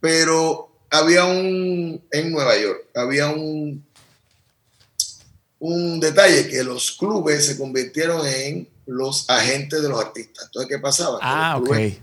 pero 0.01 0.69
había 0.91 1.25
un, 1.25 2.03
en 2.11 2.33
Nueva 2.33 2.57
York, 2.59 2.89
había 2.95 3.29
un 3.29 3.87
un 5.63 6.01
detalle, 6.01 6.49
que 6.49 6.65
los 6.65 6.91
clubes 6.91 7.47
se 7.47 7.57
convirtieron 7.57 8.27
en 8.27 8.69
los 8.85 9.31
agentes 9.31 9.81
de 9.81 9.89
los 9.89 10.01
artistas. 10.01 10.47
Entonces, 10.47 10.69
¿qué 10.69 10.81
pasaba? 10.81 11.21
Ah, 11.23 11.55
los, 11.57 11.69
clubes, 11.69 11.99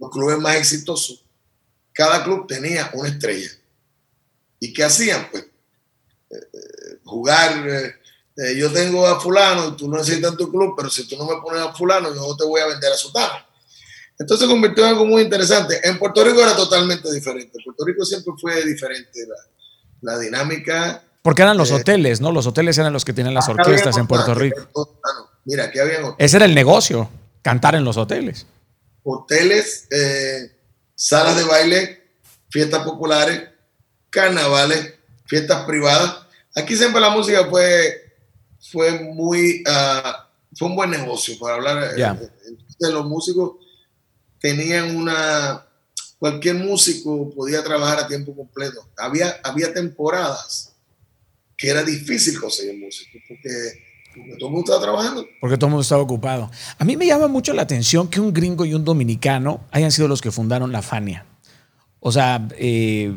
los 0.00 0.10
clubes 0.10 0.38
más 0.38 0.56
exitosos, 0.56 1.24
cada 1.92 2.24
club 2.24 2.48
tenía 2.48 2.90
una 2.94 3.08
estrella. 3.08 3.48
¿Y 4.58 4.72
qué 4.72 4.82
hacían? 4.82 5.28
Pues 5.30 5.44
eh, 6.30 6.98
jugar, 7.04 7.68
eh, 7.68 8.56
yo 8.56 8.72
tengo 8.72 9.06
a 9.06 9.20
fulano 9.20 9.68
y 9.68 9.76
tú 9.76 9.88
no 9.88 9.98
necesitas 9.98 10.36
tu 10.36 10.50
club, 10.50 10.74
pero 10.76 10.90
si 10.90 11.06
tú 11.06 11.16
no 11.16 11.26
me 11.26 11.40
pones 11.40 11.62
a 11.62 11.72
fulano, 11.72 12.12
yo 12.12 12.20
no 12.20 12.36
te 12.36 12.44
voy 12.44 12.60
a 12.60 12.66
vender 12.66 12.92
a 12.92 12.96
sotana. 12.96 13.46
Entonces 14.18 14.48
se 14.48 14.52
convirtió 14.52 14.82
en 14.82 14.90
algo 14.90 15.06
muy 15.06 15.22
interesante. 15.22 15.78
En 15.84 15.96
Puerto 15.96 16.24
Rico 16.24 16.40
era 16.40 16.56
totalmente 16.56 17.12
diferente. 17.12 17.56
En 17.56 17.64
Puerto 17.64 17.84
Rico 17.84 18.04
siempre 18.04 18.32
fue 18.40 18.64
diferente. 18.64 19.20
la 20.00 20.18
dinámica. 20.18 21.05
Porque 21.26 21.42
eran 21.42 21.56
los 21.56 21.72
eh, 21.72 21.74
hoteles, 21.74 22.20
¿no? 22.20 22.30
Los 22.30 22.46
hoteles 22.46 22.78
eran 22.78 22.92
los 22.92 23.04
que 23.04 23.12
tenían 23.12 23.34
las 23.34 23.48
orquestas 23.48 23.96
en 23.96 24.06
Puerto 24.06 24.32
Rico. 24.32 24.68
mira, 25.44 25.64
aquí 25.64 25.80
había 25.80 26.14
Ese 26.18 26.36
era 26.36 26.46
el 26.46 26.54
negocio, 26.54 27.10
cantar 27.42 27.74
en 27.74 27.82
los 27.82 27.96
hoteles. 27.96 28.46
Hoteles, 29.02 29.88
eh, 29.90 30.52
salas 30.94 31.36
de 31.36 31.42
baile, 31.42 32.10
fiestas 32.48 32.84
populares, 32.84 33.42
carnavales, 34.08 34.94
fiestas 35.24 35.64
privadas. 35.64 36.14
Aquí 36.54 36.76
siempre 36.76 37.00
la 37.00 37.10
música 37.10 37.44
fue, 37.50 38.14
fue 38.70 39.00
muy, 39.00 39.64
ah, 39.66 40.28
fue 40.56 40.68
un 40.68 40.76
buen 40.76 40.90
negocio 40.90 41.36
para 41.40 41.56
hablar. 41.56 41.98
Eh, 41.98 42.28
de 42.78 42.92
los 42.92 43.04
músicos 43.04 43.56
tenían 44.38 44.94
una, 44.94 45.66
cualquier 46.20 46.54
músico 46.54 47.34
podía 47.34 47.64
trabajar 47.64 47.98
a 47.98 48.06
tiempo 48.06 48.32
completo. 48.32 48.88
Había, 48.96 49.40
había 49.42 49.74
temporadas 49.74 50.75
que 51.56 51.70
era 51.70 51.82
difícil 51.82 52.38
conseguir 52.38 52.78
músicos 52.78 53.22
porque, 53.28 53.48
todo 54.38 54.48
el 54.48 54.54
mundo 54.54 54.72
estaba 54.72 54.80
trabajando. 54.80 55.26
Porque 55.40 55.56
todo 55.56 55.66
el 55.66 55.70
mundo 55.72 55.82
estaba 55.82 56.02
ocupado. 56.02 56.50
A 56.78 56.84
mí 56.84 56.96
me 56.96 57.06
llama 57.06 57.28
mucho 57.28 57.52
la 57.52 57.62
atención 57.62 58.08
que 58.08 58.20
un 58.20 58.32
gringo 58.32 58.64
y 58.64 58.72
un 58.72 58.84
dominicano 58.84 59.60
hayan 59.70 59.92
sido 59.92 60.08
los 60.08 60.22
que 60.22 60.30
fundaron 60.30 60.72
la 60.72 60.80
Fania. 60.82 61.26
O 62.00 62.12
sea, 62.12 62.48
eh, 62.56 63.14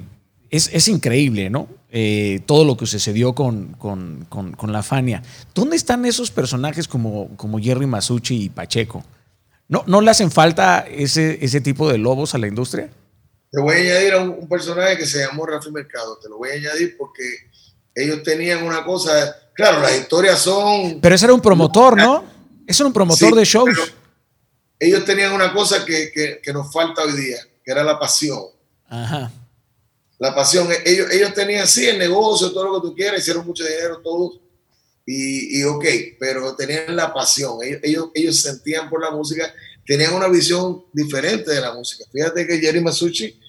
es, 0.49 0.87
increíble, 0.87 1.49
¿no? 1.49 1.69
Eh, 1.91 2.41
todo 2.45 2.65
lo 2.65 2.75
que 2.75 2.85
sucedió 2.85 3.33
con, 3.33 3.73
con, 3.73 4.25
con, 4.25 4.71
la 4.71 4.83
Fania. 4.83 5.23
¿Dónde 5.53 5.75
están 5.75 6.05
esos 6.05 6.31
personajes 6.31 6.87
como, 6.87 7.35
como 7.37 7.59
Jerry 7.59 7.85
Masucci 7.85 8.43
y 8.43 8.49
Pacheco? 8.49 9.03
¿No, 9.67 9.83
¿No 9.87 10.01
le 10.01 10.11
hacen 10.11 10.31
falta 10.31 10.85
ese, 10.89 11.43
ese 11.45 11.61
tipo 11.61 11.89
de 11.89 11.97
lobos 11.97 12.35
a 12.35 12.39
la 12.39 12.47
industria? 12.47 12.89
Te 13.51 13.59
voy 13.61 13.75
a 13.75 13.79
añadir 13.79 14.13
a 14.13 14.21
un, 14.21 14.47
personaje 14.47 14.97
que 14.97 15.05
se 15.05 15.19
llamó 15.19 15.45
Rafi 15.45 15.71
Mercado. 15.71 16.17
Te 16.21 16.29
lo 16.29 16.37
voy 16.37 16.49
a 16.49 16.53
añadir 16.53 16.95
porque 16.97 17.23
ellos 18.03 18.23
tenían 18.23 18.63
una 18.63 18.83
cosa. 18.83 19.35
Claro, 19.53 19.81
las 19.81 19.97
historias 19.97 20.39
son. 20.39 20.99
Pero 21.01 21.15
ese 21.15 21.25
era 21.25 21.33
un 21.33 21.41
promotor, 21.41 21.97
¿no? 21.97 22.23
Ese 22.65 22.83
era 22.83 22.87
un 22.87 22.93
promotor 22.93 23.35
de 23.35 23.45
shows. 23.45 23.93
Ellos 24.79 25.03
tenían 25.03 25.33
una 25.33 25.53
cosa 25.53 25.83
que, 25.83 26.11
que, 26.11 26.39
que, 26.41 26.53
nos 26.53 26.71
falta 26.71 27.03
hoy 27.03 27.11
día, 27.13 27.37
que 27.63 27.71
era 27.71 27.83
la 27.83 27.99
pasión. 27.99 28.39
Ajá. 28.87 29.29
La 30.17 30.33
pasión. 30.33 30.69
Ellos, 30.85 31.11
ellos 31.11 31.33
tenían, 31.33 31.67
sí, 31.67 31.85
el 31.87 31.99
negocio, 31.99 32.51
todo 32.51 32.65
lo 32.65 32.81
que 32.81 32.87
tú 32.87 32.95
quieras, 32.95 33.19
hicieron 33.19 33.45
mucho 33.45 33.65
dinero 33.65 33.99
todos 34.01 34.39
y, 35.11 35.59
y, 35.59 35.63
ok, 35.63 35.85
pero 36.19 36.55
tenían 36.55 36.95
la 36.95 37.11
pasión, 37.11 37.57
ellos, 37.81 38.09
ellos, 38.13 38.39
sentían 38.41 38.91
por 38.91 39.01
la 39.01 39.09
música, 39.09 39.51
tenían 39.83 40.13
una 40.13 40.27
visión 40.27 40.85
diferente 40.93 41.49
de 41.49 41.59
la 41.59 41.73
música. 41.73 42.05
Fíjate 42.13 42.45
que 42.45 42.59
Jerry 42.59 42.79
Masucci 42.79 43.39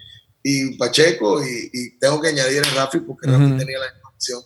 y 0.42 0.78
Pacheco, 0.78 1.44
y, 1.44 1.98
tengo 1.98 2.18
que 2.18 2.28
añadir 2.28 2.62
a 2.64 2.74
Rafi 2.74 3.00
porque 3.00 3.26
Rafi 3.26 3.58
tenía 3.58 3.78
la 3.78 3.99
información, 4.20 4.42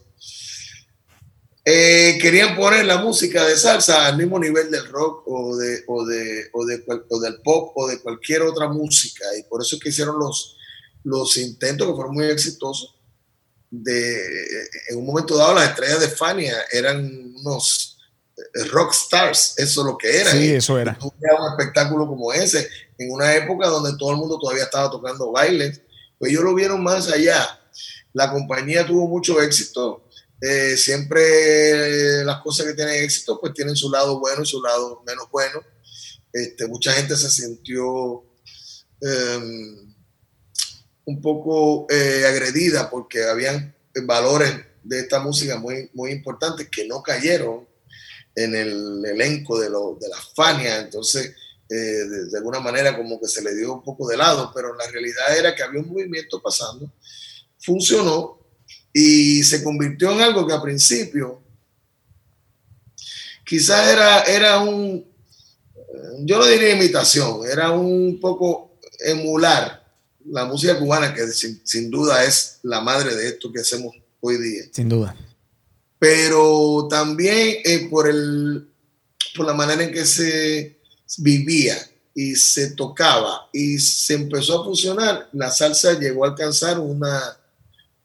eh, 1.67 2.19
querían 2.21 2.57
poner 2.57 2.85
la 2.85 2.99
música 2.99 3.45
de 3.45 3.57
salsa 3.57 4.07
al 4.07 4.19
mismo 4.19 4.39
nivel 4.39 4.71
del 4.71 4.87
rock 4.89 5.23
o, 5.27 5.57
de, 5.57 5.83
o, 5.87 6.05
de, 6.05 6.51
o, 6.53 6.67
de, 6.67 6.85
o 7.09 7.21
del 7.21 7.41
pop 7.41 7.73
o 7.75 7.89
de 7.89 8.01
cualquier 8.01 8.43
otra 8.43 8.69
música, 8.69 9.25
y 9.39 9.43
por 9.45 9.63
eso 9.63 9.77
es 9.77 9.83
que 9.83 9.89
hicieron 9.89 10.19
los, 10.19 10.57
los 11.05 11.37
intentos 11.39 11.89
que 11.89 11.95
fueron 11.95 12.15
muy 12.15 12.27
exitosos 12.27 12.97
de, 13.71 14.69
en 14.91 14.99
un 14.99 15.07
momento 15.07 15.37
dado 15.37 15.55
las 15.55 15.71
estrellas 15.71 16.01
de 16.01 16.09
Fania 16.09 16.55
eran 16.71 17.35
unos 17.37 17.99
eh, 18.37 18.65
rock 18.65 18.93
stars, 18.93 19.55
eso 19.57 19.81
es 19.81 19.87
lo 19.87 19.99
que 19.99 20.21
era. 20.21 20.31
Sí, 20.31 20.53
eso 20.53 20.79
era. 20.79 20.97
un 21.01 21.51
espectáculo 21.59 22.07
como 22.07 22.33
ese, 22.33 22.69
en 22.99 23.11
una 23.11 23.35
época 23.35 23.69
donde 23.69 23.97
todo 23.97 24.11
el 24.11 24.19
mundo 24.19 24.39
todavía 24.39 24.65
estaba 24.65 24.91
tocando 24.91 25.33
bailes, 25.33 25.81
pues 26.19 26.31
ellos 26.31 26.45
lo 26.45 26.55
vieron 26.55 26.83
más 26.83 27.11
allá. 27.11 27.61
La 28.15 28.33
compañía 28.33 28.87
tuvo 28.87 29.07
mucho 29.07 29.41
éxito. 29.41 30.09
Eh, 30.41 30.77
siempre 30.77 32.25
las 32.25 32.41
cosas 32.43 32.67
que 32.67 32.75
tienen 32.75 33.05
éxito, 33.05 33.39
pues 33.41 33.53
tienen 33.53 33.77
su 33.77 33.91
lado 33.91 34.19
bueno 34.19 34.43
y 34.43 34.47
su 34.47 34.63
lado 34.63 35.03
menos 35.07 35.29
bueno. 35.31 35.63
Este, 36.33 36.67
mucha 36.67 36.93
gente 36.93 37.17
se 37.17 37.31
sintió 37.31 38.25
em, 39.01 39.95
un 41.05 41.21
poco 41.21 41.87
eh, 41.91 42.25
agredida 42.27 42.91
porque 42.91 43.25
habían 43.25 43.75
valores 44.05 44.53
de 44.83 45.01
esta 45.01 45.21
música 45.21 45.59
muy, 45.59 45.91
muy 45.95 46.11
importantes 46.11 46.69
que 46.71 46.87
no 46.87 47.03
cayeron 47.03 47.67
en 48.35 48.55
el 48.55 49.05
elenco 49.05 49.59
de, 49.59 49.71
lo, 49.71 49.97
de 50.01 50.09
la 50.09 50.19
Fania, 50.35 50.81
entonces 50.81 51.35
eh, 51.71 51.75
de, 52.31 52.37
alguna 52.37 52.61
manera 52.61 52.97
como 52.97 53.21
que 53.21 53.29
se 53.29 53.43
le 53.43 53.55
dio 53.55 53.73
un 53.73 53.83
poco 53.83 54.07
de 54.09 54.17
lado, 54.17 54.51
pero 54.55 54.75
la 54.75 54.87
realidad 54.91 55.37
era 55.37 55.55
que 55.55 55.63
había 55.63 55.81
un 55.81 55.89
movimiento 55.89 56.43
pasando, 56.43 56.93
funcionó 57.65 58.39
y 58.93 59.43
se 59.43 59.65
convirtió 59.65 60.13
en 60.13 60.21
algo 60.21 60.47
que 60.47 60.53
a 60.53 60.63
principio 60.63 61.43
quizás 63.45 63.89
era, 63.89 64.23
era 64.23 64.59
un, 64.59 65.05
yo 66.21 66.39
no 66.39 66.47
diría 66.47 66.75
imitación, 66.75 67.41
era 67.51 67.71
un 67.71 68.19
poco 68.21 68.79
emular 69.01 69.85
la 70.27 70.45
música 70.47 70.79
cubana, 70.79 71.13
que 71.13 71.27
sin, 71.29 71.91
duda 71.91 72.25
es 72.25 72.61
la 72.63 72.81
madre 72.81 73.15
de 73.15 73.29
esto 73.29 73.53
que 73.53 73.61
hacemos 73.61 73.95
hoy 74.21 74.39
día. 74.39 74.63
Sin 74.73 74.89
duda. 74.89 75.15
Pero 75.99 76.87
también 76.89 77.59
eh, 77.65 77.89
por, 77.91 78.09
el, 78.09 78.69
por 79.37 79.47
la 79.47 79.55
manera 79.55 79.85
en 79.85 79.93
que 79.93 80.07
se 80.07 80.79
vivía 81.19 81.77
y 82.15 82.37
se 82.37 82.71
tocaba 82.71 83.49
y 83.53 83.79
se 83.79 84.15
empezó 84.15 84.61
a 84.61 84.65
funcionar, 84.65 85.29
la 85.33 85.51
salsa 85.51 85.99
llegó 85.99 86.25
a 86.25 86.29
alcanzar 86.29 86.79
una, 86.79 87.37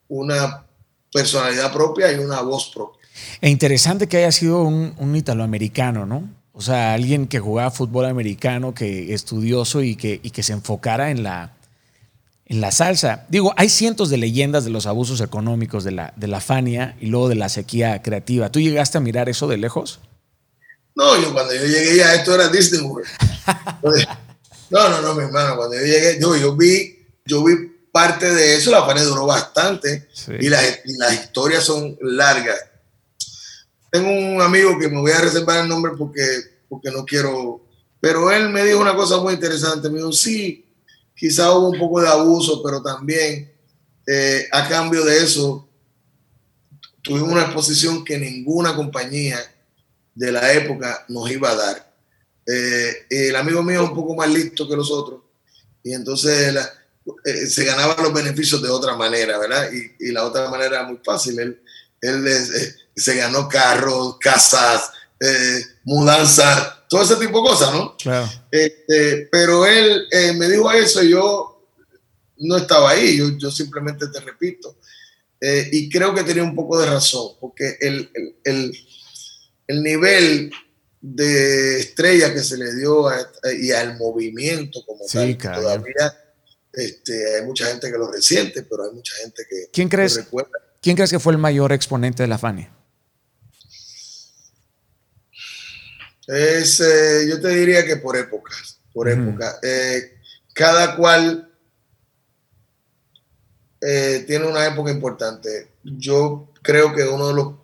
una 0.10 0.66
personalidad 1.12 1.72
propia 1.72 2.12
y 2.12 2.20
una 2.20 2.42
voz 2.42 2.72
propia. 2.74 3.00
E 3.42 3.50
interesante 3.50 4.08
que 4.08 4.18
haya 4.18 4.32
sido 4.32 4.64
un, 4.64 4.94
un 4.98 5.16
italoamericano, 5.16 6.06
¿no? 6.06 6.30
O 6.52 6.62
sea, 6.62 6.94
alguien 6.94 7.28
que 7.28 7.40
jugaba 7.40 7.72
fútbol 7.72 8.06
americano, 8.06 8.74
que 8.74 9.14
estudioso 9.14 9.82
y 9.82 9.96
que, 9.96 10.20
y 10.22 10.32
que 10.32 10.44
se 10.44 10.52
enfocara 10.52 11.10
en 11.10 11.24
la, 11.24 11.54
en 12.46 12.60
la 12.60 12.72
salsa. 12.72 13.26
Digo, 13.30 13.54
hay 13.56 13.70
cientos 13.70 14.10
de 14.10 14.18
leyendas 14.18 14.66
de 14.66 14.72
los 14.72 14.86
abusos 14.86 15.22
económicos 15.22 15.84
de 15.84 15.92
la, 15.92 16.14
de 16.18 16.28
la 16.28 16.42
Fania 16.42 16.98
y 17.00 17.06
luego 17.06 17.30
de 17.30 17.36
la 17.36 17.48
sequía 17.48 18.02
creativa. 18.02 18.52
¿Tú 18.52 18.60
llegaste 18.60 18.98
a 18.98 19.02
mirar 19.02 19.30
eso 19.30 19.48
de 19.48 19.58
lejos? 19.58 20.02
No, 20.96 21.16
yo 21.22 21.32
cuando 21.32 21.54
yo 21.54 21.64
llegué 21.64 21.96
ya 21.96 22.14
esto 22.16 22.36
era 22.36 22.50
Disney 22.50 22.82
World. 22.82 23.08
no, 24.70 24.90
no, 24.90 25.02
no, 25.02 25.16
mi 25.16 25.24
hermano, 25.24 25.56
cuando 25.56 25.78
yo 25.78 25.84
llegué, 25.84 26.20
yo, 26.20 26.36
yo 26.36 26.56
vi, 26.58 27.06
yo 27.26 27.44
vi 27.44 27.54
parte 28.00 28.34
de 28.34 28.56
eso, 28.56 28.72
la 28.72 28.86
Fania 28.86 29.04
duró 29.04 29.26
bastante 29.26 30.08
y, 30.40 30.48
las, 30.48 30.80
las 30.98 31.14
historias 31.14 31.66
son 31.66 31.98
largas. 32.02 32.58
Tengo 33.92 34.10
un 34.10 34.42
amigo 34.42 34.80
que 34.80 34.88
me 34.88 35.02
voy 35.02 35.12
a 35.12 35.20
reservar 35.20 35.64
el 35.64 35.68
nombre 35.68 35.92
porque, 35.98 36.24
porque 36.70 36.92
no 36.92 37.04
quiero, 37.04 37.62
pero 38.00 38.32
él 38.32 38.50
me 38.50 38.64
dijo 38.64 38.80
una 38.80 38.96
cosa 38.96 39.18
muy 39.18 39.34
interesante, 39.34 39.90
me 39.90 39.98
dijo, 39.98 40.14
sí, 40.14 40.66
quizá 41.14 41.52
hubo 41.52 41.72
un 41.72 41.78
poco 41.80 42.00
de 42.00 42.08
abuso, 42.08 42.64
pero 42.64 42.82
también 42.82 43.52
eh, 44.08 44.48
a 44.50 44.70
cambio 44.70 45.04
de 45.04 45.18
eso 45.18 45.68
tuvimos 47.02 47.34
una 47.34 47.44
exposición 47.44 48.06
que 48.06 48.18
ninguna 48.18 48.78
compañía 48.78 49.40
de 50.16 50.32
la 50.32 50.54
época 50.54 51.04
nos 51.10 51.30
iba 51.30 51.50
a 51.50 51.56
dar. 51.56 51.94
Eh, 52.46 52.94
el 53.10 53.36
amigo 53.36 53.62
mío 53.62 53.84
es 53.84 53.90
un 53.90 53.96
poco 53.96 54.16
más 54.16 54.30
listo 54.30 54.70
que 54.70 54.78
los 54.78 54.90
otros 54.90 55.20
y 55.84 55.94
entonces 55.94 56.56
eh, 57.26 57.48
se 57.48 57.66
ganaban 57.66 58.04
los 58.04 58.14
beneficios 58.14 58.62
de 58.62 58.70
otra 58.70 58.96
manera, 58.96 59.38
¿verdad? 59.38 59.70
Y, 59.72 60.12
la 60.12 60.26
otra 60.26 60.50
manera 60.50 60.78
era 60.78 60.84
muy 60.84 61.00
fácil. 61.04 61.40
Él, 61.40 61.62
él 62.02 62.28
se 62.96 63.16
ganó 63.16 63.48
carros, 63.48 64.18
casas, 64.20 64.92
mudanzas 65.84 66.80
todo 66.90 67.04
ese 67.04 67.16
tipo 67.16 67.42
de 67.42 67.50
cosas, 67.50 67.72
¿no? 67.72 67.96
Claro. 67.98 68.28
Este, 68.52 69.30
pero 69.32 69.66
él 69.66 70.08
eh, 70.12 70.34
me 70.34 70.50
dijo 70.50 70.70
eso 70.72 71.04
y 71.04 71.12
yo 71.12 71.68
no 72.38 72.58
estaba 72.58 72.92
ahí, 72.92 73.18
yo, 73.18 73.38
yo 73.38 73.52
simplemente 73.52 74.08
te 74.08 74.20
repito. 74.20 74.78
Eh, 75.40 75.70
y 75.72 75.90
creo 75.90 76.14
que 76.14 76.24
tenía 76.24 76.44
un 76.44 76.56
poco 76.56 76.80
de 76.80 76.88
razón, 76.88 77.34
porque 77.40 77.78
el, 77.80 78.10
el, 78.44 78.76
el, 79.68 79.84
nivel 79.84 80.52
de 81.00 81.80
estrella 81.80 82.34
que 82.34 82.44
se 82.44 82.58
le 82.58 82.76
dio 82.76 83.06
y 83.62 83.72
al 83.72 83.98
movimiento 83.98 84.84
como 84.86 85.06
tal, 85.06 85.38
todavía 85.38 86.29
este, 86.74 87.38
hay 87.38 87.46
mucha 87.46 87.66
gente 87.66 87.92
que 87.92 87.98
lo 87.98 88.12
resiente, 88.12 88.64
pero 88.64 88.86
hay 88.86 88.92
mucha 88.92 89.14
gente 89.22 89.44
que, 89.50 89.70
¿Quién 89.72 89.90
crees, 89.90 90.16
recuerda. 90.16 90.52
¿Quién 90.82 90.96
crees 90.96 91.12
que 91.12 91.20
fue 91.20 91.34
el 91.34 91.40
mayor 91.40 91.74
exponente 91.74 92.24
de 92.24 92.28
la 92.28 92.38
Fania? 92.38 92.72
Es, 96.28 96.80
eh, 96.80 97.26
yo 97.28 97.42
te 97.42 97.50
diría 97.50 97.84
que 97.86 97.98
por 97.98 98.16
épocas, 98.16 98.80
por 98.94 99.10
época. 99.10 99.60
Eh, 99.64 100.20
cada 100.54 100.96
cual 100.96 101.52
eh, 103.82 104.24
tiene 104.28 104.46
una 104.46 104.68
época 104.68 104.92
importante. 104.92 105.72
Yo 105.84 106.54
creo 106.62 106.94
que 106.94 107.04
uno 107.04 107.30
de 107.30 107.34
los... 107.34 107.56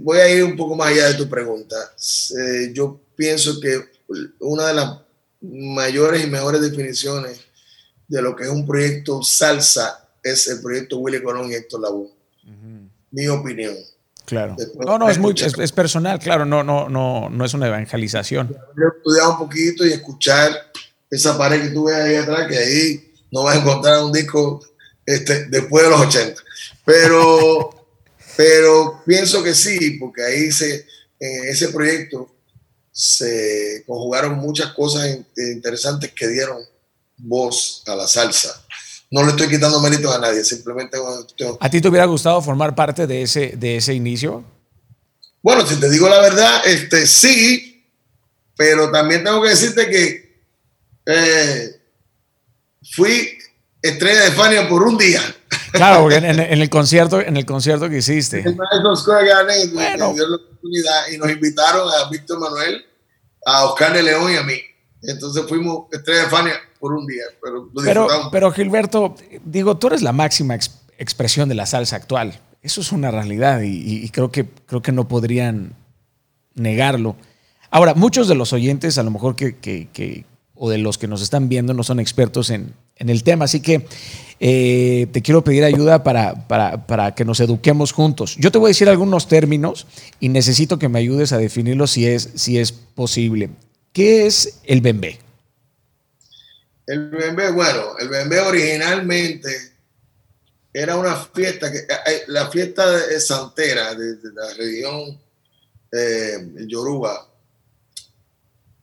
voy 0.00 0.18
a 0.18 0.28
ir 0.28 0.42
un 0.42 0.56
poco 0.56 0.74
más 0.74 0.88
allá 0.88 1.08
de 1.08 1.14
tu 1.14 1.28
pregunta. 1.28 1.76
yo 2.72 3.00
pienso 3.14 3.60
que 3.60 3.88
una 4.40 4.66
de 4.66 4.74
las 4.74 5.01
mayores 5.42 6.24
y 6.24 6.30
mejores 6.30 6.60
definiciones 6.60 7.40
de 8.08 8.22
lo 8.22 8.36
que 8.36 8.44
es 8.44 8.50
un 8.50 8.66
proyecto 8.66 9.22
salsa 9.22 10.08
es 10.22 10.46
el 10.48 10.60
proyecto 10.60 10.98
Willy 10.98 11.22
Colón 11.22 11.50
y 11.50 11.54
Héctor 11.54 11.80
Lavoe. 11.80 12.10
Mi 13.10 13.28
opinión. 13.28 13.74
Claro. 14.24 14.56
no, 14.86 14.98
no, 14.98 15.10
es, 15.10 15.18
muy, 15.18 15.34
es, 15.34 15.72
personal, 15.72 16.18
claro, 16.18 16.46
no, 16.46 16.62
no, 16.62 16.88
no, 16.88 17.28
no 17.28 17.44
es 17.44 17.52
una 17.54 17.66
evangelización. 17.66 18.56
Estudiar 18.96 19.28
un 19.28 19.38
poquito 19.38 19.84
y 19.84 19.92
escuchar 19.92 20.70
esa 21.10 21.36
pared 21.36 21.60
que 21.60 21.70
tú 21.70 21.84
ves 21.84 21.96
ahí 21.96 22.14
atrás, 22.14 22.46
que 22.48 22.56
ahí 22.56 23.12
no 23.30 23.42
vas 23.42 23.56
a 23.56 23.60
encontrar 23.60 24.02
un 24.02 24.12
disco 24.12 24.64
este, 25.04 25.46
después 25.46 25.84
de 25.84 25.90
los 25.90 26.00
80. 26.00 26.40
Pero, 26.84 27.86
pero 28.36 29.02
pienso 29.04 29.42
que 29.42 29.54
sí, 29.54 29.98
porque 29.98 30.22
ahí 30.22 30.52
se, 30.52 30.86
en 31.18 31.48
ese 31.48 31.68
proyecto 31.68 32.31
se 32.92 33.82
conjugaron 33.86 34.38
muchas 34.38 34.74
cosas 34.74 35.08
interesantes 35.36 36.12
que 36.12 36.28
dieron 36.28 36.58
voz 37.16 37.82
a 37.86 37.96
la 37.96 38.06
salsa. 38.06 38.62
No 39.10 39.24
le 39.24 39.30
estoy 39.30 39.48
quitando 39.48 39.80
méritos 39.80 40.14
a 40.14 40.18
nadie, 40.18 40.44
simplemente... 40.44 40.98
¿A 41.60 41.70
ti 41.70 41.80
te 41.80 41.88
hubiera 41.88 42.06
gustado 42.06 42.40
formar 42.40 42.74
parte 42.74 43.06
de 43.06 43.22
ese, 43.22 43.54
de 43.56 43.76
ese 43.76 43.94
inicio? 43.94 44.44
Bueno, 45.42 45.66
si 45.66 45.76
te 45.76 45.90
digo 45.90 46.08
la 46.08 46.20
verdad, 46.20 46.62
este, 46.66 47.06
sí, 47.06 47.84
pero 48.56 48.90
también 48.90 49.24
tengo 49.24 49.42
que 49.42 49.48
decirte 49.48 49.90
que 49.90 50.42
eh, 51.06 51.80
fui 52.94 53.38
estrella 53.82 54.24
de 54.24 54.32
Fania 54.32 54.68
por 54.68 54.82
un 54.82 54.96
día. 54.96 55.20
Claro, 55.72 56.10
en, 56.10 56.24
el 56.24 56.70
concierto, 56.70 57.20
en 57.20 57.36
el 57.36 57.46
concierto 57.46 57.88
que 57.88 57.98
hiciste. 57.98 58.40
El 58.40 58.56
bueno. 59.72 60.12
dio 60.14 60.28
la 60.28 60.36
oportunidad 60.36 61.08
y 61.12 61.18
nos 61.18 61.30
invitaron 61.30 61.88
a 61.88 62.08
Víctor 62.10 62.40
Manuel, 62.40 62.84
a 63.46 63.64
Oscar 63.64 63.92
de 63.92 64.02
León 64.02 64.32
y 64.32 64.36
a 64.36 64.42
mí. 64.42 64.58
Entonces 65.02 65.44
fuimos 65.48 65.86
estrella 65.90 66.24
de 66.24 66.30
Fania 66.30 66.54
por 66.78 66.92
un 66.92 67.06
día. 67.06 67.24
Pero, 67.84 68.08
pero, 68.30 68.52
Gilberto, 68.52 69.14
digo, 69.44 69.76
tú 69.76 69.88
eres 69.88 70.02
la 70.02 70.12
máxima 70.12 70.56
expresión 70.98 71.48
de 71.48 71.54
la 71.54 71.66
salsa 71.66 71.96
actual. 71.96 72.40
Eso 72.62 72.80
es 72.80 72.92
una 72.92 73.10
realidad 73.10 73.60
y, 73.62 74.08
creo, 74.10 74.30
que, 74.30 74.48
creo 74.66 74.82
que 74.82 74.92
no 74.92 75.08
podrían 75.08 75.74
negarlo. 76.54 77.16
Ahora, 77.70 77.94
muchos 77.94 78.28
de 78.28 78.36
los 78.36 78.52
oyentes, 78.52 78.98
a 78.98 79.02
lo 79.02 79.10
mejor 79.10 79.34
que, 79.34 79.56
que, 79.56 80.24
o 80.54 80.70
de 80.70 80.78
los 80.78 80.98
que 80.98 81.08
nos 81.08 81.22
están 81.22 81.48
viendo, 81.48 81.74
no 81.74 81.82
son 81.82 81.98
expertos 81.98 82.50
en, 82.50 82.74
en 82.96 83.08
el 83.08 83.24
tema, 83.24 83.46
así 83.46 83.60
que 83.60 83.86
eh, 84.44 85.06
te 85.12 85.22
quiero 85.22 85.44
pedir 85.44 85.62
ayuda 85.62 86.02
para, 86.02 86.48
para, 86.48 86.84
para, 86.88 87.14
que 87.14 87.24
nos 87.24 87.38
eduquemos 87.38 87.92
juntos. 87.92 88.34
Yo 88.40 88.50
te 88.50 88.58
voy 88.58 88.66
a 88.66 88.74
decir 88.74 88.88
algunos 88.88 89.28
términos 89.28 89.86
y 90.18 90.30
necesito 90.30 90.80
que 90.80 90.88
me 90.88 90.98
ayudes 90.98 91.32
a 91.32 91.38
definirlos 91.38 91.92
si 91.92 92.08
es, 92.08 92.28
si 92.34 92.58
es 92.58 92.72
posible. 92.72 93.50
¿Qué 93.92 94.26
es 94.26 94.58
el 94.64 94.80
bembé? 94.80 95.20
El 96.88 97.08
bembé, 97.10 97.52
bueno, 97.52 97.96
el 98.00 98.08
bembé 98.08 98.40
originalmente 98.40 99.50
era 100.72 100.96
una 100.96 101.14
fiesta, 101.14 101.70
que, 101.70 101.78
eh, 101.78 101.86
eh, 102.06 102.22
la 102.26 102.50
fiesta 102.50 102.90
de 102.90 103.20
santera 103.20 103.94
de, 103.94 104.16
la 104.34 104.54
región 104.54 105.20
eh, 105.92 106.66
Yoruba 106.66 107.28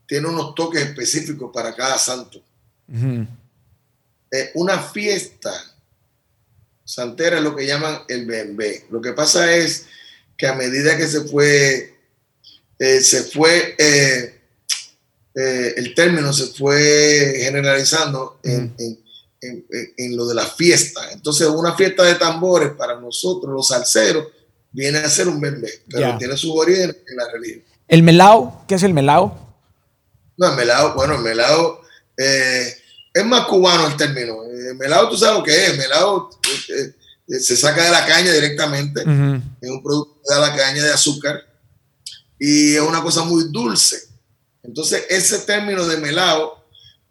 tiene 0.08 0.30
unos 0.30 0.56
toques 0.56 0.84
específicos 0.84 1.52
para 1.54 1.76
cada 1.76 1.98
santo. 1.98 2.42
Una 4.54 4.80
fiesta 4.80 5.52
santera 6.84 7.38
es 7.38 7.44
lo 7.44 7.56
que 7.56 7.66
llaman 7.66 8.02
el 8.08 8.26
bembé. 8.26 8.86
Lo 8.90 9.02
que 9.02 9.14
pasa 9.14 9.56
es 9.56 9.86
que 10.38 10.48
a 10.48 10.56
medida 10.56 10.98
que 10.98 11.08
se 11.08 11.22
fue, 11.22 11.96
se 12.80 13.24
fue 13.24 13.76
eh, 15.36 15.74
el 15.78 15.94
término 15.94 16.34
se 16.34 16.48
fue 16.48 17.36
generalizando 17.38 18.40
en, 18.44 18.76
lo 20.16 20.28
de 20.28 20.36
la 20.36 20.46
fiesta. 20.46 21.12
Entonces, 21.12 21.48
una 21.48 21.76
fiesta 21.76 22.04
de 22.04 22.16
tambores 22.16 22.72
para 22.72 23.00
nosotros, 23.00 23.54
los 23.54 23.68
salseros, 23.68 24.28
viene 24.72 24.98
a 24.98 25.10
ser 25.10 25.28
un 25.28 25.40
bembé, 25.40 25.72
pero 25.90 26.18
tiene 26.18 26.36
su 26.36 26.54
origen 26.54 26.90
en 26.90 27.16
la 27.16 27.32
religión. 27.32 27.64
¿El 27.88 28.04
melao? 28.04 28.66
¿Qué 28.68 28.76
es 28.76 28.84
el 28.84 28.94
melao? 28.94 29.56
No, 30.38 30.50
el 30.50 30.56
melao, 30.58 30.94
bueno, 30.94 31.16
el 31.16 31.22
melao 31.22 31.82
eh, 32.18 32.76
es 33.14 33.26
más 33.26 33.46
cubano 33.46 33.88
el 33.88 33.98
término. 33.98 34.44
El 34.44 34.76
melao, 34.76 35.10
tú 35.10 35.18
sabes 35.18 35.38
lo 35.38 35.44
que 35.44 35.52
es. 35.52 35.70
El 35.72 35.78
melao 35.78 36.30
eh, 36.70 37.40
se 37.40 37.58
saca 37.58 37.84
de 37.84 37.92
la 37.92 38.06
caña 38.06 38.32
directamente. 38.32 39.02
Es 39.02 39.70
un 39.70 39.84
producto 39.84 40.34
de 40.34 40.42
la 40.42 40.56
caña 40.56 40.84
de 40.84 40.92
azúcar 40.92 41.42
y 42.40 42.76
es 42.76 42.82
una 42.82 43.02
cosa 43.02 43.24
muy 43.24 43.46
dulce. 43.50 43.98
Entonces, 44.64 45.06
ese 45.10 45.40
término 45.40 45.86
de 45.86 45.98
melao 45.98 46.60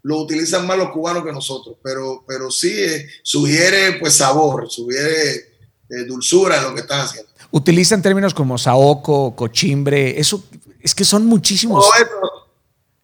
lo 0.02 0.18
utilizan 0.18 0.66
más 0.66 0.78
los 0.78 0.90
cubanos 0.90 1.24
que 1.24 1.32
nosotros, 1.32 1.76
pero, 1.82 2.24
pero 2.26 2.50
sí 2.50 2.72
eh, 2.72 3.08
sugiere 3.22 3.98
pues 3.98 4.14
sabor, 4.14 4.70
sugiere 4.70 5.34
eh, 5.34 6.04
dulzura 6.06 6.58
en 6.58 6.64
lo 6.64 6.74
que 6.74 6.82
están 6.82 7.00
haciendo. 7.00 7.30
Utilizan 7.50 8.00
términos 8.00 8.32
como 8.32 8.58
saoco, 8.58 9.34
cochimbre, 9.34 10.18
eso 10.18 10.44
es 10.80 10.94
que 10.94 11.04
son 11.04 11.26
muchísimos. 11.26 11.84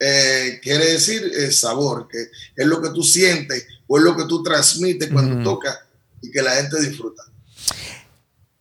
Eh, 0.07 0.61
quiere 0.63 0.85
decir 0.93 1.51
sabor, 1.51 2.09
que 2.09 2.19
es 2.55 2.67
lo 2.67 2.83
que 2.83 2.91
tú 2.91 3.03
sientes 3.03 3.67
o 3.87 3.97
es 3.97 4.05
lo 4.05 4.15
que 4.15 4.25
tú 4.25 4.43
transmites 4.43 5.11
cuando 5.11 5.43
tocas 5.43 5.79
y 6.21 6.31
que 6.31 6.43
la 6.43 6.51
gente 6.57 6.79
disfruta. 6.79 7.23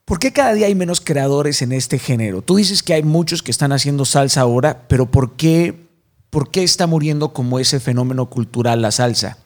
¿Por 0.05 0.19
qué 0.19 0.31
cada 0.31 0.53
día 0.53 0.67
hay 0.67 0.75
menos 0.75 1.01
creadores 1.01 1.61
en 1.61 1.73
este 1.73 1.99
género? 1.99 2.41
Tú 2.41 2.55
dices 2.55 2.81
que 2.81 2.93
hay 2.93 3.03
muchos 3.03 3.43
que 3.43 3.51
están 3.51 3.73
haciendo 3.73 4.05
salsa 4.05 4.39
ahora, 4.39 4.87
pero 4.87 5.11
¿por 5.11 5.35
qué, 5.35 5.75
por 6.29 6.49
qué 6.49 6.63
está 6.63 6.87
muriendo 6.87 7.33
como 7.33 7.59
ese 7.59 7.81
fenómeno 7.81 8.29
cultural 8.29 8.81
la 8.81 8.91
salsa? 8.91 9.37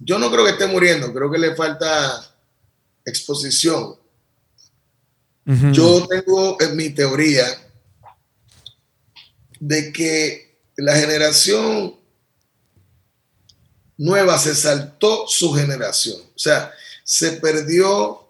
Yo 0.00 0.18
no 0.18 0.30
creo 0.30 0.44
que 0.44 0.50
esté 0.50 0.66
muriendo, 0.66 1.14
creo 1.14 1.30
que 1.30 1.38
le 1.38 1.56
falta 1.56 2.30
exposición. 3.06 3.94
Yo 5.72 6.06
tengo 6.06 6.60
en 6.60 6.76
mi 6.76 6.90
teoría 6.90 7.46
de 9.58 9.92
que 9.92 10.49
la 10.80 10.96
generación 10.96 11.96
nueva 13.96 14.38
se 14.38 14.54
saltó 14.54 15.26
su 15.28 15.52
generación. 15.52 16.20
O 16.34 16.38
sea, 16.38 16.72
se 17.04 17.32
perdió 17.32 18.26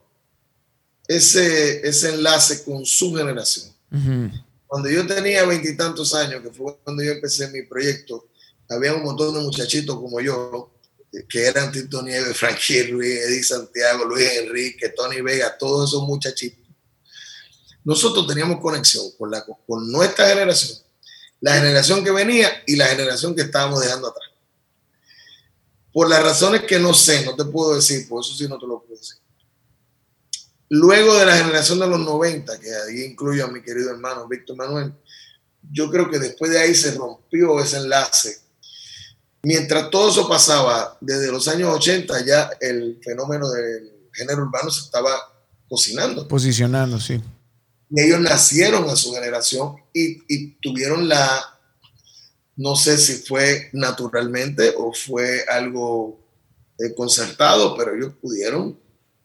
ese, 1.06 1.86
ese 1.86 2.10
enlace 2.10 2.64
con 2.64 2.84
su 2.84 3.14
generación. 3.14 3.72
Cuando 4.66 4.88
yo 4.88 5.06
tenía 5.06 5.44
veintitantos 5.44 6.14
años, 6.14 6.42
que 6.42 6.50
fue 6.50 6.76
cuando 6.84 7.02
yo 7.02 7.12
empecé 7.12 7.48
mi 7.48 7.62
proyecto, 7.62 8.28
había 8.68 8.94
un 8.94 9.02
montón 9.02 9.34
de 9.34 9.40
muchachitos 9.40 9.96
como 9.96 10.20
yo, 10.20 10.72
que 11.28 11.44
eran 11.44 11.72
Tito 11.72 12.02
Nieves, 12.02 12.36
Frankie 12.36 12.84
Ruiz, 12.84 13.20
Eddie 13.26 13.42
Santiago, 13.42 14.04
Luis 14.04 14.28
Enrique, 14.38 14.90
Tony 14.90 15.20
Vega, 15.20 15.58
todos 15.58 15.90
esos 15.90 16.06
muchachitos. 16.06 16.64
Nosotros 17.82 18.26
teníamos 18.28 18.60
conexión 18.60 19.04
con, 19.18 19.30
la, 19.30 19.44
con 19.44 19.90
nuestra 19.90 20.28
generación, 20.28 20.78
la 21.40 21.54
generación 21.54 22.04
que 22.04 22.10
venía 22.10 22.50
y 22.66 22.76
la 22.76 22.86
generación 22.86 23.34
que 23.34 23.42
estábamos 23.42 23.80
dejando 23.80 24.08
atrás. 24.08 24.28
Por 25.92 26.08
las 26.08 26.22
razones 26.22 26.62
que 26.62 26.78
no 26.78 26.94
sé, 26.94 27.24
no 27.24 27.34
te 27.34 27.44
puedo 27.44 27.74
decir, 27.74 28.08
por 28.08 28.24
eso 28.24 28.34
sí 28.34 28.46
no 28.46 28.58
te 28.58 28.66
lo 28.66 28.80
puedo 28.80 28.98
decir. 28.98 29.16
Luego 30.68 31.18
de 31.18 31.26
la 31.26 31.36
generación 31.36 31.80
de 31.80 31.88
los 31.88 31.98
90, 31.98 32.60
que 32.60 32.68
ahí 32.72 33.04
incluyo 33.04 33.44
a 33.44 33.48
mi 33.48 33.60
querido 33.60 33.90
hermano 33.90 34.28
Víctor 34.28 34.56
Manuel, 34.56 34.92
yo 35.72 35.90
creo 35.90 36.08
que 36.08 36.18
después 36.18 36.50
de 36.50 36.60
ahí 36.60 36.74
se 36.74 36.92
rompió 36.92 37.58
ese 37.60 37.78
enlace. 37.78 38.38
Mientras 39.42 39.90
todo 39.90 40.10
eso 40.10 40.28
pasaba, 40.28 40.96
desde 41.00 41.32
los 41.32 41.48
años 41.48 41.74
80 41.74 42.24
ya 42.24 42.50
el 42.60 43.00
fenómeno 43.02 43.50
del 43.50 43.90
género 44.12 44.42
urbano 44.42 44.70
se 44.70 44.82
estaba 44.82 45.10
cocinando. 45.68 46.28
Posicionando, 46.28 47.00
sí. 47.00 47.20
Y 47.90 48.00
ellos 48.00 48.20
nacieron 48.20 48.88
a 48.88 48.96
su 48.96 49.12
generación 49.12 49.76
y, 49.92 50.52
tuvieron 50.60 51.08
la, 51.08 51.58
no 52.56 52.76
sé 52.76 52.98
si 52.98 53.14
fue 53.14 53.68
naturalmente 53.72 54.74
o 54.76 54.92
fue 54.92 55.44
algo 55.48 56.20
eh, 56.78 56.94
concertado, 56.94 57.76
pero 57.76 57.94
ellos 57.94 58.14
pudieron 58.20 58.78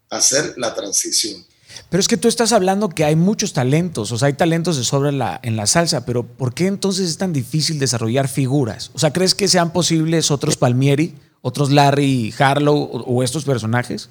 hacer 0.09 0.55
la 0.57 0.73
transición. 0.73 1.45
Pero 1.89 2.01
es 2.01 2.07
que 2.07 2.17
tú 2.17 2.27
estás 2.27 2.51
hablando 2.51 2.89
que 2.89 3.03
hay 3.03 3.15
muchos 3.15 3.53
talentos, 3.53 4.11
o 4.11 4.17
sea, 4.17 4.27
hay 4.27 4.33
talentos 4.33 4.77
de 4.77 4.83
sobra 4.83 5.09
en 5.09 5.19
la, 5.19 5.39
en 5.43 5.55
la 5.55 5.67
salsa, 5.67 6.05
pero 6.05 6.23
¿por 6.23 6.53
qué 6.53 6.67
entonces 6.67 7.09
es 7.09 7.17
tan 7.17 7.33
difícil 7.33 7.79
desarrollar 7.79 8.27
figuras? 8.27 8.91
O 8.93 8.99
sea, 8.99 9.13
¿crees 9.13 9.35
que 9.35 9.47
sean 9.47 9.71
posibles 9.73 10.31
otros 10.31 10.57
Palmieri, 10.57 11.15
otros 11.41 11.71
Larry 11.71 12.33
Harlow 12.37 13.03
o, 13.05 13.23
estos 13.23 13.43
personajes? 13.45 14.09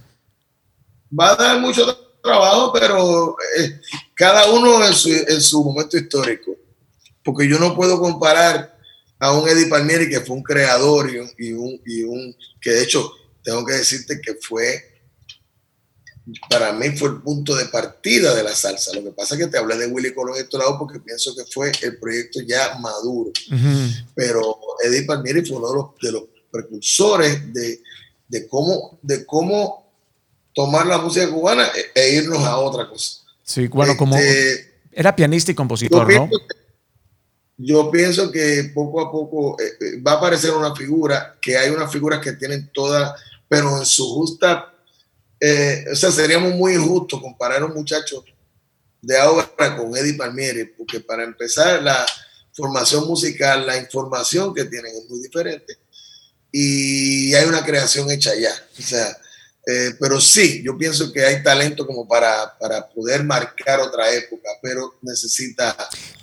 Va 1.18 1.32
a 1.32 1.36
dar 1.36 1.60
mucho 1.60 1.84
trabajo, 2.24 2.72
pero 2.72 3.36
eh, 3.58 3.80
cada 4.14 4.50
uno 4.50 4.84
en 4.84 4.94
su, 4.94 5.10
en 5.10 5.40
su, 5.42 5.62
momento 5.62 5.98
histórico. 5.98 6.56
Porque 7.22 7.46
yo 7.46 7.58
no 7.58 7.76
puedo 7.76 8.00
comparar 8.00 8.78
a 9.18 9.32
un 9.32 9.48
Eddie 9.48 9.66
Palmieri 9.66 10.08
que 10.08 10.20
fue 10.20 10.36
un 10.36 10.42
creador 10.42 11.10
y 11.10 11.18
un, 11.18 11.30
y 11.38 11.52
un, 11.52 11.80
y 11.86 12.02
un 12.02 12.36
que 12.60 12.70
de 12.70 12.82
hecho 12.82 13.12
tengo 13.42 13.64
que 13.64 13.74
decirte 13.74 14.20
que 14.20 14.34
fue 14.34 14.90
para 16.48 16.72
mí 16.72 16.96
fue 16.96 17.10
el 17.10 17.20
punto 17.20 17.54
de 17.54 17.66
partida 17.66 18.34
de 18.34 18.42
la 18.42 18.54
salsa. 18.54 18.94
Lo 18.94 19.04
que 19.04 19.10
pasa 19.10 19.34
es 19.34 19.42
que 19.42 19.46
te 19.46 19.58
hablé 19.58 19.76
de 19.76 19.88
Willy 19.88 20.14
Colón 20.14 20.36
este 20.38 20.56
lado 20.56 20.78
porque 20.78 20.98
pienso 21.00 21.34
que 21.36 21.44
fue 21.44 21.70
el 21.82 21.98
proyecto 21.98 22.40
ya 22.40 22.78
maduro. 22.78 23.30
Pero 24.14 24.58
Eddie 24.82 25.04
Palmieri 25.04 25.44
fue 25.44 25.58
uno 25.58 25.68
de 25.68 25.74
los, 25.74 25.86
de 26.00 26.12
los 26.12 26.22
precursores 26.50 27.52
de, 27.52 27.82
de, 28.28 28.48
cómo, 28.48 28.98
de 29.02 29.26
cómo 29.26 29.83
tomar 30.54 30.86
la 30.86 30.98
música 30.98 31.28
cubana 31.30 31.68
e, 31.74 32.00
e 32.00 32.14
irnos 32.14 32.44
a 32.44 32.58
otra 32.58 32.88
cosa. 32.88 33.20
Sí, 33.42 33.66
bueno, 33.68 33.96
como 33.96 34.16
este, 34.16 34.72
era 34.92 35.14
pianista 35.14 35.50
y 35.50 35.54
compositor, 35.54 36.12
¿no? 36.12 36.30
yo 37.56 37.90
pienso 37.90 38.32
que 38.32 38.72
poco 38.74 39.00
a 39.00 39.10
poco 39.12 39.56
eh, 39.60 39.76
eh, 39.80 40.00
va 40.00 40.12
a 40.12 40.16
aparecer 40.16 40.50
una 40.52 40.74
figura, 40.74 41.36
que 41.40 41.56
hay 41.56 41.70
unas 41.70 41.92
figuras 41.92 42.20
que 42.20 42.32
tienen 42.32 42.70
todas, 42.72 43.20
pero 43.48 43.78
en 43.78 43.86
su 43.86 44.04
justa, 44.12 44.72
eh, 45.38 45.84
o 45.92 45.94
sea, 45.94 46.10
seríamos 46.10 46.54
muy 46.54 46.74
injustos 46.74 47.20
comparar 47.20 47.62
a 47.62 47.66
un 47.66 47.74
muchacho 47.74 48.24
de 49.00 49.18
ahora 49.18 49.76
con 49.76 49.96
Eddie 49.96 50.14
Palmieri, 50.14 50.64
porque 50.64 51.00
para 51.00 51.24
empezar 51.24 51.82
la 51.82 52.04
formación 52.52 53.06
musical, 53.06 53.66
la 53.66 53.76
información 53.76 54.54
que 54.54 54.64
tienen 54.64 54.92
es 54.96 55.08
muy 55.08 55.20
diferente 55.20 55.76
y 56.50 57.34
hay 57.34 57.46
una 57.46 57.64
creación 57.64 58.10
hecha 58.10 58.34
ya. 58.34 58.52
O 58.78 58.82
sea, 58.82 59.16
eh, 59.66 59.94
pero 59.98 60.20
sí, 60.20 60.62
yo 60.62 60.76
pienso 60.76 61.10
que 61.12 61.24
hay 61.24 61.42
talento 61.42 61.86
como 61.86 62.06
para, 62.06 62.56
para 62.58 62.86
poder 62.88 63.24
marcar 63.24 63.80
otra 63.80 64.12
época, 64.12 64.50
pero 64.62 64.96
necesita... 65.00 65.74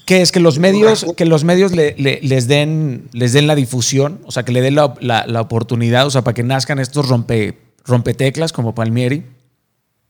¿Qué 0.06 0.22
es 0.22 0.32
que 0.32 0.40
los 0.40 0.60
medios, 0.60 1.06
que 1.18 1.26
los 1.26 1.44
medios 1.44 1.72
les, 1.72 2.48
den, 2.48 3.10
les 3.14 3.34
den 3.34 3.48
la 3.48 3.56
difusión? 3.56 4.22
O 4.26 4.32
sea, 4.32 4.44
que 4.44 4.52
le 4.52 4.62
den 4.62 4.76
la, 4.76 4.94
la, 5.00 5.42
oportunidad, 5.42 6.06
o 6.06 6.12
sea, 6.12 6.22
para 6.22 6.36
que 6.36 6.44
nazcan 6.44 6.80
estos 6.80 7.08
rompe, 7.08 7.58
rompeteclas 7.86 8.52
como 8.52 8.76
Palmieri. 8.76 9.26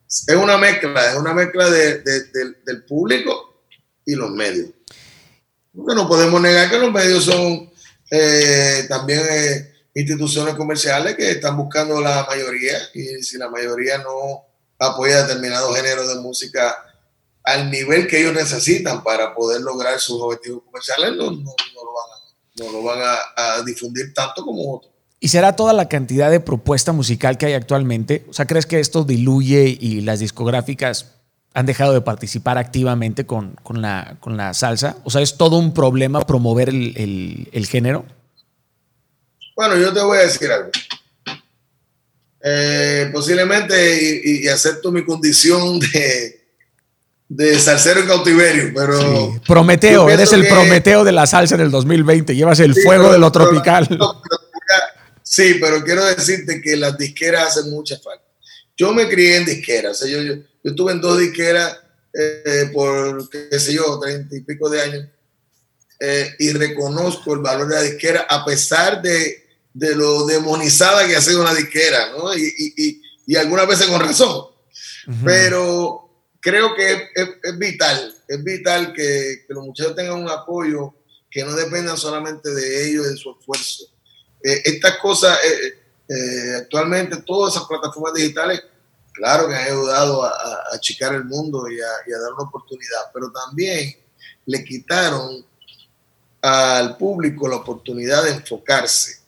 Es 0.07 0.35
una 0.35 0.57
mezcla, 0.57 1.11
es 1.11 1.17
una 1.17 1.33
mezcla 1.33 1.69
de, 1.69 1.99
del 1.99 2.83
público 2.87 3.63
y 4.05 4.15
los 4.15 4.31
medios. 4.31 4.69
Porque 5.73 5.95
no 5.95 6.07
podemos 6.07 6.41
negar 6.41 6.69
que 6.69 6.79
los 6.79 6.91
medios 6.91 7.23
son 7.23 7.71
eh, 8.09 8.85
también... 8.89 9.21
Eh, 9.29 9.70
instituciones 9.93 10.55
comerciales 10.55 11.15
que 11.15 11.31
están 11.31 11.57
buscando 11.57 11.99
la 11.99 12.25
mayoría 12.29 12.77
y 12.93 13.21
si 13.23 13.37
la 13.37 13.49
mayoría 13.49 13.97
no 13.97 14.45
apoya 14.79 15.23
determinados 15.23 15.75
géneros 15.75 16.07
de 16.07 16.21
música 16.21 16.75
al 17.43 17.69
nivel 17.71 18.07
que 18.07 18.21
ellos 18.21 18.33
necesitan 18.33 19.03
para 19.03 19.33
poder 19.33 19.61
lograr 19.61 19.99
sus 19.99 20.21
objetivos 20.21 20.63
comerciales, 20.63 21.15
no, 21.17 21.31
lo 22.71 22.83
van, 22.83 22.99
a, 23.01 23.61
difundir 23.63 24.13
tanto 24.13 24.43
como 24.43 24.75
otros. 24.75 24.91
¿Y 25.19 25.29
será 25.29 25.55
toda 25.55 25.73
la 25.73 25.87
cantidad 25.87 26.31
de 26.31 26.39
propuesta 26.39 26.91
musical 26.91 27.37
que 27.37 27.47
hay 27.47 27.53
actualmente? 27.53 28.25
O 28.29 28.33
sea, 28.33 28.45
¿crees 28.45 28.65
que 28.65 28.79
esto 28.79 29.03
diluye 29.03 29.77
y 29.79 30.01
las 30.01 30.19
discográficas 30.19 31.13
han 31.53 31.65
dejado 31.65 31.93
de 31.93 32.01
participar 32.01 32.57
activamente 32.57 33.25
con, 33.25 33.55
la, 33.69 34.17
con 34.19 34.37
la 34.37 34.53
salsa? 34.53 34.97
O 35.03 35.09
sea, 35.09 35.21
¿es 35.21 35.37
todo 35.37 35.57
un 35.57 35.73
problema 35.73 36.21
promover 36.21 36.69
el, 36.69 37.49
el 37.51 37.65
género? 37.67 38.05
Bueno, 39.55 39.77
yo 39.77 39.93
te 39.93 40.01
voy 40.01 40.17
a 40.17 40.21
decir 40.21 40.51
algo. 40.51 40.71
Eh, 42.43 43.09
posiblemente, 43.13 44.21
y, 44.23 44.47
acepto 44.47 44.91
mi 44.91 45.05
condición 45.05 45.79
de, 45.93 46.41
de 47.29 47.59
salsero 47.59 48.01
en 48.01 48.07
cautiverio, 48.07 48.71
pero... 48.75 49.39
Prometeo, 49.45 50.09
eres 50.09 50.33
el 50.33 50.47
Prometeo 50.47 51.03
de 51.03 51.11
la 51.11 51.27
salsa 51.27 51.55
en 51.55 51.61
el 51.61 51.71
2020, 51.71 52.35
llevas 52.35 52.59
el 52.59 52.75
fuego 52.75 53.11
de 53.11 53.19
lo 53.19 53.31
tropical. 53.31 53.87
sí, 55.23 55.57
pero 55.61 55.83
quiero 55.83 56.03
decirte 56.05 56.61
que 56.61 56.75
las 56.75 56.97
disqueras 56.97 57.57
hacen 57.57 57.71
mucha 57.71 57.99
falta. 57.99 58.25
Yo 58.75 58.93
me 58.93 59.07
crié 59.07 59.37
en 59.37 59.45
disqueras, 59.45 60.03
yo, 60.07 60.21
yo, 60.21 60.33
estuve 60.63 60.93
en 60.93 61.01
dos 61.01 61.19
disqueras 61.19 61.77
eh, 62.13 62.69
por, 62.73 63.29
qué 63.29 63.59
sé 63.59 63.73
yo, 63.73 63.99
treinta 63.99 64.35
y 64.35 64.41
pico 64.41 64.69
de 64.69 64.81
años, 64.81 65.05
eh, 66.01 66.35
y 66.39 66.51
reconozco 66.51 67.33
el 67.33 67.39
valor 67.39 67.67
de 67.67 67.75
la 67.75 67.81
disquera 67.83 68.25
a 68.29 68.43
pesar 68.43 69.01
de 69.01 69.41
de 69.73 69.95
lo 69.95 70.25
demonizada 70.25 71.07
que 71.07 71.15
ha 71.15 71.21
sido 71.21 71.41
una 71.41 71.53
disquera, 71.53 72.11
¿no? 72.11 72.33
Y, 72.35 72.53
y, 72.57 73.01
y, 73.25 73.35
algunas 73.35 73.67
veces 73.67 73.87
con 73.87 74.01
razón. 74.01 74.47
Pero 75.23 76.09
creo 76.39 76.75
que 76.75 77.09
es, 77.15 77.57
vital, 77.57 78.13
es 78.27 78.43
vital 78.43 78.93
que, 78.93 79.45
que, 79.47 79.53
los 79.53 79.65
muchachos 79.65 79.95
tengan 79.95 80.21
un 80.21 80.29
apoyo 80.29 80.93
que 81.29 81.43
no 81.43 81.53
dependa 81.53 81.95
solamente 81.95 82.49
de 82.51 82.89
ellos, 82.89 83.09
de 83.09 83.17
su 83.17 83.35
esfuerzo. 83.39 83.85
Eh, 84.43 84.61
estas 84.65 84.97
cosas, 84.97 85.37
eh, 85.43 85.79
eh, 86.09 86.55
actualmente 86.57 87.21
todas 87.25 87.55
esas 87.55 87.67
plataformas 87.67 88.13
digitales, 88.13 88.61
claro 89.13 89.47
que 89.47 89.55
han 89.55 89.67
ayudado 89.67 90.23
a, 90.23 90.29
a 90.29 90.75
achicar 90.75 91.15
el 91.15 91.25
mundo 91.25 91.69
y 91.69 91.79
a, 91.79 91.89
y 92.07 92.13
a 92.13 92.19
dar 92.19 92.33
una 92.33 92.43
oportunidad, 92.43 93.11
pero 93.13 93.31
también 93.31 93.95
le 94.45 94.63
quitaron 94.63 95.45
al 96.41 96.97
público 96.97 97.47
la 97.47 97.57
oportunidad 97.57 98.23
de 98.23 98.31
enfocarse 98.31 99.21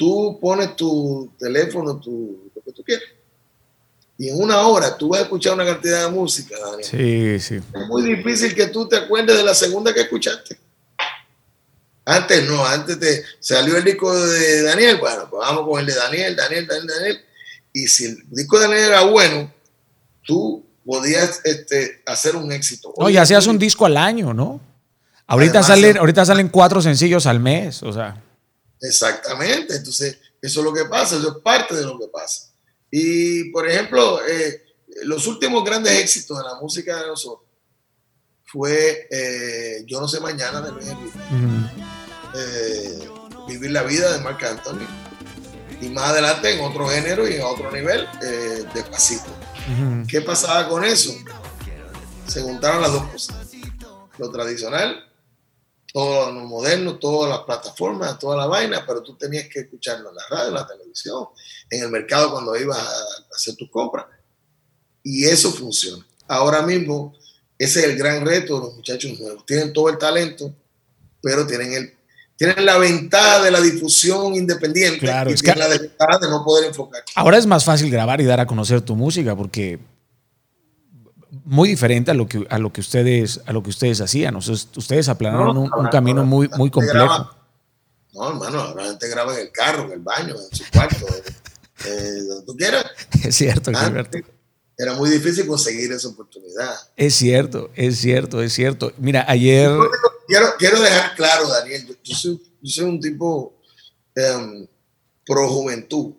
tú 0.00 0.38
pones 0.40 0.74
tu 0.76 1.30
teléfono, 1.38 2.00
tu, 2.00 2.50
lo 2.54 2.62
que 2.62 2.72
tú 2.72 2.82
quieras. 2.82 3.04
Y 4.16 4.30
en 4.30 4.40
una 4.40 4.62
hora 4.62 4.96
tú 4.96 5.10
vas 5.10 5.20
a 5.20 5.22
escuchar 5.24 5.52
una 5.52 5.66
cantidad 5.66 6.06
de 6.06 6.10
música, 6.10 6.56
Daniel. 6.58 6.84
Sí, 6.84 7.38
sí. 7.38 7.56
Es 7.56 7.86
muy 7.86 8.02
difícil 8.04 8.54
que 8.54 8.68
tú 8.68 8.88
te 8.88 8.96
acuerdes 8.96 9.36
de 9.36 9.44
la 9.44 9.54
segunda 9.54 9.92
que 9.92 10.00
escuchaste. 10.00 10.58
Antes 12.06 12.48
no, 12.48 12.64
antes 12.64 12.98
te 12.98 13.22
salió 13.40 13.76
el 13.76 13.84
disco 13.84 14.18
de 14.18 14.62
Daniel, 14.62 14.96
bueno, 14.98 15.28
pues 15.28 15.40
vamos 15.46 15.68
con 15.68 15.80
el 15.80 15.84
de 15.84 15.94
Daniel, 15.94 16.34
Daniel, 16.34 16.66
Daniel, 16.66 16.86
Daniel. 16.86 17.20
Y 17.74 17.86
si 17.86 18.06
el 18.06 18.24
disco 18.30 18.58
de 18.58 18.68
Daniel 18.68 18.84
era 18.86 19.02
bueno, 19.02 19.52
tú 20.22 20.64
podías 20.82 21.42
este, 21.44 22.00
hacer 22.06 22.36
un 22.36 22.50
éxito. 22.52 22.94
No, 22.96 23.10
y 23.10 23.18
hacías 23.18 23.46
un 23.46 23.58
disco 23.58 23.84
al 23.84 23.98
año, 23.98 24.32
¿no? 24.32 24.62
Ahorita, 25.30 25.62
salen, 25.62 25.96
ahorita 25.96 26.24
salen 26.24 26.48
cuatro 26.48 26.82
sencillos 26.82 27.24
al 27.24 27.38
mes, 27.38 27.84
o 27.84 27.92
sea. 27.92 28.20
Exactamente, 28.80 29.76
entonces 29.76 30.18
eso 30.42 30.60
es 30.60 30.64
lo 30.64 30.72
que 30.72 30.86
pasa, 30.86 31.18
eso 31.18 31.36
es 31.36 31.42
parte 31.42 31.76
de 31.76 31.84
lo 31.84 31.96
que 32.00 32.08
pasa. 32.08 32.50
Y 32.90 33.50
por 33.50 33.68
ejemplo, 33.68 34.26
eh, 34.26 34.64
los 35.04 35.28
últimos 35.28 35.62
grandes 35.62 35.92
éxitos 36.00 36.36
de 36.36 36.42
la 36.42 36.56
música 36.56 37.00
de 37.00 37.06
nosotros 37.06 37.46
fue 38.44 39.06
eh, 39.08 39.84
Yo 39.86 40.00
no 40.00 40.08
sé 40.08 40.18
mañana 40.18 40.60
de 40.60 40.72
Luis 40.72 40.88
eh, 42.34 43.08
Vivir 43.46 43.70
la 43.70 43.84
vida 43.84 44.12
de 44.12 44.18
Marc 44.24 44.42
Anthony 44.42 44.84
y 45.80 45.88
más 45.90 46.10
adelante 46.10 46.52
en 46.52 46.60
otro 46.64 46.88
género 46.88 47.28
y 47.28 47.34
en 47.34 47.42
otro 47.42 47.70
nivel, 47.70 48.06
Despacito. 48.74 49.30
¿Qué 50.08 50.20
pasaba 50.22 50.68
con 50.68 50.84
eso? 50.84 51.14
Se 52.26 52.42
juntaron 52.42 52.82
las 52.82 52.92
dos 52.92 53.04
cosas, 53.04 53.36
lo 54.18 54.30
tradicional 54.30 55.09
todo 55.92 56.30
lo 56.30 56.40
moderno, 56.46 56.96
todas 56.96 57.30
las 57.30 57.40
plataformas, 57.40 58.18
toda 58.18 58.36
la 58.36 58.46
vaina, 58.46 58.84
pero 58.86 59.02
tú 59.02 59.16
tenías 59.16 59.48
que 59.48 59.60
escucharlo 59.60 60.10
en 60.10 60.16
la 60.16 60.22
radio, 60.30 60.48
en 60.48 60.54
la 60.54 60.66
televisión, 60.66 61.26
en 61.68 61.82
el 61.82 61.90
mercado 61.90 62.32
cuando 62.32 62.56
ibas 62.56 62.78
a 62.78 63.34
hacer 63.34 63.56
tus 63.56 63.70
compras. 63.70 64.06
Y 65.02 65.24
eso 65.24 65.50
funciona. 65.50 66.06
Ahora 66.28 66.62
mismo, 66.62 67.14
ese 67.58 67.80
es 67.80 67.86
el 67.86 67.96
gran 67.96 68.24
reto 68.24 68.54
de 68.54 68.66
los 68.66 68.76
muchachos 68.76 69.18
nuevos. 69.18 69.44
Tienen 69.46 69.72
todo 69.72 69.88
el 69.88 69.98
talento, 69.98 70.54
pero 71.20 71.46
tienen, 71.46 71.72
el, 71.72 71.94
tienen 72.36 72.64
la 72.64 72.78
ventaja 72.78 73.42
de 73.42 73.50
la 73.50 73.60
difusión 73.60 74.34
independiente 74.34 75.00
claro, 75.00 75.30
y 75.30 75.34
tienen 75.34 75.58
la 75.58 75.68
ventaja 75.68 76.18
de 76.18 76.28
no 76.28 76.44
poder 76.44 76.68
enfocar. 76.68 77.02
Ahora 77.16 77.38
es 77.38 77.46
más 77.46 77.64
fácil 77.64 77.90
grabar 77.90 78.20
y 78.20 78.24
dar 78.24 78.40
a 78.40 78.46
conocer 78.46 78.80
tu 78.80 78.94
música 78.94 79.34
porque 79.34 79.80
muy 81.44 81.68
diferente 81.68 82.10
a 82.10 82.14
lo 82.14 82.26
que, 82.26 82.46
a 82.48 82.58
lo 82.58 82.72
que, 82.72 82.80
ustedes, 82.80 83.40
a 83.46 83.52
lo 83.52 83.62
que 83.62 83.70
ustedes 83.70 84.00
hacían. 84.00 84.36
ustedes 84.36 85.08
aplanaron 85.08 85.56
un, 85.56 85.88
camino 85.90 86.24
muy, 86.24 86.48
muy 86.56 86.70
complejo. 86.70 87.30
no, 88.12 88.28
hermano, 88.28 88.60
ahora 88.60 88.82
la 88.82 88.88
gente 88.90 89.08
graba 89.08 89.34
en 89.34 89.40
el 89.40 89.52
carro, 89.52 89.84
en 89.84 89.92
el 89.92 90.00
baño, 90.00 90.34
en 90.34 90.56
su 90.56 90.64
cuarto, 90.72 91.06
eh, 91.86 92.22
donde 92.28 92.46
tú 92.46 92.56
quieras. 92.56 92.84
Es 93.24 93.36
cierto, 93.36 93.72
Gilberto. 93.72 94.18
Era 94.76 94.94
muy 94.94 95.10
difícil 95.10 95.46
conseguir 95.46 95.92
esa 95.92 96.08
oportunidad. 96.08 96.74
Es 96.96 97.14
cierto, 97.14 97.70
es 97.74 97.98
cierto, 97.98 98.40
es 98.42 98.54
cierto. 98.54 98.92
Mira, 98.96 99.26
ayer... 99.28 99.70
Quiero, 100.26 100.46
quiero 100.58 100.80
dejar 100.80 101.14
claro, 101.16 101.48
Daniel, 101.48 101.98
yo, 102.02 102.14
soy, 102.14 102.40
yo 102.62 102.70
soy, 102.70 102.84
un 102.84 103.00
tipo 103.00 103.52
em, 104.14 104.66
pro 105.26 105.48
juventud. 105.48 106.14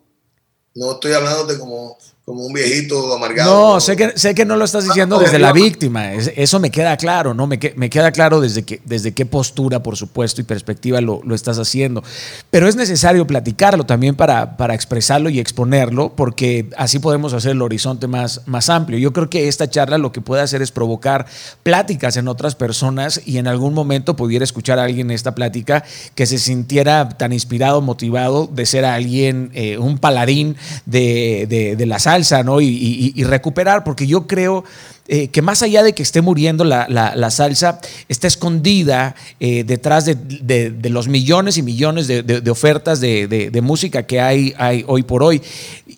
No 0.74 0.92
estoy 0.92 1.12
hablando 1.12 1.46
de 1.46 1.58
como 1.58 1.98
como 2.24 2.46
un 2.46 2.52
viejito 2.52 3.12
amargado. 3.12 3.74
No, 3.74 3.80
sé 3.80 3.96
que, 3.96 4.12
sé 4.16 4.32
que 4.32 4.44
no 4.44 4.54
lo 4.54 4.64
estás 4.64 4.84
diciendo 4.84 5.18
desde 5.18 5.40
la 5.40 5.52
víctima, 5.52 6.12
eso 6.12 6.60
me 6.60 6.70
queda 6.70 6.96
claro, 6.96 7.34
¿no? 7.34 7.48
Me, 7.48 7.58
me 7.74 7.90
queda 7.90 8.12
claro 8.12 8.40
desde, 8.40 8.64
desde 8.84 9.10
qué 9.12 9.26
postura, 9.26 9.82
por 9.82 9.96
supuesto, 9.96 10.40
y 10.40 10.44
perspectiva 10.44 11.00
lo, 11.00 11.20
estás 11.34 11.58
haciendo. 11.58 12.04
Pero 12.50 12.68
es 12.68 12.76
necesario 12.76 13.26
platicarlo 13.26 13.84
también 13.84 14.14
para, 14.14 14.56
para 14.56 14.72
expresarlo 14.72 15.30
y 15.30 15.40
exponerlo, 15.40 16.14
porque 16.14 16.70
así 16.76 17.00
podemos 17.00 17.32
hacer 17.32 17.52
el 17.52 17.62
horizonte 17.62 18.06
más, 18.06 18.42
más 18.46 18.68
amplio. 18.68 18.98
Yo 18.98 19.12
creo 19.12 19.28
que 19.28 19.48
esta 19.48 19.68
charla 19.68 19.98
lo 19.98 20.12
que 20.12 20.20
puede 20.20 20.42
hacer 20.42 20.62
es 20.62 20.70
provocar 20.70 21.26
pláticas 21.64 22.16
en 22.16 22.28
otras 22.28 22.54
personas 22.54 23.20
y 23.26 23.38
en 23.38 23.48
algún 23.48 23.74
momento 23.74 24.14
pudiera 24.14 24.44
escuchar 24.44 24.78
a 24.78 24.84
alguien 24.84 25.08
en 25.08 25.16
esta 25.16 25.34
plática 25.34 25.82
que 26.14 26.26
se 26.26 26.38
sintiera 26.38 27.08
tan 27.08 27.32
inspirado, 27.32 27.80
motivado 27.80 28.46
de 28.46 28.64
ser 28.64 28.84
alguien, 28.84 29.50
eh, 29.54 29.76
un 29.78 29.98
paladín 29.98 30.56
de, 30.86 31.46
de, 31.48 31.74
de 31.74 31.86
las 31.86 32.06
salsa, 32.12 32.42
¿no? 32.42 32.60
Y, 32.60 33.24
recuperar, 33.24 33.84
porque 33.84 34.06
yo 34.06 34.26
creo 34.26 34.64
eh, 35.08 35.28
que 35.28 35.40
más 35.40 35.62
allá 35.62 35.82
de 35.82 35.94
que 35.94 36.02
esté 36.02 36.20
muriendo 36.20 36.64
la, 36.64 37.30
salsa, 37.30 37.80
está 38.08 38.26
escondida 38.26 39.14
eh, 39.40 39.64
detrás 39.64 40.04
de, 40.04 40.90
los 40.90 41.08
millones 41.08 41.56
y 41.56 41.62
millones 41.62 42.06
de, 42.06 42.50
ofertas 42.50 43.00
de, 43.00 43.60
música 43.62 44.02
que 44.04 44.20
hay, 44.20 44.54
hay, 44.58 44.84
hoy 44.86 45.02
por 45.02 45.22
hoy. 45.22 45.40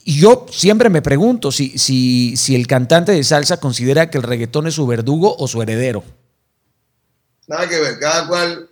Y 0.04 0.20
yo 0.20 0.46
siempre 0.50 0.88
me 0.88 1.02
pregunto 1.02 1.50
si, 1.50 1.78
si, 1.78 2.36
si 2.36 2.54
el 2.54 2.66
cantante 2.66 3.12
de 3.12 3.24
salsa 3.24 3.58
considera 3.58 4.10
que 4.10 4.18
el 4.18 4.24
reggaetón 4.24 4.66
es 4.66 4.74
su 4.74 4.86
verdugo 4.86 5.34
o 5.36 5.48
su 5.48 5.60
heredero. 5.62 6.04
Nada 7.46 7.68
que 7.68 7.80
ver, 7.80 7.98
cada 7.98 8.26
cual 8.28 8.68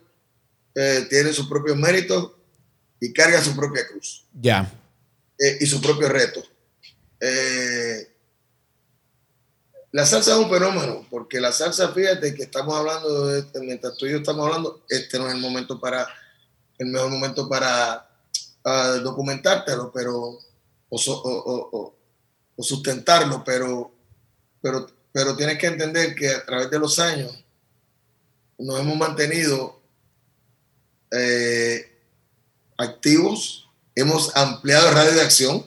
eh, 0.74 1.06
tiene 1.10 1.32
sus 1.32 1.46
propios 1.48 1.76
méritos 1.76 2.32
y 3.00 3.12
carga 3.12 3.42
su 3.42 3.54
propia 3.54 3.86
cruz. 3.88 4.24
Ya. 4.40 4.70
Eh, 5.38 5.58
y 5.60 5.66
su 5.66 5.80
propio 5.80 6.08
reto. 6.08 6.42
Eh, 7.24 8.08
la 9.92 10.04
salsa 10.04 10.32
es 10.32 10.38
un 10.38 10.50
fenómeno, 10.50 11.06
porque 11.08 11.40
la 11.40 11.52
salsa, 11.52 11.92
fíjate 11.92 12.34
que 12.34 12.42
estamos 12.42 12.74
hablando, 12.74 13.32
este, 13.36 13.60
mientras 13.60 13.96
tú 13.96 14.06
y 14.06 14.10
yo 14.10 14.16
estamos 14.16 14.44
hablando, 14.44 14.82
este 14.88 15.18
no 15.18 15.28
es 15.28 15.34
el 15.34 15.40
momento 15.40 15.78
para, 15.78 16.08
el 16.78 16.88
mejor 16.88 17.10
momento 17.10 17.48
para 17.48 18.10
uh, 18.64 19.00
documentártelo, 19.02 19.92
pero, 19.92 20.40
o, 20.88 21.94
sustentarlo, 22.58 23.44
pero, 23.44 23.92
pero, 24.60 24.86
pero 25.12 25.36
tienes 25.36 25.58
que 25.58 25.66
entender 25.68 26.16
que 26.16 26.28
a 26.30 26.44
través 26.44 26.70
de 26.70 26.78
los 26.78 26.98
años 26.98 27.44
nos 28.58 28.80
hemos 28.80 28.96
mantenido 28.96 29.80
eh, 31.10 31.98
activos, 32.78 33.68
hemos 33.94 34.34
ampliado 34.36 34.88
el 34.88 34.94
radio 34.94 35.12
de 35.12 35.20
acción. 35.20 35.66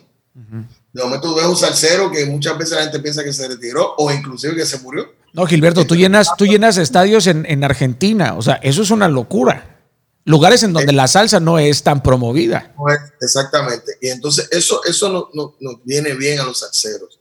De 0.95 1.03
momento 1.03 1.27
tú 1.27 1.35
ves 1.35 1.45
un 1.45 1.57
salsero 1.57 2.09
que 2.09 2.25
muchas 2.25 2.57
veces 2.57 2.77
la 2.77 2.83
gente 2.83 3.01
piensa 3.01 3.21
que 3.21 3.33
se 3.33 3.45
retiró 3.45 3.95
o 3.97 4.09
inclusive 4.13 4.55
que 4.55 4.65
se 4.65 4.79
murió. 4.79 5.13
No, 5.33 5.45
Gilberto, 5.45 5.85
tú 5.85 5.93
llenas, 5.93 6.29
tú 6.37 6.45
llenas 6.45 6.77
estadios 6.77 7.27
en, 7.27 7.63
Argentina. 7.65 8.33
O 8.37 8.41
sea, 8.41 8.53
eso 8.63 8.81
es 8.81 8.91
una 8.91 9.09
locura. 9.09 9.81
Lugares 10.23 10.63
en 10.63 10.71
donde 10.71 10.93
la 10.93 11.09
salsa 11.09 11.41
no 11.41 11.59
es 11.59 11.83
tan 11.83 12.01
promovida. 12.01 12.73
exactamente. 13.19 13.97
Y 13.99 14.07
entonces 14.07 14.47
eso, 14.51 14.85
eso 14.85 15.29
nos 15.33 15.55
no, 15.59 15.81
viene 15.83 16.13
bien 16.13 16.39
a 16.39 16.45
los 16.45 16.59
salseros. 16.59 17.19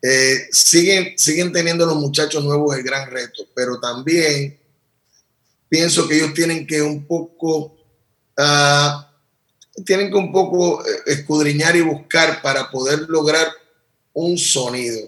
Eh, 0.00 0.48
siguen, 0.50 1.12
siguen 1.18 1.52
teniendo 1.52 1.84
los 1.84 1.96
muchachos 1.96 2.42
nuevos 2.42 2.74
el 2.74 2.82
gran 2.82 3.10
reto, 3.10 3.42
pero 3.54 3.78
también 3.78 4.58
pienso 5.68 6.08
que 6.08 6.16
ellos 6.16 6.32
tienen 6.32 6.66
que 6.66 6.80
un 6.80 7.06
poco, 7.06 7.76
uh, 8.38 9.02
tienen 9.84 10.10
que 10.10 10.16
un 10.16 10.32
poco 10.32 10.84
eh, 10.84 10.88
escudriñar 11.06 11.76
y 11.76 11.82
buscar 11.82 12.42
para 12.42 12.70
poder 12.70 13.00
lograr 13.08 13.48
un 14.12 14.38
sonido. 14.38 14.98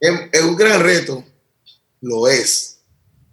es, 0.00 0.42
un 0.42 0.56
gran 0.56 0.80
reto, 0.82 1.24
lo 2.00 2.28
es, 2.28 2.78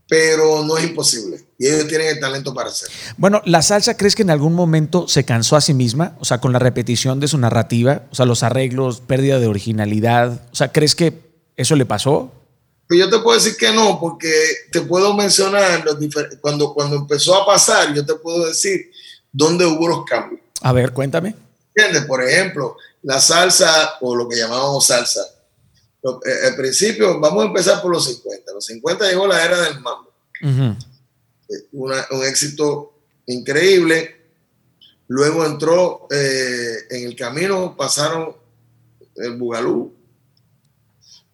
pero 0.07 0.63
no 0.63 0.77
es 0.77 0.85
imposible. 0.85 1.43
Y 1.59 1.67
ellos 1.67 1.87
tienen 1.87 2.07
el 2.07 2.19
talento 2.19 2.53
para 2.53 2.69
hacerlo. 2.69 2.93
Bueno, 3.17 3.41
¿la 3.45 3.61
salsa 3.61 3.97
crees 3.97 4.15
que 4.15 4.21
en 4.21 4.29
algún 4.29 4.53
momento 4.53 5.07
se 5.07 5.25
cansó 5.25 5.55
a 5.55 5.61
sí 5.61 5.73
misma? 5.73 6.15
O 6.19 6.25
sea, 6.25 6.39
con 6.39 6.53
la 6.53 6.59
repetición 6.59 7.19
de 7.19 7.27
su 7.27 7.37
narrativa, 7.37 8.03
o 8.11 8.15
sea, 8.15 8.25
los 8.25 8.43
arreglos, 8.43 9.01
pérdida 9.01 9.39
de 9.39 9.47
originalidad. 9.47 10.47
O 10.51 10.55
sea, 10.55 10.71
¿crees 10.71 10.95
que 10.95 11.13
eso 11.55 11.75
le 11.75 11.85
pasó? 11.85 12.31
Pues 12.87 12.99
yo 12.99 13.09
te 13.09 13.19
puedo 13.19 13.37
decir 13.37 13.57
que 13.57 13.71
no, 13.73 13.99
porque 13.99 14.31
te 14.71 14.81
puedo 14.81 15.13
mencionar 15.13 15.83
los 15.83 15.97
cuando, 16.39 16.73
cuando 16.73 16.95
empezó 16.95 17.35
a 17.35 17.45
pasar, 17.45 17.93
yo 17.93 18.05
te 18.05 18.15
puedo 18.15 18.47
decir 18.47 18.91
dónde 19.31 19.65
hubo 19.65 19.87
los 19.87 20.05
cambios. 20.05 20.41
A 20.61 20.73
ver, 20.73 20.91
cuéntame. 20.93 21.35
¿Entiendes? 21.75 22.05
Por 22.05 22.23
ejemplo, 22.23 22.77
la 23.03 23.19
salsa 23.19 23.97
o 24.01 24.15
lo 24.15 24.27
que 24.27 24.37
llamamos 24.37 24.87
salsa. 24.87 25.21
Eh, 26.03 26.47
al 26.47 26.55
principio, 26.55 27.19
vamos 27.19 27.43
a 27.43 27.47
empezar 27.47 27.81
por 27.81 27.91
los 27.91 28.05
50. 28.05 28.51
Los 28.53 28.65
50 28.65 29.07
llegó 29.07 29.27
la 29.27 29.43
era 29.43 29.61
del 29.61 29.79
mambo. 29.79 30.11
Eh, 30.41 31.67
un 31.71 32.23
éxito 32.23 32.93
increíble. 33.27 34.15
Luego 35.07 35.45
entró 35.45 36.07
eh, 36.11 36.77
en 36.89 37.05
el 37.05 37.15
camino, 37.15 37.75
pasaron 37.77 38.35
el 39.15 39.37
Bugalú, 39.37 39.97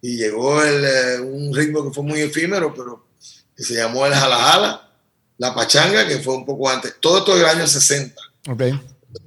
y 0.03 0.17
llegó 0.17 0.61
eh, 0.61 1.19
un 1.21 1.55
ritmo 1.55 1.83
que 1.83 1.93
fue 1.93 2.03
muy 2.03 2.19
efímero, 2.19 2.73
pero 2.73 3.07
que 3.55 3.63
se 3.63 3.75
llamó 3.75 4.05
el 4.05 4.13
jala 4.13 4.35
jala, 4.35 4.92
la 5.37 5.53
pachanga, 5.53 6.07
que 6.07 6.19
fue 6.19 6.35
un 6.35 6.45
poco 6.45 6.69
antes. 6.69 6.95
Todo 6.99 7.19
esto 7.19 7.35
del 7.35 7.45
año 7.45 7.67
60. 7.67 8.21
Okay. 8.49 8.79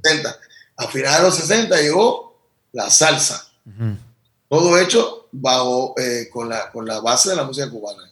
60. 0.02 0.38
A 0.76 0.88
finales 0.88 1.18
de 1.18 1.24
los 1.24 1.36
60 1.36 1.80
llegó 1.80 2.38
la 2.72 2.90
salsa. 2.90 3.48
Todo 4.48 4.78
hecho 4.78 5.28
bajo, 5.32 5.94
eh, 5.98 6.28
con, 6.32 6.48
la, 6.48 6.70
con 6.70 6.86
la 6.86 7.00
base 7.00 7.30
de 7.30 7.36
la 7.36 7.44
música 7.44 7.68
cubana. 7.70 8.02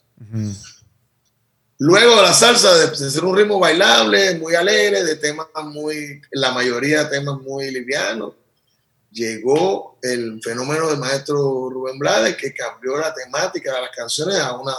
Luego 1.79 2.23
la 2.23 2.33
salsa, 2.33 2.75
de, 2.75 2.87
de, 2.89 3.11
ser 3.11 3.25
un 3.25 3.37
ritmo 3.37 3.59
bailable, 3.59 4.37
muy 4.37 4.55
alegre, 4.55 5.05
de 5.05 5.17
temas 5.17 5.49
muy, 5.65 6.23
la 6.33 6.53
mayoría 6.53 7.05
de 7.05 7.19
temas 7.19 7.41
muy 7.41 7.71
livianos, 7.71 8.35
llegó 9.11 9.99
el 10.03 10.41
fenómeno 10.43 10.89
del 10.89 10.99
maestro 10.99 11.69
Rubén 11.71 11.99
Blades 11.99 12.37
que 12.37 12.55
cambió 12.55 12.97
la 12.97 13.13
temática 13.13 13.75
de 13.75 13.81
las 13.83 13.91
canciones 13.95 14.39
a 14.39 14.57
una 14.57 14.75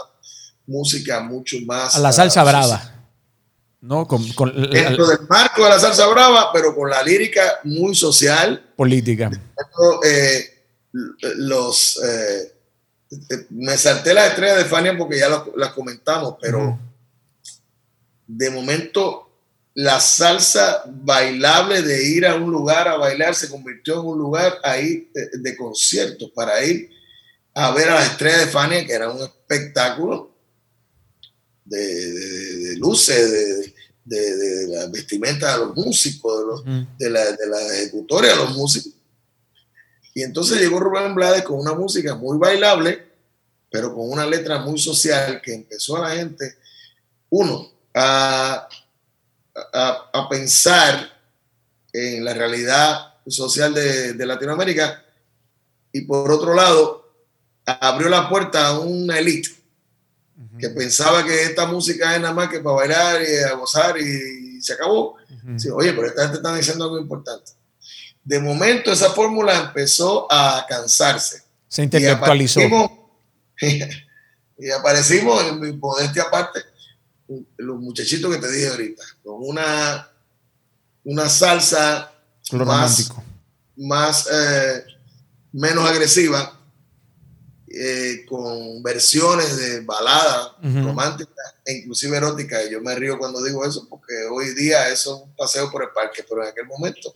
música 0.68 1.22
mucho 1.22 1.57
más... 1.66 1.95
A 1.95 1.99
la 1.99 2.11
salsa 2.11 2.43
brava. 2.43 2.95
¿No? 3.86 4.07
Con, 4.07 4.21
Dentro 4.71 5.07
del 5.07 5.19
marco 5.29 5.63
de 5.63 5.69
la 5.69 5.79
salsa 5.79 6.07
brava, 6.07 6.51
pero 6.51 6.75
con 6.75 6.89
la 6.89 7.03
lírica 7.03 7.59
muy 7.63 7.95
social. 7.95 8.73
Política. 8.75 9.31
Eh, 10.03 10.63
los, 11.38 12.01
eh, 12.03 12.53
me 13.51 13.77
salté 13.77 14.13
la 14.13 14.27
estrella 14.27 14.55
de 14.55 14.65
Fania 14.65 14.97
porque 14.97 15.19
ya 15.19 15.29
las 15.55 15.71
comentamos, 15.73 16.36
pero 16.41 16.79
de 18.27 18.49
momento 18.49 19.29
la 19.75 19.99
salsa 19.99 20.83
bailable 20.88 21.81
de 21.81 22.07
ir 22.07 22.25
a 22.25 22.36
un 22.36 22.49
lugar 22.49 22.88
a 22.88 22.95
bailar 22.95 23.36
se 23.36 23.49
convirtió 23.49 23.95
en 24.01 24.07
un 24.07 24.17
lugar 24.17 24.57
ahí 24.63 25.11
de, 25.13 25.55
conciertos 25.57 26.31
para 26.33 26.63
ir 26.63 26.89
a 27.53 27.71
ver 27.71 27.89
a 27.89 27.95
la 27.95 28.05
estrella 28.05 28.39
de 28.39 28.47
Fania, 28.47 28.86
que 28.86 28.93
era 28.93 29.09
un 29.09 29.21
espectáculo 29.21 30.33
de, 31.65 32.75
luces, 32.77 33.31
de, 33.31 33.74
la 34.06 34.88
vestimenta 34.88 35.53
de 35.53 35.66
los 35.66 35.76
músicos, 35.76 36.64
de, 36.97 37.10
la, 37.10 37.32
de 37.32 37.47
la 37.47 37.74
ejecutoria 37.74 38.32
de 38.32 38.38
los 38.38 38.56
músicos. 38.56 38.93
Y 40.14 40.24
entonces 40.24 40.60
llegó 40.60 40.80
Rubén 40.80 41.14
Blades 41.14 41.43
con 41.43 41.60
una 41.60 41.74
música 41.74 42.16
muy 42.16 42.38
bailable, 42.38 43.03
pero 43.70 43.93
con 43.93 44.10
una 44.10 44.26
letra 44.26 44.60
muy 44.60 44.80
social 44.80 45.41
que 45.41 45.53
empezó 45.53 45.97
a 45.97 46.10
la 46.10 46.16
gente, 46.16 46.56
uno, 47.30 47.70
a 47.93 48.70
a, 49.74 50.28
pensar 50.30 51.12
en 51.93 52.26
la 52.26 52.34
realidad 52.34 53.14
social 53.28 53.74
de, 53.74 54.26
Latinoamérica 54.26 55.03
y 55.91 56.01
por 56.01 56.32
otro 56.32 56.53
lado 56.53 57.14
abrió 57.66 58.10
la 58.10 58.30
puerta 58.30 58.68
a 58.68 58.80
una 58.80 59.18
élite 59.18 59.49
que 60.59 60.69
pensaba 60.69 61.23
que 61.23 61.43
esta 61.43 61.65
música 61.65 62.15
es 62.15 62.21
nada 62.21 62.33
más 62.33 62.49
que 62.49 62.59
para 62.59 62.75
bailar 62.75 63.21
y 63.21 63.43
a 63.43 63.53
gozar 63.53 63.97
y, 63.97 64.61
se 64.61 64.73
acabó. 64.73 65.15
Oye, 65.73 65.93
pero 65.93 66.07
esta 66.07 66.23
gente 66.23 66.38
está 66.38 66.55
diciendo 66.55 66.86
algo 66.86 66.97
importante. 66.99 67.51
De 68.23 68.39
momento 68.39 68.91
esa 68.91 69.11
fórmula 69.11 69.55
empezó 69.55 70.27
a 70.31 70.65
cansarse. 70.67 71.43
Se 71.67 71.83
intelectualizó. 71.83 72.61
Y 74.57 74.71
aparecimos, 74.71 75.43
en 75.43 75.59
mi 75.59 75.73
modestia 75.73 76.23
aparte 76.23 76.61
los 77.57 77.79
muchachitos 77.79 78.33
que 78.33 78.41
te 78.41 78.51
dije 78.51 78.69
ahorita, 78.69 79.03
con 79.23 79.36
una, 79.39 80.09
una 81.03 81.29
salsa 81.29 82.11
más, 82.51 83.11
más 83.75 84.29
eh, 84.31 84.83
menos 85.51 85.89
agresiva, 85.89 86.55
eh, 87.78 88.26
con 88.26 88.82
versiones 88.82 89.57
de 89.57 89.82
baladas 89.82 90.51
románticas 90.61 91.55
e 91.65 91.73
inclusive 91.73 92.15
eróticas. 92.15 92.65
Y 92.65 92.71
yo 92.71 92.82
me 92.82 92.95
río 92.95 93.17
cuando 93.17 93.43
digo 93.43 93.65
eso, 93.65 93.86
porque 93.89 94.13
hoy 94.32 94.53
día 94.55 94.88
eso 94.89 95.15
es 95.15 95.21
un 95.23 95.36
paseo 95.36 95.69
por 95.69 95.84
el 95.84 95.89
parque, 95.89 96.23
pero 96.28 96.43
en 96.43 96.49
aquel 96.49 96.67
momento 96.67 97.13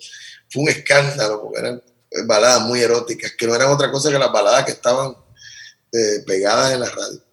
fue 0.49 0.63
un 0.63 0.69
escándalo, 0.69 1.41
porque 1.41 1.59
eran 1.59 1.81
baladas 2.25 2.61
muy 2.61 2.81
eróticas, 2.81 3.31
que 3.37 3.47
no 3.47 3.55
eran 3.55 3.69
otra 3.69 3.89
cosa 3.89 4.11
que 4.11 4.19
las 4.19 4.31
baladas 4.31 4.65
que 4.65 4.71
estaban 4.71 5.15
eh, 5.93 6.23
pegadas 6.27 6.73
en 6.73 6.81
la 6.81 6.89
radio. 6.89 7.23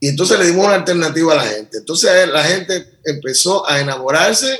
Y 0.00 0.08
entonces 0.08 0.38
le 0.38 0.46
dimos 0.46 0.66
una 0.66 0.74
alternativa 0.74 1.32
a 1.34 1.36
la 1.36 1.46
gente. 1.46 1.78
Entonces 1.78 2.28
la 2.28 2.42
gente 2.42 2.98
empezó 3.04 3.66
a 3.68 3.80
enamorarse 3.80 4.58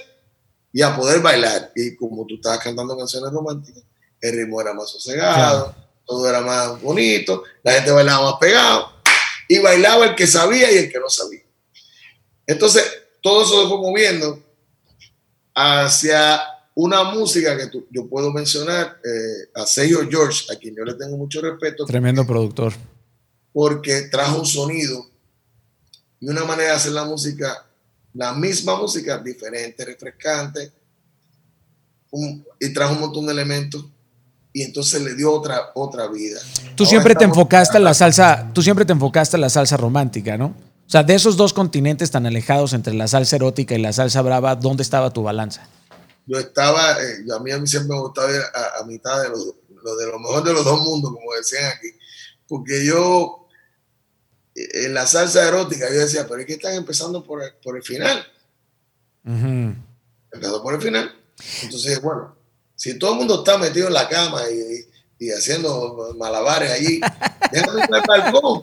y 0.72 0.80
a 0.80 0.96
poder 0.96 1.20
bailar. 1.20 1.72
Y 1.74 1.96
como 1.96 2.24
tú 2.24 2.36
estabas 2.36 2.60
cantando 2.60 2.96
canciones 2.96 3.32
románticas, 3.32 3.82
el 4.20 4.36
ritmo 4.36 4.60
era 4.60 4.72
más 4.72 4.90
sosegado, 4.90 5.74
todo 6.06 6.28
era 6.28 6.40
más 6.40 6.80
bonito, 6.80 7.44
la 7.62 7.72
gente 7.72 7.90
bailaba 7.90 8.30
más 8.30 8.40
pegado 8.40 8.92
y 9.48 9.58
bailaba 9.58 10.06
el 10.06 10.14
que 10.14 10.26
sabía 10.26 10.70
y 10.72 10.76
el 10.76 10.92
que 10.92 10.98
no 10.98 11.08
sabía. 11.08 11.42
Entonces 12.46 12.84
todo 13.22 13.42
eso 13.42 13.62
se 13.62 13.68
fue 13.68 13.78
moviendo 13.78 14.42
hacia 15.54 16.40
una 16.74 17.04
música 17.04 17.56
que 17.56 17.70
yo 17.90 18.08
puedo 18.08 18.32
mencionar 18.32 19.00
eh, 19.04 19.48
a 19.54 19.66
Sergio 19.66 20.06
George, 20.10 20.52
a 20.52 20.56
quien 20.56 20.74
yo 20.74 20.84
le 20.84 20.94
tengo 20.94 21.16
mucho 21.16 21.40
respeto. 21.40 21.84
Tremendo 21.86 22.26
productor. 22.26 22.74
Porque 23.52 24.02
trajo 24.02 24.40
un 24.40 24.46
sonido 24.46 25.08
y 26.20 26.28
una 26.28 26.44
manera 26.44 26.70
de 26.70 26.76
hacer 26.76 26.92
la 26.92 27.04
música, 27.04 27.66
la 28.12 28.32
misma 28.32 28.76
música, 28.76 29.18
diferente, 29.18 29.84
refrescante, 29.84 30.72
y 32.60 32.72
trajo 32.72 32.94
un 32.94 33.00
montón 33.00 33.26
de 33.26 33.32
elementos 33.32 33.86
y 34.56 34.62
entonces 34.62 35.02
le 35.02 35.16
dio 35.16 35.32
otra, 35.32 35.72
otra 35.74 36.06
vida. 36.06 36.40
Tú 36.76 36.86
siempre 36.86 37.16
te 37.16 37.24
enfocaste 37.24 37.76
en 37.76 37.82
la 37.82 37.92
salsa, 37.92 38.52
tú 38.54 38.62
siempre 38.62 38.84
te 38.84 38.92
enfocaste 38.92 39.36
en 39.36 39.40
la 39.40 39.50
salsa 39.50 39.76
romántica, 39.76 40.38
¿no? 40.38 40.46
O 40.46 40.90
sea, 40.90 41.02
de 41.02 41.16
esos 41.16 41.36
dos 41.36 41.52
continentes 41.52 42.12
tan 42.12 42.24
alejados 42.24 42.72
entre 42.72 42.94
la 42.94 43.08
salsa 43.08 43.34
erótica 43.34 43.74
y 43.74 43.82
la 43.82 43.92
salsa 43.92 44.22
brava, 44.22 44.54
¿dónde 44.54 44.84
estaba 44.84 45.10
tu 45.10 45.24
balanza? 45.24 45.68
Yo 46.26 46.38
estaba, 46.38 46.92
eh, 47.02 47.24
a 47.34 47.40
mí 47.40 47.50
a 47.50 47.58
mí 47.58 47.66
siempre 47.66 47.96
me 47.96 48.00
gustaba 48.00 48.30
ir 48.30 48.40
a, 48.80 48.84
mitad 48.86 49.22
de 49.22 49.28
lo, 49.28 49.38
de 49.96 50.06
lo 50.06 50.20
mejor 50.20 50.44
de 50.44 50.52
los 50.52 50.64
dos 50.64 50.82
mundos, 50.82 51.12
como 51.12 51.34
decían 51.36 51.72
aquí, 51.76 51.88
porque 52.46 52.86
yo 52.86 53.48
eh, 54.54 54.86
en 54.86 54.94
la 54.94 55.04
salsa 55.08 55.48
erótica 55.48 55.92
yo 55.92 55.98
decía, 55.98 56.28
pero 56.28 56.40
es 56.40 56.46
que 56.46 56.52
están 56.52 56.74
empezando 56.74 57.24
por 57.24 57.42
el, 57.42 57.50
por 57.60 57.76
el 57.76 57.82
final. 57.82 58.24
Empezó 59.24 60.62
por 60.62 60.74
el 60.74 60.80
final. 60.80 61.12
Entonces, 61.64 62.00
bueno, 62.00 62.36
si 62.84 62.98
todo 62.98 63.12
el 63.12 63.16
mundo 63.16 63.36
está 63.36 63.56
metido 63.56 63.86
en 63.88 63.94
la 63.94 64.06
cama 64.06 64.42
y, 65.18 65.30
haciendo 65.30 66.14
malabares 66.18 66.70
allí, 66.70 67.00
déjame 67.50 67.80
ir 67.80 67.94
al 67.94 68.02
balcón. 68.06 68.62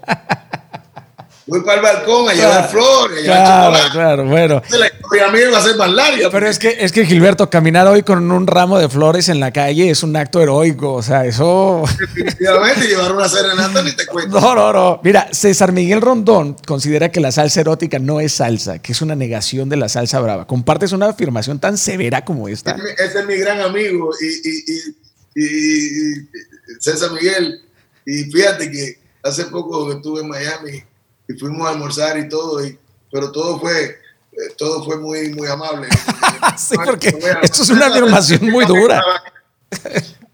Voy 1.48 1.62
para 1.62 1.78
el 1.78 1.82
balcón 1.82 2.30
a 2.30 2.34
llevar 2.34 2.70
flores, 2.70 3.24
claro, 3.24 3.78
Claro, 3.92 4.26
bueno. 4.26 4.62
La 4.70 4.88
historia 4.88 5.28
mía 5.32 5.50
va 5.52 5.58
a 5.58 5.62
ser 5.62 5.76
más 5.76 5.92
larga. 5.92 6.30
Pero 6.30 6.48
es 6.48 6.60
que, 6.60 6.78
es 6.80 6.92
que 6.92 7.06
Gilberto, 7.06 7.50
caminar 7.50 7.88
hoy 7.88 8.04
con 8.04 8.32
un 8.32 8.46
ramo 8.46 8.78
de 8.78 8.88
flores 8.88 9.28
en 9.28 9.40
la 9.40 9.52
calle 9.52 9.90
es 9.90 10.04
un 10.04 10.16
acto 10.16 10.40
heroico. 10.40 10.94
O 10.94 11.02
sea, 11.02 11.26
eso. 11.26 11.84
Definitivamente, 12.00 12.88
llevar 12.88 13.12
una 13.14 13.28
serenata 13.28 13.82
ni 13.82 13.92
te 13.94 14.06
cuento. 14.06 14.40
No, 14.40 14.54
no, 14.56 14.72
no. 14.72 15.02
Mira, 15.04 15.30
César 15.32 15.72
Miguel 15.72 16.02
Rondón 16.02 16.56
considera 16.66 17.10
que 17.10 17.20
la 17.20 17.32
salsa 17.32 17.62
erótica 17.62 17.98
no 17.98 18.20
es 18.20 18.34
salsa, 18.34 18.80
que 18.80 18.92
es 18.92 19.02
una 19.02 19.16
negación 19.16 19.68
de 19.68 19.78
la 19.78 19.90
salsa 19.90 20.20
brava. 20.20 20.46
¿Compartes 20.46 20.92
una 20.92 21.08
afirmación 21.08 21.60
tan 21.60 21.78
severa 21.78 22.24
como 22.24 22.48
esta? 22.48 22.78
Ese 22.98 23.20
es 23.20 23.26
mi 23.26 23.36
gran 23.38 23.62
amigo 23.62 24.12
y, 24.22 25.44
y 25.44 26.28
César 26.80 27.12
Miguel. 27.12 27.62
Y 28.06 28.24
fíjate 28.26 28.70
que 28.70 29.00
hace 29.24 29.46
poco 29.46 29.92
estuve 29.92 30.22
en 30.22 30.30
Miami 30.30 30.84
y 31.32 31.40
fuimos 31.40 31.68
a 31.68 31.72
almorzar 31.72 32.18
y 32.18 32.28
todo, 32.28 32.64
y, 32.66 32.78
pero 33.12 33.32
todo 33.32 33.60
fue, 33.60 33.84
eh, 33.84 34.54
todo 34.58 34.84
fue 34.84 34.98
muy, 34.98 35.30
muy 35.30 35.48
amable. 35.48 35.88
sí, 36.58 36.76
porque 36.84 37.10
esto 37.42 37.64
es 37.64 37.70
una 37.70 37.88
afirmación 37.88 38.50
muy 38.50 38.66
dura. 38.66 39.04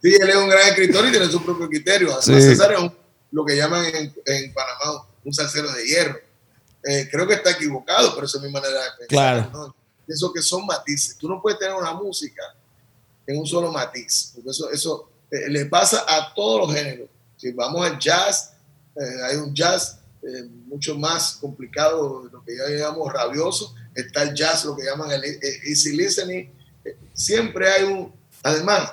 Sí, 0.02 0.14
él 0.14 0.30
es 0.30 0.36
un 0.36 0.50
gran 0.50 0.68
escritor 0.68 1.06
y 1.08 1.12
tiene 1.12 1.28
su 1.28 1.44
propio 1.44 1.68
criterio. 1.68 2.10
Además, 2.10 2.44
César 2.44 2.74
es 2.74 2.92
lo 3.32 3.46
que 3.46 3.56
llaman 3.56 3.86
en, 3.86 4.14
en, 4.26 4.54
Panamá 4.54 5.06
un 5.24 5.34
salsero 5.34 5.72
de 5.72 5.86
hierro. 5.86 6.20
Eh, 6.84 7.08
creo 7.12 7.28
que 7.28 7.34
está 7.34 7.52
equivocado, 7.52 8.14
pero 8.14 8.26
esa 8.26 8.38
es 8.38 8.44
mi 8.44 8.52
manera 8.52 8.76
de 8.76 8.90
pensar. 9.00 9.08
Claro. 9.10 9.50
¿no? 9.52 9.76
Eso 10.08 10.32
que 10.32 10.42
son 10.42 10.66
matices. 10.66 11.18
Tú 11.18 11.28
no 11.28 11.42
puedes 11.42 11.60
tener 11.60 11.76
una 11.76 11.94
música 11.94 12.44
en 13.26 13.38
un 13.38 13.46
solo 13.46 13.72
matiz, 13.72 14.32
porque 14.36 14.52
eso, 14.52 14.72
eso 14.72 15.10
eh, 15.30 15.50
le 15.50 15.66
pasa 15.66 16.06
a 16.08 16.34
todos 16.34 16.68
los 16.68 16.76
géneros. 16.76 17.10
Si 17.36 17.52
vamos 17.52 17.86
al 17.86 18.00
jazz, 18.00 18.54
hay 19.30 19.36
un 19.36 19.54
jazz 19.54 20.00
eh, 20.28 20.44
mucho 20.68 20.98
más 20.98 21.38
complicado, 21.40 22.30
lo 22.30 22.44
que 22.44 22.58
ya 22.58 22.68
llamamos 22.68 23.14
rabioso, 23.14 23.74
está 23.96 24.24
el 24.24 24.34
jazz, 24.34 24.66
lo 24.66 24.76
que 24.76 24.84
llaman 24.84 25.10
el 25.10 25.24
easy 25.66 25.96
listening. 25.96 26.50
Eh, 26.84 26.98
siempre 27.14 27.70
hay 27.70 27.84
un, 27.84 28.14
además, 28.44 28.92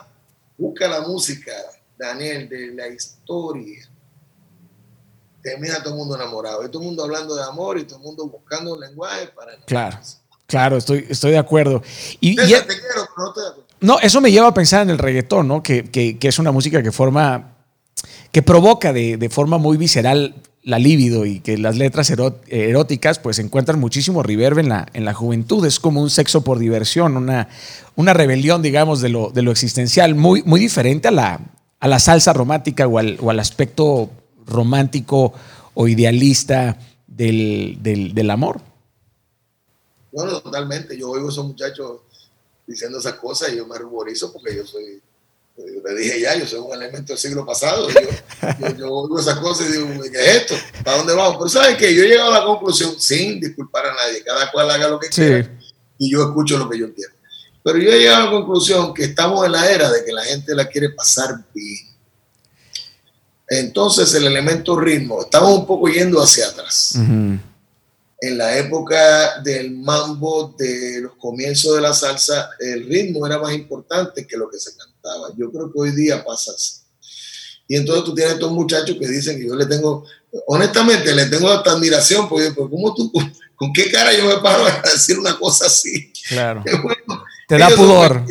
busca 0.57 0.87
la 0.87 1.01
música, 1.01 1.51
Daniel, 1.99 2.49
de 2.49 2.72
la 2.74 2.87
historia. 2.87 3.91
Termina 5.43 5.82
todo 5.82 5.95
el 5.95 5.99
mundo 5.99 6.14
enamorado, 6.14 6.64
y 6.64 6.68
todo 6.68 6.82
el 6.82 6.87
mundo 6.87 7.03
hablando 7.03 7.35
de 7.35 7.43
amor 7.43 7.78
y 7.78 7.85
todo 7.85 7.99
el 7.99 8.05
mundo 8.05 8.28
buscando 8.28 8.74
un 8.74 8.80
lenguaje 8.80 9.26
para... 9.28 9.57
Claro. 9.64 9.99
Claro, 10.47 10.76
estoy, 10.76 11.07
estoy 11.09 11.32
de 11.32 11.39
acuerdo. 11.39 11.82
Y, 12.20 12.37
no, 13.80 13.99
eso 13.99 14.20
me 14.20 14.30
lleva 14.30 14.49
a 14.49 14.55
pensar 14.55 14.82
en 14.82 14.91
el 14.91 14.99
reggaetón, 14.99 15.49
¿no? 15.49 15.62
Que, 15.62 15.91
que, 15.91 16.18
que 16.18 16.28
es 16.28 16.39
una 16.39 16.53
música 16.53 16.80
que 16.82 16.93
forma, 16.93 17.57
que 18.30 18.43
provoca 18.43 18.93
de, 18.93 19.16
de 19.16 19.30
forma 19.30 19.59
muy 19.59 19.78
visceral 19.78 20.35
la 20.65 20.79
libido 20.79 21.27
y 21.27 21.41
que 21.41 21.59
las 21.59 21.77
letras 21.77 22.11
eróticas 22.49 23.19
pues 23.19 23.39
encuentran 23.39 23.79
muchísimo 23.79 24.23
reverb 24.23 24.59
en 24.59 24.71
la, 24.71 24.89
en 24.95 25.05
la 25.05 25.12
juventud. 25.12 25.65
Es 25.67 25.79
como 25.79 26.01
un 26.01 26.09
sexo 26.09 26.43
por 26.43 26.59
diversión, 26.59 27.19
una, 27.19 27.49
una 27.97 28.15
rebelión, 28.15 28.62
digamos, 28.62 29.03
de 29.03 29.11
lo, 29.11 29.31
de 29.31 29.43
lo 29.43 29.51
existencial, 29.51 30.15
muy, 30.15 30.43
muy 30.45 30.59
diferente 30.59 31.09
a 31.09 31.11
la, 31.11 31.41
a 31.81 31.89
la 31.89 31.99
salsa 31.99 32.33
romántica 32.33 32.87
o 32.87 32.99
al, 32.99 33.19
o 33.21 33.29
al 33.31 33.41
aspecto 33.41 34.11
romántico 34.47 35.35
o 35.75 35.87
idealista 35.87 36.79
del, 37.07 37.79
del, 37.81 38.15
del 38.15 38.31
amor. 38.31 38.62
Bueno, 40.12 40.41
totalmente. 40.41 40.97
Yo 40.97 41.11
oigo 41.11 41.29
a 41.29 41.31
esos 41.31 41.47
muchachos 41.47 42.01
diciendo 42.67 42.99
esas 42.99 43.15
cosas 43.15 43.53
y 43.53 43.57
yo 43.57 43.67
me 43.67 43.77
ruborizo 43.77 44.33
porque 44.33 44.57
yo 44.57 44.65
soy 44.65 45.03
le 45.57 45.95
dije 45.95 46.21
ya, 46.21 46.37
yo 46.37 46.47
soy 46.47 46.61
un 46.61 46.73
elemento 46.73 47.13
del 47.13 47.19
siglo 47.19 47.47
pasado. 47.47 47.89
Yo, 47.89 48.69
yo, 48.77 48.93
oigo 48.93 49.21
esas 49.21 49.39
cosas 49.39 49.69
y 49.69 49.73
digo, 49.73 49.89
¿qué 50.11 50.19
es 50.19 50.37
esto? 50.37 50.55
¿Para 50.83 50.99
dónde 50.99 51.15
vamos? 51.15 51.37
Pero 51.39 51.49
¿saben 51.49 51.77
que 51.77 51.95
Yo 51.95 52.03
he 52.03 52.09
llegado 52.09 52.33
a 52.33 52.41
la 52.41 52.45
conclusión, 52.45 52.99
sin 52.99 53.41
disculpar 53.41 53.87
a 53.87 53.95
nadie, 53.95 54.23
cada 54.25 54.51
cual 54.51 54.71
haga 54.71 54.89
lo 54.89 54.99
que 54.99 55.09
quiera 55.09 55.51
y 55.97 56.11
yo 56.11 56.23
escucho 56.23 56.59
lo 56.59 56.69
que 56.69 56.79
yo 56.79 56.93
quiero. 56.93 57.13
Pero 57.63 57.79
yo 57.79 57.91
he 57.91 57.99
llegado 57.99 58.23
a 58.23 58.25
la 58.27 58.31
conclusión 58.31 58.93
que 58.93 59.05
estamos 59.05 59.47
en 59.47 59.53
la 59.53 59.71
era 59.71 59.91
de 59.91 60.05
que 60.05 60.13
la 60.13 60.25
gente 60.25 60.55
la 60.55 60.69
quiere 60.69 60.91
pasar 60.91 61.45
bien. 61.55 61.95
Entonces 63.49 64.13
el 64.15 64.27
elemento 64.27 64.79
ritmo, 64.79 65.23
estamos 65.23 65.59
un 65.59 65.67
poco 65.67 65.89
yendo 65.89 66.21
hacia 66.21 66.49
atrás 66.49 66.99
en 68.27 68.39
la 68.39 68.57
época 68.57 69.41
del 69.43 69.73
mambo, 69.73 70.55
de 70.57 71.01
los 71.03 71.17
comienzos 71.17 71.75
de 71.75 71.83
la 71.83 71.93
salsa, 71.93 72.51
el 72.59 72.87
ritmo 72.87 73.27
era 73.27 73.39
más 73.39 73.53
importante 73.53 74.27
que 74.27 74.37
lo 74.37 74.49
que 74.49 74.59
se 74.59 74.71
cantaba. 74.71 74.93
Yo 75.37 75.51
creo 75.51 75.73
que 75.73 75.79
hoy 75.79 75.91
día 75.93 76.25
pasa 76.25 76.53
así. 76.53 76.81
Y 77.67 77.77
entonces 77.77 78.05
tú 78.05 78.15
tienes 78.15 78.35
estos 78.35 78.53
muchachos 78.53 78.97
que 78.99 79.09
dicen 79.09 79.39
que 79.39 79.47
yo 79.47 79.55
le 79.55 79.67
tengo, 79.67 80.05
honestamente, 80.47 81.15
le 81.15 81.27
tengo 81.27 81.49
hasta 81.49 81.73
admiración, 81.73 82.29
porque, 82.29 82.55
¿cómo 82.55 82.95
tú, 82.95 83.11
con 83.55 83.73
qué 83.73 83.91
cara 83.91 84.13
yo 84.13 84.27
me 84.27 84.37
paro 84.39 84.67
a 84.67 84.83
decir 84.83 85.19
una 85.19 85.39
cosa 85.39 85.67
así? 85.67 86.13
Claro. 86.29 86.63
Te 87.49 87.59
da 87.59 87.71
pudor. 87.71 88.25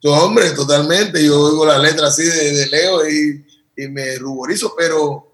Son, 0.00 0.18
hombre, 0.18 0.50
totalmente. 0.50 1.24
Yo 1.24 1.40
oigo 1.40 1.66
la 1.66 1.78
letra 1.78 2.08
así 2.08 2.22
de, 2.22 2.66
Leo 2.66 3.08
y, 3.08 3.44
y 3.76 3.88
me 3.88 4.16
ruborizo, 4.16 4.74
pero 4.76 5.28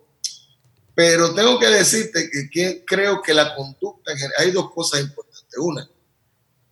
pero 0.95 1.35
tengo 1.35 1.59
que 1.59 1.67
decirte 1.67 2.31
que, 2.51 2.85
creo 2.87 3.21
que 3.21 3.35
la 3.35 3.55
conducta, 3.55 4.13
hay 4.39 4.53
dos 4.53 4.71
cosas 4.73 5.01
importantes. 5.01 5.59
Una, 5.59 5.89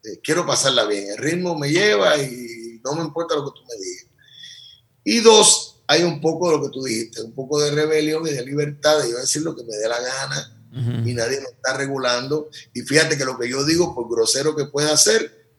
eh, 0.04 0.20
quiero 0.22 0.46
pasarla 0.46 0.84
bien, 0.84 1.10
el 1.10 1.18
ritmo 1.18 1.58
me 1.58 1.70
lleva 1.70 2.16
y 2.18 2.61
no 2.84 2.94
me 2.94 3.02
importa 3.02 3.34
lo 3.34 3.44
que 3.44 3.60
tú 3.60 3.66
me 3.66 3.84
digas. 3.84 4.06
Y 5.04 5.20
dos, 5.20 5.82
hay 5.86 6.02
un 6.02 6.20
poco 6.20 6.50
de 6.50 6.56
lo 6.56 6.62
que 6.62 6.70
tú 6.70 6.82
dijiste, 6.82 7.22
un 7.22 7.34
poco 7.34 7.60
de 7.60 7.70
rebelión 7.70 8.26
y 8.26 8.30
de 8.30 8.44
libertad 8.44 9.02
de 9.02 9.10
yo 9.10 9.18
decir 9.18 9.42
lo 9.42 9.56
que 9.56 9.64
me 9.64 9.76
dé 9.76 9.88
la 9.88 10.00
gana 10.00 10.58
y 11.04 11.12
nadie 11.12 11.38
me 11.38 11.48
está 11.48 11.76
regulando. 11.76 12.48
Y 12.72 12.80
fíjate 12.80 13.18
que 13.18 13.24
lo 13.24 13.38
que 13.38 13.48
yo 13.48 13.64
digo, 13.64 13.94
por 13.94 14.08
grosero 14.08 14.56
que 14.56 14.64
pueda 14.66 14.96
ser, 14.96 15.50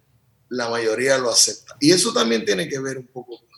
la 0.50 0.70
mayoría 0.70 1.18
lo 1.18 1.30
acepta. 1.30 1.76
Y 1.80 1.92
eso 1.92 2.14
también 2.14 2.46
tiene 2.46 2.68
que 2.68 2.80
ver 2.80 2.98
un 2.98 3.08
poco 3.08 3.38
con 3.38 3.54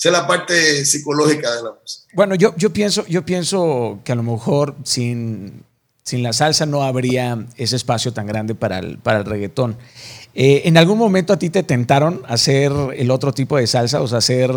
esa 0.00 0.08
es 0.08 0.12
la 0.14 0.26
parte 0.26 0.86
psicológica 0.86 1.54
de 1.54 1.62
la 1.62 1.72
música. 1.78 2.06
Bueno, 2.14 2.34
yo, 2.34 2.56
yo, 2.56 2.72
pienso, 2.72 3.06
yo 3.06 3.22
pienso 3.26 4.00
que 4.02 4.12
a 4.12 4.14
lo 4.14 4.22
mejor 4.22 4.74
sin, 4.82 5.62
sin 6.04 6.22
la 6.22 6.32
salsa 6.32 6.64
no 6.64 6.82
habría 6.82 7.46
ese 7.58 7.76
espacio 7.76 8.10
tan 8.10 8.26
grande 8.26 8.54
para 8.54 8.78
el, 8.78 8.96
para 8.96 9.18
el 9.18 9.26
reggaetón. 9.26 9.76
Eh, 10.34 10.62
¿En 10.64 10.76
algún 10.76 10.98
momento 10.98 11.32
a 11.32 11.38
ti 11.38 11.50
te 11.50 11.62
tentaron 11.62 12.22
hacer 12.26 12.72
el 12.96 13.10
otro 13.10 13.32
tipo 13.32 13.56
de 13.56 13.66
salsa? 13.66 14.00
O 14.00 14.08
sea, 14.08 14.18
hacer, 14.18 14.50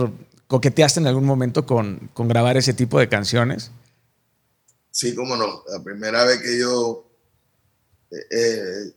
¿coqueteaste 0.48 1.00
en 1.00 1.08
algún 1.08 1.26
momento 1.26 1.66
con, 1.66 2.10
con 2.14 2.28
grabar 2.28 2.58
ese 2.58 2.74
tipo 2.74 3.00
de 3.00 3.10
canciones? 3.10 3.72
Sí, 4.92 5.16
cómo 5.16 5.36
no. 5.36 5.64
La 5.68 5.84
primera 5.84 6.24
vez 6.24 6.40
que 6.42 6.60
yo, 6.60 7.06
eh, 8.12 8.94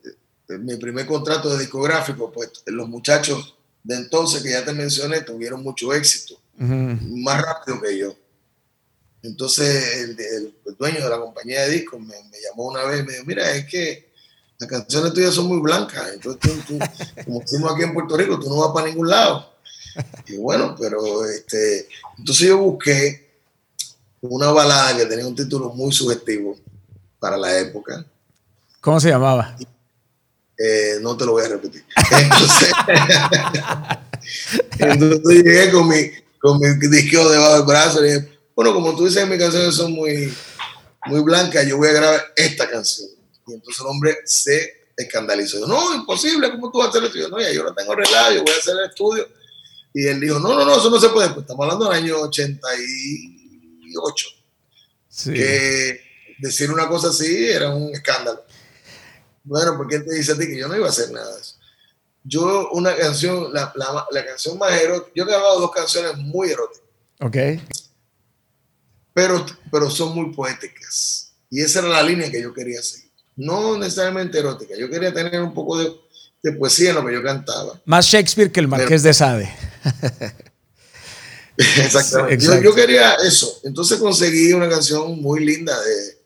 eh, 0.49 0.59
mi 0.59 0.77
primer 0.77 1.07
contrato 1.07 1.49
de 1.51 1.61
discográfico, 1.61 2.31
pues 2.31 2.51
los 2.67 2.89
muchachos 2.89 3.57
de 3.83 3.97
entonces 3.97 4.43
que 4.43 4.51
ya 4.51 4.65
te 4.65 4.73
mencioné 4.73 5.23
tuvieron 5.23 5.63
mucho 5.63 5.95
éxito, 5.95 6.39
más 6.59 7.41
rápido 7.41 7.81
que 7.81 7.97
yo. 7.97 8.15
Entonces 9.23 10.17
el, 10.19 10.55
dueño 10.79 11.03
de 11.03 11.11
la 11.11 11.19
compañía 11.19 11.63
de 11.63 11.71
discos 11.71 12.01
me, 12.01 12.15
llamó 12.15 12.69
una 12.69 12.85
vez 12.85 13.01
y 13.01 13.03
me 13.05 13.13
dijo, 13.13 13.25
mira, 13.25 13.51
es 13.53 13.67
que 13.67 14.11
las 14.59 14.69
canciones 14.71 15.13
tuyas 15.13 15.35
son 15.35 15.47
muy 15.47 15.61
blancas, 15.61 16.11
entonces 16.15 16.65
tú, 16.67 16.79
como 17.25 17.41
decimos 17.41 17.73
aquí 17.73 17.83
en 17.83 17.95
Puerto 17.95 18.17
Rico, 18.17 18.41
tú 18.41 18.49
no 18.49 18.57
vas 18.57 18.71
para 18.75 18.89
ningún 18.89 19.09
lado. 19.09 19.53
Y 20.27 20.37
bueno, 20.37 20.77
pero 20.79 21.25
este, 21.25 21.89
entonces 22.19 22.49
yo 22.49 22.59
busqué 22.59 23.27
una 24.21 24.51
balada 24.51 24.97
que 24.97 25.07
tenía 25.07 25.27
un 25.27 25.35
título 25.35 25.71
muy 25.71 25.93
sugestivo 25.93 26.57
para 27.19 27.37
la 27.37 27.59
época. 27.59 28.05
¿Cómo 28.81 29.01
se 29.01 29.11
llamaba? 29.11 29.57
Eh, 30.59 30.99
no 31.01 31.17
te 31.17 31.25
lo 31.25 31.33
voy 31.33 31.45
a 31.45 31.49
repetir. 31.49 31.85
Entonces, 32.11 32.73
Entonces 34.79 35.45
llegué 35.45 35.71
con 35.71 35.89
mi, 35.89 36.11
con 36.39 36.59
mi 36.59 36.89
disqueo 36.89 37.29
debajo 37.29 37.55
del 37.55 37.65
brazo 37.65 38.05
y 38.05 38.13
dije, 38.13 38.39
bueno, 38.55 38.73
como 38.73 38.97
tú 38.97 39.07
dices, 39.07 39.27
mis 39.29 39.39
canciones 39.39 39.75
son 39.75 39.93
muy, 39.93 40.33
muy 41.07 41.21
blancas, 41.21 41.67
yo 41.67 41.77
voy 41.77 41.89
a 41.89 41.93
grabar 41.93 42.21
esta 42.37 42.69
canción. 42.69 43.09
Y 43.47 43.55
entonces 43.55 43.81
el 43.81 43.87
hombre 43.87 44.19
se 44.25 44.87
escandalizó. 44.97 45.67
no, 45.67 45.95
imposible, 45.95 46.51
¿cómo 46.51 46.71
tú 46.71 46.79
vas 46.79 46.87
a 46.87 46.91
hacer 46.91 47.03
el 47.03 47.09
estudio? 47.09 47.29
No, 47.29 47.41
ya 47.41 47.53
yo 47.53 47.65
la 47.65 47.75
tengo 47.75 47.93
arreglada, 47.93 48.33
yo 48.33 48.43
voy 48.43 48.53
a 48.53 48.59
hacer 48.59 48.77
el 48.77 48.87
estudio. 48.87 49.29
Y 49.95 50.07
él 50.07 50.21
dijo, 50.21 50.39
no, 50.39 50.55
no, 50.55 50.65
no, 50.65 50.77
eso 50.77 50.91
no 50.91 51.01
se 51.01 51.09
puede. 51.09 51.31
Pues 51.31 51.43
estamos 51.43 51.65
hablando 51.65 51.89
del 51.89 52.03
año 52.03 52.21
88. 52.21 54.29
Sí. 55.09 55.33
Que 55.33 56.01
decir 56.39 56.71
una 56.71 56.89
cosa 56.89 57.09
así 57.09 57.47
era 57.47 57.75
un 57.75 57.95
escándalo. 57.95 58.45
Bueno, 59.45 59.77
porque 59.77 59.97
él 59.97 60.05
te 60.05 60.15
dice 60.15 60.33
a 60.33 60.39
ti 60.39 60.47
que 60.47 60.59
yo 60.59 60.69
no 60.69 60.77
iba 60.77 60.87
a 60.87 60.91
hacer 60.91 61.11
nada 61.13 61.35
de 61.35 61.41
eso. 61.41 61.57
Yo, 62.25 62.71
una 62.73 62.95
canción, 62.97 63.53
la, 63.53 63.73
la, 63.77 64.07
la 64.11 64.27
canción 64.27 64.59
más 64.59 64.73
erótica, 64.73 65.13
yo 65.15 65.23
he 65.23 65.29
grabado 65.29 65.61
dos 65.61 65.71
canciones 65.71 66.17
muy 66.17 66.51
eróticas. 66.51 66.83
Ok. 67.21 67.37
Pero, 69.15 69.47
pero 69.71 69.91
son 69.91 70.15
muy 70.15 70.35
poéticas. 70.35 71.33
Y 71.49 71.63
esa 71.63 71.79
era 71.79 71.89
la 71.89 72.03
línea 72.03 72.31
que 72.31 72.43
yo 72.43 72.53
quería 72.53 72.83
seguir. 72.83 73.06
No 73.37 73.79
necesariamente 73.79 74.39
erótica. 74.39 74.75
Yo 74.77 74.91
quería 74.91 75.13
tener 75.13 75.41
un 75.41 75.55
poco 75.55 75.79
de, 75.79 75.93
de 76.43 76.53
poesía 76.53 76.91
en 76.91 76.97
lo 76.97 77.07
que 77.07 77.13
yo 77.13 77.23
cantaba. 77.23 77.81
Más 77.85 78.07
Shakespeare 78.07 78.51
que 78.51 78.61
el 78.61 78.69
Marqués 78.69 79.03
de 79.03 79.15
Sade. 79.15 79.51
Exactamente. 81.57 82.45
Yo, 82.45 82.61
yo, 82.61 82.75
quería 82.75 83.15
eso. 83.15 83.61
Entonces 83.65 83.99
conseguí 83.99 84.53
una 84.53 84.69
canción 84.69 85.21
muy 85.21 85.45
linda 85.45 85.75
de, 85.81 86.19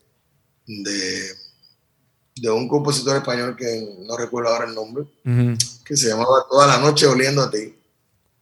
de 0.83 1.41
de 2.41 2.49
un 2.49 2.67
compositor 2.67 3.17
español 3.17 3.55
que 3.55 3.97
no 3.99 4.17
recuerdo 4.17 4.49
ahora 4.49 4.65
el 4.65 4.73
nombre, 4.73 5.05
que 5.85 5.95
se 5.95 6.09
llamaba 6.09 6.45
Toda 6.49 6.65
la 6.65 6.79
noche 6.79 7.05
oliendo 7.05 7.43
a 7.43 7.51
ti. 7.51 7.75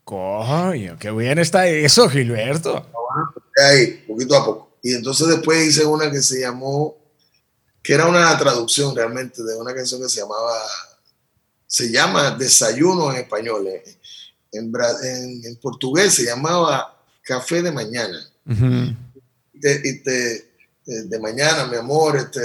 Coño, 0.05 0.97
qué 0.97 1.11
bien 1.11 1.37
está 1.37 1.67
eso, 1.67 2.09
Gilberto. 2.09 2.85
Ahí, 3.61 4.05
poquito 4.07 4.37
a 4.37 4.45
poco. 4.45 4.77
Y 4.81 4.93
entonces 4.93 5.27
después 5.27 5.67
hice 5.67 5.85
una 5.85 6.09
que 6.09 6.21
se 6.21 6.39
llamó, 6.39 6.95
que 7.81 7.93
era 7.93 8.07
una 8.07 8.37
traducción 8.37 8.95
realmente 8.95 9.43
de 9.43 9.55
una 9.55 9.73
canción 9.73 10.01
que 10.01 10.09
se 10.09 10.21
llamaba, 10.21 10.53
se 11.65 11.91
llama 11.91 12.31
Desayuno 12.31 13.11
en 13.11 13.17
español. 13.17 13.67
Eh. 13.67 13.83
En, 14.51 14.73
en, 15.45 15.55
portugués 15.61 16.13
se 16.13 16.25
llamaba 16.25 16.97
Café 17.23 17.61
de 17.61 17.71
Mañana. 17.71 18.19
y 18.45 20.03
te, 20.03 20.49
de 20.85 21.19
mañana, 21.19 21.67
mi 21.67 21.77
amor, 21.77 22.17
este, 22.17 22.41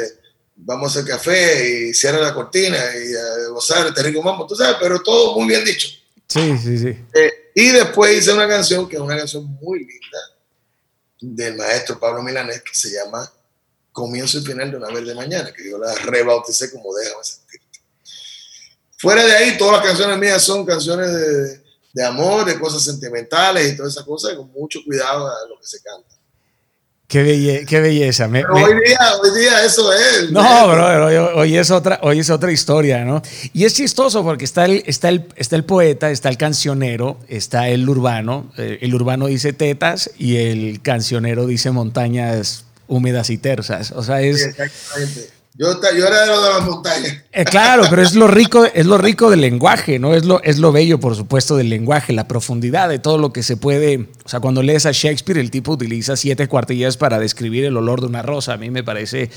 vamos 0.57 0.95
a 0.97 1.01
hacer 1.01 1.11
café 1.11 1.89
y 1.89 1.95
cierra 1.95 2.21
la 2.21 2.35
cortina 2.35 2.77
y 2.77 3.15
a 3.15 3.49
gozar 3.49 3.87
este 3.87 4.03
rico 4.03 4.23
mambo, 4.23 4.47
tú 4.47 4.55
sabes, 4.55 4.77
pero 4.81 5.03
todo 5.03 5.35
muy 5.39 5.49
bien 5.49 5.65
dicho. 5.65 5.89
Sí, 6.29 6.59
sí, 6.59 6.79
sí. 6.79 6.89
Eh, 7.15 7.51
y 7.55 7.69
después 7.69 8.19
hice 8.19 8.33
una 8.33 8.49
canción 8.49 8.89
que 8.89 8.97
es 8.97 9.03
una 9.03 9.17
canción 9.17 9.45
muy 9.61 9.81
linda 9.81 10.19
del 11.21 11.57
maestro 11.57 11.99
Pablo 11.99 12.23
Milanés 12.23 12.63
que 12.63 12.75
se 12.75 12.91
llama 12.91 13.31
Comienzo 13.95 14.39
y 14.39 14.43
Final 14.43 14.73
de 14.73 14.77
una 14.77 14.91
vez 14.91 15.07
de 15.07 15.15
mañana, 15.15 15.53
que 15.53 15.71
yo 15.71 15.79
la 15.79 15.95
rebauticé 15.95 16.73
como 16.73 16.93
Déjame 16.95 17.23
sentirte. 17.23 17.81
Fuera 18.99 19.25
de 19.25 19.33
ahí, 19.33 19.57
todas 19.57 19.79
las 19.79 19.87
canciones 19.87 20.19
mías 20.19 20.43
son 20.43 20.67
canciones 20.67 21.13
de, 21.13 21.63
de 21.93 22.05
amor, 22.05 22.45
de 22.45 22.59
cosas 22.59 22.83
sentimentales 22.83 23.73
y 23.73 23.77
todas 23.77 23.93
esas 23.93 24.05
cosas, 24.05 24.35
con 24.35 24.51
mucho 24.51 24.81
cuidado 24.85 25.29
a 25.29 25.49
lo 25.49 25.61
que 25.61 25.67
se 25.67 25.81
canta. 25.81 26.09
Qué, 27.07 27.65
qué 27.69 27.81
belleza. 27.81 28.27
hoy, 28.27 28.75
día, 28.85 28.99
hoy 29.23 29.39
día 29.39 29.65
eso 29.65 29.93
es. 29.93 30.33
No, 30.33 30.69
bro, 30.69 31.37
hoy, 31.37 31.57
es 31.57 31.71
otra, 31.71 32.01
hoy 32.03 32.19
es 32.19 32.31
otra 32.31 32.51
historia, 32.51 33.05
¿no? 33.05 33.23
Y 33.53 33.65
es 33.65 33.75
chistoso 33.75 34.25
porque 34.25 34.45
está 34.45 34.65
el, 34.65 34.83
está 34.87 35.11
el, 35.11 35.29
está 35.37 35.55
el 35.55 35.65
poeta, 35.65 36.11
está 36.11 36.29
el 36.31 36.37
cancionero, 36.37 37.19
está 37.29 37.69
el 37.69 37.89
urbano. 37.89 38.51
Eh, 38.57 38.79
el 38.81 38.93
urbano 38.93 39.27
dice 39.27 39.53
tetas 39.53 40.11
y 40.19 40.39
el 40.39 40.83
cancionero 40.83 41.47
dice 41.47 41.71
montañas 41.71 42.64
húmedas 42.87 43.31
y 43.31 43.39
tersas. 43.39 43.93
O 43.93 44.03
sea, 44.03 44.21
es. 44.21 44.43
exactamente. 44.47 45.31
Yo, 45.57 45.71
era 45.71 46.23
de 46.23 46.27
lo 46.27 46.43
de 46.43 46.51
las 46.51 46.65
montañas. 46.67 47.17
Eh, 47.31 47.45
claro, 47.45 47.85
pero 47.89 48.03
es 48.03 48.17
lo 48.17 48.27
rico, 48.27 48.65
es 48.65 48.87
lo 48.87 48.99
rico 48.99 49.31
del 49.31 49.41
lenguaje, 49.41 50.01
¿no? 50.01 50.13
Es 50.13 50.25
lo, 50.25 50.43
es 50.43 50.59
lo 50.59 50.73
bello, 50.73 50.99
por 50.99 51.15
supuesto, 51.15 51.55
del 51.57 51.69
lenguaje, 51.69 52.13
la 52.13 52.27
profundidad 52.27 52.89
de 52.89 52.99
todo 52.99 53.19
lo 53.19 53.33
que 53.33 53.45
se 53.45 53.57
puede. 53.57 54.09
O 54.25 54.29
sea, 54.29 54.41
cuando 54.41 54.65
lees 54.65 54.85
a 54.85 54.91
Shakespeare, 54.91 55.39
el 55.39 55.53
tipo 55.53 55.71
utiliza 55.71 56.17
siete 56.17 56.49
cuartillas 56.49 56.97
para 56.97 57.21
describir 57.21 57.67
el 57.67 57.77
olor 57.77 58.01
de 58.01 58.09
una 58.09 58.21
rosa. 58.23 58.55
A 58.55 58.57
mí 58.57 58.69
me 58.71 58.83
parece 58.83 59.31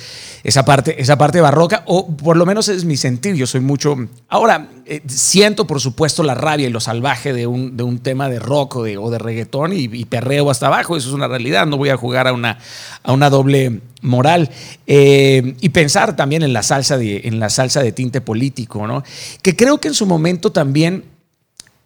esa 0.44 0.66
parte, 0.66 1.00
esa 1.00 1.20
parte 1.20 1.40
barroca, 1.40 1.84
o 1.86 2.08
por 2.08 2.36
lo 2.36 2.48
menos 2.48 2.68
es 2.68 2.84
mi 2.84 2.98
sentir. 2.98 3.36
Yo 3.36 3.46
soy 3.46 3.62
mucho. 3.62 3.96
Ahora, 4.28 4.70
eh, 4.88 5.04
siento, 5.06 5.68
por 5.68 5.82
supuesto, 5.82 6.24
la 6.24 6.34
rabia 6.34 6.68
y 6.68 6.72
lo 6.72 6.80
salvaje 6.80 7.32
de 7.32 7.46
un, 7.46 7.78
de 7.78 7.84
un 7.84 8.00
tema 8.00 8.28
de 8.28 8.40
rock 8.40 8.78
o 8.78 8.84
de, 8.84 8.98
o 8.98 9.16
reggaetón 9.16 9.72
y, 9.72 9.84
y, 9.84 10.06
perreo 10.06 10.50
hasta 10.50 10.66
abajo. 10.66 10.98
Eso 10.98 11.10
es 11.10 11.14
una 11.14 11.28
realidad. 11.28 11.68
No 11.68 11.78
voy 11.78 11.90
a 11.90 11.98
jugar 11.98 12.28
a 12.28 12.34
una, 12.34 12.58
a 13.04 13.14
una 13.14 13.30
doble 13.30 13.82
moral 14.02 14.50
eh, 14.86 15.56
y 15.60 15.70
pensar 15.70 16.16
también 16.16 16.44
en 16.44 16.54
la 16.54 16.64
salsa 16.64 16.98
de, 16.98 17.22
en 17.26 17.40
la 17.40 17.50
salsa 17.50 17.82
de 17.82 17.92
tinte 17.92 18.22
político, 18.22 18.88
¿no? 18.88 19.04
Que 19.42 19.56
creo 19.56 19.80
que 19.80 19.90
en 19.90 19.94
su 19.94 20.06
momento 20.06 20.52
también 20.52 21.04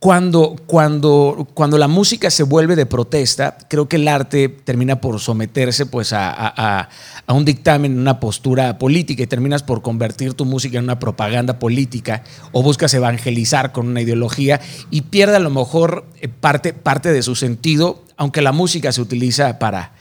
cuando, 0.01 0.55
cuando, 0.65 1.47
cuando 1.53 1.77
la 1.77 1.87
música 1.87 2.31
se 2.31 2.41
vuelve 2.41 2.75
de 2.75 2.87
protesta, 2.87 3.55
creo 3.69 3.87
que 3.87 3.97
el 3.97 4.07
arte 4.07 4.49
termina 4.49 4.99
por 4.99 5.19
someterse 5.19 5.85
pues, 5.85 6.11
a, 6.11 6.31
a, 6.31 6.89
a, 7.27 7.33
un 7.33 7.45
dictamen, 7.45 7.99
una 7.99 8.19
postura 8.19 8.79
política 8.79 9.21
y 9.21 9.27
terminas 9.27 9.61
por 9.61 9.83
convertir 9.83 10.33
tu 10.33 10.43
música 10.43 10.79
en 10.79 10.85
una 10.85 10.97
propaganda 10.97 11.59
política 11.59 12.23
o 12.51 12.63
buscas 12.63 12.95
evangelizar 12.95 13.73
con 13.73 13.89
una 13.89 14.01
ideología 14.01 14.59
y 14.89 15.01
pierde 15.01 15.35
a 15.35 15.39
lo 15.39 15.51
mejor 15.51 16.07
eh, 16.19 16.27
parte, 16.27 16.73
parte 16.73 17.13
de 17.13 17.21
su 17.21 17.35
sentido, 17.35 18.03
aunque 18.17 18.41
la 18.41 18.53
música 18.53 18.91
se 18.91 19.01
utiliza 19.01 19.59
para, 19.59 19.93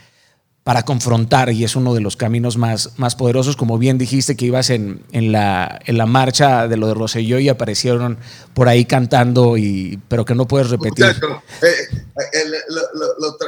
para 0.71 0.83
confrontar 0.83 1.51
y 1.51 1.65
es 1.65 1.75
uno 1.75 1.93
de 1.93 1.99
los 1.99 2.15
caminos 2.15 2.55
más, 2.55 2.91
más 2.95 3.17
poderosos. 3.17 3.57
Como 3.57 3.77
bien 3.77 3.97
dijiste 3.97 4.37
que 4.37 4.45
ibas 4.45 4.69
en, 4.69 5.03
en, 5.11 5.33
la, 5.33 5.81
en 5.85 5.97
la 5.97 6.05
marcha 6.05 6.69
de 6.69 6.77
lo 6.77 6.87
de 6.87 6.93
Roselló 6.93 7.39
y 7.39 7.49
aparecieron 7.49 8.17
por 8.53 8.69
ahí 8.69 8.85
cantando, 8.85 9.57
y, 9.57 9.99
pero 10.07 10.23
que 10.23 10.33
no 10.33 10.47
puedes 10.47 10.69
repetir. 10.69 11.03
Eh, 11.03 12.45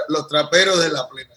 los 0.10 0.28
traperos 0.28 0.84
de 0.84 0.90
la 0.90 1.08
plena. 1.08 1.33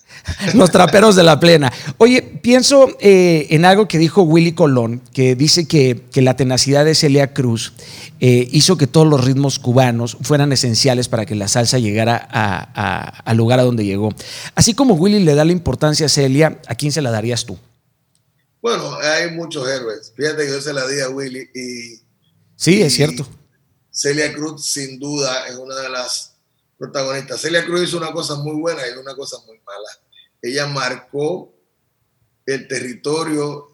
Los 0.54 0.70
traperos 0.70 1.16
de 1.16 1.22
la 1.22 1.38
plena. 1.38 1.72
Oye, 1.98 2.22
pienso 2.22 2.88
eh, 3.00 3.46
en 3.50 3.64
algo 3.64 3.88
que 3.88 3.98
dijo 3.98 4.22
Willy 4.22 4.52
Colón, 4.52 5.00
que 5.12 5.34
dice 5.34 5.66
que, 5.66 6.02
que 6.12 6.22
la 6.22 6.36
tenacidad 6.36 6.84
de 6.84 6.94
Celia 6.94 7.32
Cruz 7.32 7.72
eh, 8.20 8.48
hizo 8.50 8.76
que 8.76 8.86
todos 8.86 9.06
los 9.06 9.24
ritmos 9.24 9.58
cubanos 9.58 10.16
fueran 10.22 10.52
esenciales 10.52 11.08
para 11.08 11.26
que 11.26 11.34
la 11.34 11.48
salsa 11.48 11.78
llegara 11.78 12.16
al 12.16 13.36
lugar 13.36 13.60
a 13.60 13.64
donde 13.64 13.84
llegó. 13.84 14.14
Así 14.54 14.74
como 14.74 14.94
Willy 14.94 15.20
le 15.20 15.34
da 15.34 15.44
la 15.44 15.52
importancia 15.52 16.06
a 16.06 16.08
Celia, 16.08 16.60
¿a 16.66 16.74
quién 16.74 16.92
se 16.92 17.02
la 17.02 17.10
darías 17.10 17.44
tú? 17.44 17.58
Bueno, 18.62 18.98
hay 19.00 19.30
muchos 19.32 19.68
héroes. 19.68 20.12
Fíjate 20.16 20.44
que 20.46 20.52
yo 20.52 20.60
se 20.60 20.72
la 20.72 20.86
di 20.86 21.00
a 21.00 21.08
Willy 21.10 21.48
y... 21.54 22.00
Sí, 22.56 22.80
es 22.80 22.94
cierto. 22.94 23.26
Celia 23.90 24.32
Cruz 24.32 24.64
sin 24.64 24.98
duda 24.98 25.46
es 25.48 25.56
una 25.56 25.76
de 25.76 25.88
las 25.88 26.34
protagonistas. 26.78 27.40
Celia 27.40 27.64
Cruz 27.64 27.82
hizo 27.82 27.98
una 27.98 28.12
cosa 28.12 28.34
muy 28.36 28.56
buena 28.56 28.82
y 28.88 28.98
una 28.98 29.14
cosa 29.14 29.36
muy 29.46 29.58
mala. 29.64 29.88
Ella 30.48 30.66
marcó 30.66 31.54
el 32.46 32.68
territorio 32.68 33.72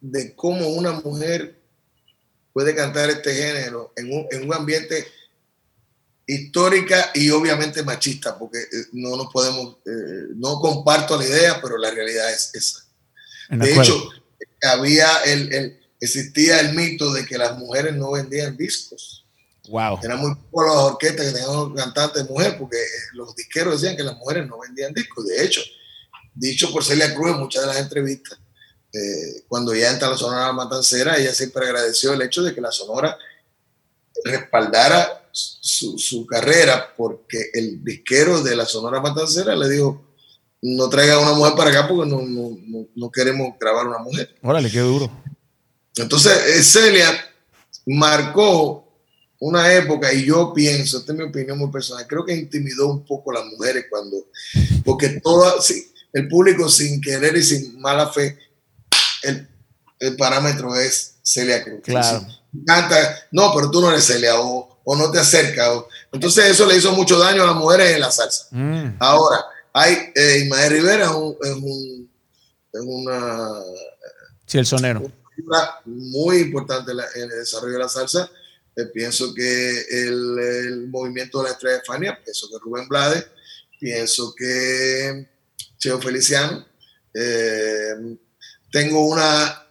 de 0.00 0.34
cómo 0.34 0.68
una 0.68 0.92
mujer 0.92 1.60
puede 2.52 2.74
cantar 2.74 3.10
este 3.10 3.34
género 3.34 3.92
en 3.96 4.12
un, 4.12 4.26
en 4.30 4.44
un 4.44 4.54
ambiente 4.54 5.06
histórica 6.26 7.10
y 7.14 7.30
obviamente 7.30 7.82
machista, 7.82 8.38
porque 8.38 8.58
eh, 8.58 8.86
no 8.92 9.16
nos 9.16 9.32
podemos, 9.32 9.76
eh, 9.86 10.32
no 10.34 10.58
comparto 10.60 11.16
la 11.16 11.24
idea, 11.24 11.60
pero 11.60 11.78
la 11.78 11.90
realidad 11.90 12.32
es 12.32 12.50
esa. 12.54 12.84
De 13.50 13.72
hecho, 13.72 14.10
había 14.62 15.08
el, 15.24 15.52
el, 15.52 15.80
existía 16.00 16.60
el 16.60 16.74
mito 16.74 17.12
de 17.12 17.24
que 17.24 17.38
las 17.38 17.56
mujeres 17.58 17.94
no 17.94 18.12
vendían 18.12 18.56
discos. 18.56 19.15
Wow. 19.68 20.00
Era 20.02 20.16
muy 20.16 20.34
poco 20.34 20.64
las 20.64 20.76
orquestas 20.76 21.26
que 21.26 21.32
tenían 21.32 21.74
cantantes 21.74 22.22
de 22.22 22.32
mujer, 22.32 22.56
porque 22.58 22.76
eh, 22.76 23.14
los 23.14 23.34
disqueros 23.34 23.80
decían 23.80 23.96
que 23.96 24.02
las 24.02 24.16
mujeres 24.16 24.46
no 24.46 24.58
vendían 24.58 24.92
discos. 24.92 25.26
De 25.26 25.44
hecho, 25.44 25.60
dicho 26.34 26.72
por 26.72 26.84
Celia 26.84 27.14
Cruz 27.14 27.30
en 27.30 27.40
muchas 27.40 27.62
de 27.62 27.68
las 27.68 27.78
entrevistas, 27.78 28.38
eh, 28.92 29.44
cuando 29.48 29.74
ya 29.74 29.90
entra 29.90 30.08
la 30.08 30.16
Sonora 30.16 30.52
Matancera, 30.52 31.16
ella 31.16 31.34
siempre 31.34 31.64
agradeció 31.66 32.12
el 32.12 32.22
hecho 32.22 32.42
de 32.42 32.54
que 32.54 32.60
la 32.60 32.70
Sonora 32.70 33.16
respaldara 34.24 35.28
su, 35.32 36.26
carrera, 36.26 36.94
porque 36.96 37.50
el 37.52 37.84
disquero 37.84 38.42
de 38.42 38.56
la 38.56 38.64
Sonora 38.64 39.00
Matancera 39.00 39.54
le 39.54 39.68
dijo, 39.68 40.02
no 40.62 40.88
traiga 40.88 41.14
a 41.14 41.18
una 41.18 41.34
mujer 41.34 41.54
para 41.54 41.70
acá 41.70 41.86
porque 41.86 42.10
no, 42.10 42.22
no, 42.22 42.56
no 42.94 43.10
queremos 43.10 43.50
grabar 43.60 43.86
una 43.86 43.98
mujer. 43.98 44.34
Órale, 44.42 44.70
qué 44.70 44.80
duro. 44.80 45.10
Entonces, 45.96 46.32
eh, 46.32 46.62
Celia 46.62 47.10
marcó 47.86 48.85
una 49.46 49.72
época, 49.72 50.12
y 50.12 50.24
yo 50.24 50.52
pienso, 50.52 50.98
esta 50.98 51.12
es 51.12 51.18
mi 51.18 51.24
opinión 51.24 51.58
muy 51.58 51.70
personal, 51.70 52.06
creo 52.06 52.24
que 52.24 52.34
intimidó 52.34 52.88
un 52.88 53.04
poco 53.04 53.30
a 53.30 53.34
las 53.34 53.44
mujeres 53.46 53.86
cuando, 53.88 54.16
porque 54.84 55.20
todo, 55.20 55.54
el 56.12 56.28
público 56.28 56.68
sin 56.68 57.00
querer 57.00 57.36
y 57.36 57.42
sin 57.42 57.80
mala 57.80 58.08
fe 58.08 58.38
el, 59.22 60.16
parámetro 60.16 60.74
es 60.76 61.14
Celia 61.22 61.64
Cruz. 61.64 61.80
Claro. 61.82 62.26
Canta, 62.66 63.18
no, 63.32 63.52
pero 63.54 63.70
tú 63.70 63.80
no 63.80 63.90
eres 63.90 64.04
Celia, 64.04 64.40
o, 64.40 64.78
o 64.84 64.96
no 64.96 65.10
te 65.10 65.18
acerca. 65.18 65.66
entonces 66.12 66.46
eso 66.46 66.66
le 66.66 66.76
hizo 66.76 66.92
mucho 66.92 67.18
daño 67.18 67.42
a 67.42 67.46
las 67.46 67.56
mujeres 67.56 67.92
en 67.92 68.00
la 68.00 68.10
salsa. 68.10 68.46
Mm. 68.50 68.96
Ahora, 68.98 69.44
hay 69.72 70.12
eh, 70.14 70.42
Ismael 70.44 70.72
Rivera 70.72 71.04
es, 71.04 71.10
un, 71.10 72.08
es, 72.72 72.80
una... 72.80 73.60
Sí, 74.46 74.58
el 74.58 74.66
sonero. 74.66 75.10
Muy 75.84 76.38
importante 76.38 76.92
en 76.92 77.22
el 77.22 77.28
desarrollo 77.28 77.74
de 77.74 77.80
la 77.80 77.88
salsa. 77.88 78.30
Eh, 78.76 78.86
pienso 78.92 79.32
que 79.34 79.80
el, 79.90 80.86
movimiento 80.88 81.38
de 81.38 81.44
la 81.44 81.50
estrella 81.52 81.78
de 81.78 81.84
Fania, 81.84 82.20
pienso 82.22 82.48
que 82.48 82.58
Rubén 82.62 82.86
Blades, 82.88 83.26
pienso 83.80 84.34
que 84.34 85.28
Cheo 85.78 86.00
Feliciano. 86.00 86.66
Eh, 87.14 88.16
tengo 88.70 89.06
una 89.06 89.66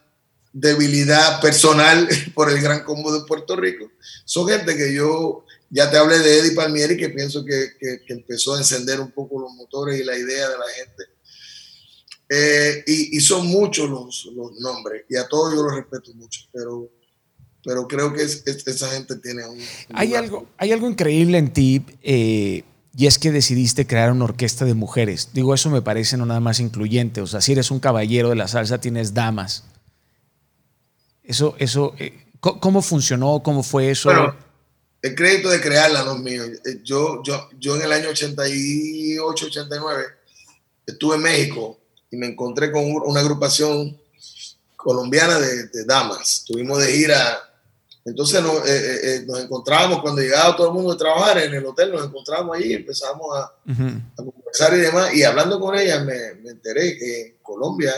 debilidad 0.52 1.40
personal 1.40 2.08
por 2.34 2.50
el 2.50 2.60
Gran 2.60 2.82
Combo 2.82 3.12
de 3.12 3.26
Puerto 3.26 3.54
Rico. 3.54 3.90
Son 4.24 4.48
gente 4.48 4.76
que 4.76 4.92
yo 4.92 5.44
ya 5.70 5.90
te 5.90 5.96
hablé 5.96 6.18
de 6.18 6.38
Eddie 6.38 6.56
Palmieri, 6.56 6.96
que 6.96 7.10
pienso 7.10 7.44
que, 7.44 7.72
empezó 8.08 8.54
a 8.54 8.58
encender 8.58 9.00
un 9.00 9.12
poco 9.12 9.40
los 9.40 9.52
motores 9.52 10.00
y 10.00 10.04
la 10.04 10.16
idea 10.16 10.48
de 10.48 10.58
la 10.58 10.68
gente. 10.76 11.04
Eh, 12.28 12.84
y, 12.86 13.20
son 13.20 13.46
muchos 13.46 13.88
los, 13.88 14.32
nombres, 14.60 15.04
y 15.08 15.16
a 15.16 15.28
todos 15.28 15.54
yo 15.54 15.62
los 15.62 15.76
respeto 15.76 16.12
mucho, 16.14 16.40
pero, 16.52 16.90
pero 17.66 17.88
creo 17.88 18.14
que 18.14 18.22
esa 18.22 18.88
gente 18.90 19.16
tiene 19.16 19.44
un... 19.44 19.60
hay, 19.92 20.14
algo, 20.14 20.46
hay 20.56 20.70
algo 20.70 20.88
increíble 20.88 21.36
en 21.36 21.52
ti. 21.52 21.84
Eh, 22.00 22.62
y 22.96 23.06
es 23.06 23.18
que 23.18 23.32
decidiste 23.32 23.86
crear 23.88 24.12
una 24.12 24.24
orquesta 24.24 24.64
de 24.64 24.72
mujeres. 24.72 25.30
Digo, 25.34 25.52
eso 25.52 25.68
me 25.68 25.82
parece 25.82 26.16
no 26.16 26.24
nada 26.24 26.38
más 26.38 26.60
incluyente. 26.60 27.20
O 27.20 27.26
sea, 27.26 27.40
si 27.40 27.52
eres 27.52 27.72
un 27.72 27.80
caballero 27.80 28.30
de 28.30 28.36
la 28.36 28.46
salsa, 28.46 28.80
tienes 28.80 29.14
damas. 29.14 29.64
Eso, 31.24 31.56
eso, 31.58 31.94
eh, 31.98 32.26
¿cómo 32.38 32.80
funcionó? 32.80 33.42
¿Cómo 33.42 33.64
fue 33.64 33.90
eso? 33.90 34.10
Bueno, 34.10 34.36
el 35.02 35.14
crédito 35.16 35.50
de 35.50 35.60
crearla 35.60 36.04
no 36.04 36.14
es 36.14 36.20
mío. 36.20 36.44
Eh, 36.44 36.80
yo, 36.84 37.20
yo, 37.24 37.50
yo 37.58 37.76
en 37.76 37.82
el 37.82 37.92
año 37.92 38.10
88, 38.10 39.46
89 39.46 40.04
estuve 40.86 41.16
en 41.16 41.22
México 41.22 41.80
y 42.12 42.16
me 42.16 42.28
encontré 42.28 42.70
con 42.70 42.84
una 42.84 43.20
agrupación 43.20 44.00
colombiana 44.76 45.40
de, 45.40 45.66
de 45.66 45.84
damas. 45.84 46.44
Tuvimos 46.46 46.78
de 46.78 46.92
gira 46.92 47.42
entonces 48.06 48.40
nos, 48.40 48.64
eh, 48.64 48.76
eh, 48.76 49.00
eh, 49.02 49.24
nos 49.26 49.40
encontrábamos 49.40 50.00
cuando 50.00 50.22
llegaba 50.22 50.54
todo 50.54 50.68
el 50.68 50.74
mundo 50.74 50.92
a 50.92 50.96
trabajar 50.96 51.38
en 51.38 51.52
el 51.52 51.66
hotel, 51.66 51.90
nos 51.90 52.06
encontramos 52.06 52.56
ahí, 52.56 52.72
empezamos 52.72 53.26
a, 53.36 53.52
conversar 54.14 54.74
y 54.74 54.78
demás. 54.78 55.12
Y 55.12 55.24
hablando 55.24 55.58
con 55.58 55.76
ella 55.76 55.98
me, 56.04 56.14
enteré 56.48 56.96
que 56.96 57.20
en 57.22 57.36
Colombia 57.42 57.92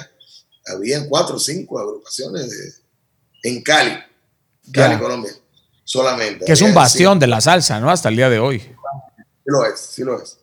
habían 0.74 1.06
cuatro 1.10 1.36
o 1.36 1.38
cinco 1.38 1.78
agrupaciones 1.78 2.80
en 3.42 3.62
Cali, 3.62 3.98
Cali, 4.72 4.98
Colombia, 4.98 5.32
solamente. 5.84 6.46
Que 6.46 6.52
es 6.52 6.62
un 6.62 6.72
bastión 6.72 7.18
de 7.18 7.26
la 7.26 7.42
salsa, 7.42 7.78
¿no? 7.78 7.90
Hasta 7.90 8.08
el 8.08 8.16
día 8.16 8.30
de 8.30 8.38
hoy. 8.38 8.60
Sí 8.60 8.70
lo 9.44 9.66
es, 9.66 9.78
sí 9.78 10.04
lo 10.04 10.22
es. 10.22 10.38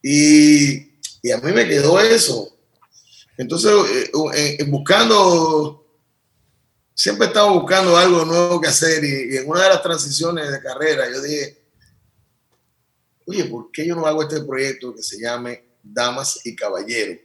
Y, 0.00 0.92
y 1.22 1.32
a 1.32 1.38
mí 1.38 1.50
me 1.50 1.66
quedó 1.66 1.98
eso. 1.98 2.56
Entonces, 3.36 3.72
buscando 4.68 5.81
siempre 6.94 7.26
estaba 7.26 7.50
buscando 7.50 7.96
algo 7.96 8.24
nuevo 8.24 8.60
que 8.60 8.68
hacer 8.68 9.02
y, 9.04 9.36
en 9.36 9.48
una 9.48 9.64
de 9.64 9.68
las 9.70 9.82
transiciones 9.82 10.50
de 10.50 10.60
carrera 10.60 11.10
yo 11.10 11.22
dije, 11.22 11.58
oye, 13.26 13.44
¿por 13.44 13.70
qué 13.70 13.86
yo 13.86 13.94
no 13.94 14.06
hago 14.06 14.22
este 14.22 14.40
proyecto 14.42 14.94
que 14.94 15.02
se 15.02 15.20
llame 15.20 15.64
Damas 15.82 16.40
y 16.44 16.54
Caballeros? 16.54 17.18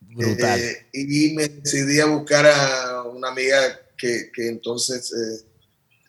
Brutal. 0.00 0.60
Eh, 0.60 0.86
y 0.92 1.34
me 1.34 1.48
decidí 1.48 1.98
a 2.00 2.06
buscar 2.06 2.46
a 2.46 3.02
una 3.02 3.28
amiga 3.28 3.80
que, 3.96 4.30
que 4.32 4.48
entonces 4.48 5.12
eh, 5.12 5.44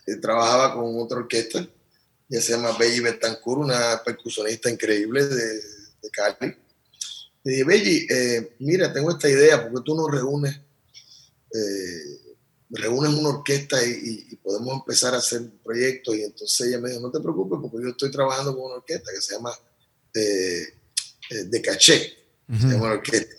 eh, 0.06 0.16
trabajaba 0.16 0.74
con 0.74 1.00
otra 1.00 1.18
orquesta, 1.18 1.66
ya 2.28 2.40
se 2.40 2.52
llama 2.52 2.76
Belly 2.78 3.00
Betancourt, 3.00 3.62
una 3.62 4.02
percusionista 4.04 4.70
increíble 4.70 5.26
de, 5.26 5.54
de 6.02 6.10
Cali. 6.12 6.54
Le 7.44 7.52
dije, 7.52 7.64
Belly, 7.64 8.08
mira, 8.58 8.92
tengo 8.92 9.12
esta 9.12 9.28
idea, 9.28 9.62
porque 9.62 9.84
tú 9.84 9.94
nos 9.94 10.10
reúnes 10.10 10.60
reúnen 12.70 13.14
una 13.14 13.30
orquesta 13.30 13.82
y, 13.84 14.36
podemos 14.42 14.74
empezar 14.74 15.14
a 15.14 15.18
hacer 15.18 15.42
proyectos. 15.64 16.16
Y 16.16 16.22
entonces 16.22 16.68
ella 16.68 16.78
me 16.78 16.90
dijo, 16.90 17.00
no 17.00 17.10
te 17.10 17.20
preocupes 17.20 17.58
porque 17.60 17.84
yo 17.84 17.90
estoy 17.90 18.10
trabajando 18.10 18.54
con 18.54 18.66
una 18.66 18.76
orquesta 18.76 19.10
que 19.12 19.20
se 19.20 19.34
llama 19.34 19.52
eh, 20.14 20.66
eh, 21.30 21.44
De 21.46 21.62
Caché, 21.62 22.16
se 22.48 22.66
llama 22.68 22.92
orquesta. 22.92 23.34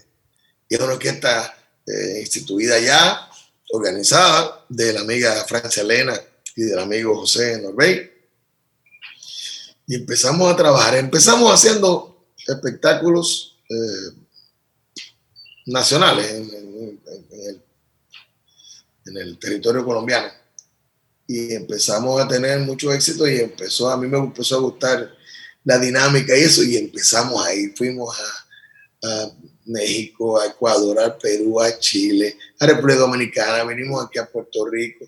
Y 0.67 0.75
es 0.75 0.81
una 0.81 0.93
orquesta 0.93 1.57
eh, 1.85 2.19
instituida 2.19 2.77
ya, 2.79 3.29
organizada, 3.71 4.65
de 4.67 4.93
la 4.93 5.01
amiga 5.01 5.45
Francia 5.45 5.81
Elena 5.81 6.19
y 6.55 6.63
del 6.63 6.79
amigo 6.79 7.15
José 7.15 7.61
Norbey. 7.61 8.11
Y 9.87 9.95
empezamos 9.95 10.51
a 10.51 10.57
trabajar. 10.57 10.95
Empezamos 10.95 11.53
haciendo 11.53 12.27
espectáculos 12.45 13.57
nacionales 15.65 16.31
en, 16.31 16.53
en, 16.53 17.01
en 17.31 17.49
el 17.49 17.66
en 19.07 19.17
el 19.17 19.37
territorio 19.37 19.83
colombiano. 19.85 20.29
Y 21.27 21.53
empezamos 21.53 22.21
a 22.21 22.27
tener 22.27 22.59
mucho 22.59 22.91
éxito 22.91 23.27
y 23.27 23.39
empezó, 23.39 23.89
a 23.89 23.97
mí 23.97 24.07
me 24.07 24.17
empezó 24.17 24.55
a 24.55 24.61
gustar 24.61 25.11
la 25.63 25.77
dinámica 25.77 26.37
y 26.37 26.41
eso, 26.41 26.63
y 26.63 26.77
empezamos 26.77 27.45
ahí, 27.45 27.73
fuimos 27.75 28.17
a, 28.19 28.43
México, 29.65 30.39
a 30.39 30.47
Ecuador, 30.47 30.97
a 30.99 31.17
Perú, 31.17 31.59
a 31.61 31.77
Chile, 31.77 32.37
a 32.57 32.65
República 32.65 33.01
Dominicana, 33.01 33.65
vinimos 33.65 34.05
aquí 34.05 34.17
a 34.17 34.25
Puerto 34.25 34.65
Rico, 34.65 35.05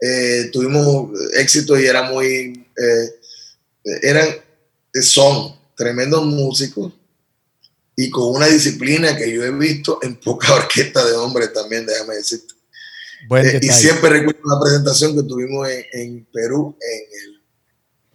eh, 0.00 0.48
tuvimos 0.52 1.10
éxito 1.34 1.78
y 1.78 1.86
era 1.86 2.04
muy, 2.04 2.66
eh, 2.76 4.00
eran, 4.02 4.28
son 5.02 5.56
tremendos 5.76 6.24
músicos 6.24 6.92
y 7.96 8.10
con 8.10 8.36
una 8.36 8.46
disciplina 8.46 9.16
que 9.16 9.32
yo 9.32 9.42
he 9.42 9.50
visto 9.50 9.98
en 10.02 10.16
poca 10.16 10.54
orquesta 10.54 11.04
de 11.04 11.14
hombres 11.14 11.52
también, 11.52 11.86
déjame 11.86 12.16
decirte. 12.16 12.55
Eh, 13.30 13.60
y 13.62 13.68
siempre 13.68 14.10
recuerdo 14.10 14.40
la 14.44 14.60
presentación 14.60 15.16
que 15.16 15.22
tuvimos 15.22 15.68
en, 15.92 16.26
Perú, 16.32 16.76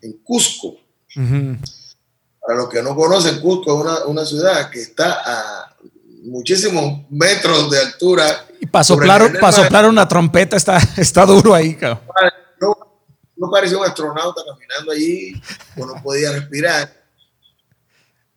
en, 0.02 0.14
Cusco. 0.24 0.78
Para 1.14 2.60
los 2.60 2.70
que 2.70 2.82
no 2.82 2.96
conocen, 2.96 3.40
Cusco 3.42 3.74
es 3.74 3.86
una, 3.86 4.06
una, 4.06 4.26
ciudad 4.26 4.70
que 4.70 4.82
está 4.82 5.22
a 5.26 5.76
muchísimos 6.24 7.06
metros 7.10 7.70
de 7.70 7.80
altura. 7.80 8.46
Y 8.60 8.66
para 8.66 8.84
soplar, 8.84 9.40
para 9.40 9.52
soplar 9.52 9.90
una 9.90 10.08
trompeta 10.08 10.56
está, 10.56 10.78
está 10.98 11.26
duro 11.26 11.54
ahí, 11.54 11.76
cabrón. 11.76 12.02
No, 12.60 12.76
no 13.36 13.52
parecía 13.52 13.78
un 13.78 13.86
astronauta 13.86 14.42
caminando 14.46 14.92
allí, 14.92 15.42
no 15.76 16.02
podía 16.02 16.32
respirar. 16.32 17.01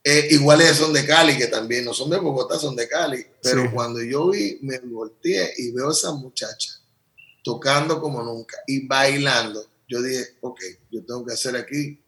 Eh, 0.06 0.28
iguales 0.32 0.76
son 0.76 0.92
de 0.92 1.06
Cali, 1.06 1.38
que 1.38 1.46
también 1.46 1.82
no 1.82 1.94
son 1.94 2.10
de 2.10 2.18
Bogotá, 2.18 2.58
son 2.58 2.76
de 2.76 2.86
Cali. 2.86 3.26
Pero 3.42 3.72
cuando 3.72 4.02
yo 4.02 4.28
vi, 4.28 4.58
me 4.60 4.78
volteé 4.80 5.54
y 5.56 5.70
veo 5.70 5.88
a 5.88 5.92
esa 5.92 6.12
muchacha 6.12 6.72
tocando 7.42 8.00
como 8.00 8.22
nunca 8.22 8.58
y 8.66 8.86
bailando, 8.86 9.66
yo 9.88 10.02
dije, 10.02 10.36
ok, 10.42 10.60
yo 10.90 11.04
tengo 11.04 11.24
que 11.24 11.32
hacer 11.32 11.56
aquí 11.56 11.98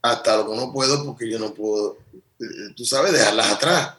hasta 0.00 0.38
lo 0.38 0.50
que 0.50 0.56
no 0.56 0.72
puedo 0.72 1.04
porque 1.04 1.30
yo 1.30 1.38
no 1.38 1.52
puedo, 1.52 1.98
eh, 2.14 2.72
tú 2.74 2.86
sabes, 2.86 3.12
dejarlas 3.12 3.52
atrás. 3.52 3.94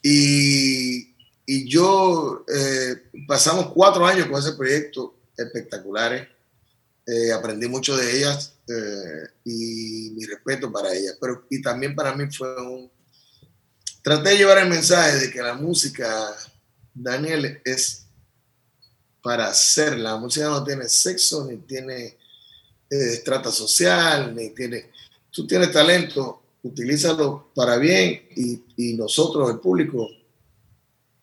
Y, 0.00 1.14
y 1.44 1.68
yo 1.68 2.44
eh, 2.54 3.02
pasamos 3.26 3.72
cuatro 3.72 4.06
años 4.06 4.28
con 4.28 4.38
ese 4.38 4.52
proyecto 4.52 5.16
espectaculares. 5.36 6.28
aprendí 7.34 7.66
mucho 7.66 7.96
de 7.96 8.16
ellas 8.16 8.57
eh, 8.68 9.28
y 9.44 10.10
mi 10.14 10.24
respeto 10.26 10.70
para 10.70 10.94
ella. 10.94 11.12
Pero, 11.20 11.46
y 11.50 11.62
también 11.62 11.94
para 11.94 12.14
mí 12.14 12.24
fue 12.30 12.54
un... 12.62 12.90
Traté 14.02 14.30
de 14.30 14.38
llevar 14.38 14.58
el 14.58 14.68
mensaje 14.68 15.16
de 15.18 15.30
que 15.30 15.42
la 15.42 15.54
música, 15.54 16.34
Daniel, 16.94 17.60
es 17.64 18.06
para 19.22 19.48
hacer. 19.48 19.98
La 19.98 20.16
música 20.16 20.46
no 20.46 20.62
tiene 20.64 20.88
sexo, 20.88 21.46
ni 21.46 21.58
tiene 21.58 22.04
eh, 22.04 22.16
estrata 22.88 23.50
social, 23.50 24.34
ni 24.34 24.50
tiene... 24.50 24.90
Tú 25.30 25.46
tienes 25.46 25.72
talento, 25.72 26.42
utilízalo 26.62 27.50
para 27.54 27.76
bien 27.76 28.28
y, 28.34 28.62
y 28.76 28.94
nosotros, 28.94 29.50
el 29.50 29.60
público, 29.60 30.08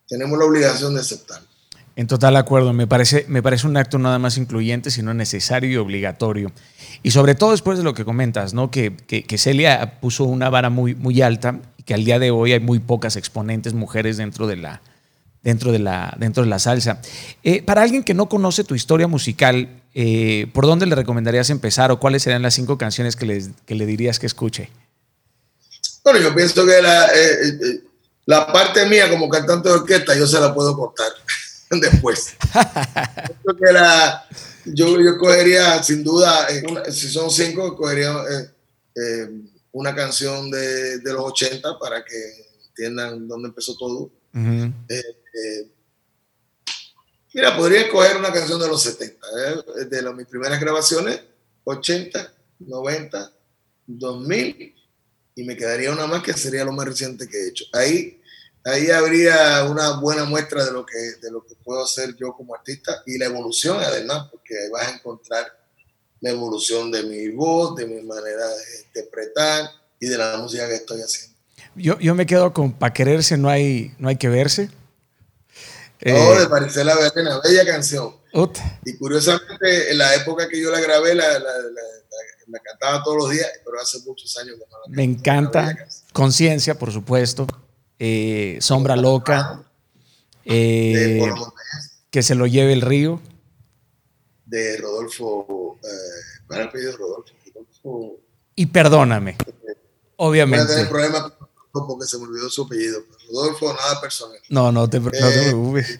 tenemos 0.08 0.38
la 0.38 0.46
obligación 0.46 0.94
de 0.94 1.02
aceptarlo. 1.02 1.55
En 1.98 2.08
total 2.08 2.36
acuerdo, 2.36 2.74
me 2.74 2.88
parece, 2.88 3.26
me 3.30 3.42
parece 3.42 3.68
un 3.68 3.78
acto 3.78 3.98
nada 3.98 4.20
más 4.20 4.38
incluyente, 4.38 4.92
sino 4.92 5.14
necesario 5.14 5.70
y 5.70 5.78
obligatorio. 5.78 6.52
Y 7.04 7.12
sobre 7.12 7.36
todo 7.36 7.52
después 7.52 7.78
de 7.78 7.86
lo 7.86 7.94
que 7.94 8.04
comentas, 8.04 8.54
¿no? 8.54 8.70
que, 8.70 8.96
que, 8.96 9.38
Celia 9.38 10.00
puso 10.02 10.26
una 10.26 10.50
vara 10.50 10.70
muy, 10.70 10.94
muy 10.94 11.22
alta 11.22 11.60
y 11.78 11.84
que 11.84 11.94
al 11.94 12.04
día 12.04 12.20
de 12.20 12.32
hoy 12.32 12.52
hay 12.52 12.60
muy 12.60 12.80
pocas 12.80 13.16
exponentes 13.16 13.74
mujeres 13.74 14.18
dentro 14.18 14.46
de 14.46 14.58
la, 14.58 14.82
dentro 15.42 15.72
de 15.72 15.80
la, 15.80 16.14
dentro 16.20 16.44
de 16.44 16.50
la 16.50 16.60
salsa. 16.60 17.00
Eh, 17.44 17.64
para 17.64 17.84
alguien 17.84 18.04
que 18.04 18.14
no 18.14 18.28
conoce 18.28 18.66
tu 18.66 18.76
historia 18.76 19.08
musical, 19.08 19.70
eh, 19.94 20.48
¿por 20.52 20.66
dónde 20.66 20.88
le 20.88 20.96
recomendarías 20.96 21.50
empezar 21.50 21.92
o 21.92 22.00
cuáles 22.00 22.24
serían 22.24 22.42
las 22.42 22.56
cinco 22.56 22.78
canciones 22.78 23.16
que, 23.16 23.26
les, 23.26 23.52
que 23.66 23.76
le 23.76 23.86
dirías 23.86 24.20
que 24.20 24.26
escuche? 24.26 24.70
Bueno, 26.04 26.20
yo 26.20 26.36
pienso 26.36 26.66
que 26.66 26.82
la, 26.82 27.06
eh, 27.06 27.84
la 28.26 28.52
parte 28.52 28.86
mía 28.88 29.10
como 29.10 29.30
cantante 29.30 29.70
de 29.70 29.76
orquesta 29.76 30.14
yo 30.14 30.28
se 30.28 30.42
la 30.42 30.54
puedo 30.54 30.76
cortar. 30.76 31.08
después. 31.82 32.36
yo, 34.66 35.00
yo 35.00 35.18
cogería, 35.18 35.82
sin 35.84 36.04
duda, 36.04 36.48
eh, 36.50 36.92
si 36.92 37.10
son 37.10 37.30
cinco, 37.30 37.76
cogería 37.76 38.12
eh, 38.12 38.50
eh, 38.96 39.30
una 39.72 39.94
canción 39.94 40.50
de, 40.50 41.00
de, 41.00 41.14
los 41.14 41.24
80 41.24 41.78
para 41.80 42.04
que 42.04 42.16
entiendan 42.68 43.28
dónde 43.28 43.50
empezó 43.50 43.76
todo. 43.78 44.12
mira, 47.34 47.58
podría 47.58 47.82
escoger 47.82 48.18
una 48.18 48.32
canción 48.32 48.60
de 48.60 48.68
los 48.68 48.82
70, 48.82 49.28
de 49.90 50.14
mis 50.14 50.28
primeras 50.28 50.60
grabaciones, 50.60 51.22
80, 51.64 52.34
90, 52.60 53.32
2000, 53.88 54.76
y 55.36 55.44
me 55.44 55.58
quedaría 55.58 55.92
una 55.92 56.08
más 56.08 56.24
que 56.24 56.34
sería 56.34 56.64
lo 56.64 56.72
más 56.72 56.88
reciente 56.88 57.28
que 57.28 57.38
he 57.38 57.50
hecho. 57.50 57.66
Ahí 57.74 58.15
ahí 58.66 58.90
habría 58.90 59.64
una 59.70 60.00
buena 60.00 60.26
muestra 60.26 60.66
de 60.66 60.72
lo 60.72 60.86
que, 60.86 60.98
de 61.22 61.32
lo 61.32 61.46
que 61.46 61.56
puedo 61.64 61.84
hacer 61.84 62.16
yo 62.16 62.34
como 62.34 62.56
artista 62.56 63.04
y 63.06 63.18
la 63.18 63.26
evolución 63.26 63.78
además, 63.80 64.28
porque 64.32 64.56
ahí 64.58 64.70
vas 64.70 64.88
a 64.88 64.96
encontrar 64.96 65.46
la 66.20 66.32
evolución 66.32 66.92
de 66.92 67.04
mi 67.04 67.30
voz, 67.30 67.76
de 67.76 67.86
mi 67.86 68.02
manera 68.02 68.48
de 68.48 68.86
interpretar 68.88 69.70
y 70.00 70.08
de 70.08 70.18
la 70.18 70.38
música 70.38 70.68
que 70.68 70.76
estoy 70.76 71.02
haciendo. 71.02 71.36
Yo, 71.76 72.00
yo 72.00 72.16
me 72.16 72.26
quedo 72.26 72.54
con 72.54 72.74
Pa' 72.74 72.94
quererse 72.94 73.38
no 73.38 73.50
hay, 73.50 73.94
no 74.00 74.10
hay 74.10 74.16
que 74.16 74.30
verse. 74.30 74.70
No, 76.02 76.34
eh, 76.34 76.40
de 76.40 76.48
Maricela 76.48 76.96
una 77.16 77.40
bella 77.42 77.66
canción. 77.66 78.16
Y 78.84 78.98
curiosamente, 78.98 79.92
en 79.92 79.98
la 79.98 80.14
época 80.16 80.50
que 80.50 80.60
yo 80.60 80.72
la 80.72 80.80
grabé, 80.80 81.16
la, 81.16 81.28
la, 81.40 81.40
la, 82.48 82.60
cantaba 82.60 83.04
todos 83.04 83.18
los 83.18 83.32
días, 83.32 83.48
pero 83.64 83.80
hace 83.80 84.00
muchos 84.06 84.38
años 84.38 84.56
que 84.56 84.66
no 84.70 84.78
la 84.86 84.96
Me 84.96 85.04
encanta. 85.04 85.76
Conciencia, 86.12 86.78
por 86.78 86.92
supuesto. 86.92 87.48
Eh, 87.98 88.58
Sombra 88.60 88.96
Loca, 88.96 89.64
eh, 90.44 91.22
que 92.10 92.24
se 92.24 92.36
lo 92.36 92.46
lleve 92.46 92.74
el 92.74 92.82
río. 92.82 93.22
De 94.46 94.78
Rodolfo, 94.78 95.80
eh, 95.84 95.88
¿cuál 96.48 96.60
es 96.60 96.64
el 96.64 96.70
apellido 96.70 96.92
de 96.92 96.98
Rodolfo? 96.98 98.20
Y 98.56 98.66
perdóname, 98.68 99.38
obviamente. 100.18 100.74
Voy 100.74 100.84
a 100.84 100.90
problema 100.90 101.38
porque 101.72 102.06
se 102.06 102.18
me 102.18 102.26
olvidó 102.26 102.50
su 102.50 102.64
apellido. 102.64 103.04
Rodolfo, 103.28 103.74
nada 103.74 104.02
personal. 104.02 104.40
No, 104.50 104.72
no 104.72 104.90
te, 104.90 105.00
no 105.00 105.12
te 105.12 105.20
preocupes. 105.20 106.00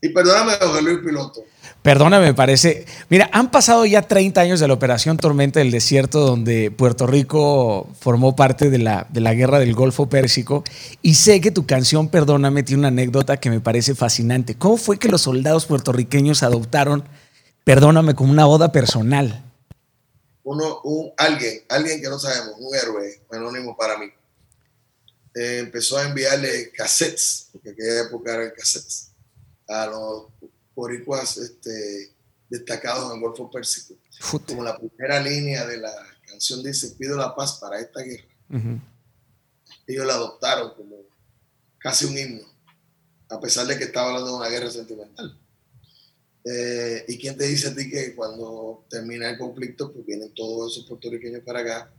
y 0.00 0.08
perdóname, 0.10 0.54
José 0.60 0.82
Luis 0.82 0.98
Piloto. 1.04 1.44
Perdóname, 1.84 2.28
me 2.28 2.34
parece. 2.34 2.86
Mira, 3.10 3.28
han 3.30 3.50
pasado 3.50 3.84
ya 3.84 4.00
30 4.00 4.40
años 4.40 4.58
de 4.58 4.66
la 4.66 4.72
Operación 4.72 5.18
Tormenta 5.18 5.58
del 5.58 5.70
Desierto, 5.70 6.20
donde 6.20 6.70
Puerto 6.70 7.06
Rico 7.06 7.86
formó 8.00 8.34
parte 8.34 8.70
de 8.70 8.78
la, 8.78 9.06
de 9.10 9.20
la 9.20 9.34
guerra 9.34 9.58
del 9.58 9.74
Golfo 9.74 10.08
Pérsico. 10.08 10.64
Y 11.02 11.16
sé 11.16 11.42
que 11.42 11.50
tu 11.50 11.66
canción 11.66 12.08
Perdóname 12.08 12.62
tiene 12.62 12.78
una 12.78 12.88
anécdota 12.88 13.36
que 13.36 13.50
me 13.50 13.60
parece 13.60 13.94
fascinante. 13.94 14.54
¿Cómo 14.54 14.78
fue 14.78 14.98
que 14.98 15.10
los 15.10 15.20
soldados 15.20 15.66
puertorriqueños 15.66 16.42
adoptaron 16.42 17.06
Perdóname 17.64 18.14
como 18.14 18.32
una 18.32 18.46
boda 18.46 18.72
personal? 18.72 19.44
Uno, 20.42 20.80
un, 20.84 21.12
alguien, 21.18 21.64
alguien 21.68 22.00
que 22.00 22.08
no 22.08 22.18
sabemos, 22.18 22.54
un 22.60 22.74
héroe 22.74 23.20
anónimo 23.30 23.76
para 23.76 23.98
mí, 23.98 24.06
eh, 25.34 25.58
empezó 25.58 25.98
a 25.98 26.04
enviarle 26.04 26.72
cassettes, 26.72 27.50
porque 27.52 27.72
aquella 27.72 28.04
época 28.06 28.32
eran 28.32 28.52
cassettes, 28.56 29.10
a 29.68 29.84
los 29.84 30.28
boricuas 30.74 31.36
este, 31.36 32.14
destacados 32.48 33.10
en 33.10 33.16
el 33.16 33.20
Golfo 33.20 33.50
Pérsico. 33.50 33.94
Como 34.46 34.62
la 34.62 34.78
primera 34.78 35.20
línea 35.20 35.66
de 35.66 35.78
la 35.78 35.92
canción 36.26 36.62
dice, 36.62 36.94
pido 36.98 37.16
la 37.16 37.34
paz 37.34 37.58
para 37.60 37.80
esta 37.80 38.00
guerra. 38.00 38.28
Ellos 39.86 40.06
la 40.06 40.14
adoptaron 40.14 40.74
como 40.74 40.96
casi 41.78 42.06
un 42.06 42.16
himno, 42.16 42.46
a 43.28 43.40
pesar 43.40 43.66
de 43.66 43.76
que 43.76 43.84
estaba 43.84 44.08
hablando 44.08 44.30
de 44.30 44.36
una 44.36 44.48
guerra 44.48 44.70
sentimental. 44.70 45.38
Eh, 46.44 47.04
¿Y 47.08 47.18
quién 47.18 47.36
te 47.36 47.46
dice 47.46 47.68
a 47.68 47.74
ti 47.74 47.90
que 47.90 48.14
cuando 48.14 48.84
termina 48.88 49.30
el 49.30 49.38
conflicto, 49.38 49.92
pues 49.92 50.04
vienen 50.04 50.32
todos 50.34 50.72
esos 50.72 50.86
puertorriqueños 50.86 51.42
para 51.42 51.60
acá? 51.60 51.92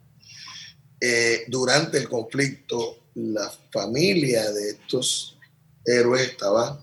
Eh, 0.99 1.45
durante 1.47 1.97
el 1.97 2.07
conflicto, 2.07 3.09
la 3.15 3.51
familia 3.71 4.51
de 4.51 4.71
estos 4.71 5.37
héroes 5.85 6.29
estaba 6.29 6.81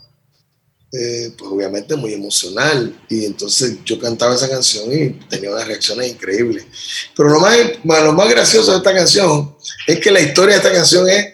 eh, 0.93 1.33
pues 1.39 1.51
obviamente 1.51 1.97
muy 1.97 2.13
emocional. 2.13 2.95
Y 3.09 3.25
entonces 3.25 3.79
yo 3.85 3.99
cantaba 3.99 4.35
esa 4.35 4.49
canción 4.49 4.93
y 4.93 5.11
tenía 5.27 5.51
unas 5.51 5.67
reacciones 5.67 6.11
increíbles. 6.11 6.67
Pero 7.17 7.31
lo 7.31 7.41
más, 7.41 7.57
lo 7.83 8.13
más 8.13 8.29
gracioso 8.29 8.73
de 8.73 8.77
esta 8.79 8.95
canción 8.95 9.57
es 9.87 9.99
que 10.01 10.11
la 10.11 10.21
historia 10.21 10.57
de 10.57 10.63
esta 10.63 10.73
canción 10.73 11.09
es 11.09 11.33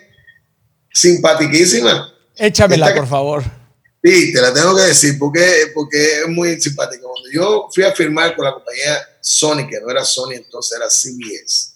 simpatiquísima. 0.93 2.15
Échamela, 2.37 2.95
por 2.95 3.09
favor. 3.09 3.45
Sí, 4.03 4.33
te 4.33 4.41
la 4.41 4.55
tengo 4.55 4.77
que 4.77 4.83
decir 4.83 5.19
porque, 5.19 5.73
porque 5.75 6.21
es 6.21 6.29
muy 6.29 6.61
simpática. 6.61 7.03
Cuando 7.03 7.29
yo 7.33 7.69
fui 7.75 7.83
a 7.83 7.93
firmar 7.93 8.37
con 8.37 8.45
la 8.45 8.55
compañía 8.55 8.97
Sony, 9.21 9.67
que 9.69 9.81
no 9.81 9.91
era 9.91 10.05
Sony, 10.05 10.35
entonces 10.35 10.79
era 10.79 10.89
CBS, 10.89 11.75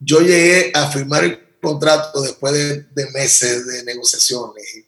yo 0.00 0.20
llegué 0.20 0.72
a 0.74 0.90
firmar 0.90 1.24
el 1.24 1.38
contrato 1.60 2.22
después 2.22 2.54
de, 2.54 2.86
de 2.94 3.10
meses 3.10 3.66
de 3.66 3.84
negociaciones 3.84 4.85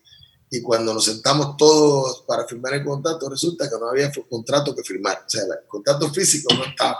y 0.51 0.63
cuando 0.63 0.95
nos 0.95 1.05
sentamos 1.05 1.57
todos 1.57 2.25
para 2.27 2.47
firmar 2.47 2.75
el 2.75 2.85
contrato, 2.85 3.29
resulta 3.29 3.69
que 3.69 3.77
no 3.79 3.89
había 3.89 4.11
contrato 4.29 4.75
que 4.75 4.83
firmar, 4.83 5.25
o 5.27 5.29
sea, 5.29 5.43
el 5.43 5.67
contrato 5.69 6.13
físico 6.13 6.55
no 6.55 6.65
estaba. 6.65 6.99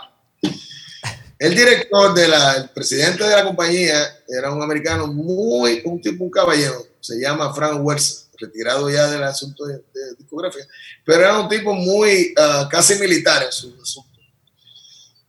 El 1.39 1.55
director, 1.55 2.13
de 2.13 2.27
la, 2.27 2.57
el 2.57 2.69
presidente 2.69 3.23
de 3.23 3.35
la 3.35 3.45
compañía, 3.45 3.97
era 4.27 4.51
un 4.51 4.61
americano 4.61 5.07
muy, 5.07 5.81
un 5.85 6.01
tipo, 6.01 6.25
un 6.25 6.29
caballero, 6.29 6.85
se 6.99 7.19
llama 7.19 7.53
Frank 7.53 7.79
Wells, 7.81 8.29
retirado 8.37 8.89
ya 8.89 9.07
del 9.07 9.23
asunto 9.23 9.65
de, 9.65 9.81
discografía, 10.17 10.67
pero 11.05 11.21
era 11.21 11.39
un 11.39 11.47
tipo 11.47 11.73
muy, 11.73 12.33
ah, 12.37 12.67
casi 12.69 12.95
militar 12.95 13.43
en 13.43 13.51
su 13.51 13.73
asunto. 13.81 14.09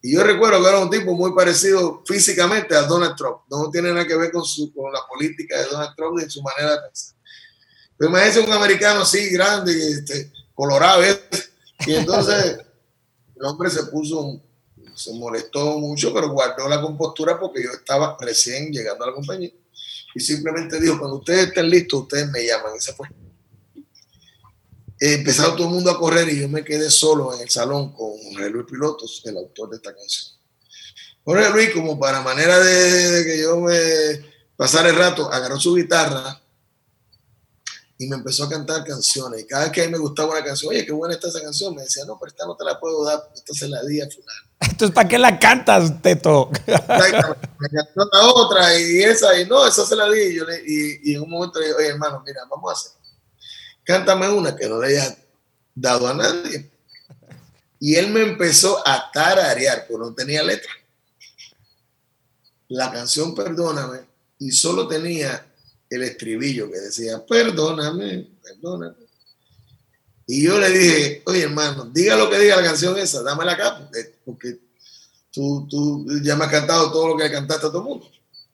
Y 0.03 0.15
yo 0.15 0.25
recuerdo 0.25 0.63
que 0.63 0.69
era 0.69 0.79
un 0.79 0.91
tipo 0.91 1.15
muy 1.15 1.35
parecido 1.35 2.03
físicamente 2.07 2.75
a 2.75 2.83
Donald 2.83 3.15
Trump. 3.17 3.43
No 3.51 3.71
tiene 3.71 3.91
nada 3.91 4.07
que 4.07 4.17
ver 4.17 4.33
con, 4.33 4.45
su, 4.45 4.73
con 4.73 4.91
la 4.91 5.01
política 5.07 5.59
de 5.59 5.67
Donald 5.67 5.95
Trump 5.95 6.19
ni 6.19 6.31
su 6.31 6.43
manera 6.43 6.73
de 6.73 6.83
pensar. 6.89 7.20
Pero 8.01 8.13
imagínense 8.13 8.41
un 8.41 8.51
americano 8.51 9.03
así, 9.03 9.29
grande, 9.29 9.73
este, 9.91 10.33
colorado, 10.55 11.05
¿eh? 11.05 11.21
y 11.87 11.97
entonces 11.97 12.57
el 13.37 13.45
hombre 13.45 13.69
se 13.69 13.83
puso, 13.89 14.41
se 14.95 15.13
molestó 15.13 15.79
mucho, 15.79 16.11
pero 16.15 16.31
guardó 16.31 16.67
la 16.67 16.81
compostura 16.81 17.39
porque 17.39 17.63
yo 17.63 17.71
estaba 17.73 18.17
recién 18.19 18.73
llegando 18.73 19.05
a 19.05 19.09
la 19.09 19.13
compañía. 19.13 19.51
Y 20.15 20.21
simplemente 20.21 20.81
dijo, 20.81 20.99
cuando 20.99 21.19
ustedes 21.19 21.49
estén 21.49 21.69
listos, 21.69 22.05
ustedes 22.05 22.31
me 22.31 22.43
llaman. 22.47 22.73
Y 22.75 22.81
se 22.81 22.95
fue. 22.95 23.07
Empezaron 24.99 25.57
todo 25.57 25.67
el 25.67 25.75
mundo 25.75 25.91
a 25.91 25.99
correr 25.99 26.27
y 26.31 26.41
yo 26.41 26.49
me 26.49 26.65
quedé 26.65 26.91
solo 26.91 27.35
en 27.35 27.43
el 27.43 27.51
salón 27.51 27.93
con 27.93 28.13
Jorge 28.33 28.49
Luis 28.49 28.67
Pilotos, 28.67 29.23
el 29.27 29.37
autor 29.37 29.69
de 29.69 29.77
esta 29.77 29.95
canción. 29.95 30.39
Jorge 31.23 31.51
Luis, 31.51 31.71
como 31.75 32.01
para 32.01 32.23
manera 32.23 32.59
de, 32.61 33.11
de 33.11 33.25
que 33.27 33.43
yo 33.43 33.61
me 33.61 33.75
pasara 34.57 34.89
el 34.89 34.97
rato, 34.97 35.31
agarró 35.31 35.61
su 35.61 35.75
guitarra 35.75 36.40
y 38.01 38.07
me 38.07 38.17
empezó 38.17 38.45
a 38.45 38.49
cantar 38.49 38.83
canciones. 38.83 39.43
Y 39.43 39.47
cada 39.47 39.65
vez 39.65 39.73
que 39.73 39.83
a 39.83 39.85
mí 39.85 39.93
me 39.93 39.99
gustaba 39.99 40.31
una 40.31 40.43
canción, 40.43 40.71
oye, 40.71 40.87
qué 40.87 40.93
buena 40.93 41.15
está 41.15 41.29
esa 41.29 41.43
canción, 41.43 41.75
me 41.75 41.83
decía, 41.83 42.03
no, 42.07 42.19
pero 42.19 42.31
esta 42.31 42.47
no 42.47 42.57
te 42.57 42.65
la 42.65 42.81
puedo 42.81 43.05
dar, 43.05 43.31
esta 43.35 43.53
se 43.53 43.69
la 43.69 43.83
di 43.83 44.01
a 44.01 44.09
fulano. 44.09 44.49
Entonces, 44.59 44.95
¿para 44.95 45.07
qué 45.07 45.19
la 45.19 45.39
cantas, 45.39 46.01
Teto? 46.01 46.51
me 46.67 47.69
cantó 47.69 48.09
la 48.11 48.27
otra 48.35 48.81
y 48.81 49.03
esa, 49.03 49.39
y 49.39 49.47
no, 49.47 49.67
esa 49.67 49.85
se 49.85 49.95
la 49.95 50.09
di. 50.09 50.19
Y, 50.19 50.35
yo 50.35 50.47
le, 50.47 50.63
y, 50.67 51.15
en 51.15 51.21
un 51.21 51.29
momento 51.29 51.61
le 51.61 51.67
dije, 51.67 51.77
oye, 51.77 51.89
hermano, 51.89 52.23
mira, 52.25 52.41
vamos 52.49 52.71
a 52.71 52.73
hacer. 52.73 52.93
Cántame 53.85 54.31
una 54.31 54.57
que 54.57 54.67
no 54.67 54.81
le 54.81 54.87
haya 54.97 55.19
dado 55.75 56.09
a 56.09 56.15
nadie. 56.15 56.71
Y 57.81 57.97
él 57.97 58.09
me 58.09 58.23
empezó 58.23 58.83
a 58.89 59.11
tararear, 59.13 59.87
porque 59.87 60.07
no 60.07 60.15
tenía 60.15 60.43
letra. 60.43 60.73
La 62.69 62.91
canción 62.91 63.35
Perdóname, 63.35 63.99
y 64.39 64.53
solo 64.53 64.89
tenía 64.89 65.50
el 65.91 66.05
estribillo 66.05 66.71
que 66.71 66.79
decía, 66.79 67.25
perdóname, 67.27 68.29
perdóname. 68.43 68.95
Y 70.27 70.45
yo 70.45 70.59
le 70.61 70.71
dije, 70.71 71.23
oye 71.27 71.43
hermano, 71.43 71.87
diga 71.87 72.17
lo 72.17 72.31
que 72.31 72.39
diga 72.39 72.57
la 72.57 72.63
canción 72.63 72.97
esa, 72.97 73.23
dámela 73.25 73.53
acá, 73.53 73.91
porque, 74.25 74.61
tú, 75.33 75.67
tú, 75.69 76.07
ya 76.23 76.37
me 76.37 76.45
has 76.45 76.51
cantado 76.53 76.93
todo 76.93 77.09
lo 77.09 77.17
que 77.17 77.31
cantaste 77.31 77.67
a 77.67 77.71
todo 77.71 77.81
el 77.81 77.89
mundo. 77.89 78.09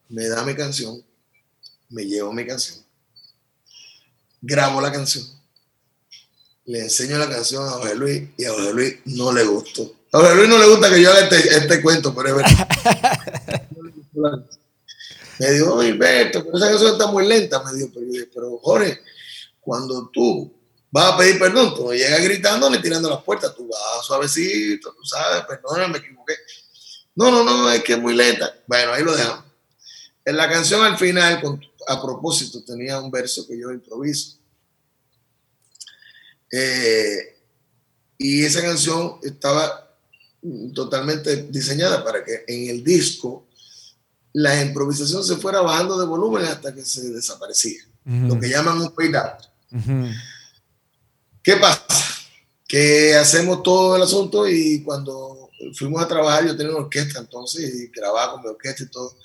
Me 0.08 0.26
da 0.26 0.42
mi 0.42 0.54
canción, 0.54 1.04
me 1.90 2.06
llevo 2.06 2.32
mi 2.32 2.46
canción, 2.46 2.78
grabo 4.40 4.80
la 4.80 4.90
canción, 4.90 5.26
le 6.64 6.80
enseño 6.80 7.18
la 7.18 7.28
canción 7.28 7.68
a 7.68 7.72
José 7.72 7.94
Luis 7.94 8.22
y 8.38 8.46
a 8.46 8.52
José 8.52 8.72
Luis 8.72 8.94
no 9.04 9.30
le 9.32 9.44
gustó. 9.44 9.94
A 10.12 10.20
José 10.20 10.34
Luis 10.36 10.48
no 10.48 10.58
le 10.58 10.68
gusta 10.68 10.88
que 10.88 11.02
yo 11.02 11.10
haga 11.10 11.28
este, 11.28 11.58
este 11.58 11.82
cuento, 11.82 12.14
pero 12.14 12.28
es 12.30 12.36
verdad. 12.36 12.68
Me 15.38 15.50
dijo, 15.50 15.82
Hilberto, 15.82 16.44
pero 16.44 16.56
esa 16.56 16.68
canción 16.68 16.92
está 16.92 17.06
muy 17.08 17.26
lenta. 17.26 17.62
Me 17.62 17.72
dijo, 17.74 17.90
pero, 17.94 18.06
pero 18.32 18.58
Jorge, 18.58 19.00
cuando 19.60 20.08
tú 20.12 20.52
vas 20.90 21.12
a 21.12 21.16
pedir 21.16 21.38
perdón, 21.38 21.74
tú 21.74 21.84
no 21.84 21.92
llegas 21.92 22.22
gritando 22.22 22.70
ni 22.70 22.80
tirando 22.80 23.10
las 23.10 23.22
puertas, 23.22 23.54
tú 23.54 23.68
vas 23.68 24.06
suavecito, 24.06 24.94
tú 24.94 25.04
sabes, 25.04 25.44
perdona, 25.46 25.88
me 25.88 25.98
equivoqué. 25.98 26.34
No, 27.14 27.30
no, 27.30 27.44
no, 27.44 27.70
es 27.70 27.82
que 27.82 27.94
es 27.94 27.98
muy 27.98 28.14
lenta. 28.14 28.54
Bueno, 28.66 28.92
ahí 28.92 29.02
lo 29.02 29.14
dejamos. 29.14 29.44
En 30.24 30.36
la 30.36 30.50
canción 30.50 30.84
al 30.84 30.98
final, 30.98 31.40
a 31.86 32.02
propósito, 32.02 32.62
tenía 32.64 33.00
un 33.00 33.10
verso 33.10 33.46
que 33.46 33.58
yo 33.58 33.70
improviso. 33.70 34.38
Eh, 36.50 37.36
y 38.18 38.44
esa 38.44 38.62
canción 38.62 39.18
estaba 39.22 39.96
totalmente 40.74 41.44
diseñada 41.44 42.04
para 42.04 42.24
que 42.24 42.44
en 42.46 42.70
el 42.70 42.84
disco 42.84 43.45
la 44.38 44.60
improvisación 44.60 45.24
se 45.24 45.36
fuera 45.36 45.62
bajando 45.62 45.98
de 45.98 46.04
volumen 46.04 46.44
hasta 46.44 46.74
que 46.74 46.84
se 46.84 47.08
desaparecía. 47.08 47.80
Lo 48.04 48.38
que 48.38 48.50
llaman 48.50 48.78
un 48.82 48.94
fade 48.94 49.16
out. 49.16 50.12
¿Qué 51.42 51.56
pasa? 51.56 51.82
Que 52.68 53.14
hacemos 53.14 53.62
todo 53.62 53.96
el 53.96 54.02
asunto 54.02 54.46
y 54.46 54.82
cuando 54.82 55.48
fuimos 55.74 56.02
a 56.02 56.08
trabajar, 56.08 56.46
yo 56.46 56.54
tenía 56.54 56.72
una 56.72 56.84
orquesta 56.84 57.18
entonces 57.18 57.74
y 57.74 57.88
grababa 57.88 58.32
con 58.32 58.42
mi 58.42 58.48
orquesta 58.50 58.82
y 58.82 58.88
todo 58.88 59.16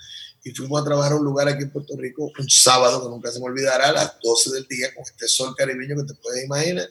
y 0.46 0.52
fuimos 0.52 0.82
a 0.82 0.86
trabajar 0.86 1.12
a 1.12 1.16
un 1.18 1.26
lugar 1.26 1.50
aquí 1.50 1.64
en 1.64 1.72
Puerto 1.72 1.94
Rico 1.98 2.32
un 2.40 2.50
sábado 2.50 3.04
que 3.04 3.10
nunca 3.10 3.34
se 3.34 3.40
me 3.40 3.48
olvidará 3.48 3.90
a 3.90 3.92
las 3.92 4.14
12 4.24 4.52
del 4.52 4.66
día 4.66 4.96
con 4.96 5.04
este 5.04 5.28
sol 5.28 5.54
caribeño 5.58 5.98
que 5.98 6.14
te 6.14 6.20
puedes 6.22 6.46
imaginar. 6.46 6.90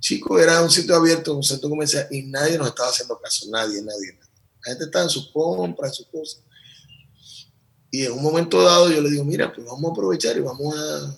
Chico, 0.00 0.40
era 0.40 0.60
un 0.60 0.70
sitio 0.70 0.96
abierto, 0.96 1.36
un 1.36 1.44
centro 1.44 1.70
comercial 1.70 2.08
y 2.10 2.22
nadie 2.24 2.58
nos 2.58 2.66
estaba 2.66 2.88
haciendo 2.88 3.16
caso, 3.20 3.46
nadie, 3.48 3.80
nadie. 3.80 4.18
La 4.64 4.72
gente 4.72 4.86
estaba 4.86 5.04
en 5.04 5.10
sus 5.10 5.30
compras, 5.30 5.92
en 5.92 5.94
sus 5.94 6.06
cosas. 6.08 6.45
Y 7.96 8.04
en 8.04 8.12
un 8.12 8.22
momento 8.22 8.62
dado 8.62 8.90
yo 8.90 9.00
le 9.00 9.08
digo, 9.08 9.24
mira, 9.24 9.50
pues 9.50 9.66
vamos 9.66 9.88
a 9.88 9.92
aprovechar 9.92 10.36
y 10.36 10.40
vamos 10.40 10.76
a 10.76 11.16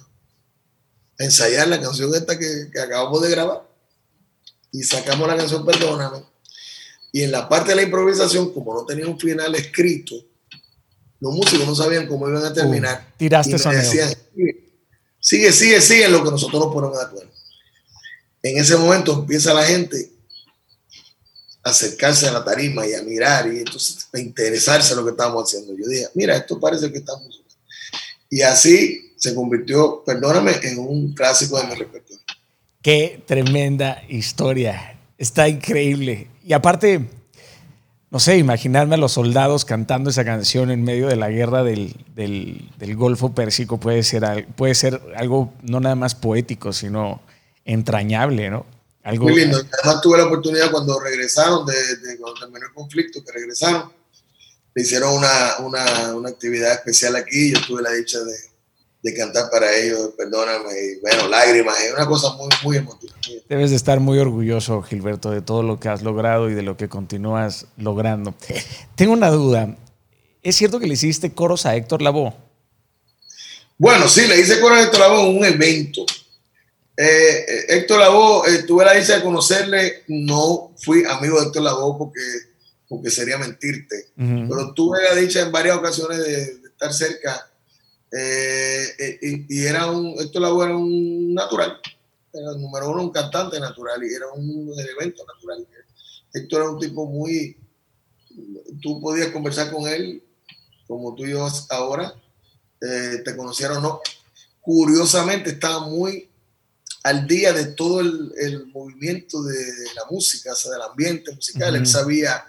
ensayar 1.19 1.67
la 1.67 1.81
canción 1.81 2.15
esta 2.15 2.39
que, 2.39 2.69
que 2.73 2.81
acabamos 2.81 3.21
de 3.21 3.31
grabar. 3.31 3.69
Y 4.71 4.85
sacamos 4.85 5.27
la 5.27 5.37
canción 5.37 5.67
Perdóname. 5.67 6.23
Y 7.11 7.23
en 7.23 7.33
la 7.33 7.49
parte 7.49 7.71
de 7.71 7.75
la 7.75 7.83
improvisación, 7.83 8.53
como 8.53 8.75
no 8.75 8.87
tenía 8.87 9.09
un 9.09 9.19
final 9.19 9.53
escrito, 9.57 10.15
los 11.19 11.35
músicos 11.35 11.67
no 11.67 11.75
sabían 11.75 12.07
cómo 12.07 12.29
iban 12.29 12.45
a 12.45 12.53
terminar. 12.53 13.09
Uh, 13.13 13.19
tiraste 13.19 13.57
y 13.57 13.75
decían, 13.75 14.15
sigue, 15.19 15.53
sigue, 15.53 15.81
sigue, 15.81 16.05
en 16.05 16.13
lo 16.13 16.23
que 16.23 16.31
nosotros 16.31 16.65
nos 16.65 16.73
ponemos 16.73 16.97
de 16.97 17.05
acuerdo. 17.05 17.31
En 18.41 18.57
ese 18.57 18.77
momento 18.77 19.15
empieza 19.15 19.53
la 19.53 19.65
gente 19.65 20.13
acercarse 21.71 22.29
a 22.29 22.33
la 22.33 22.45
tarima 22.45 22.87
y 22.87 22.95
a 22.95 23.03
mirar 23.03 23.53
y 23.53 23.59
entonces 23.59 24.09
a 24.13 24.19
interesarse 24.19 24.93
en 24.93 24.99
lo 24.99 25.05
que 25.05 25.13
estábamos 25.13 25.45
haciendo. 25.45 25.75
Yo 25.77 25.89
dije, 25.89 26.07
mira, 26.15 26.37
esto 26.37 26.59
parece 26.59 26.91
que 26.91 26.99
estamos. 26.99 27.43
Y 28.31 28.43
así 28.43 29.13
se 29.17 29.35
convirtió, 29.35 30.03
perdóname, 30.05 30.53
en 30.63 30.79
un 30.79 31.15
clásico 31.15 31.59
de 31.59 31.67
mi 31.67 31.75
repertorio. 31.75 32.23
Qué 32.83 33.23
tremenda 33.27 34.03
historia. 34.09 34.99
Está 35.17 35.49
increíble. 35.49 36.29
Y 36.45 36.53
aparte, 36.53 37.07
no 38.11 38.21
sé, 38.21 38.39
imaginarme 38.39 38.95
a 38.95 38.99
los 38.99 39.13
soldados 39.13 39.65
cantando 39.65 40.11
esa 40.11 40.25
canción 40.25 40.71
en 40.71 40.85
medio 40.85 41.09
de 41.09 41.17
la 41.17 41.29
guerra 41.29 41.65
del, 41.65 41.95
Golfo 42.97 43.35
Pérsico 43.35 43.79
puede 43.79 44.03
ser, 44.03 44.47
puede 44.55 44.75
ser 44.75 45.01
algo 45.17 45.53
no 45.63 45.81
nada 45.81 45.97
más 45.97 46.15
poético, 46.15 46.73
sino 46.73 47.21
entrañable, 47.65 48.49
¿no? 48.51 48.65
Algo, 49.03 49.25
Muy 49.25 49.37
lindo. 49.37 49.59
Además 49.59 50.01
tuve 50.03 50.19
la 50.19 50.25
oportunidad 50.25 50.71
cuando 50.71 50.99
regresaron, 51.01 51.65
de, 51.65 51.75
cuando 52.19 52.41
terminó 52.41 52.67
el 52.67 52.75
conflicto, 52.75 53.25
que 53.25 53.33
regresaron, 53.33 53.93
le 54.75 54.83
hicieron 54.83 55.15
una, 55.15 55.59
una, 55.61 56.15
una 56.15 56.29
actividad 56.29 56.73
especial 56.73 57.17
aquí. 57.17 57.53
Yo 57.53 57.61
tuve 57.67 57.83
la 57.83 57.93
dicha 57.93 58.19
de, 58.19 58.37
de 59.03 59.15
cantar 59.15 59.49
para 59.51 59.75
ellos, 59.75 60.11
perdóname, 60.17 60.71
y 60.73 61.01
bueno, 61.01 61.29
lágrimas, 61.29 61.81
es 61.81 61.95
una 61.95 62.07
cosa 62.07 62.33
muy, 62.35 62.49
muy 62.65 62.77
emotiva. 62.79 63.15
Debes 63.49 63.71
de 63.71 63.77
estar 63.77 64.01
muy 64.01 64.19
orgulloso, 64.19 64.83
Gilberto, 64.83 65.31
de 65.31 65.41
todo 65.41 65.63
lo 65.63 65.79
que 65.79 65.89
has 65.89 66.03
logrado 66.03 66.51
y 66.51 66.55
de 66.55 66.63
lo 66.63 66.77
que 66.77 66.89
continúas 66.89 67.67
logrando. 67.77 68.35
Tengo 68.97 69.13
una 69.13 69.31
duda, 69.31 69.77
¿es 70.43 70.57
cierto 70.57 70.81
que 70.81 70.87
le 70.87 70.95
hiciste 70.95 71.33
coros 71.33 71.65
a 71.65 71.77
Héctor 71.77 72.03
Lavoe? 72.03 72.35
Bueno, 73.79 74.09
sí, 74.09 74.27
le 74.27 74.41
hice 74.41 74.61
coros 74.61 74.79
a 74.79 74.83
Héctor 74.83 75.01
Lavoe 75.01 75.31
en 75.31 75.39
un 75.39 75.45
evento. 75.45 76.05
Eh, 77.01 77.45
eh, 77.47 77.65
Héctor 77.69 78.01
Lavoe, 78.01 78.51
eh, 78.51 78.63
tuve 78.65 78.85
la 78.85 78.95
dicha 78.95 79.15
de 79.15 79.23
conocerle, 79.23 80.03
no 80.09 80.75
fui 80.79 81.05
amigo 81.05 81.39
de 81.39 81.47
Héctor 81.47 81.63
Lavoe 81.63 81.97
porque, 81.97 82.21
porque 82.89 83.09
sería 83.09 83.39
mentirte, 83.39 84.09
pero 84.17 84.75
tuve 84.75 84.99
la 85.05 85.15
dicha 85.15 85.43
en 85.43 85.53
varias 85.53 85.77
ocasiones 85.77 86.19
de 86.19 86.43
estar 86.69 86.93
cerca. 86.93 87.53
Eh, 88.11 89.47
y, 89.49 89.65
era 89.65 89.87
un, 89.89 90.17
esto 90.19 90.41
la 90.41 90.49
era 90.49 90.77
un 90.77 91.35
natural, 91.35 91.79
era 92.33 92.51
el 92.51 92.61
número 92.61 92.91
uno, 92.91 93.03
un 93.05 93.13
cantante 93.13 93.61
natural 93.61 94.03
y 94.03 94.13
era 94.13 94.27
un 94.33 94.75
elemento 94.77 95.25
natural. 95.25 95.69
Esto 96.33 96.57
era 96.57 96.69
un 96.69 96.81
tipo 96.81 97.07
muy, 97.07 97.57
tú 98.83 99.01
podías 99.01 99.29
conversar 99.29 99.71
con 99.71 99.87
él 99.87 100.21
como 100.89 101.15
tú 101.15 101.25
y 101.27 101.31
yo 101.31 101.47
ahora, 101.71 102.13
te 102.81 103.37
conocieron 103.37 103.77
o 103.77 103.81
no. 103.83 104.01
Curiosamente 104.61 105.51
estaba 105.51 105.87
muy 105.87 106.29
al 107.09 107.27
día 107.27 107.55
de 107.55 107.65
todo 107.73 108.01
el, 108.01 108.33
el 108.37 108.67
movimiento 108.67 109.43
de, 109.43 109.57
la 109.95 110.05
música, 110.11 110.53
o 110.53 110.55
sea, 110.55 110.73
del 110.73 110.83
ambiente 110.83 111.33
musical. 111.33 111.75
Él 111.75 111.87
sabía, 111.87 112.45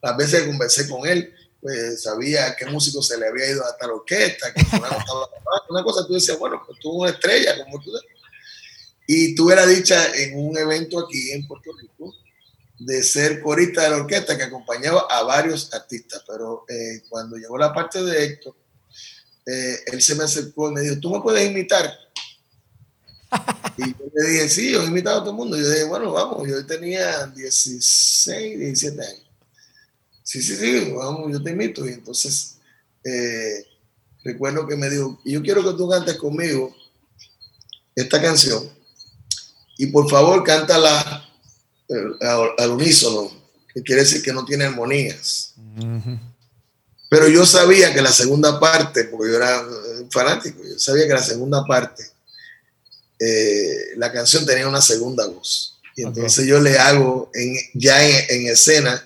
las 0.00 0.16
veces 0.16 0.40
que 0.40 0.46
conversé 0.46 0.88
con 0.88 1.06
él, 1.06 1.34
pues 1.60 2.02
sabía 2.02 2.56
qué 2.56 2.64
músico 2.66 3.02
se 3.02 3.18
le 3.18 3.28
había 3.28 3.50
ido 3.50 3.62
hasta 3.62 3.86
la 3.86 3.92
orquesta, 3.92 4.54
que 4.54 4.62
una 5.68 5.84
cosa 5.84 6.06
tú 6.06 6.14
decías, 6.14 6.38
bueno, 6.38 6.62
pues 6.66 6.78
tuvo 6.80 7.02
una 7.02 7.10
estrella, 7.10 7.62
como 7.62 7.82
tú 7.82 7.90
Y 9.06 9.34
tuve 9.34 9.54
la 9.54 9.66
dicha 9.66 10.14
en 10.14 10.38
un 10.38 10.56
evento 10.56 11.00
aquí 11.00 11.32
en 11.32 11.46
Puerto 11.46 11.70
Rico 11.78 12.14
de 12.78 13.02
ser 13.02 13.42
corista 13.42 13.82
de 13.82 13.90
la 13.90 13.96
orquesta 13.96 14.38
que 14.38 14.44
acompañaba 14.44 15.06
a 15.10 15.22
varios 15.24 15.74
artistas, 15.74 16.22
pero 16.26 16.64
eh, 16.68 17.02
cuando 17.10 17.36
llegó 17.36 17.58
la 17.58 17.74
parte 17.74 18.02
de 18.02 18.24
Héctor, 18.24 18.54
eh, 19.44 19.80
él 19.92 20.00
se 20.00 20.14
me 20.14 20.24
acercó 20.24 20.70
y 20.70 20.74
me 20.74 20.80
dijo, 20.80 20.98
¿tú 20.98 21.10
me 21.10 21.20
puedes 21.20 21.50
imitar? 21.50 22.07
Y 23.78 23.90
yo 23.92 24.06
le 24.14 24.28
dije, 24.28 24.48
sí, 24.48 24.72
yo 24.72 24.82
he 24.82 24.86
imitado 24.86 25.18
a 25.18 25.20
todo 25.20 25.30
el 25.30 25.36
mundo. 25.36 25.56
Y 25.56 25.62
yo 25.62 25.70
dije, 25.70 25.84
bueno, 25.84 26.12
vamos, 26.12 26.46
yo 26.48 26.66
tenía 26.66 27.26
16, 27.26 28.58
17 28.58 29.02
años 29.02 29.28
sí, 30.28 30.42
sí, 30.42 30.56
sí, 30.56 30.92
vamos, 30.94 31.32
yo 31.32 31.42
te 31.42 31.50
invito. 31.50 31.86
Y 31.86 31.94
entonces 31.94 32.58
eh, 33.02 33.64
recuerdo 34.22 34.66
que 34.66 34.76
me 34.76 34.90
dijo, 34.90 35.18
yo 35.24 35.40
quiero 35.42 35.64
que 35.64 35.76
tú 35.76 35.88
cantes 35.88 36.16
conmigo 36.16 36.76
esta 37.94 38.20
canción 38.20 38.70
y 39.78 39.86
por 39.86 40.08
favor 40.10 40.44
cántala 40.44 41.24
al, 42.20 42.50
al 42.58 42.70
unísono, 42.70 43.30
que 43.72 43.82
quiere 43.82 44.02
decir 44.02 44.22
que 44.22 44.32
no 44.32 44.44
tiene 44.44 44.64
armonías. 44.64 45.54
Pero 47.08 47.28
yo 47.28 47.46
sabía 47.46 47.94
que 47.94 48.02
la 48.02 48.12
segunda 48.12 48.60
parte, 48.60 49.04
porque 49.04 49.30
yo 49.30 49.36
era 49.36 49.64
fanático, 50.10 50.62
yo 50.62 50.78
sabía 50.78 51.06
que 51.06 51.14
la 51.14 51.22
segunda 51.22 51.64
parte, 51.64 52.04
eh, 53.18 53.96
la 53.96 54.12
canción 54.12 54.46
tenía 54.46 54.68
una 54.68 54.80
segunda 54.80 55.26
voz. 55.26 55.78
Y 55.96 56.02
entonces 56.02 56.46
yo 56.46 56.60
le 56.60 56.78
hago 56.78 57.30
en, 57.34 57.56
ya 57.74 58.04
en, 58.06 58.24
en 58.28 58.52
escena 58.52 59.04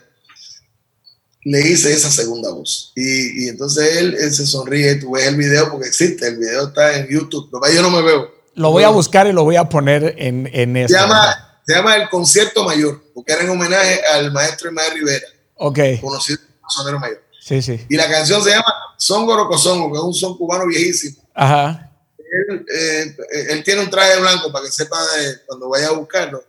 le 1.45 1.61
hice 1.61 1.93
esa 1.93 2.11
segunda 2.11 2.51
voz. 2.51 2.93
Y, 2.95 3.45
y 3.45 3.49
entonces 3.49 3.97
él, 3.97 4.17
él, 4.19 4.33
se 4.33 4.47
sonríe, 4.47 4.97
tú 4.97 5.13
ves 5.13 5.27
el 5.27 5.37
video 5.37 5.71
porque 5.71 5.89
existe, 5.89 6.29
el 6.29 6.39
video 6.39 6.69
está 6.69 6.97
en 6.97 7.09
YouTube, 7.09 7.49
pero 7.51 7.73
yo 7.73 7.83
no 7.83 7.91
me 7.91 8.03
veo. 8.03 8.31
Lo 8.55 8.71
voy 8.71 8.85
a 8.85 8.91
buscar 8.91 9.27
y 9.27 9.33
lo 9.33 9.45
voy 9.45 9.57
a 9.57 9.69
poner 9.69 10.15
en, 10.19 10.49
en 10.53 10.89
se 10.89 10.95
llama, 10.95 11.61
se 11.67 11.75
llama 11.75 11.97
El 11.97 12.09
Concierto 12.11 12.65
Mayor, 12.65 13.03
porque 13.15 13.33
era 13.33 13.43
en 13.43 13.51
homenaje 13.51 14.01
al 14.13 14.31
maestro 14.31 14.69
Ismael 14.69 14.93
Rivera, 14.95 15.27
ok 15.57 15.79
conocido 16.01 16.39
como 16.61 16.71
sonero 16.71 17.01
mayor. 17.01 17.23
Sí, 17.41 17.61
sí. 17.61 17.81
Y 17.89 17.97
la 17.97 18.09
canción 18.09 18.43
se 18.45 18.51
llama 18.51 18.73
Son 18.99 19.27
Gorocosongo, 19.27 19.91
que 19.91 19.99
es 19.99 20.05
un 20.05 20.15
son 20.15 20.37
cubano 20.37 20.67
viejísimo. 20.67 21.17
Ajá. 21.35 21.92
Él, 22.33 22.67
eh, 22.75 23.17
él 23.51 23.63
tiene 23.63 23.83
un 23.83 23.91
traje 23.91 24.19
blanco 24.19 24.51
para 24.51 24.65
que 24.65 24.73
sepa 24.73 24.97
de, 25.17 25.45
cuando 25.47 25.69
vaya 25.69 25.89
a 25.89 25.93
buscarlo. 25.93 26.43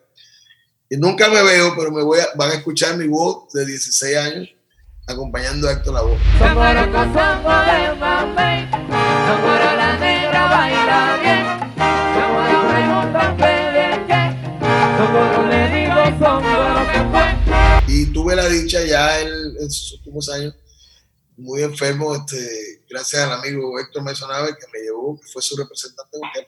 Y 0.90 0.96
nunca 0.96 1.28
me 1.28 1.44
veo, 1.44 1.74
pero 1.76 1.92
me 1.92 2.04
voy 2.04 2.20
a, 2.20 2.28
van 2.36 2.52
a 2.52 2.54
escuchar 2.54 2.96
mi 2.98 3.08
voz 3.08 3.52
de 3.52 3.66
16 3.66 4.18
años 4.18 4.50
acompañando 5.08 5.68
a 5.68 5.74
Héctor 5.74 5.94
Lavoe. 5.94 6.18
Y 17.88 18.06
tuve 18.08 18.36
la 18.36 18.48
dicha 18.48 18.84
ya 18.84 19.20
en, 19.20 19.70
sus 19.70 19.94
últimos 19.94 20.30
años, 20.30 20.56
muy 21.38 21.64
enfermo, 21.64 22.16
este, 22.16 22.84
gracias 22.90 23.24
al 23.24 23.34
amigo 23.34 23.80
Héctor 23.80 24.04
Mesonave 24.04 24.56
que 24.58 24.66
me 24.72 24.84
llevó, 24.84 25.20
que 25.20 25.28
fue 25.28 25.42
su 25.42 25.56
representante 25.56 26.18
en 26.18 26.46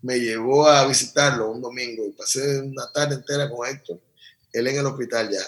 me 0.00 0.18
llevó 0.18 0.68
a 0.68 0.86
visitarlo 0.86 1.50
un 1.50 1.60
domingo 1.60 2.06
y 2.06 2.12
pasé 2.12 2.60
una 2.60 2.90
tarde 2.92 3.16
entera 3.16 3.50
con 3.50 3.66
Héctor, 3.66 4.00
él 4.52 4.66
en 4.68 4.76
el 4.76 4.86
hospital 4.86 5.28
ya 5.30 5.42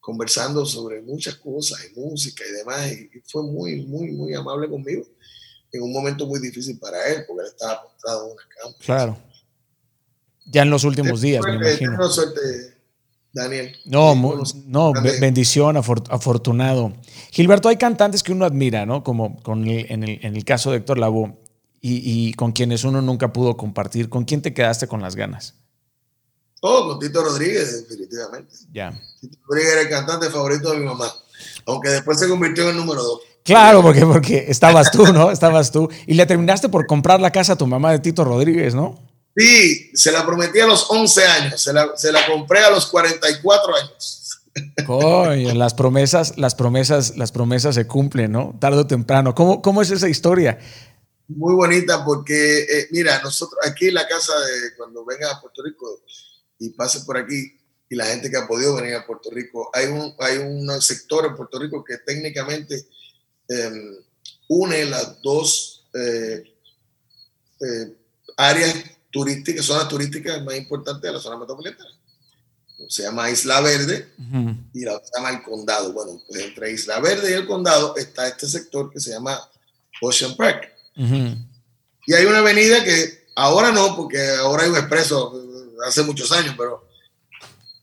conversando 0.00 0.64
sobre 0.64 1.02
muchas 1.02 1.34
cosas, 1.36 1.80
y 1.84 1.98
música 1.98 2.44
y 2.48 2.52
demás, 2.52 2.92
y, 2.92 3.10
fue 3.26 3.42
muy, 3.42 3.84
muy, 3.86 4.12
muy 4.12 4.34
amable 4.34 4.68
conmigo 4.68 5.04
en 5.72 5.82
un 5.82 5.92
momento 5.92 6.26
muy 6.26 6.38
difícil 6.38 6.78
para 6.78 7.04
él, 7.08 7.24
porque 7.26 7.42
él 7.42 7.48
estaba 7.48 7.82
postrado 7.82 8.26
en 8.26 8.32
una 8.32 8.42
cama. 8.48 8.74
Claro. 8.78 9.22
Ya 10.46 10.62
en 10.62 10.70
los 10.70 10.84
últimos 10.84 11.20
días, 11.20 11.42
me 11.44 11.56
imagino. 11.56 12.08
suerte, 12.08 12.75
Daniel. 13.36 13.76
No, 13.84 14.14
no 14.66 14.92
bendición, 15.20 15.76
afortunado. 15.76 16.92
Gilberto, 17.30 17.68
hay 17.68 17.76
cantantes 17.76 18.22
que 18.22 18.32
uno 18.32 18.46
admira, 18.46 18.86
¿no? 18.86 19.04
Como 19.04 19.40
con 19.42 19.68
en, 19.68 20.02
el, 20.02 20.18
en 20.22 20.36
el 20.36 20.44
caso 20.44 20.70
de 20.70 20.78
Héctor 20.78 20.98
Lavoe. 20.98 21.34
y, 21.80 22.32
con 22.32 22.52
quienes 22.52 22.82
uno 22.84 23.02
nunca 23.02 23.32
pudo 23.32 23.56
compartir. 23.56 24.08
¿Con 24.08 24.24
quién 24.24 24.40
te 24.40 24.54
quedaste 24.54 24.88
con 24.88 25.02
las 25.02 25.14
ganas? 25.14 25.54
Oh, 26.62 26.88
con 26.88 26.98
Tito 26.98 27.22
Rodríguez, 27.22 27.86
definitivamente. 27.86 28.56
Ya. 28.72 28.98
Tito 29.20 29.38
Rodríguez 29.46 29.72
era 29.72 29.82
el 29.82 29.90
cantante 29.90 30.30
favorito 30.30 30.72
de 30.72 30.78
mi 30.78 30.86
mamá, 30.86 31.12
aunque 31.66 31.90
después 31.90 32.18
se 32.18 32.28
convirtió 32.28 32.64
en 32.64 32.70
el 32.70 32.76
número 32.78 33.02
dos. 33.02 33.20
Claro, 33.44 33.82
porque, 33.82 34.04
porque 34.04 34.46
estabas 34.48 34.90
tú, 34.90 35.12
¿no? 35.12 35.30
Estabas 35.30 35.70
tú. 35.70 35.88
Y 36.06 36.14
le 36.14 36.24
terminaste 36.26 36.70
por 36.70 36.86
comprar 36.86 37.20
la 37.20 37.30
casa 37.30 37.52
a 37.52 37.56
tu 37.56 37.66
mamá 37.66 37.92
de 37.92 37.98
Tito 37.98 38.24
Rodríguez, 38.24 38.74
¿no? 38.74 38.98
Sí, 39.36 39.90
se 39.92 40.12
la 40.12 40.24
prometí 40.24 40.60
a 40.60 40.66
los 40.66 40.86
11 40.88 41.26
años, 41.26 41.62
se 41.62 41.72
la, 41.72 41.94
se 41.94 42.10
la 42.10 42.26
compré 42.26 42.60
a 42.60 42.70
los 42.70 42.86
44 42.86 43.76
años. 43.76 44.40
Coño, 44.86 45.54
las 45.54 45.74
promesas, 45.74 46.38
las 46.38 46.54
promesas, 46.54 47.16
las 47.18 47.32
promesas 47.32 47.74
se 47.74 47.86
cumplen, 47.86 48.32
¿no? 48.32 48.56
Tarde 48.58 48.78
o 48.78 48.86
temprano. 48.86 49.34
¿Cómo, 49.34 49.60
cómo 49.60 49.82
es 49.82 49.90
esa 49.90 50.08
historia? 50.08 50.58
Muy 51.28 51.54
bonita 51.54 52.02
porque, 52.04 52.60
eh, 52.60 52.88
mira, 52.92 53.20
nosotros 53.22 53.60
aquí 53.66 53.88
en 53.88 53.94
la 53.94 54.08
casa 54.08 54.32
de 54.32 54.74
cuando 54.76 55.04
venga 55.04 55.30
a 55.30 55.40
Puerto 55.40 55.62
Rico 55.62 56.02
y 56.58 56.70
pase 56.70 57.00
por 57.00 57.18
aquí 57.18 57.58
y 57.90 57.94
la 57.94 58.06
gente 58.06 58.30
que 58.30 58.38
ha 58.38 58.46
podido 58.46 58.76
venir 58.76 58.94
a 58.94 59.06
Puerto 59.06 59.30
Rico, 59.30 59.70
hay 59.74 59.86
un, 59.86 60.14
hay 60.18 60.38
un 60.38 60.80
sector 60.80 61.26
en 61.26 61.36
Puerto 61.36 61.58
Rico 61.58 61.84
que 61.84 61.98
técnicamente 61.98 62.86
em, 63.48 63.96
une 64.48 64.84
las 64.86 65.20
dos 65.20 65.88
eh, 65.94 66.42
eh, 67.60 67.96
áreas 68.36 68.74
turísticas, 69.18 69.64
zonas 69.64 69.88
turísticas 69.88 70.44
más 70.44 70.56
importantes 70.56 71.02
de 71.02 71.12
la 71.12 71.20
zona 71.20 71.38
metropolitana 71.38 71.90
se 72.88 73.02
llama 73.02 73.30
Isla 73.30 73.60
Verde 73.60 74.08
y 74.72 74.84
la 74.84 74.96
otra 74.96 75.06
se 75.06 75.16
llama 75.16 75.30
El 75.30 75.42
Condado. 75.42 75.92
Bueno, 75.92 76.22
pues 76.26 76.42
entre 76.42 76.72
Isla 76.72 77.00
Verde 77.00 77.30
y 77.30 77.34
el 77.34 77.46
Condado 77.46 77.96
está 77.96 78.28
este 78.28 78.46
sector 78.46 78.90
que 78.90 79.00
se 79.00 79.10
llama 79.10 79.38
Ocean 80.02 80.36
Park. 80.36 80.72
Y 80.94 82.14
hay 82.14 82.24
una 82.26 82.38
avenida 82.38 82.84
que 82.84 83.26
ahora 83.34 83.72
no, 83.72 83.96
porque 83.96 84.20
ahora 84.36 84.64
hay 84.64 84.70
un 84.70 84.76
expreso 84.76 85.42
hace 85.86 86.02
muchos 86.02 86.30
años, 86.32 86.54
pero 86.56 86.86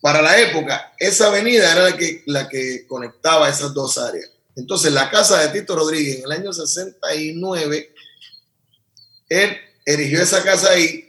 para 0.02 0.22
la 0.22 0.40
época, 0.40 0.94
esa 1.00 1.28
avenida 1.28 1.72
era 1.72 1.90
la 1.90 1.98
que, 1.98 2.24
la 2.26 2.50
que 2.50 2.86
conectaba 2.88 3.50
esas 3.50 3.74
dos 3.74 3.98
áreas. 3.98 4.30
Entonces, 4.56 4.92
la 4.92 5.10
casa 5.10 5.40
de 5.40 5.60
Tito 5.60 5.76
Rodríguez 5.76 6.20
en 6.20 6.26
el 6.26 6.32
año 6.32 6.54
69, 6.54 7.96
él 9.30 9.58
erigió 9.86 10.22
esa 10.22 10.44
casa 10.44 10.72
ahí 10.72 11.03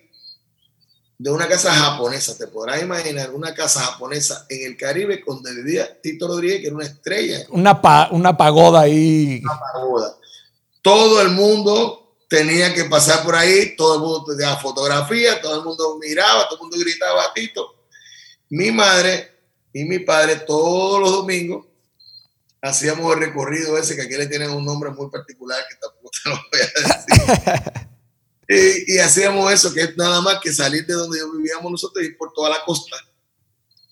de 1.18 1.30
una 1.30 1.48
casa 1.48 1.72
japonesa. 1.72 2.36
Te 2.36 2.46
podrás 2.46 2.82
imaginar 2.82 3.30
una 3.30 3.54
casa 3.54 3.80
japonesa 3.80 4.46
en 4.48 4.66
el 4.66 4.76
Caribe 4.76 5.22
donde 5.26 5.54
vivía 5.54 6.00
Tito 6.00 6.28
Rodríguez, 6.28 6.60
que 6.60 6.66
era 6.66 6.76
una 6.76 6.86
estrella. 6.86 7.46
Una, 7.50 8.08
una 8.10 8.36
pagoda 8.36 8.82
ahí. 8.82 9.40
Una 9.42 9.58
pagoda. 9.58 10.16
Todo 10.82 11.22
el 11.22 11.30
mundo 11.30 12.16
tenía 12.28 12.74
que 12.74 12.84
pasar 12.84 13.22
por 13.22 13.34
ahí, 13.34 13.76
todo 13.76 13.94
el 13.94 14.00
mundo 14.00 14.24
tenía 14.24 14.56
fotografía, 14.56 15.40
todo 15.40 15.58
el 15.58 15.64
mundo 15.64 15.98
miraba, 16.00 16.48
todo 16.48 16.58
el 16.58 16.62
mundo 16.62 16.78
gritaba 16.78 17.24
a 17.24 17.32
Tito. 17.32 17.86
Mi 18.50 18.70
madre 18.70 19.32
y 19.72 19.84
mi 19.84 20.00
padre 20.00 20.36
todos 20.36 21.00
los 21.00 21.10
domingos 21.10 21.66
hacíamos 22.62 23.12
el 23.14 23.20
recorrido 23.20 23.76
ese 23.76 23.94
que 23.94 24.02
aquí 24.02 24.16
le 24.16 24.26
tienen 24.26 24.50
un 24.50 24.64
nombre 24.64 24.90
muy 24.90 25.10
particular 25.10 25.62
que 25.68 25.76
tampoco 25.76 26.10
te 26.22 26.30
lo 26.30 26.36
voy 26.36 26.60
a 26.60 26.88
decir. 26.88 27.88
Y, 28.48 28.98
hacíamos 28.98 29.52
eso, 29.52 29.72
que 29.72 29.82
es 29.82 29.96
nada 29.96 30.20
más 30.20 30.38
que 30.40 30.52
salir 30.52 30.86
de 30.86 30.94
donde 30.94 31.18
vivíamos 31.36 31.70
nosotros 31.70 32.04
y 32.04 32.08
ir 32.08 32.16
por 32.16 32.32
toda 32.32 32.50
la 32.50 32.64
costa. 32.64 32.96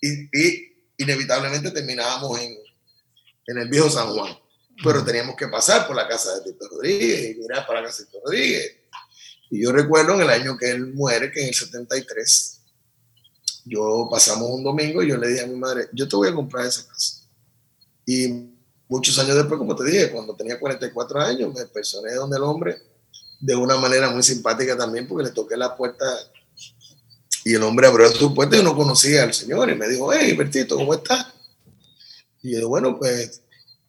Y, 0.00 0.72
inevitablemente 0.98 1.70
terminábamos 1.70 2.38
en, 2.38 2.56
en, 3.46 3.58
el 3.58 3.68
viejo 3.68 3.90
San 3.90 4.08
Juan. 4.08 4.36
Pero 4.82 5.04
teníamos 5.04 5.36
que 5.36 5.48
pasar 5.48 5.86
por 5.86 5.96
la 5.96 6.08
casa 6.08 6.34
de 6.34 6.52
Tito 6.52 6.68
Rodríguez 6.68 7.30
y 7.30 7.40
mirar 7.40 7.66
para 7.66 7.80
la 7.80 7.86
casa 7.86 8.02
de 8.02 8.06
Tito 8.06 8.20
Rodríguez. 8.24 8.76
Y 9.50 9.62
yo 9.62 9.72
recuerdo 9.72 10.14
en 10.14 10.22
el 10.22 10.30
año 10.30 10.56
que 10.56 10.70
él 10.70 10.92
muere, 10.94 11.30
que 11.30 11.42
en 11.42 11.48
el 11.48 11.54
73, 11.54 12.60
yo 13.64 14.08
pasamos 14.10 14.50
un 14.50 14.64
domingo 14.64 15.02
y 15.02 15.08
yo 15.08 15.16
le 15.16 15.28
dije 15.28 15.42
a 15.42 15.46
mi 15.46 15.56
madre, 15.56 15.88
yo 15.92 16.08
te 16.08 16.16
voy 16.16 16.28
a 16.28 16.34
comprar 16.34 16.66
esa 16.66 16.86
casa. 16.86 17.28
Y 18.06 18.50
muchos 18.88 19.18
años 19.18 19.36
después, 19.36 19.58
como 19.58 19.76
te 19.76 19.84
dije, 19.84 20.10
cuando 20.10 20.34
tenía 20.34 20.58
44 20.58 21.20
años, 21.20 21.54
me 21.54 21.66
personé 21.66 22.14
donde 22.14 22.36
el 22.36 22.42
hombre 22.42 22.91
de 23.43 23.56
una 23.56 23.77
manera 23.77 24.09
muy 24.09 24.23
simpática 24.23 24.77
también, 24.78 25.06
porque 25.06 25.24
le 25.24 25.31
toqué 25.32 25.56
la 25.56 25.77
puerta 25.77 26.06
y 27.44 27.55
el 27.55 27.62
hombre 27.64 27.89
abrió 27.89 28.09
su 28.12 28.32
puerta 28.32 28.56
y 28.56 28.62
no 28.62 28.77
conocía 28.77 29.24
al 29.24 29.35
señor 29.35 29.69
y 29.69 29.74
me 29.74 29.89
dijo, 29.89 30.12
hey, 30.12 30.32
Bertito, 30.35 30.77
¿cómo 30.77 30.94
estás? 30.94 31.27
Y 32.40 32.52
yo, 32.52 32.69
bueno, 32.69 32.97
pues, 32.98 33.43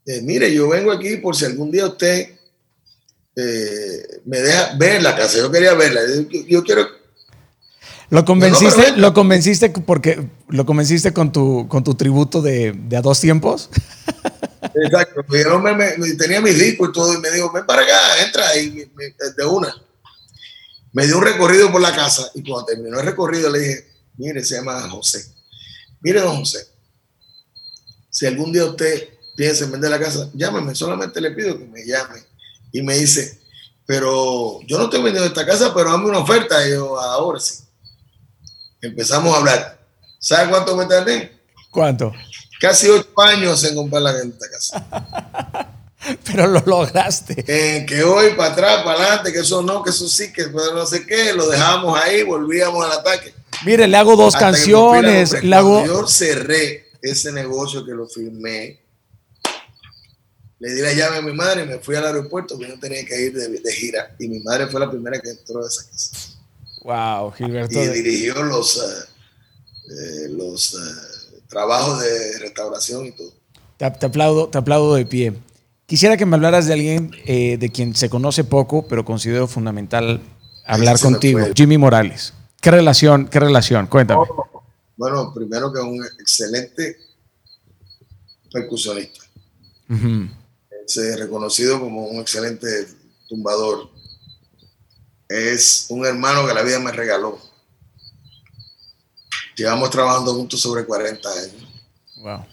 eh, 0.07 0.21
mire, 0.23 0.51
yo 0.51 0.67
vengo 0.69 0.91
aquí 0.91 1.17
por 1.17 1.35
si 1.35 1.45
algún 1.45 1.69
día 1.69 1.85
usted 1.85 2.29
eh, 3.35 4.21
me 4.25 4.39
deja 4.39 4.75
ver 4.75 5.03
la 5.03 5.15
casa. 5.15 5.37
Yo 5.37 5.51
quería 5.51 5.75
verla. 5.75 6.01
Yo, 6.47 6.63
quiero... 6.63 6.87
Lo 8.09 8.25
convenciste, 8.25 8.93
lo 8.97 9.13
convenciste 9.13 9.69
porque 9.69 10.27
lo 10.49 10.65
convenciste 10.65 11.13
con 11.13 11.31
tu, 11.31 11.67
con 11.67 11.83
tu 11.83 11.93
tributo 11.93 12.41
de, 12.41 12.73
de 12.73 12.97
a 12.97 13.01
dos 13.01 13.19
tiempos. 13.19 13.69
Exacto. 14.75 15.21
Hombre 15.53 15.75
me, 15.75 16.13
tenía 16.15 16.41
mis 16.41 16.57
discos 16.57 16.89
y 16.89 16.93
todo, 16.93 17.13
y 17.13 17.17
me 17.17 17.31
dijo, 17.31 17.51
ven 17.51 17.65
para 17.65 17.83
acá, 17.83 18.25
entra, 18.25 18.55
y 18.57 18.69
de 19.37 19.45
una. 19.45 19.75
Me 20.91 21.05
dio 21.05 21.17
un 21.17 21.23
recorrido 21.23 21.71
por 21.71 21.81
la 21.81 21.95
casa, 21.95 22.29
y 22.33 22.43
cuando 22.43 22.65
terminó 22.65 22.99
el 22.99 23.05
recorrido 23.05 23.49
le 23.49 23.59
dije, 23.59 23.87
mire, 24.17 24.43
se 24.43 24.55
llama 24.55 24.89
José. 24.89 25.25
Mire, 26.01 26.21
don 26.21 26.37
José, 26.37 26.67
si 28.09 28.25
algún 28.27 28.51
día 28.51 28.65
usted 28.65 29.09
piensa 29.35 29.65
en 29.65 29.71
vender 29.71 29.89
la 29.89 29.99
casa, 29.99 30.29
llámeme, 30.33 30.75
solamente 30.75 31.19
le 31.19 31.31
pido 31.31 31.57
que 31.57 31.65
me 31.65 31.85
llame. 31.85 32.21
Y 32.71 32.81
me 32.81 32.95
dice, 32.97 33.39
pero 33.85 34.59
yo 34.67 34.77
no 34.77 34.85
estoy 34.85 35.01
vendiendo 35.01 35.27
esta 35.27 35.45
casa, 35.45 35.73
pero 35.73 35.91
dame 35.91 36.09
una 36.09 36.19
oferta. 36.19 36.67
Y 36.67 36.71
yo, 36.71 36.99
ahora 36.99 37.39
sí. 37.39 37.63
Empezamos 38.81 39.33
a 39.33 39.37
hablar. 39.37 39.79
¿Sabe 40.19 40.49
cuánto 40.49 40.75
me 40.75 40.85
tardé? 40.85 41.39
¿Cuánto? 41.71 42.11
Casi 42.63 42.87
ocho 42.87 43.09
años 43.17 43.61
en 43.65 43.75
comprar 43.75 44.01
la 44.01 44.17
esta 44.17 44.49
casa. 44.49 45.69
Pero 46.25 46.47
lo 46.47 46.61
lograste. 46.65 47.43
que 47.43 48.03
hoy 48.03 48.35
para 48.35 48.53
atrás, 48.53 48.83
para 48.85 48.99
adelante, 48.99 49.33
que 49.33 49.39
eso 49.39 49.61
no, 49.61 49.83
que 49.83 49.89
eso 49.89 50.07
sí, 50.07 50.31
que 50.31 50.45
no 50.47 50.85
sé 50.85 51.05
qué, 51.05 51.33
lo 51.33 51.49
dejamos 51.49 51.99
ahí, 52.01 52.23
volvíamos 52.23 52.85
al 52.85 52.99
ataque. 52.99 53.33
Mire, 53.65 53.85
le 53.85 53.97
hago 53.97 54.15
dos 54.15 54.33
canciones. 54.35 55.43
Le 55.43 55.55
hago... 55.55 55.85
Yo 55.85 56.07
cerré 56.07 56.89
ese 57.01 57.33
negocio 57.33 57.85
que 57.85 57.91
lo 57.91 58.07
firmé. 58.07 58.81
Le 60.59 60.73
di 60.73 60.81
la 60.81 60.93
llave 60.93 61.17
a 61.17 61.21
mi 61.21 61.33
madre 61.33 61.63
y 61.63 61.65
me 61.65 61.79
fui 61.79 61.97
al 61.97 62.05
aeropuerto 62.05 62.57
que 62.57 62.69
yo 62.69 62.79
tenía 62.79 63.05
que 63.05 63.25
ir 63.25 63.33
de, 63.33 63.71
gira. 63.73 64.15
Y 64.19 64.29
mi 64.29 64.39
madre 64.39 64.67
fue 64.67 64.79
la 64.79 64.89
primera 64.89 65.19
que 65.19 65.31
entró 65.31 65.63
a 65.63 65.67
esa 65.67 65.83
casa. 65.89 66.39
Wow, 66.83 67.31
Gilberto. 67.31 67.83
Y 67.83 67.87
dirigió 67.89 68.41
los, 68.41 68.77
eh, 68.77 69.05
eh, 69.89 70.29
los 70.29 70.73
eh, 70.75 71.12
trabajo 71.53 71.97
de 71.97 72.39
restauración 72.39 73.05
y 73.05 73.11
todo. 73.11 73.31
Te, 73.77 73.85
aplaudo, 73.85 74.49
te 74.49 74.57
aplaudo 74.57 74.95
de 74.95 75.05
pie. 75.05 75.33
Quisiera 75.85 76.17
que 76.17 76.25
me 76.25 76.35
hablaras 76.35 76.65
de 76.65 76.73
alguien 76.73 77.11
eh, 77.25 77.57
de 77.57 77.69
quien 77.69 77.95
se 77.95 78.09
conoce 78.09 78.43
poco, 78.43 78.87
pero 78.87 79.05
considero 79.05 79.47
fundamental 79.47 80.21
hablar 80.65 80.99
contigo, 80.99 81.39
Jimmy 81.55 81.77
Morales. 81.77 82.33
¿Qué 82.59 82.71
relación? 82.71 83.27
¿Qué 83.27 83.39
relación? 83.39 83.87
Cuéntame. 83.87 84.21
Oh, 84.21 84.63
bueno, 84.97 85.31
primero 85.33 85.71
que 85.71 85.79
un 85.79 86.03
excelente 86.19 86.97
percusionista. 88.51 89.23
reconocido 91.17 91.79
como 91.79 92.07
un 92.07 92.21
excelente 92.21 92.87
tumbador. 93.27 93.89
Es 95.27 95.87
un 95.89 96.05
hermano 96.05 96.47
que 96.47 96.53
la 96.53 96.61
vida 96.61 96.79
me 96.79 96.91
regaló 96.91 97.37
Llevamos 99.55 99.89
trabajando 99.89 100.33
juntos 100.33 100.59
sobre 100.59 100.85
40 100.85 101.29
años. 101.29 101.67
Wow. 102.17 102.45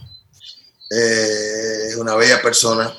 Eh, 0.91 1.89
es 1.89 1.97
una 1.97 2.15
bella 2.17 2.43
persona. 2.43 2.93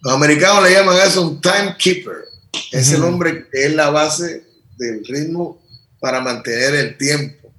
Los 0.00 0.14
americanos 0.14 0.64
le 0.64 0.72
llaman 0.72 0.96
eso 1.06 1.22
un 1.22 1.40
timekeeper. 1.40 2.24
Es 2.70 2.90
el 2.92 3.02
hombre 3.02 3.48
que 3.50 3.66
es 3.66 3.74
la 3.74 3.90
base 3.90 4.44
del 4.76 5.04
ritmo 5.04 5.62
para 6.00 6.20
mantener 6.20 6.74
el 6.74 6.96
tiempo. 6.96 7.52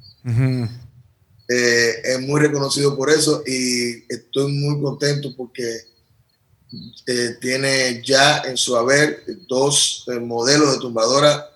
Eh, 1.50 2.02
es 2.04 2.20
muy 2.22 2.42
reconocido 2.42 2.98
por 2.98 3.10
eso 3.10 3.44
y 3.46 4.04
estoy 4.12 4.52
muy 4.52 4.82
contento 4.82 5.36
porque 5.36 5.82
eh, 7.06 7.38
tiene 7.40 8.02
ya 8.04 8.40
en 8.40 8.58
su 8.58 8.76
haber 8.76 9.24
dos 9.48 10.06
modelos 10.22 10.74
de 10.74 10.80
tumbadora 10.80 11.50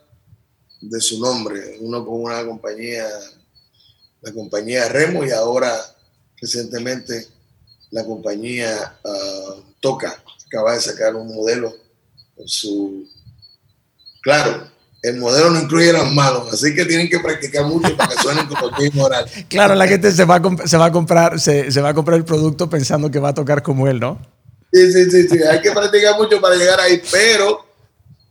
de 0.81 1.01
su 1.01 1.19
nombre, 1.19 1.77
uno 1.79 2.05
con 2.05 2.23
una 2.23 2.45
compañía 2.45 3.07
la 4.21 4.31
compañía 4.33 4.87
Remo 4.89 5.23
y 5.23 5.31
ahora 5.31 5.73
recientemente 6.39 7.27
la 7.91 8.03
compañía 8.05 8.97
ah, 9.03 9.55
Toca 9.79 10.21
acaba 10.47 10.73
de 10.73 10.81
sacar 10.81 11.15
un 11.15 11.33
modelo 11.33 11.73
su 12.45 13.07
claro 14.21 14.69
el 15.03 15.17
modelo 15.17 15.51
no 15.51 15.61
incluye 15.61 15.93
las 15.93 16.11
manos, 16.11 16.51
así 16.51 16.73
que 16.73 16.85
tienen 16.85 17.09
que 17.09 17.19
practicar 17.19 17.65
mucho 17.65 17.95
para 17.95 18.09
que 18.09 18.21
suenen 18.21 18.47
como 18.47 18.71
Jimmy 18.71 18.91
Morales. 18.95 19.31
Claro, 19.47 19.75
la 19.75 19.87
gente 19.87 20.11
se 20.11 20.25
va 20.25 20.35
a, 20.35 20.67
se 20.67 20.75
va 20.75 20.85
a 20.85 20.91
comprar, 20.91 21.39
se, 21.39 21.71
se, 21.71 21.81
va 21.81 21.89
a 21.89 21.93
comprar 21.93 22.17
el 22.17 22.25
producto 22.25 22.69
pensando 22.69 23.09
que 23.11 23.19
va 23.19 23.29
a 23.29 23.33
tocar 23.33 23.61
como 23.61 23.87
él, 23.87 23.99
¿no? 23.99 24.19
Sí, 24.73 24.91
sí, 24.91 25.09
sí, 25.09 25.27
sí. 25.29 25.43
Hay 25.43 25.61
que 25.61 25.71
practicar 25.71 26.17
mucho 26.17 26.41
para 26.41 26.55
llegar 26.55 26.79
ahí, 26.79 27.01
pero 27.11 27.65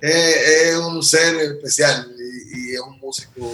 Es, 0.01 0.77
un 0.77 1.03
ser 1.03 1.37
especial 1.37 2.13
y, 2.19 2.75
es 2.75 2.81
un 2.81 2.99
músico 2.99 3.51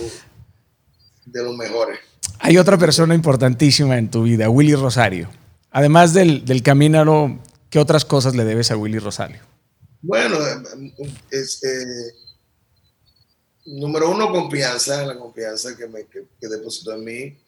de 1.27 1.43
los 1.45 1.57
mejores. 1.57 2.01
Hay 2.45 2.59
otra 2.59 2.77
persona 2.77 3.15
importantísima 3.15 3.97
en 3.99 4.11
tu 4.11 4.25
vida, 4.25 4.51
Willy 4.51 4.75
Rosario. 4.75 5.31
Además 5.71 6.13
del, 6.13 6.45
del 6.45 6.61
Camínaro, 6.65 7.39
¿qué 7.71 7.79
otras 7.79 8.05
cosas 8.05 8.35
le 8.35 8.45
debes 8.45 8.73
a 8.73 8.77
Willy 8.77 8.99
Rosario? 8.99 9.39
Bueno, 10.01 10.39
eh, 11.31 12.13
número 13.67 14.11
uno, 14.11 14.33
confianza, 14.33 15.07
la 15.07 15.17
confianza 15.17 15.77
que, 15.77 15.87
me, 15.87 16.07
que, 16.07 16.49
depositó 16.49 16.95
en 16.95 17.05
mí. 17.05 17.39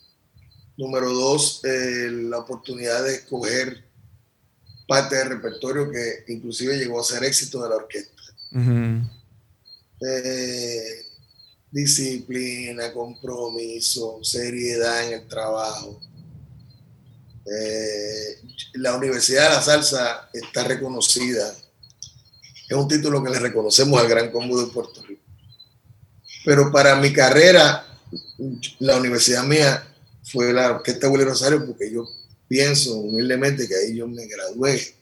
Número 0.76 1.12
dos, 1.12 1.60
eh, 1.64 2.08
la 2.12 2.38
oportunidad 2.38 3.02
de 3.02 3.16
escoger 3.16 3.82
parte 4.86 5.16
del 5.16 5.30
repertorio 5.30 5.90
que 5.90 6.32
inclusive 6.32 6.78
llegó 6.78 7.00
a 7.00 7.04
ser 7.04 7.24
éxito 7.24 7.60
de 7.64 7.68
la 7.68 7.76
orquesta. 7.76 8.22
Eh, 10.06 11.06
disciplina, 11.74 12.92
compromiso, 12.92 14.20
seriedad 14.22 15.08
en 15.08 15.14
el 15.14 15.26
trabajo. 15.26 16.00
Eh, 17.44 18.38
la 18.74 18.94
Universidad 18.94 19.48
de 19.48 19.56
la 19.56 19.60
Salsa 19.60 20.30
está 20.32 20.62
reconocida. 20.62 21.52
Es 22.68 22.76
un 22.76 22.86
título 22.86 23.24
que 23.24 23.30
le 23.30 23.40
reconocemos 23.40 24.00
al 24.00 24.08
Gran 24.08 24.30
Combo 24.30 24.60
de 24.62 24.72
Puerto 24.72 25.02
Rico. 25.02 25.22
Pero 26.44 26.70
para 26.70 26.94
mi 26.94 27.12
carrera, 27.12 27.84
la 28.78 28.96
universidad 28.96 29.42
mía 29.42 29.84
fue 30.22 30.52
la 30.52 30.76
Orquesta 30.76 31.08
Willy 31.08 31.24
Rosario 31.24 31.66
porque 31.66 31.92
yo 31.92 32.06
pienso 32.46 32.98
humildemente 32.98 33.66
que 33.66 33.74
ahí 33.74 33.96
yo 33.96 34.06
me 34.06 34.26
gradué 34.26 34.94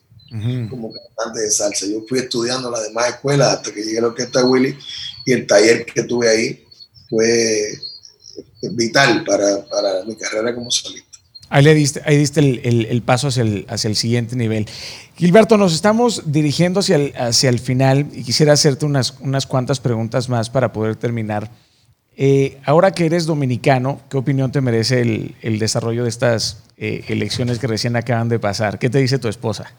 como 0.70 0.90
cantante 0.90 1.40
de 1.40 1.50
salsa. 1.50 1.84
Yo 1.84 2.02
fui 2.08 2.20
estudiando 2.20 2.70
las 2.70 2.84
demás 2.84 3.10
escuelas 3.10 3.58
hasta 3.58 3.74
que 3.74 3.82
llegué 3.82 3.98
a 3.98 4.02
la 4.02 4.08
Orquesta 4.08 4.42
Willy 4.42 4.74
y 5.24 5.32
el 5.32 5.46
taller 5.46 5.84
que 5.86 6.02
tuve 6.04 6.28
ahí 6.28 6.64
fue 7.08 7.78
vital 8.62 9.24
para, 9.24 9.64
para 9.66 10.04
mi 10.04 10.16
carrera 10.16 10.54
como 10.54 10.70
solista. 10.70 11.18
Ahí, 11.48 11.64
le 11.64 11.74
diste, 11.74 12.00
ahí 12.06 12.16
diste 12.16 12.40
el, 12.40 12.86
el, 12.88 13.02
paso 13.02 13.28
hacia 13.28 13.42
el, 13.42 13.66
hacia 13.68 13.88
el, 13.88 13.96
siguiente 13.96 14.36
nivel. 14.36 14.66
Gilberto, 15.16 15.58
nos 15.58 15.74
estamos 15.74 16.32
dirigiendo 16.32 16.80
hacia 16.80 16.96
el, 16.96 17.14
hacia 17.14 17.50
el 17.50 17.58
final 17.58 18.06
y 18.12 18.22
quisiera 18.22 18.54
hacerte 18.54 18.86
unas, 18.86 19.14
unas 19.20 19.46
cuantas 19.46 19.78
preguntas 19.78 20.30
más 20.30 20.48
para 20.48 20.72
poder 20.72 20.96
terminar. 20.96 21.50
Eh, 22.16 22.58
ahora 22.64 22.92
que 22.92 23.04
eres 23.04 23.26
dominicano, 23.26 24.00
¿qué 24.08 24.16
opinión 24.16 24.50
te 24.50 24.62
merece 24.62 25.02
el, 25.02 25.34
el 25.42 25.58
desarrollo 25.58 26.04
de 26.04 26.08
estas 26.08 26.58
eh, 26.78 27.04
elecciones 27.08 27.58
que 27.58 27.66
recién 27.66 27.96
acaban 27.96 28.30
de 28.30 28.38
pasar? 28.38 28.78
¿Qué 28.78 28.88
te 28.88 28.98
dice 28.98 29.18
tu 29.18 29.28
esposa? 29.28 29.74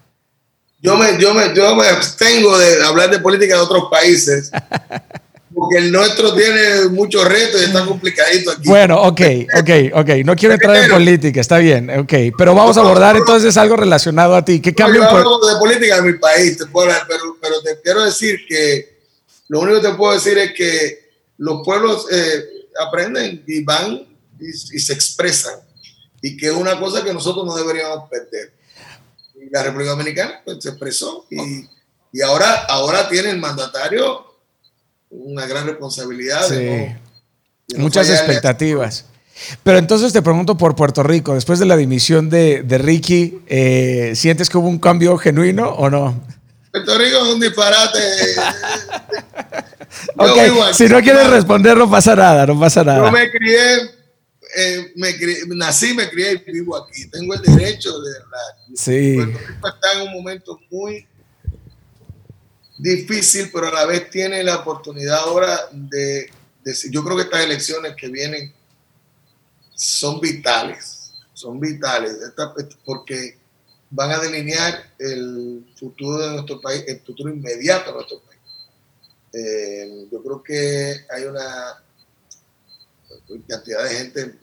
Yo 0.80 0.96
me, 0.98 1.18
yo 1.20 1.34
me, 1.34 1.56
yo 1.56 1.76
me 1.76 1.88
abstengo 1.88 2.56
de 2.58 2.84
hablar 2.84 3.10
de 3.10 3.18
política 3.20 3.56
de 3.56 3.62
otros 3.62 3.86
países. 3.90 4.52
porque 5.54 5.78
el 5.78 5.92
nuestro 5.92 6.34
tiene 6.34 6.90
muchos 6.90 7.26
retos 7.26 7.62
y 7.62 7.66
está 7.66 7.86
complicadito 7.86 8.52
aquí. 8.52 8.68
Bueno, 8.68 9.02
ok, 9.02 9.22
ok, 9.60 9.70
ok. 9.94 10.10
No 10.26 10.36
quiero 10.36 10.56
entrar 10.56 10.76
en 10.78 10.90
política, 10.90 11.42
está 11.42 11.58
bien, 11.58 11.90
ok. 11.90 12.14
Pero 12.38 12.56
vamos 12.56 12.78
a 12.78 12.82
abordar 12.82 13.16
entonces 13.16 13.56
algo 13.58 13.76
relacionado 13.76 14.36
a 14.36 14.44
ti. 14.44 14.60
¿Qué 14.60 14.74
cambio? 14.74 15.02
No, 15.02 15.24
yo 15.24 15.48
de 15.48 15.60
política 15.60 16.02
de 16.02 16.12
mi 16.12 16.18
país, 16.18 16.58
pero, 16.58 17.38
pero 17.42 17.62
te 17.62 17.82
quiero 17.82 18.04
decir 18.04 18.40
que 18.48 19.00
lo 19.50 19.60
único 19.60 19.82
que 19.82 19.90
te 19.90 19.94
puedo 19.94 20.14
decir 20.14 20.38
es 20.38 20.54
que 20.54 21.12
los 21.38 21.62
pueblos 21.64 22.08
eh, 22.12 22.44
aprenden 22.80 23.44
y 23.48 23.64
van 23.64 24.08
y, 24.40 24.52
se 24.52 24.94
expresan. 24.94 25.56
Y 26.22 26.38
que 26.38 26.48
es 26.48 26.54
una 26.54 26.80
cosa 26.80 27.04
que 27.04 27.14
nosotros 27.14 27.46
no 27.46 27.56
deberíamos 27.56 28.10
perder. 28.10 28.54
Y 29.36 29.50
la 29.52 29.62
República 29.62 29.92
Dominicana 29.92 30.42
pues, 30.44 30.58
se 30.62 30.70
expresó 30.70 31.26
y, 31.30 31.68
y 32.14 32.22
ahora, 32.22 32.66
ahora 32.66 33.10
tiene 33.10 33.32
el 33.32 33.40
mandatario 33.40 34.33
una 35.14 35.46
gran 35.46 35.68
responsabilidad. 35.68 36.42
Muchas 37.78 38.10
expectativas. 38.10 39.06
Pero 39.64 39.78
entonces 39.78 40.14
te 40.14 40.22
pregunto 40.22 40.58
por 40.58 40.76
Puerto 40.76 41.04
Rico, 41.04 41.34
después 41.34 41.60
de 41.60 41.66
la 41.66 41.76
dimisión 41.76 42.30
de, 42.30 42.64
de 42.64 42.78
Ricky, 42.78 43.42
eh, 43.48 44.14
¿sientes 44.16 44.50
que 44.50 44.58
hubo 44.58 44.68
un 44.68 44.80
cambio 44.80 45.18
genuino 45.18 45.70
o 45.70 45.90
no? 45.90 46.22
Puerto 46.72 46.98
Rico 46.98 47.18
es 47.18 47.34
un 47.34 47.40
disparate. 47.40 48.00
si 50.74 50.88
no 50.88 51.02
quieres 51.02 51.30
responder, 51.30 51.78
no 51.78 51.90
pasa 51.90 52.16
nada, 52.16 52.46
no 52.46 52.60
pasa 52.60 52.84
nada. 52.84 53.06
Yo 53.06 53.12
me 53.12 53.32
crié, 53.32 53.76
eh, 54.56 54.94
me 54.96 55.56
nací, 55.56 55.94
me 55.94 56.10
crié 56.10 56.44
y 56.46 56.52
vivo 56.52 56.78
aquí. 56.78 57.10
Tengo 57.10 57.34
el 57.34 57.42
derecho 57.42 58.00
de 58.00 58.12
hablar. 58.18 58.42
Sí. 58.76 59.16
Puerto 59.16 59.40
Rico 59.48 59.68
está 59.68 59.94
en 59.94 60.08
un 60.08 60.14
momento 60.14 60.60
muy 60.70 61.08
difícil, 62.84 63.50
pero 63.52 63.68
a 63.68 63.72
la 63.72 63.86
vez 63.86 64.10
tiene 64.10 64.44
la 64.44 64.58
oportunidad 64.58 65.20
ahora 65.20 65.70
de, 65.72 66.30
yo 66.92 67.02
creo 67.02 67.16
que 67.16 67.24
estas 67.24 67.46
elecciones 67.46 67.96
que 67.96 68.10
vienen 68.10 68.54
son 69.74 70.20
vitales, 70.20 71.14
son 71.34 71.62
vitales, 71.62 72.18
porque 72.84 73.38
van 73.90 74.12
a 74.12 74.20
delinear 74.20 74.92
el 75.00 75.66
futuro 75.80 76.18
de 76.18 76.32
nuestro 76.32 76.60
país, 76.60 76.84
el 76.86 77.00
futuro 77.00 77.34
inmediato 77.34 77.92
de 77.92 77.94
nuestro 77.94 78.20
país. 78.20 78.40
Eh, 79.32 80.08
yo 80.12 80.22
creo 80.22 80.44
que 80.44 81.06
hay 81.10 81.24
una 81.24 81.82
cantidad 83.48 83.84
de 83.86 83.96
gente 83.96 84.40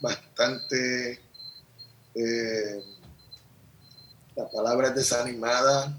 bastante, 0.00 1.20
eh, 2.14 2.82
la 4.36 4.48
palabra 4.50 4.88
es 4.88 4.94
desanimada, 4.94 5.98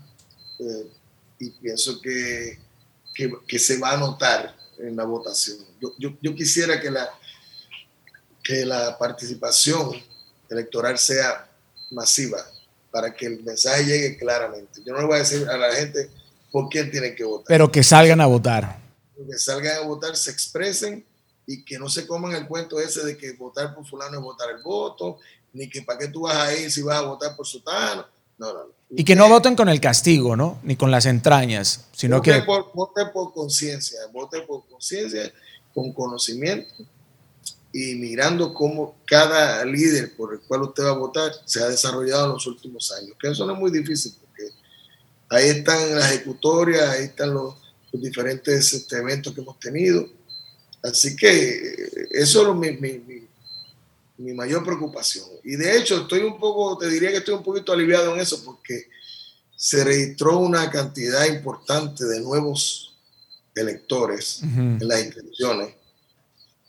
eh, 0.59 0.89
y 1.39 1.51
pienso 1.51 1.99
que, 2.01 2.59
que, 3.47 3.59
se 3.59 3.77
va 3.77 3.91
a 3.91 3.97
notar 3.97 4.55
en 4.77 4.95
la 4.95 5.03
votación. 5.05 5.57
Yo, 5.81 5.93
yo, 5.97 6.17
yo, 6.21 6.35
quisiera 6.35 6.79
que 6.79 6.89
la, 6.89 7.09
que 8.43 8.65
la 8.65 8.97
participación 8.97 9.91
electoral 10.49 10.97
sea 10.97 11.49
masiva 11.91 12.39
para 12.91 13.13
que 13.13 13.25
el 13.25 13.43
mensaje 13.43 13.85
llegue 13.85 14.17
claramente. 14.17 14.81
Yo 14.85 14.93
no 14.93 14.99
le 14.99 15.07
voy 15.07 15.15
a 15.15 15.19
decir 15.19 15.47
a 15.47 15.57
la 15.57 15.73
gente 15.73 16.09
por 16.51 16.69
quién 16.69 16.91
tienen 16.91 17.15
que 17.15 17.23
votar. 17.23 17.47
Pero 17.47 17.71
que 17.71 17.83
salgan 17.83 18.21
a 18.21 18.27
votar. 18.27 18.79
Que 19.15 19.37
salgan 19.37 19.77
a 19.77 19.81
votar, 19.81 20.15
se 20.15 20.31
expresen 20.31 21.05
y 21.45 21.63
que 21.63 21.77
no 21.77 21.89
se 21.89 22.07
coman 22.07 22.33
el 22.33 22.47
cuento 22.47 22.79
ese 22.79 23.03
de 23.03 23.17
que 23.17 23.33
votar 23.33 23.73
por 23.73 23.85
fulano 23.85 24.17
es 24.17 24.23
votar 24.23 24.49
el 24.55 24.61
voto, 24.61 25.17
ni 25.51 25.69
que 25.69 25.81
para 25.81 25.99
qué 25.99 26.07
tú 26.07 26.21
vas 26.21 26.35
a 26.35 26.55
ir 26.55 26.71
si 26.71 26.81
vas 26.81 26.97
a 26.97 27.01
votar 27.01 27.35
por 27.35 27.45
sutano. 27.45 28.05
No, 28.43 28.53
no, 28.53 28.59
no. 28.65 28.73
Y 28.89 29.05
que 29.05 29.15
no 29.15 29.29
voten 29.29 29.55
con 29.55 29.69
el 29.69 29.79
castigo, 29.79 30.35
¿no? 30.35 30.59
Ni 30.63 30.75
con 30.75 30.91
las 30.91 31.05
entrañas, 31.05 31.85
sino 31.93 32.17
vote 32.17 32.31
que... 32.31 32.41
Por, 32.41 32.71
vote 32.73 33.05
por 33.13 33.33
conciencia, 33.33 33.99
vote 34.11 34.41
por 34.41 34.67
conciencia, 34.67 35.31
con 35.73 35.93
conocimiento 35.93 36.75
y 37.71 37.95
mirando 37.95 38.53
cómo 38.53 38.97
cada 39.05 39.63
líder 39.65 40.15
por 40.15 40.33
el 40.33 40.41
cual 40.41 40.63
usted 40.63 40.83
va 40.83 40.91
a 40.91 40.97
votar 40.97 41.31
se 41.45 41.63
ha 41.63 41.69
desarrollado 41.69 42.25
en 42.25 42.31
los 42.33 42.45
últimos 42.45 42.91
años. 42.91 43.15
Que 43.19 43.29
eso 43.29 43.45
no 43.47 43.53
es 43.53 43.59
muy 43.59 43.71
difícil 43.71 44.13
porque 44.19 44.49
ahí 45.29 45.49
están 45.49 45.95
las 45.95 46.11
ejecutorias, 46.11 46.89
ahí 46.89 47.05
están 47.05 47.33
los, 47.33 47.55
diferentes 47.93 48.73
este, 48.73 48.97
eventos 48.97 49.33
que 49.33 49.41
hemos 49.41 49.59
tenido. 49.59 50.07
Así 50.83 51.15
que 51.15 52.09
eso 52.11 52.51
es 52.51 52.79
mi, 52.81 52.97
mi, 52.99 53.27
mi 54.17 54.33
mayor 54.33 54.63
preocupación. 54.63 55.32
Y 55.43 55.55
de 55.55 55.77
hecho, 55.77 56.01
estoy 56.01 56.21
un 56.21 56.39
poco, 56.39 56.77
te 56.77 56.89
diría 56.89 57.11
que 57.11 57.17
estoy 57.17 57.35
un 57.35 57.43
poquito 57.43 57.73
aliviado 57.73 58.13
en 58.13 58.21
eso 58.21 58.43
porque 58.43 58.87
se 59.55 59.83
registró 59.83 60.39
una 60.39 60.69
cantidad 60.69 61.25
importante 61.25 62.05
de 62.05 62.21
nuevos 62.21 62.97
electores 63.55 64.39
en 64.41 64.87
las 64.87 65.03
inscripciones 65.03 65.75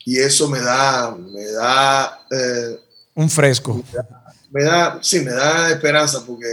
y 0.05 0.18
eso 0.18 0.48
me 0.48 0.60
da, 0.60 1.16
me 1.16 1.46
da 1.46 2.26
eh, 2.30 2.78
un 3.14 3.30
fresco. 3.30 3.82
Me 4.51 4.62
da, 4.62 4.98
sí, 5.02 5.20
me 5.20 5.32
da 5.32 5.70
esperanza 5.70 6.24
porque 6.26 6.46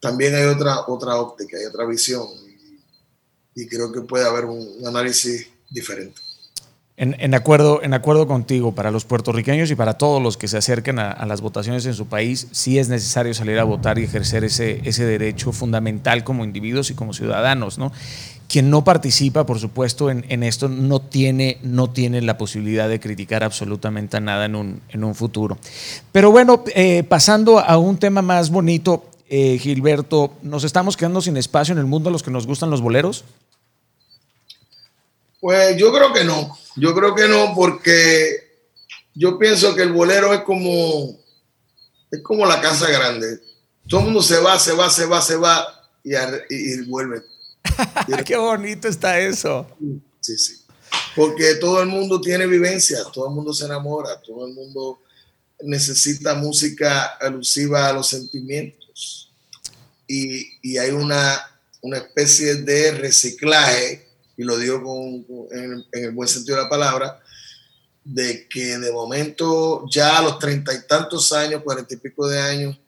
también 0.00 0.34
hay 0.34 0.44
otra, 0.44 0.86
otra 0.86 1.16
óptica, 1.16 1.58
hay 1.58 1.64
otra 1.64 1.84
visión 1.84 2.26
y, 3.54 3.62
y 3.62 3.66
creo 3.66 3.90
que 3.90 4.02
puede 4.02 4.24
haber 4.24 4.44
un 4.44 4.86
análisis 4.86 5.48
diferente. 5.68 6.20
En, 6.98 7.34
acuerdo, 7.34 7.82
en 7.82 7.92
acuerdo 7.92 8.26
contigo, 8.26 8.72
para 8.72 8.90
los 8.90 9.04
puertorriqueños 9.04 9.70
y 9.70 9.74
para 9.74 9.98
todos 9.98 10.22
los 10.22 10.38
que 10.38 10.48
se 10.48 10.56
acerquen 10.56 10.98
a, 10.98 11.26
las 11.26 11.42
votaciones 11.42 11.84
en 11.84 11.92
su 11.92 12.06
país, 12.06 12.48
sí 12.52 12.78
es 12.78 12.88
necesario 12.88 13.34
salir 13.34 13.58
a 13.58 13.64
votar 13.64 13.98
y 13.98 14.04
ejercer 14.04 14.44
ese, 14.44 14.80
ese 14.82 15.04
derecho 15.04 15.52
fundamental 15.52 16.24
como 16.24 16.42
individuos 16.42 16.90
y 16.90 16.94
como 16.94 17.12
ciudadanos. 17.12 17.76
¿no? 17.76 17.92
Quien 18.48 18.70
no 18.70 18.82
participa, 18.82 19.44
por 19.44 19.58
supuesto, 19.58 20.08
en, 20.10 20.42
esto 20.42 20.70
no 20.70 21.00
tiene, 21.00 21.58
no 21.62 21.90
tiene 21.90 22.22
la 22.22 22.38
posibilidad 22.38 22.88
de 22.88 22.98
criticar 22.98 23.44
absolutamente 23.44 24.18
nada 24.22 24.46
en 24.46 24.54
un, 24.54 24.80
en 24.88 25.04
un 25.04 25.14
futuro. 25.14 25.58
Pero 26.12 26.30
bueno, 26.30 26.64
eh, 26.74 27.02
pasando 27.02 27.58
a 27.58 27.76
un 27.76 27.98
tema 27.98 28.22
más 28.22 28.48
bonito, 28.48 29.04
eh, 29.28 29.58
Gilberto, 29.58 30.32
¿nos 30.42 30.64
estamos 30.64 30.96
quedando 30.96 31.20
sin 31.20 31.36
espacio 31.36 31.72
en 31.72 31.78
el 31.78 31.86
mundo 31.86 32.08
a 32.08 32.12
los 32.12 32.22
que 32.22 32.30
nos 32.30 32.46
gustan 32.46 32.70
los 32.70 32.80
boleros? 32.80 33.24
Pues 35.46 35.76
yo 35.76 35.92
creo 35.92 36.12
que 36.12 36.24
no. 36.24 36.58
Yo 36.74 36.92
creo 36.92 37.14
que 37.14 37.28
no, 37.28 37.54
porque 37.54 38.66
yo 39.14 39.38
pienso 39.38 39.76
que 39.76 39.82
el 39.82 39.92
bolero 39.92 40.34
es 40.34 40.40
como, 40.40 41.20
es 42.10 42.20
como 42.20 42.44
la 42.44 42.60
casa 42.60 42.90
grande. 42.90 43.38
Todo 43.88 44.00
el 44.00 44.06
mundo 44.06 44.24
se 44.24 44.38
va, 44.40 44.58
se 44.58 44.72
va, 44.72 44.90
se 44.90 45.06
va, 45.06 45.22
se 45.22 45.36
va 45.36 45.88
y, 46.02 46.16
y, 46.50 46.82
vuelve. 46.88 47.22
Qué 48.26 48.36
bonito 48.36 48.88
está 48.88 49.20
eso. 49.20 49.68
Sí, 50.20 50.36
sí. 50.36 50.64
Porque 51.14 51.54
todo 51.60 51.80
el 51.80 51.86
mundo 51.86 52.20
tiene 52.20 52.48
vivencia, 52.48 52.98
todo 53.14 53.28
el 53.28 53.34
mundo 53.36 53.54
se 53.54 53.66
enamora, 53.66 54.20
todo 54.22 54.48
el 54.48 54.52
mundo 54.52 54.98
necesita 55.62 56.34
música 56.34 57.04
alusiva 57.20 57.88
a 57.88 57.92
los 57.92 58.08
sentimientos. 58.08 59.30
Y, 60.08 60.44
y 60.60 60.78
hay 60.78 60.90
una, 60.90 61.40
una, 61.82 61.98
especie 61.98 62.56
de 62.56 62.90
reciclaje, 62.90 64.05
y 64.36 64.44
lo 64.44 64.56
digo 64.58 64.82
con, 64.82 65.26
en, 65.50 65.84
en, 65.92 66.04
el 66.04 66.10
buen 66.12 66.28
sentido 66.28 66.56
de 66.56 66.64
la 66.64 66.68
palabra, 66.68 67.20
de 68.04 68.46
que 68.48 68.78
de 68.78 68.92
momento 68.92 69.84
ya 69.90 70.18
a 70.18 70.22
los 70.22 70.38
treinta 70.38 70.72
y 70.72 70.86
tantos 70.86 71.32
años, 71.32 71.62
cuarenta 71.62 71.94
y 71.94 71.98
pico 71.98 72.28
de 72.28 72.38
años, 72.38 72.78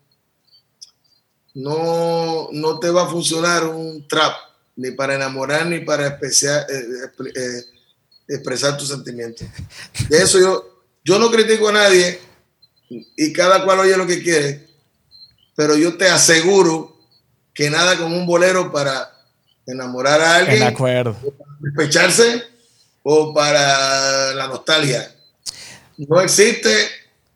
no, 1.55 2.49
no 2.53 2.79
te 2.79 2.91
va 2.91 3.03
a 3.03 3.09
funcionar 3.09 3.67
un 3.67 4.07
trap, 4.07 4.33
ni 4.77 4.93
para 4.93 5.17
enamorar, 5.17 5.67
ni 5.67 5.81
para 5.81 6.07
eh, 6.07 6.19
eh, 6.23 7.65
expresar 8.29 8.77
tus 8.77 8.89
sentimientos. 8.89 9.47
De 10.09 10.19
eso 10.19 10.39
yo, 10.39 10.85
yo 11.05 11.19
no 11.19 11.31
critico 11.31 11.69
a 11.69 11.73
nadie 11.73 12.21
y 12.89 13.33
cada 13.33 13.65
cual 13.65 13.81
oye 13.81 13.97
lo 13.97 14.07
que 14.07 14.23
quiere, 14.23 14.69
pero 15.57 15.77
yo 15.77 15.97
te 15.97 16.09
aseguro 16.09 16.97
que 17.53 17.71
nada 17.71 17.99
como 17.99 18.17
un 18.17 18.27
bolero 18.27 18.71
para 18.71 19.18
enamorar 19.69 20.21
a 20.21 20.37
alguien, 20.37 20.61
de 20.61 20.65
acuerdo. 20.65 21.17
despecharse 21.61 22.43
o 23.03 23.33
para 23.33 24.35
la 24.35 24.49
nostalgia. 24.49 25.15
No 25.97 26.21
existe 26.21 26.71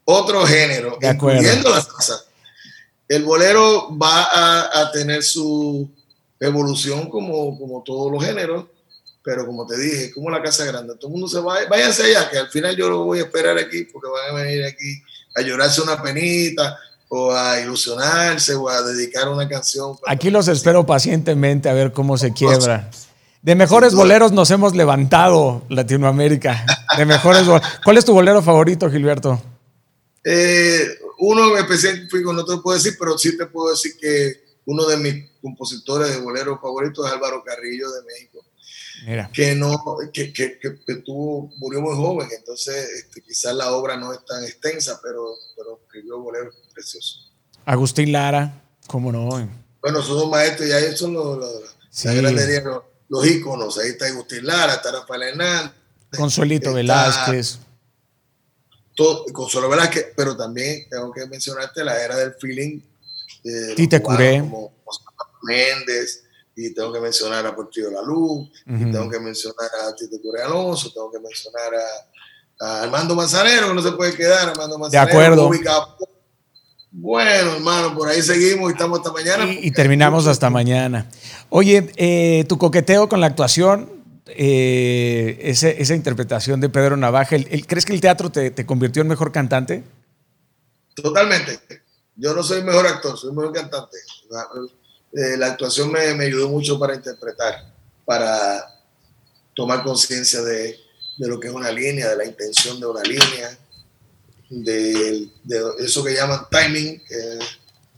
otro 0.04 0.46
género, 0.46 0.98
de 1.00 1.08
acuerdo. 1.08 1.40
incluyendo 1.40 1.70
la 1.70 1.82
salsa. 1.82 2.24
El 3.08 3.24
bolero 3.24 3.96
va 3.96 4.24
a, 4.24 4.80
a 4.82 4.92
tener 4.92 5.22
su 5.22 5.90
evolución 6.40 7.08
como, 7.08 7.58
como 7.58 7.82
todos 7.82 8.10
los 8.10 8.24
géneros, 8.24 8.66
pero 9.22 9.46
como 9.46 9.66
te 9.66 9.78
dije, 9.78 10.10
como 10.12 10.30
la 10.30 10.42
casa 10.42 10.64
grande, 10.64 10.94
todo 10.96 11.06
el 11.08 11.12
mundo 11.12 11.28
se 11.28 11.38
va, 11.38 11.58
váyanse 11.68 12.02
allá, 12.04 12.28
que 12.28 12.38
al 12.38 12.48
final 12.48 12.74
yo 12.76 12.88
lo 12.88 13.04
voy 13.04 13.20
a 13.20 13.22
esperar 13.22 13.56
aquí, 13.58 13.84
porque 13.84 14.08
van 14.08 14.30
a 14.30 14.42
venir 14.42 14.64
aquí 14.64 15.00
a 15.34 15.42
llorarse 15.42 15.80
una 15.80 16.02
penita, 16.02 16.78
o 17.14 17.30
a 17.30 17.60
ilusionarse, 17.60 18.54
o 18.54 18.70
a 18.70 18.80
dedicar 18.80 19.28
una 19.28 19.46
canción. 19.46 19.98
Aquí 20.06 20.30
los 20.30 20.48
espero 20.48 20.86
pacientemente 20.86 21.68
a 21.68 21.74
ver 21.74 21.92
cómo 21.92 22.16
se 22.16 22.32
quiebra. 22.32 22.90
De 23.42 23.54
mejores 23.54 23.94
boleros 23.94 24.32
nos 24.32 24.50
hemos 24.50 24.74
levantado, 24.74 25.62
Latinoamérica. 25.68 26.64
De 26.96 27.04
mejores 27.04 27.46
¿Cuál 27.84 27.98
es 27.98 28.06
tu 28.06 28.14
bolero 28.14 28.40
favorito, 28.40 28.90
Gilberto? 28.90 29.42
Eh, 30.24 30.88
uno 31.18 31.54
específico 31.58 32.32
no 32.32 32.46
te 32.46 32.56
puedo 32.56 32.78
decir, 32.78 32.96
pero 32.98 33.18
sí 33.18 33.36
te 33.36 33.44
puedo 33.44 33.72
decir 33.72 33.92
que 34.00 34.56
uno 34.64 34.86
de 34.86 34.96
mis 34.96 35.30
compositores 35.42 36.08
de 36.08 36.22
boleros 36.22 36.62
favoritos 36.62 37.06
es 37.06 37.12
Álvaro 37.12 37.44
Carrillo 37.44 37.90
de 37.90 38.04
México. 38.04 38.38
Mira. 39.06 39.30
que 39.32 39.54
no 39.54 39.78
que, 40.12 40.32
que, 40.32 40.58
que, 40.58 40.78
que 40.86 40.94
tuvo, 40.96 41.50
murió 41.58 41.80
muy 41.80 41.94
joven, 41.96 42.28
entonces 42.36 42.88
este, 43.04 43.20
quizás 43.22 43.54
la 43.54 43.72
obra 43.72 43.96
no 43.96 44.12
es 44.12 44.24
tan 44.24 44.44
extensa, 44.44 45.00
pero, 45.02 45.34
pero 45.56 45.80
escribió 45.84 46.18
boleros 46.20 46.54
preciosos. 46.72 47.32
Agustín 47.64 48.12
Lara, 48.12 48.62
cómo 48.86 49.10
no. 49.12 49.28
Bueno, 49.80 50.02
son 50.02 50.16
dos 50.18 50.30
maestros 50.30 50.68
y 50.68 50.72
ahí 50.72 50.96
son 50.96 51.14
los, 51.14 51.38
los, 51.38 51.76
Sí. 51.90 52.08
los, 52.20 52.82
los 53.08 53.26
íconos, 53.26 53.78
ahí 53.78 53.90
está 53.90 54.06
Agustín 54.06 54.46
Lara, 54.46 54.74
está 54.74 54.92
Rafael 54.92 55.22
Hernández, 55.22 55.72
Consuelito 56.16 56.66
Está- 56.70 56.76
Velázquez. 56.76 57.58
todo, 58.94 59.24
Consuelo 59.32 59.68
Velázquez, 59.68 60.08
pero 60.16 60.36
también 60.36 60.86
tengo 60.90 61.12
que 61.12 61.26
mencionarte 61.26 61.82
la 61.84 62.02
era 62.02 62.16
del 62.16 62.34
feeling 62.34 62.80
de 63.42 63.66
los 63.68 63.76
Tite 63.76 64.00
Curé. 64.02 64.40
como 64.40 64.72
José 64.84 65.02
Méndez, 65.42 66.21
y 66.56 66.74
tengo 66.74 66.92
que 66.92 67.00
mencionar 67.00 67.46
a 67.46 67.54
Portillo 67.56 67.90
La 67.90 68.02
Luz, 68.02 68.50
y 68.66 68.84
tengo 68.90 69.08
que 69.08 69.18
mencionar 69.20 69.70
a 69.88 69.94
Tite 69.94 70.20
Curé 70.20 70.42
Alonso, 70.42 70.92
tengo 70.92 71.10
que 71.10 71.18
mencionar 71.18 71.72
a, 71.74 72.66
a 72.66 72.82
Armando 72.82 73.14
Manzanero, 73.14 73.68
que 73.68 73.74
no 73.74 73.82
se 73.82 73.92
puede 73.92 74.14
quedar, 74.14 74.48
Armando 74.50 74.78
Manzanero. 74.78 75.10
acuerdo. 75.10 75.44
Bobby 75.44 75.60
Capó. 75.60 76.08
Bueno, 76.94 77.52
hermano, 77.54 77.94
por 77.96 78.06
ahí 78.08 78.20
seguimos 78.20 78.68
y 78.70 78.72
estamos 78.74 78.98
hasta 78.98 79.12
mañana. 79.12 79.50
Y, 79.50 79.68
y 79.68 79.70
terminamos 79.70 80.26
hasta 80.26 80.50
mañana. 80.50 81.08
Oye, 81.48 81.90
eh, 81.96 82.44
tu 82.46 82.58
coqueteo 82.58 83.08
con 83.08 83.18
la 83.22 83.28
actuación, 83.28 83.88
eh, 84.26 85.38
ese- 85.40 85.80
esa 85.80 85.94
interpretación 85.94 86.60
de 86.60 86.68
Pedro 86.68 86.98
Navaja, 86.98 87.34
¿el- 87.36 87.48
el- 87.50 87.66
¿crees 87.66 87.86
que 87.86 87.94
el 87.94 88.00
teatro 88.02 88.30
te, 88.30 88.50
te 88.50 88.66
convirtió 88.66 89.00
en 89.00 89.08
mejor 89.08 89.32
cantante? 89.32 89.84
Totalmente. 90.94 91.58
Yo 92.16 92.34
no 92.34 92.42
soy 92.42 92.62
mejor 92.62 92.86
actor, 92.86 93.16
soy 93.18 93.30
mejor 93.32 93.52
cantante. 93.54 93.96
Eh, 95.14 95.36
la 95.36 95.46
actuación 95.48 95.90
me, 95.92 96.14
me 96.14 96.24
ayudó 96.24 96.48
mucho 96.48 96.78
para 96.78 96.94
interpretar, 96.94 97.72
para 98.04 98.64
tomar 99.54 99.82
conciencia 99.84 100.40
de, 100.42 100.76
de 101.18 101.28
lo 101.28 101.38
que 101.38 101.48
es 101.48 101.54
una 101.54 101.70
línea, 101.70 102.08
de 102.08 102.16
la 102.16 102.24
intención 102.24 102.80
de 102.80 102.86
una 102.86 103.02
línea, 103.02 103.58
de, 104.48 105.28
de 105.44 105.60
eso 105.80 106.02
que 106.04 106.14
llaman 106.14 106.40
timing, 106.50 106.98
que, 107.06 107.38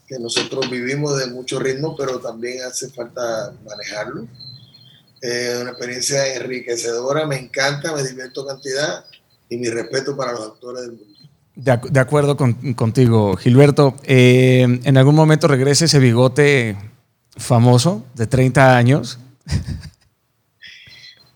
que 0.06 0.18
nosotros 0.18 0.68
vivimos 0.70 1.18
de 1.18 1.26
mucho 1.26 1.58
ritmo, 1.58 1.96
pero 1.96 2.18
también 2.20 2.62
hace 2.64 2.88
falta 2.90 3.52
manejarlo. 3.64 4.26
Eh, 5.22 5.58
una 5.60 5.70
experiencia 5.70 6.34
enriquecedora, 6.34 7.26
me 7.26 7.38
encanta, 7.38 7.94
me 7.94 8.02
divierto 8.02 8.46
cantidad 8.46 9.04
y 9.48 9.56
mi 9.56 9.68
respeto 9.70 10.16
para 10.16 10.32
los 10.32 10.42
actores 10.48 10.82
del 10.82 10.90
mundo. 10.92 11.14
De, 11.56 11.72
ac- 11.72 11.88
de 11.88 12.00
acuerdo 12.00 12.36
con- 12.36 12.74
contigo, 12.74 13.36
Gilberto. 13.36 13.94
Eh, 14.02 14.62
¿En 14.84 14.96
algún 14.98 15.14
momento 15.14 15.46
regresa 15.48 15.84
ese 15.86 15.98
bigote 16.00 16.76
famoso 17.36 18.04
de 18.14 18.26
30 18.26 18.76
años? 18.76 19.18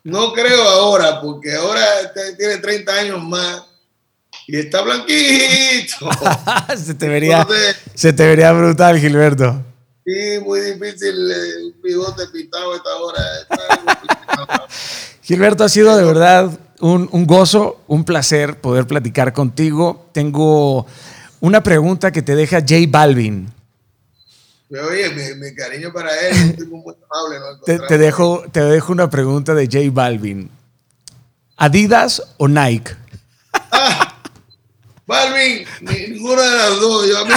No 0.04 0.32
creo 0.32 0.62
ahora, 0.62 1.20
porque 1.20 1.54
ahora 1.54 1.82
este 2.04 2.36
tiene 2.36 2.58
30 2.58 2.92
años 2.92 3.22
más 3.22 3.62
y 4.46 4.56
está 4.56 4.80
blanquito. 4.80 6.10
se, 6.76 6.94
te 6.94 7.08
vería, 7.08 7.42
Entonces, 7.42 7.76
se 7.94 8.12
te 8.12 8.26
vería 8.26 8.52
brutal, 8.52 8.98
Gilberto. 8.98 9.62
sí, 10.06 10.40
muy 10.42 10.60
difícil 10.60 11.30
el 11.30 11.74
bigote 11.82 12.26
pintado 12.32 12.72
a 12.72 12.76
esta 12.76 12.96
hora. 12.96 13.20
Está. 13.42 14.66
Gilberto, 15.22 15.64
ha 15.64 15.68
sido 15.68 15.94
de 15.96 16.04
verdad 16.04 16.50
un, 16.80 17.08
un 17.12 17.26
gozo, 17.26 17.82
un 17.86 18.04
placer 18.04 18.58
poder 18.60 18.86
platicar 18.86 19.34
contigo. 19.34 20.08
Tengo 20.12 20.86
una 21.40 21.62
pregunta 21.62 22.12
que 22.12 22.22
te 22.22 22.34
deja 22.34 22.60
J 22.60 22.76
Balvin. 22.88 23.52
Pero, 24.70 24.88
Oye, 24.88 25.08
mi, 25.10 25.34
mi 25.46 25.54
cariño 25.54 25.92
para 25.92 26.14
él 26.20 26.34
es 26.36 26.42
un 26.42 26.56
tipo 26.56 26.76
muy 26.76 26.94
amable. 27.10 27.38
¿no? 27.40 27.60
Te, 27.64 27.78
te 27.78 27.98
dejo, 27.98 28.44
te 28.52 28.60
dejo 28.60 28.92
una 28.92 29.08
pregunta 29.08 29.54
de 29.54 29.64
J 29.66 29.78
Balvin. 29.90 30.50
¿Adidas 31.56 32.22
o 32.36 32.46
Nike? 32.48 32.92
Balvin, 35.06 35.66
ni- 35.80 36.08
ninguna 36.08 36.42
de 36.42 36.56
las 36.56 36.80
dos. 36.80 37.08
Yo, 37.08 37.18
a 37.18 37.24
mí, 37.24 37.32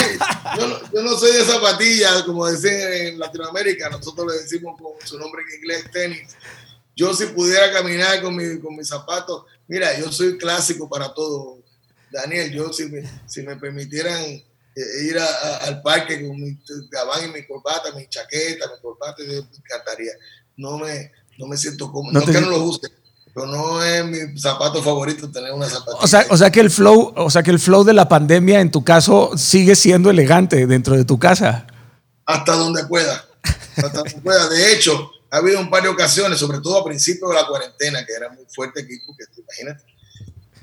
yo, 0.59 0.67
no, 0.67 0.75
yo 0.93 1.01
no 1.03 1.17
soy 1.17 1.31
de 1.31 1.45
zapatillas, 1.45 2.23
como 2.23 2.49
dicen 2.49 2.73
en 2.93 3.19
Latinoamérica. 3.19 3.89
Nosotros 3.89 4.27
le 4.33 4.41
decimos 4.41 4.79
con 4.79 4.91
su 5.07 5.17
nombre 5.17 5.41
en 5.49 5.55
inglés 5.59 5.85
tenis. 5.91 6.35
Yo 6.97 7.13
si 7.13 7.27
pudiera 7.27 7.71
caminar 7.71 8.21
con, 8.21 8.35
mi, 8.35 8.59
con 8.59 8.75
mis 8.75 8.89
zapatos, 8.89 9.45
mira, 9.69 9.97
yo 9.97 10.11
soy 10.11 10.37
clásico 10.37 10.89
para 10.89 11.13
todo. 11.13 11.59
Daniel, 12.11 12.51
yo 12.51 12.73
si 12.73 12.87
me, 12.87 13.09
si 13.25 13.41
me 13.41 13.55
permitieran 13.55 14.21
eh, 14.75 15.05
ir 15.05 15.17
a- 15.19 15.25
a- 15.25 15.57
al 15.67 15.81
parque 15.81 16.25
con 16.27 16.39
mi 16.39 16.57
gabán 16.91 17.25
y 17.25 17.33
mi 17.33 17.45
corbata, 17.45 17.91
mi 17.95 18.07
chaqueta, 18.07 18.67
mi 18.67 18.81
corbata, 18.81 19.15
me 19.27 19.35
encantaría. 19.37 20.11
No 20.57 20.77
me, 20.77 21.11
no 21.37 21.47
me 21.47 21.57
siento 21.57 21.91
cómodo. 21.91 22.13
No 22.13 22.19
No, 22.19 22.25
te- 22.25 22.31
que 22.31 22.41
no 22.41 22.49
lo 22.49 22.63
use, 22.63 22.87
pero 23.33 23.45
no 23.47 23.83
es 23.83 24.05
mi 24.05 24.39
zapato 24.39 24.81
favorito 24.83 25.29
tener 25.31 25.51
una 25.53 25.67
zapatilla. 25.69 25.97
O 26.03 26.07
sea, 26.07 26.25
o 26.29 26.37
sea 26.37 26.51
que 26.51 26.59
el 26.59 26.69
flow, 26.69 27.13
o 27.15 27.29
sea 27.29 27.43
que 27.43 27.51
el 27.51 27.59
flow 27.59 27.83
de 27.83 27.93
la 27.93 28.07
pandemia 28.09 28.59
en 28.61 28.71
tu 28.71 28.83
caso 28.83 29.31
sigue 29.37 29.75
siendo 29.75 30.09
elegante 30.09 30.67
dentro 30.67 30.95
de 30.95 31.05
tu 31.05 31.17
casa. 31.19 31.67
hasta 32.25 32.53
donde 32.55 32.85
pueda. 32.85 33.25
Hasta 33.77 33.89
donde 33.89 34.11
pueda. 34.21 34.47
De 34.49 34.71
hecho, 34.73 35.11
ha 35.31 35.37
habido 35.37 35.59
un 35.59 35.69
par 35.69 35.83
de 35.83 35.89
ocasiones, 35.89 36.39
sobre 36.39 36.59
todo 36.59 36.77
a 36.79 36.85
principios 36.85 37.29
de 37.29 37.35
la 37.35 37.47
cuarentena, 37.47 38.05
que 38.05 38.13
era 38.13 38.29
muy 38.29 38.45
fuerte 38.53 38.81
aquí, 38.83 38.97
porque 39.05 39.23
imagínate. 39.41 39.83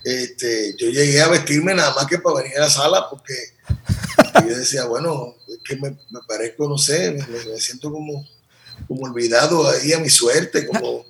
Este, 0.05 0.75
yo 0.79 0.89
llegué 0.91 1.21
a 1.21 1.29
vestirme 1.29 1.75
nada 1.75 1.93
más 1.95 2.07
que 2.07 2.19
para 2.19 2.37
venir 2.43 2.57
a 2.57 2.61
la 2.63 2.71
sala, 2.71 3.11
porque 3.11 3.35
yo 4.49 4.57
decía, 4.57 4.85
bueno, 4.87 5.35
es 5.49 5.59
que 5.65 5.77
me, 5.77 5.91
me 5.91 6.21
parezco, 6.27 6.69
no 6.69 6.79
sé, 6.79 7.13
me, 7.13 7.61
siento 7.61 7.91
como, 7.91 8.27
como 8.87 9.03
olvidado 9.03 9.69
ahí 9.69 9.93
a 9.93 9.99
mi 9.99 10.09
suerte, 10.11 10.67
como, 10.67 11.05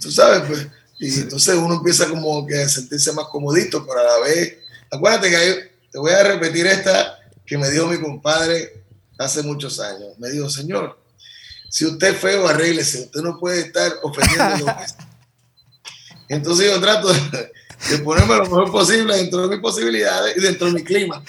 tú 0.00 0.10
sabes, 0.10 0.42
pues. 0.46 0.66
Y 0.98 1.20
entonces 1.20 1.54
uno 1.54 1.76
empieza 1.76 2.06
como 2.08 2.46
que 2.46 2.62
a 2.62 2.68
sentirse 2.68 3.12
más 3.12 3.26
comodito, 3.26 3.86
pero 3.86 4.00
a 4.00 4.04
la 4.04 4.18
vez, 4.20 4.58
acuérdate 4.90 5.30
que 5.30 5.36
hay- 5.36 5.54
te 5.90 5.98
voy 5.98 6.12
a 6.12 6.22
repetir 6.22 6.66
esta 6.66 7.18
que 7.46 7.56
me 7.58 7.70
dijo 7.70 7.86
mi 7.86 7.98
compadre 7.98 8.84
hace 9.18 9.42
muchos 9.42 9.80
años. 9.80 10.18
Me 10.18 10.28
dijo, 10.30 10.48
señor, 10.50 10.98
si 11.70 11.86
usted 11.86 12.08
es 12.14 12.18
feo, 12.18 12.46
arréglese, 12.46 13.02
usted 13.04 13.20
no 13.22 13.38
puede 13.38 13.60
estar 13.60 13.92
ofendiendo 14.02 14.44
a 14.44 14.50
los 14.50 14.58
demás". 14.58 14.94
Entonces 16.28 16.70
yo 16.70 16.80
trato 16.80 17.12
de, 17.12 17.52
de 17.90 17.98
ponerme 18.04 18.36
lo 18.36 18.42
mejor 18.42 18.70
posible 18.70 19.16
dentro 19.16 19.42
de 19.42 19.48
mis 19.48 19.60
posibilidades 19.60 20.36
y 20.36 20.40
dentro 20.40 20.66
de 20.68 20.74
mi 20.74 20.84
clima. 20.84 21.24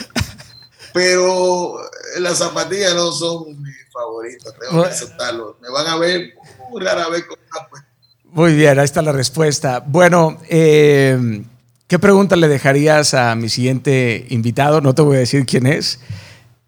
Pero 0.93 1.77
las 2.19 2.37
zapatillas 2.37 2.93
no 2.95 3.11
son 3.11 3.61
mis 3.61 3.75
favoritas, 3.91 4.53
tengo 4.59 4.83
que 4.83 4.89
aceptarlo. 4.89 5.57
Me 5.61 5.69
van 5.69 5.87
a 5.87 5.97
ver 5.97 6.33
muy 6.69 6.83
rara 6.83 7.09
vez 7.09 7.25
con 7.25 7.37
pues. 7.69 7.83
Muy 8.25 8.55
bien, 8.55 8.79
ahí 8.79 8.85
está 8.85 9.01
la 9.01 9.11
respuesta. 9.11 9.83
Bueno, 9.85 10.37
eh, 10.49 11.43
¿qué 11.87 11.99
pregunta 11.99 12.37
le 12.37 12.47
dejarías 12.47 13.13
a 13.13 13.35
mi 13.35 13.49
siguiente 13.49 14.25
invitado? 14.29 14.79
No 14.79 14.95
te 14.95 15.01
voy 15.01 15.17
a 15.17 15.19
decir 15.19 15.45
quién 15.45 15.67
es. 15.67 15.99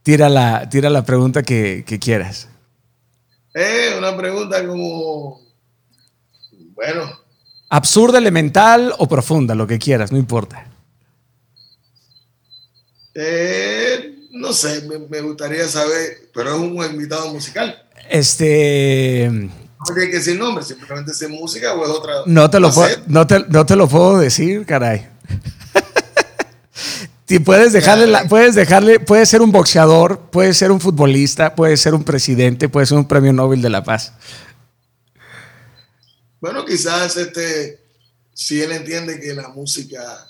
Tira 0.03 0.27
la, 0.27 0.67
tira 0.67 0.89
la 0.89 1.05
pregunta 1.05 1.43
que, 1.43 1.85
quieras. 2.01 2.49
Eh, 3.53 3.95
una 3.97 4.15
pregunta 4.17 4.65
como, 4.67 5.41
bueno. 6.73 7.09
Absurda, 7.69 8.17
elemental 8.17 8.93
o 8.97 9.07
profunda, 9.07 9.55
lo 9.55 9.65
que 9.65 9.79
quieras, 9.79 10.11
no 10.11 10.17
importa. 10.17 10.67
Eh, 13.15 14.12
no 14.43 14.51
sé, 14.51 14.85
me, 15.09 15.21
gustaría 15.21 15.65
saber, 15.69 16.29
pero 16.33 16.53
es 16.53 16.59
un 16.59 16.75
invitado 16.83 17.31
musical. 17.31 17.81
Este. 18.09 19.29
No 19.31 19.95
tiene 19.95 20.11
que 20.11 20.17
decir 20.17 20.37
nombre, 20.37 20.65
simplemente 20.65 21.13
es 21.13 21.29
música 21.29 21.73
o 21.73 21.85
es 21.85 21.89
otra. 21.89 22.13
No 22.25 22.49
te, 22.49 22.59
lo 22.59 22.69
puedo, 22.73 22.93
no, 23.07 23.25
te, 23.25 23.39
no 23.47 23.65
te 23.65 23.77
lo 23.77 23.87
puedo 23.87 24.19
decir, 24.19 24.65
caray. 24.65 25.07
Si 27.25 27.39
puedes 27.39 27.73
dejarle, 27.73 28.27
puedes 28.27 28.53
dejarle, 28.53 28.99
puede 28.99 29.25
ser 29.25 29.41
un 29.41 29.51
boxeador, 29.51 30.19
puede 30.29 30.53
ser 30.53 30.71
un 30.71 30.79
futbolista, 30.79 31.55
puede 31.55 31.77
ser 31.77 31.95
un 31.95 32.03
presidente, 32.03 32.69
puede 32.69 32.85
ser 32.85 32.97
un 32.97 33.07
premio 33.07 33.33
Nobel 33.33 33.61
de 33.61 33.71
la 33.71 33.83
Paz. 33.83 34.13
Bueno, 36.39 36.63
quizás 36.63 37.15
este, 37.17 37.79
si 38.33 38.61
él 38.61 38.73
entiende 38.73 39.19
que 39.19 39.33
la 39.33 39.47
música 39.47 40.29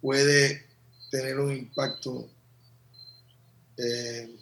puede 0.00 0.66
tener 1.10 1.38
un 1.38 1.52
impacto, 1.52 2.28
eh, 3.82 4.36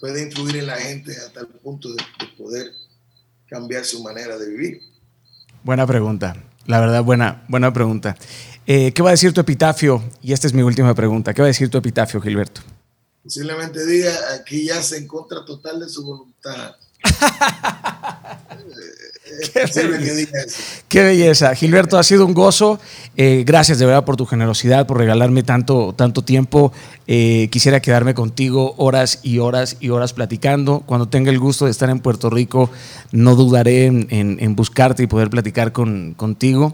puede 0.00 0.22
influir 0.22 0.56
en 0.56 0.66
la 0.66 0.76
gente 0.76 1.16
hasta 1.16 1.40
el 1.40 1.46
punto 1.46 1.92
de, 1.92 2.02
poder 2.36 2.72
cambiar 3.46 3.84
su 3.84 4.02
manera 4.02 4.38
de 4.38 4.48
vivir. 4.48 4.80
Buena 5.62 5.86
pregunta, 5.86 6.36
la 6.66 6.80
verdad, 6.80 7.02
buena, 7.02 7.44
buena 7.48 7.72
pregunta. 7.72 8.16
Eh, 8.66 8.92
¿Qué 8.92 9.02
va 9.02 9.10
a 9.10 9.12
decir 9.12 9.32
tu 9.32 9.40
epitafio? 9.40 10.02
Y 10.22 10.32
esta 10.32 10.46
es 10.46 10.52
mi 10.52 10.62
última 10.62 10.94
pregunta. 10.94 11.34
¿Qué 11.34 11.42
va 11.42 11.46
a 11.46 11.48
decir 11.48 11.70
tu 11.70 11.78
epitafio, 11.78 12.20
Gilberto? 12.20 12.60
Posiblemente 13.22 13.84
diga, 13.86 14.12
aquí 14.34 14.66
ya 14.66 14.82
se 14.82 14.98
en 14.98 15.06
contra 15.06 15.44
total 15.44 15.80
de 15.80 15.88
su 15.88 16.04
voluntad. 16.04 16.76
Qué, 20.88 21.02
belleza. 21.02 21.54
Gilberto, 21.54 21.98
ha 21.98 22.02
sido 22.02 22.26
un 22.26 22.34
gozo. 22.34 22.78
Eh, 23.16 23.44
gracias 23.46 23.78
de 23.78 23.86
verdad 23.86 24.04
por 24.04 24.16
tu 24.16 24.26
generosidad, 24.26 24.86
por 24.86 24.98
regalarme 24.98 25.42
tanto, 25.42 25.94
tanto 25.96 26.22
tiempo. 26.22 26.72
Eh, 27.06 27.48
quisiera 27.50 27.80
quedarme 27.80 28.14
contigo 28.14 28.74
horas 28.78 29.20
y 29.22 29.38
horas 29.38 29.76
y 29.80 29.90
horas 29.90 30.12
platicando. 30.12 30.80
Cuando 30.80 31.08
tenga 31.08 31.30
el 31.30 31.38
gusto 31.38 31.64
de 31.64 31.70
estar 31.70 31.90
en 31.90 32.00
Puerto 32.00 32.30
Rico, 32.30 32.70
no 33.12 33.34
dudaré 33.34 33.86
en, 33.86 34.56
buscarte 34.56 35.02
y 35.02 35.06
poder 35.06 35.30
platicar 35.30 35.72
con, 35.72 36.14
contigo. 36.14 36.72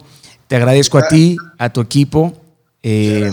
Te 0.49 0.57
agradezco 0.57 0.99
a 0.99 1.09
ti, 1.09 1.37
a 1.59 1.73
tu 1.73 1.81
equipo. 1.81 2.35
Eh, 2.82 3.32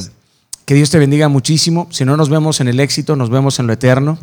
que 0.65 0.73
Dios 0.73 0.89
te 0.89 0.99
bendiga 0.99 1.29
muchísimo. 1.29 1.87
Si 1.91 2.03
no 2.03 2.17
nos 2.17 2.29
vemos 2.29 2.59
en 2.59 2.67
el 2.67 2.79
éxito, 2.79 3.15
nos 3.15 3.29
vemos 3.29 3.59
en 3.59 3.67
lo 3.67 3.73
eterno. 3.73 4.19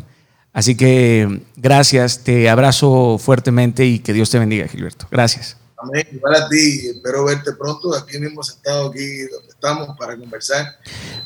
Así 0.55 0.77
que 0.77 1.41
gracias, 1.57 2.19
te 2.23 2.49
abrazo 2.49 3.17
fuertemente 3.17 3.85
y 3.85 3.99
que 3.99 4.13
Dios 4.13 4.29
te 4.29 4.39
bendiga, 4.39 4.69
Gilberto. 4.69 5.05
Gracias. 5.11 5.57
Amén. 5.77 6.07
Igual 6.13 6.33
a 6.33 6.47
ti, 6.47 6.87
espero 6.87 7.25
verte 7.25 7.51
pronto. 7.51 7.93
Aquí 7.93 8.17
mismo 8.19 8.41
sentado 8.41 8.87
aquí 8.87 9.23
donde 9.23 9.49
estamos 9.49 9.97
para 9.99 10.15
conversar. 10.15 10.65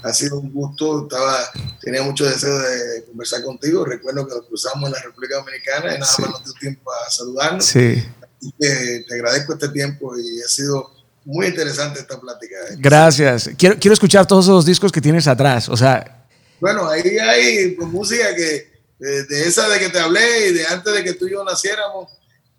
Ha 0.01 0.11
sido 0.13 0.39
un 0.39 0.51
gusto. 0.51 1.03
Estaba, 1.03 1.37
tenía 1.79 2.01
mucho 2.01 2.25
deseo 2.25 2.57
de 2.57 3.05
conversar 3.05 3.43
contigo. 3.43 3.85
Recuerdo 3.85 4.27
que 4.27 4.33
nos 4.33 4.47
cruzamos 4.47 4.87
en 4.87 4.93
la 4.93 5.01
República 5.03 5.35
Dominicana 5.35 5.95
y 5.95 5.99
nada 5.99 6.11
más 6.17 6.31
nos 6.31 6.43
dio 6.45 6.53
tiempo 6.53 6.89
a 6.91 7.11
saludarnos. 7.11 7.65
Sí. 7.65 8.03
Así 8.41 8.53
que 8.59 9.05
te 9.07 9.13
agradezco 9.13 9.53
este 9.53 9.69
tiempo 9.69 10.17
y 10.17 10.41
ha 10.41 10.47
sido 10.47 10.89
muy 11.25 11.45
interesante 11.45 11.99
esta 11.99 12.19
plática. 12.19 12.55
Gracias. 12.79 13.51
Quiero, 13.55 13.77
quiero 13.79 13.93
escuchar 13.93 14.25
todos 14.25 14.45
esos 14.45 14.65
discos 14.65 14.91
que 14.91 15.01
tienes 15.01 15.27
atrás. 15.27 15.69
O 15.69 15.77
sea. 15.77 16.25
Bueno, 16.59 16.89
ahí 16.89 17.19
hay 17.19 17.77
música 17.77 18.35
que 18.35 18.68
de, 18.99 19.47
esa 19.47 19.67
de 19.69 19.79
que 19.79 19.89
te 19.89 19.99
hablé 19.99 20.49
y 20.49 20.53
de 20.53 20.67
antes 20.67 20.93
de 20.93 21.03
que 21.03 21.13
tú 21.13 21.27
y 21.27 21.31
yo 21.31 21.43
naciéramos 21.43 22.09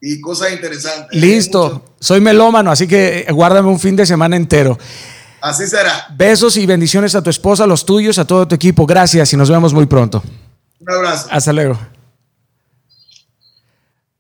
y 0.01 0.21
cosas 0.21 0.53
interesantes. 0.53 1.21
Listo, 1.21 1.95
soy 2.01 2.21
melómano, 2.21 2.71
así 2.71 2.89
que 2.89 3.27
guárdame 3.31 3.69
un 3.69 3.79
fin 3.79 3.95
de 3.95 4.07
semana 4.07 4.37
entero. 4.37 4.79
Así 5.43 5.67
será. 5.67 6.07
Besos 6.17 6.57
y 6.57 6.67
bendiciones 6.67 7.15
a 7.15 7.23
tu 7.23 7.31
esposa, 7.31 7.65
a 7.65 7.67
los 7.67 7.85
tuyos, 7.85 8.19
a 8.19 8.27
todo 8.27 8.47
tu 8.49 8.55
equipo. 8.55 8.87
Gracias 8.87 9.33
y 9.33 9.37
nos 9.37 9.51
vemos 9.51 9.73
muy 9.73 9.87
pronto. 9.87 10.23
Un 10.81 10.91
abrazo. 10.91 11.29
Hasta 11.31 11.53
luego. 11.53 11.79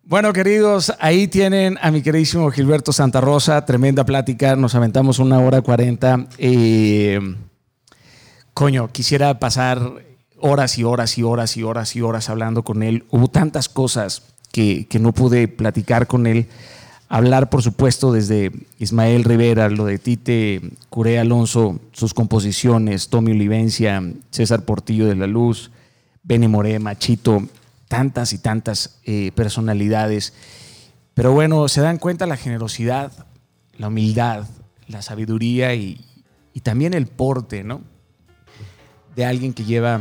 Bueno, 0.02 0.32
queridos, 0.32 0.92
ahí 0.98 1.28
tienen 1.28 1.78
a 1.80 1.90
mi 1.90 2.02
queridísimo 2.02 2.50
Gilberto 2.50 2.92
Santa 2.92 3.20
Rosa. 3.20 3.64
Tremenda 3.64 4.04
plática. 4.04 4.56
Nos 4.56 4.74
aventamos 4.74 5.18
una 5.18 5.38
hora 5.38 5.60
cuarenta. 5.62 6.26
Eh, 6.36 7.20
coño, 8.52 8.90
quisiera 8.90 9.38
pasar 9.38 10.09
horas 10.40 10.78
y 10.78 10.84
horas 10.84 11.18
y 11.18 11.22
horas 11.22 11.56
y 11.56 11.62
horas 11.62 11.96
y 11.96 12.02
horas 12.02 12.28
hablando 12.30 12.62
con 12.62 12.82
él. 12.82 13.04
Hubo 13.10 13.28
tantas 13.28 13.68
cosas 13.68 14.22
que, 14.52 14.86
no 15.00 15.12
pude 15.12 15.48
platicar 15.48 16.06
con 16.06 16.26
él. 16.26 16.48
Hablar, 17.08 17.50
por 17.50 17.62
supuesto, 17.62 18.12
desde 18.12 18.52
Ismael 18.78 19.24
Rivera, 19.24 19.68
lo 19.68 19.84
de 19.84 19.98
Tite, 19.98 20.60
Curé 20.88 21.18
Alonso, 21.18 21.80
sus 21.92 22.14
composiciones, 22.14 23.08
Tommy 23.08 23.32
Olivencia, 23.32 24.02
César 24.30 24.64
Portillo 24.64 25.06
de 25.06 25.16
la 25.16 25.26
Luz, 25.26 25.70
Benny 26.22 26.46
More, 26.46 26.78
Machito, 26.78 27.42
tantas 27.88 28.32
y 28.32 28.38
tantas 28.38 29.00
eh, 29.04 29.32
personalidades. 29.34 30.34
Pero 31.14 31.32
bueno, 31.32 31.66
se 31.68 31.80
dan 31.80 31.98
cuenta 31.98 32.26
la 32.26 32.36
generosidad, 32.36 33.12
la 33.76 33.88
humildad, 33.88 34.46
la 34.86 35.02
sabiduría 35.02 35.74
y, 35.74 36.04
y 36.54 36.60
también 36.60 36.94
el 36.94 37.06
porte, 37.06 37.64
¿no? 37.64 37.82
De 39.16 39.24
alguien 39.24 39.52
que 39.52 39.64
lleva 39.64 40.00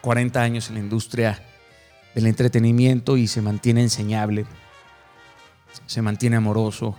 40 0.00 0.40
años 0.40 0.68
en 0.68 0.74
la 0.74 0.80
industria 0.80 1.42
del 2.14 2.26
entretenimiento 2.26 3.16
y 3.16 3.26
se 3.26 3.42
mantiene 3.42 3.82
enseñable, 3.82 4.46
se 5.86 6.02
mantiene 6.02 6.36
amoroso, 6.36 6.96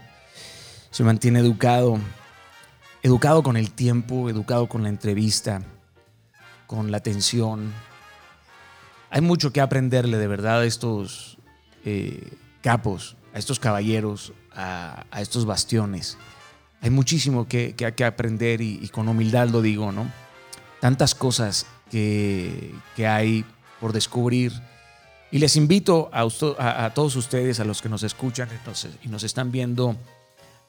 se 0.89 1.03
mantiene 1.03 1.39
educado, 1.39 1.99
educado 3.03 3.43
con 3.43 3.57
el 3.57 3.71
tiempo, 3.71 4.29
educado 4.29 4.67
con 4.67 4.83
la 4.83 4.89
entrevista, 4.89 5.61
con 6.67 6.91
la 6.91 6.97
atención. 6.97 7.73
Hay 9.09 9.21
mucho 9.21 9.51
que 9.51 9.61
aprenderle 9.61 10.17
de 10.17 10.27
verdad 10.27 10.61
a 10.61 10.65
estos 10.65 11.37
eh, 11.83 12.33
capos, 12.61 13.17
a 13.33 13.39
estos 13.39 13.59
caballeros, 13.59 14.33
a, 14.53 15.05
estos 15.19 15.45
bastiones. 15.45 16.17
Hay 16.81 16.89
muchísimo 16.89 17.47
que, 17.47 17.75
que, 17.75 18.05
aprender 18.05 18.61
y, 18.61 18.79
y 18.81 18.89
con 18.89 19.07
humildad 19.07 19.49
lo 19.49 19.61
digo, 19.61 19.91
¿no? 19.91 20.09
Tantas 20.79 21.13
cosas 21.13 21.67
que, 21.91 23.07
hay 23.07 23.45
por 23.79 23.93
descubrir. 23.93 24.53
Y 25.31 25.39
les 25.39 25.55
invito 25.55 26.09
a, 26.11 26.91
todos 26.93 27.15
ustedes, 27.15 27.59
a 27.59 27.65
los 27.65 27.81
que 27.81 27.89
nos 27.89 28.03
escuchan 28.03 28.49
y 29.03 29.07
nos 29.07 29.23
están 29.23 29.51
viendo, 29.51 29.95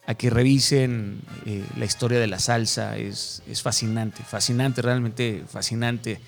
a 0.07 0.15
que 0.15 0.31
revisen 0.31 1.21
eh, 1.47 1.65
la 1.77 1.85
historia 1.85 2.19
de 2.19 2.27
la 2.27 2.39
salsa. 2.39 2.97
Es, 2.97 3.43
es, 3.47 3.63
fascinante, 3.63 4.23
fascinante, 4.23 4.83
realmente 4.83 5.45
fascinante. 5.49 6.21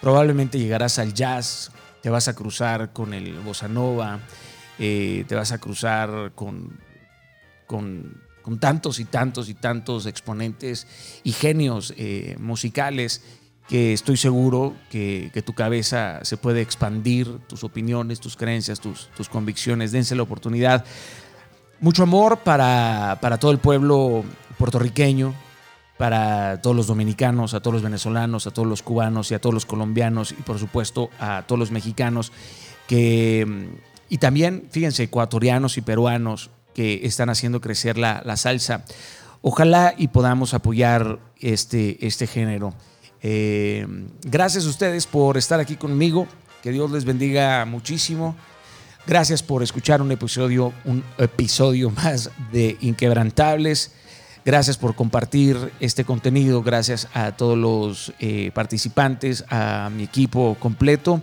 Probablemente 0.00 0.58
llegarás 0.58 0.98
al 0.98 1.14
jazz, 1.14 1.70
te 2.02 2.10
vas 2.10 2.28
a 2.28 2.34
cruzar 2.34 2.92
con 2.92 3.14
el 3.14 3.38
bossa 3.40 3.68
nova, 3.68 4.20
eh, 4.78 5.24
te 5.28 5.34
vas 5.34 5.52
a 5.52 5.58
cruzar 5.58 6.32
con, 6.34 6.80
con, 7.66 8.20
con, 8.42 8.58
tantos 8.58 8.98
y 8.98 9.04
tantos 9.04 9.48
y 9.48 9.54
tantos 9.54 10.06
exponentes 10.06 10.86
y 11.22 11.32
genios 11.32 11.94
eh, 11.96 12.36
musicales 12.40 13.22
que 13.72 13.94
estoy 13.94 14.18
seguro 14.18 14.74
que, 14.90 15.42
tu 15.46 15.54
cabeza 15.54 16.22
se 16.24 16.36
puede 16.36 16.60
expandir, 16.60 17.38
tus 17.48 17.64
opiniones, 17.64 18.20
tus 18.20 18.36
creencias, 18.36 18.80
tus, 18.80 19.08
tus 19.16 19.30
convicciones. 19.30 19.92
Dense 19.92 20.14
la 20.14 20.24
oportunidad. 20.24 20.84
Mucho 21.80 22.02
amor 22.02 22.40
para, 22.40 23.18
todo 23.40 23.50
el 23.50 23.56
pueblo 23.56 24.24
puertorriqueño, 24.58 25.32
para 25.96 26.60
todos 26.60 26.76
los 26.76 26.86
dominicanos, 26.86 27.54
a 27.54 27.60
todos 27.60 27.72
los 27.72 27.82
venezolanos, 27.82 28.46
a 28.46 28.50
todos 28.50 28.68
los 28.68 28.82
cubanos 28.82 29.30
y 29.30 29.36
a 29.36 29.40
todos 29.40 29.54
los 29.54 29.64
colombianos 29.64 30.32
y 30.32 30.42
por 30.42 30.58
supuesto 30.58 31.08
a 31.18 31.44
todos 31.46 31.58
los 31.58 31.70
mexicanos 31.70 32.30
que, 32.86 33.70
y 34.10 34.18
también, 34.18 34.68
fíjense, 34.70 35.04
ecuatorianos 35.04 35.78
y 35.78 35.80
peruanos 35.80 36.50
que 36.74 37.06
están 37.06 37.30
haciendo 37.30 37.62
crecer 37.62 37.96
la, 37.96 38.20
la 38.26 38.36
salsa. 38.36 38.84
Ojalá 39.40 39.94
y 39.96 40.08
podamos 40.08 40.52
apoyar 40.52 41.20
este, 41.40 42.06
este 42.06 42.26
género. 42.26 42.74
Eh, 43.22 43.86
gracias 44.22 44.66
a 44.66 44.68
ustedes 44.68 45.06
por 45.06 45.36
estar 45.36 45.60
aquí 45.60 45.76
conmigo. 45.76 46.26
Que 46.62 46.70
Dios 46.70 46.90
les 46.90 47.04
bendiga 47.04 47.64
muchísimo. 47.64 48.36
Gracias 49.06 49.42
por 49.42 49.62
escuchar 49.62 50.00
un 50.00 50.12
episodio, 50.12 50.72
un 50.84 51.02
episodio 51.18 51.90
más 51.90 52.30
de 52.52 52.76
Inquebrantables. 52.80 53.92
Gracias 54.44 54.76
por 54.76 54.94
compartir 54.96 55.72
este 55.78 56.04
contenido, 56.04 56.62
gracias 56.62 57.08
a 57.14 57.30
todos 57.32 57.56
los 57.56 58.12
eh, 58.18 58.50
participantes, 58.52 59.44
a 59.48 59.88
mi 59.94 60.02
equipo 60.02 60.56
completo, 60.58 61.22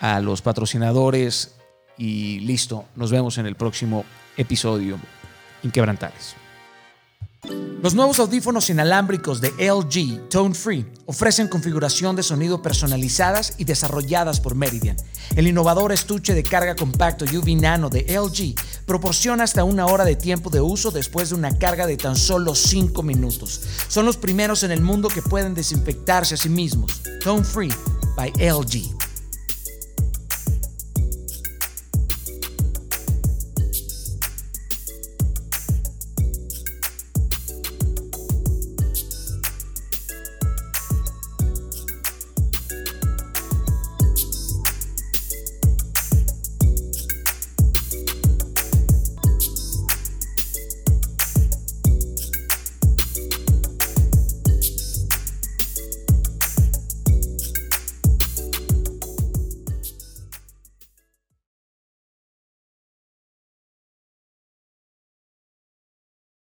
a 0.00 0.20
los 0.20 0.42
patrocinadores 0.42 1.54
y 1.96 2.40
listo, 2.40 2.84
nos 2.94 3.10
vemos 3.10 3.38
en 3.38 3.46
el 3.46 3.56
próximo 3.56 4.04
episodio. 4.36 4.98
Inquebrantables. 5.62 6.47
Los 7.80 7.94
nuevos 7.94 8.18
audífonos 8.18 8.70
inalámbricos 8.70 9.40
de 9.40 9.50
LG 9.50 10.28
Tone 10.28 10.54
Free 10.54 10.84
ofrecen 11.06 11.46
configuración 11.46 12.16
de 12.16 12.24
sonido 12.24 12.60
personalizadas 12.60 13.54
y 13.56 13.64
desarrolladas 13.64 14.40
por 14.40 14.56
Meridian. 14.56 14.96
El 15.36 15.46
innovador 15.46 15.92
estuche 15.92 16.34
de 16.34 16.42
carga 16.42 16.74
compacto 16.74 17.24
UV 17.24 17.60
Nano 17.60 17.88
de 17.88 18.00
LG 18.00 18.54
proporciona 18.84 19.44
hasta 19.44 19.62
una 19.62 19.86
hora 19.86 20.04
de 20.04 20.16
tiempo 20.16 20.50
de 20.50 20.60
uso 20.60 20.90
después 20.90 21.28
de 21.28 21.36
una 21.36 21.56
carga 21.56 21.86
de 21.86 21.96
tan 21.96 22.16
solo 22.16 22.56
5 22.56 23.02
minutos. 23.04 23.60
Son 23.86 24.04
los 24.04 24.16
primeros 24.16 24.64
en 24.64 24.72
el 24.72 24.80
mundo 24.80 25.08
que 25.08 25.22
pueden 25.22 25.54
desinfectarse 25.54 26.34
a 26.34 26.38
sí 26.38 26.48
mismos. 26.48 27.00
Tone 27.22 27.44
Free 27.44 27.72
by 28.16 28.32
LG. 28.32 29.07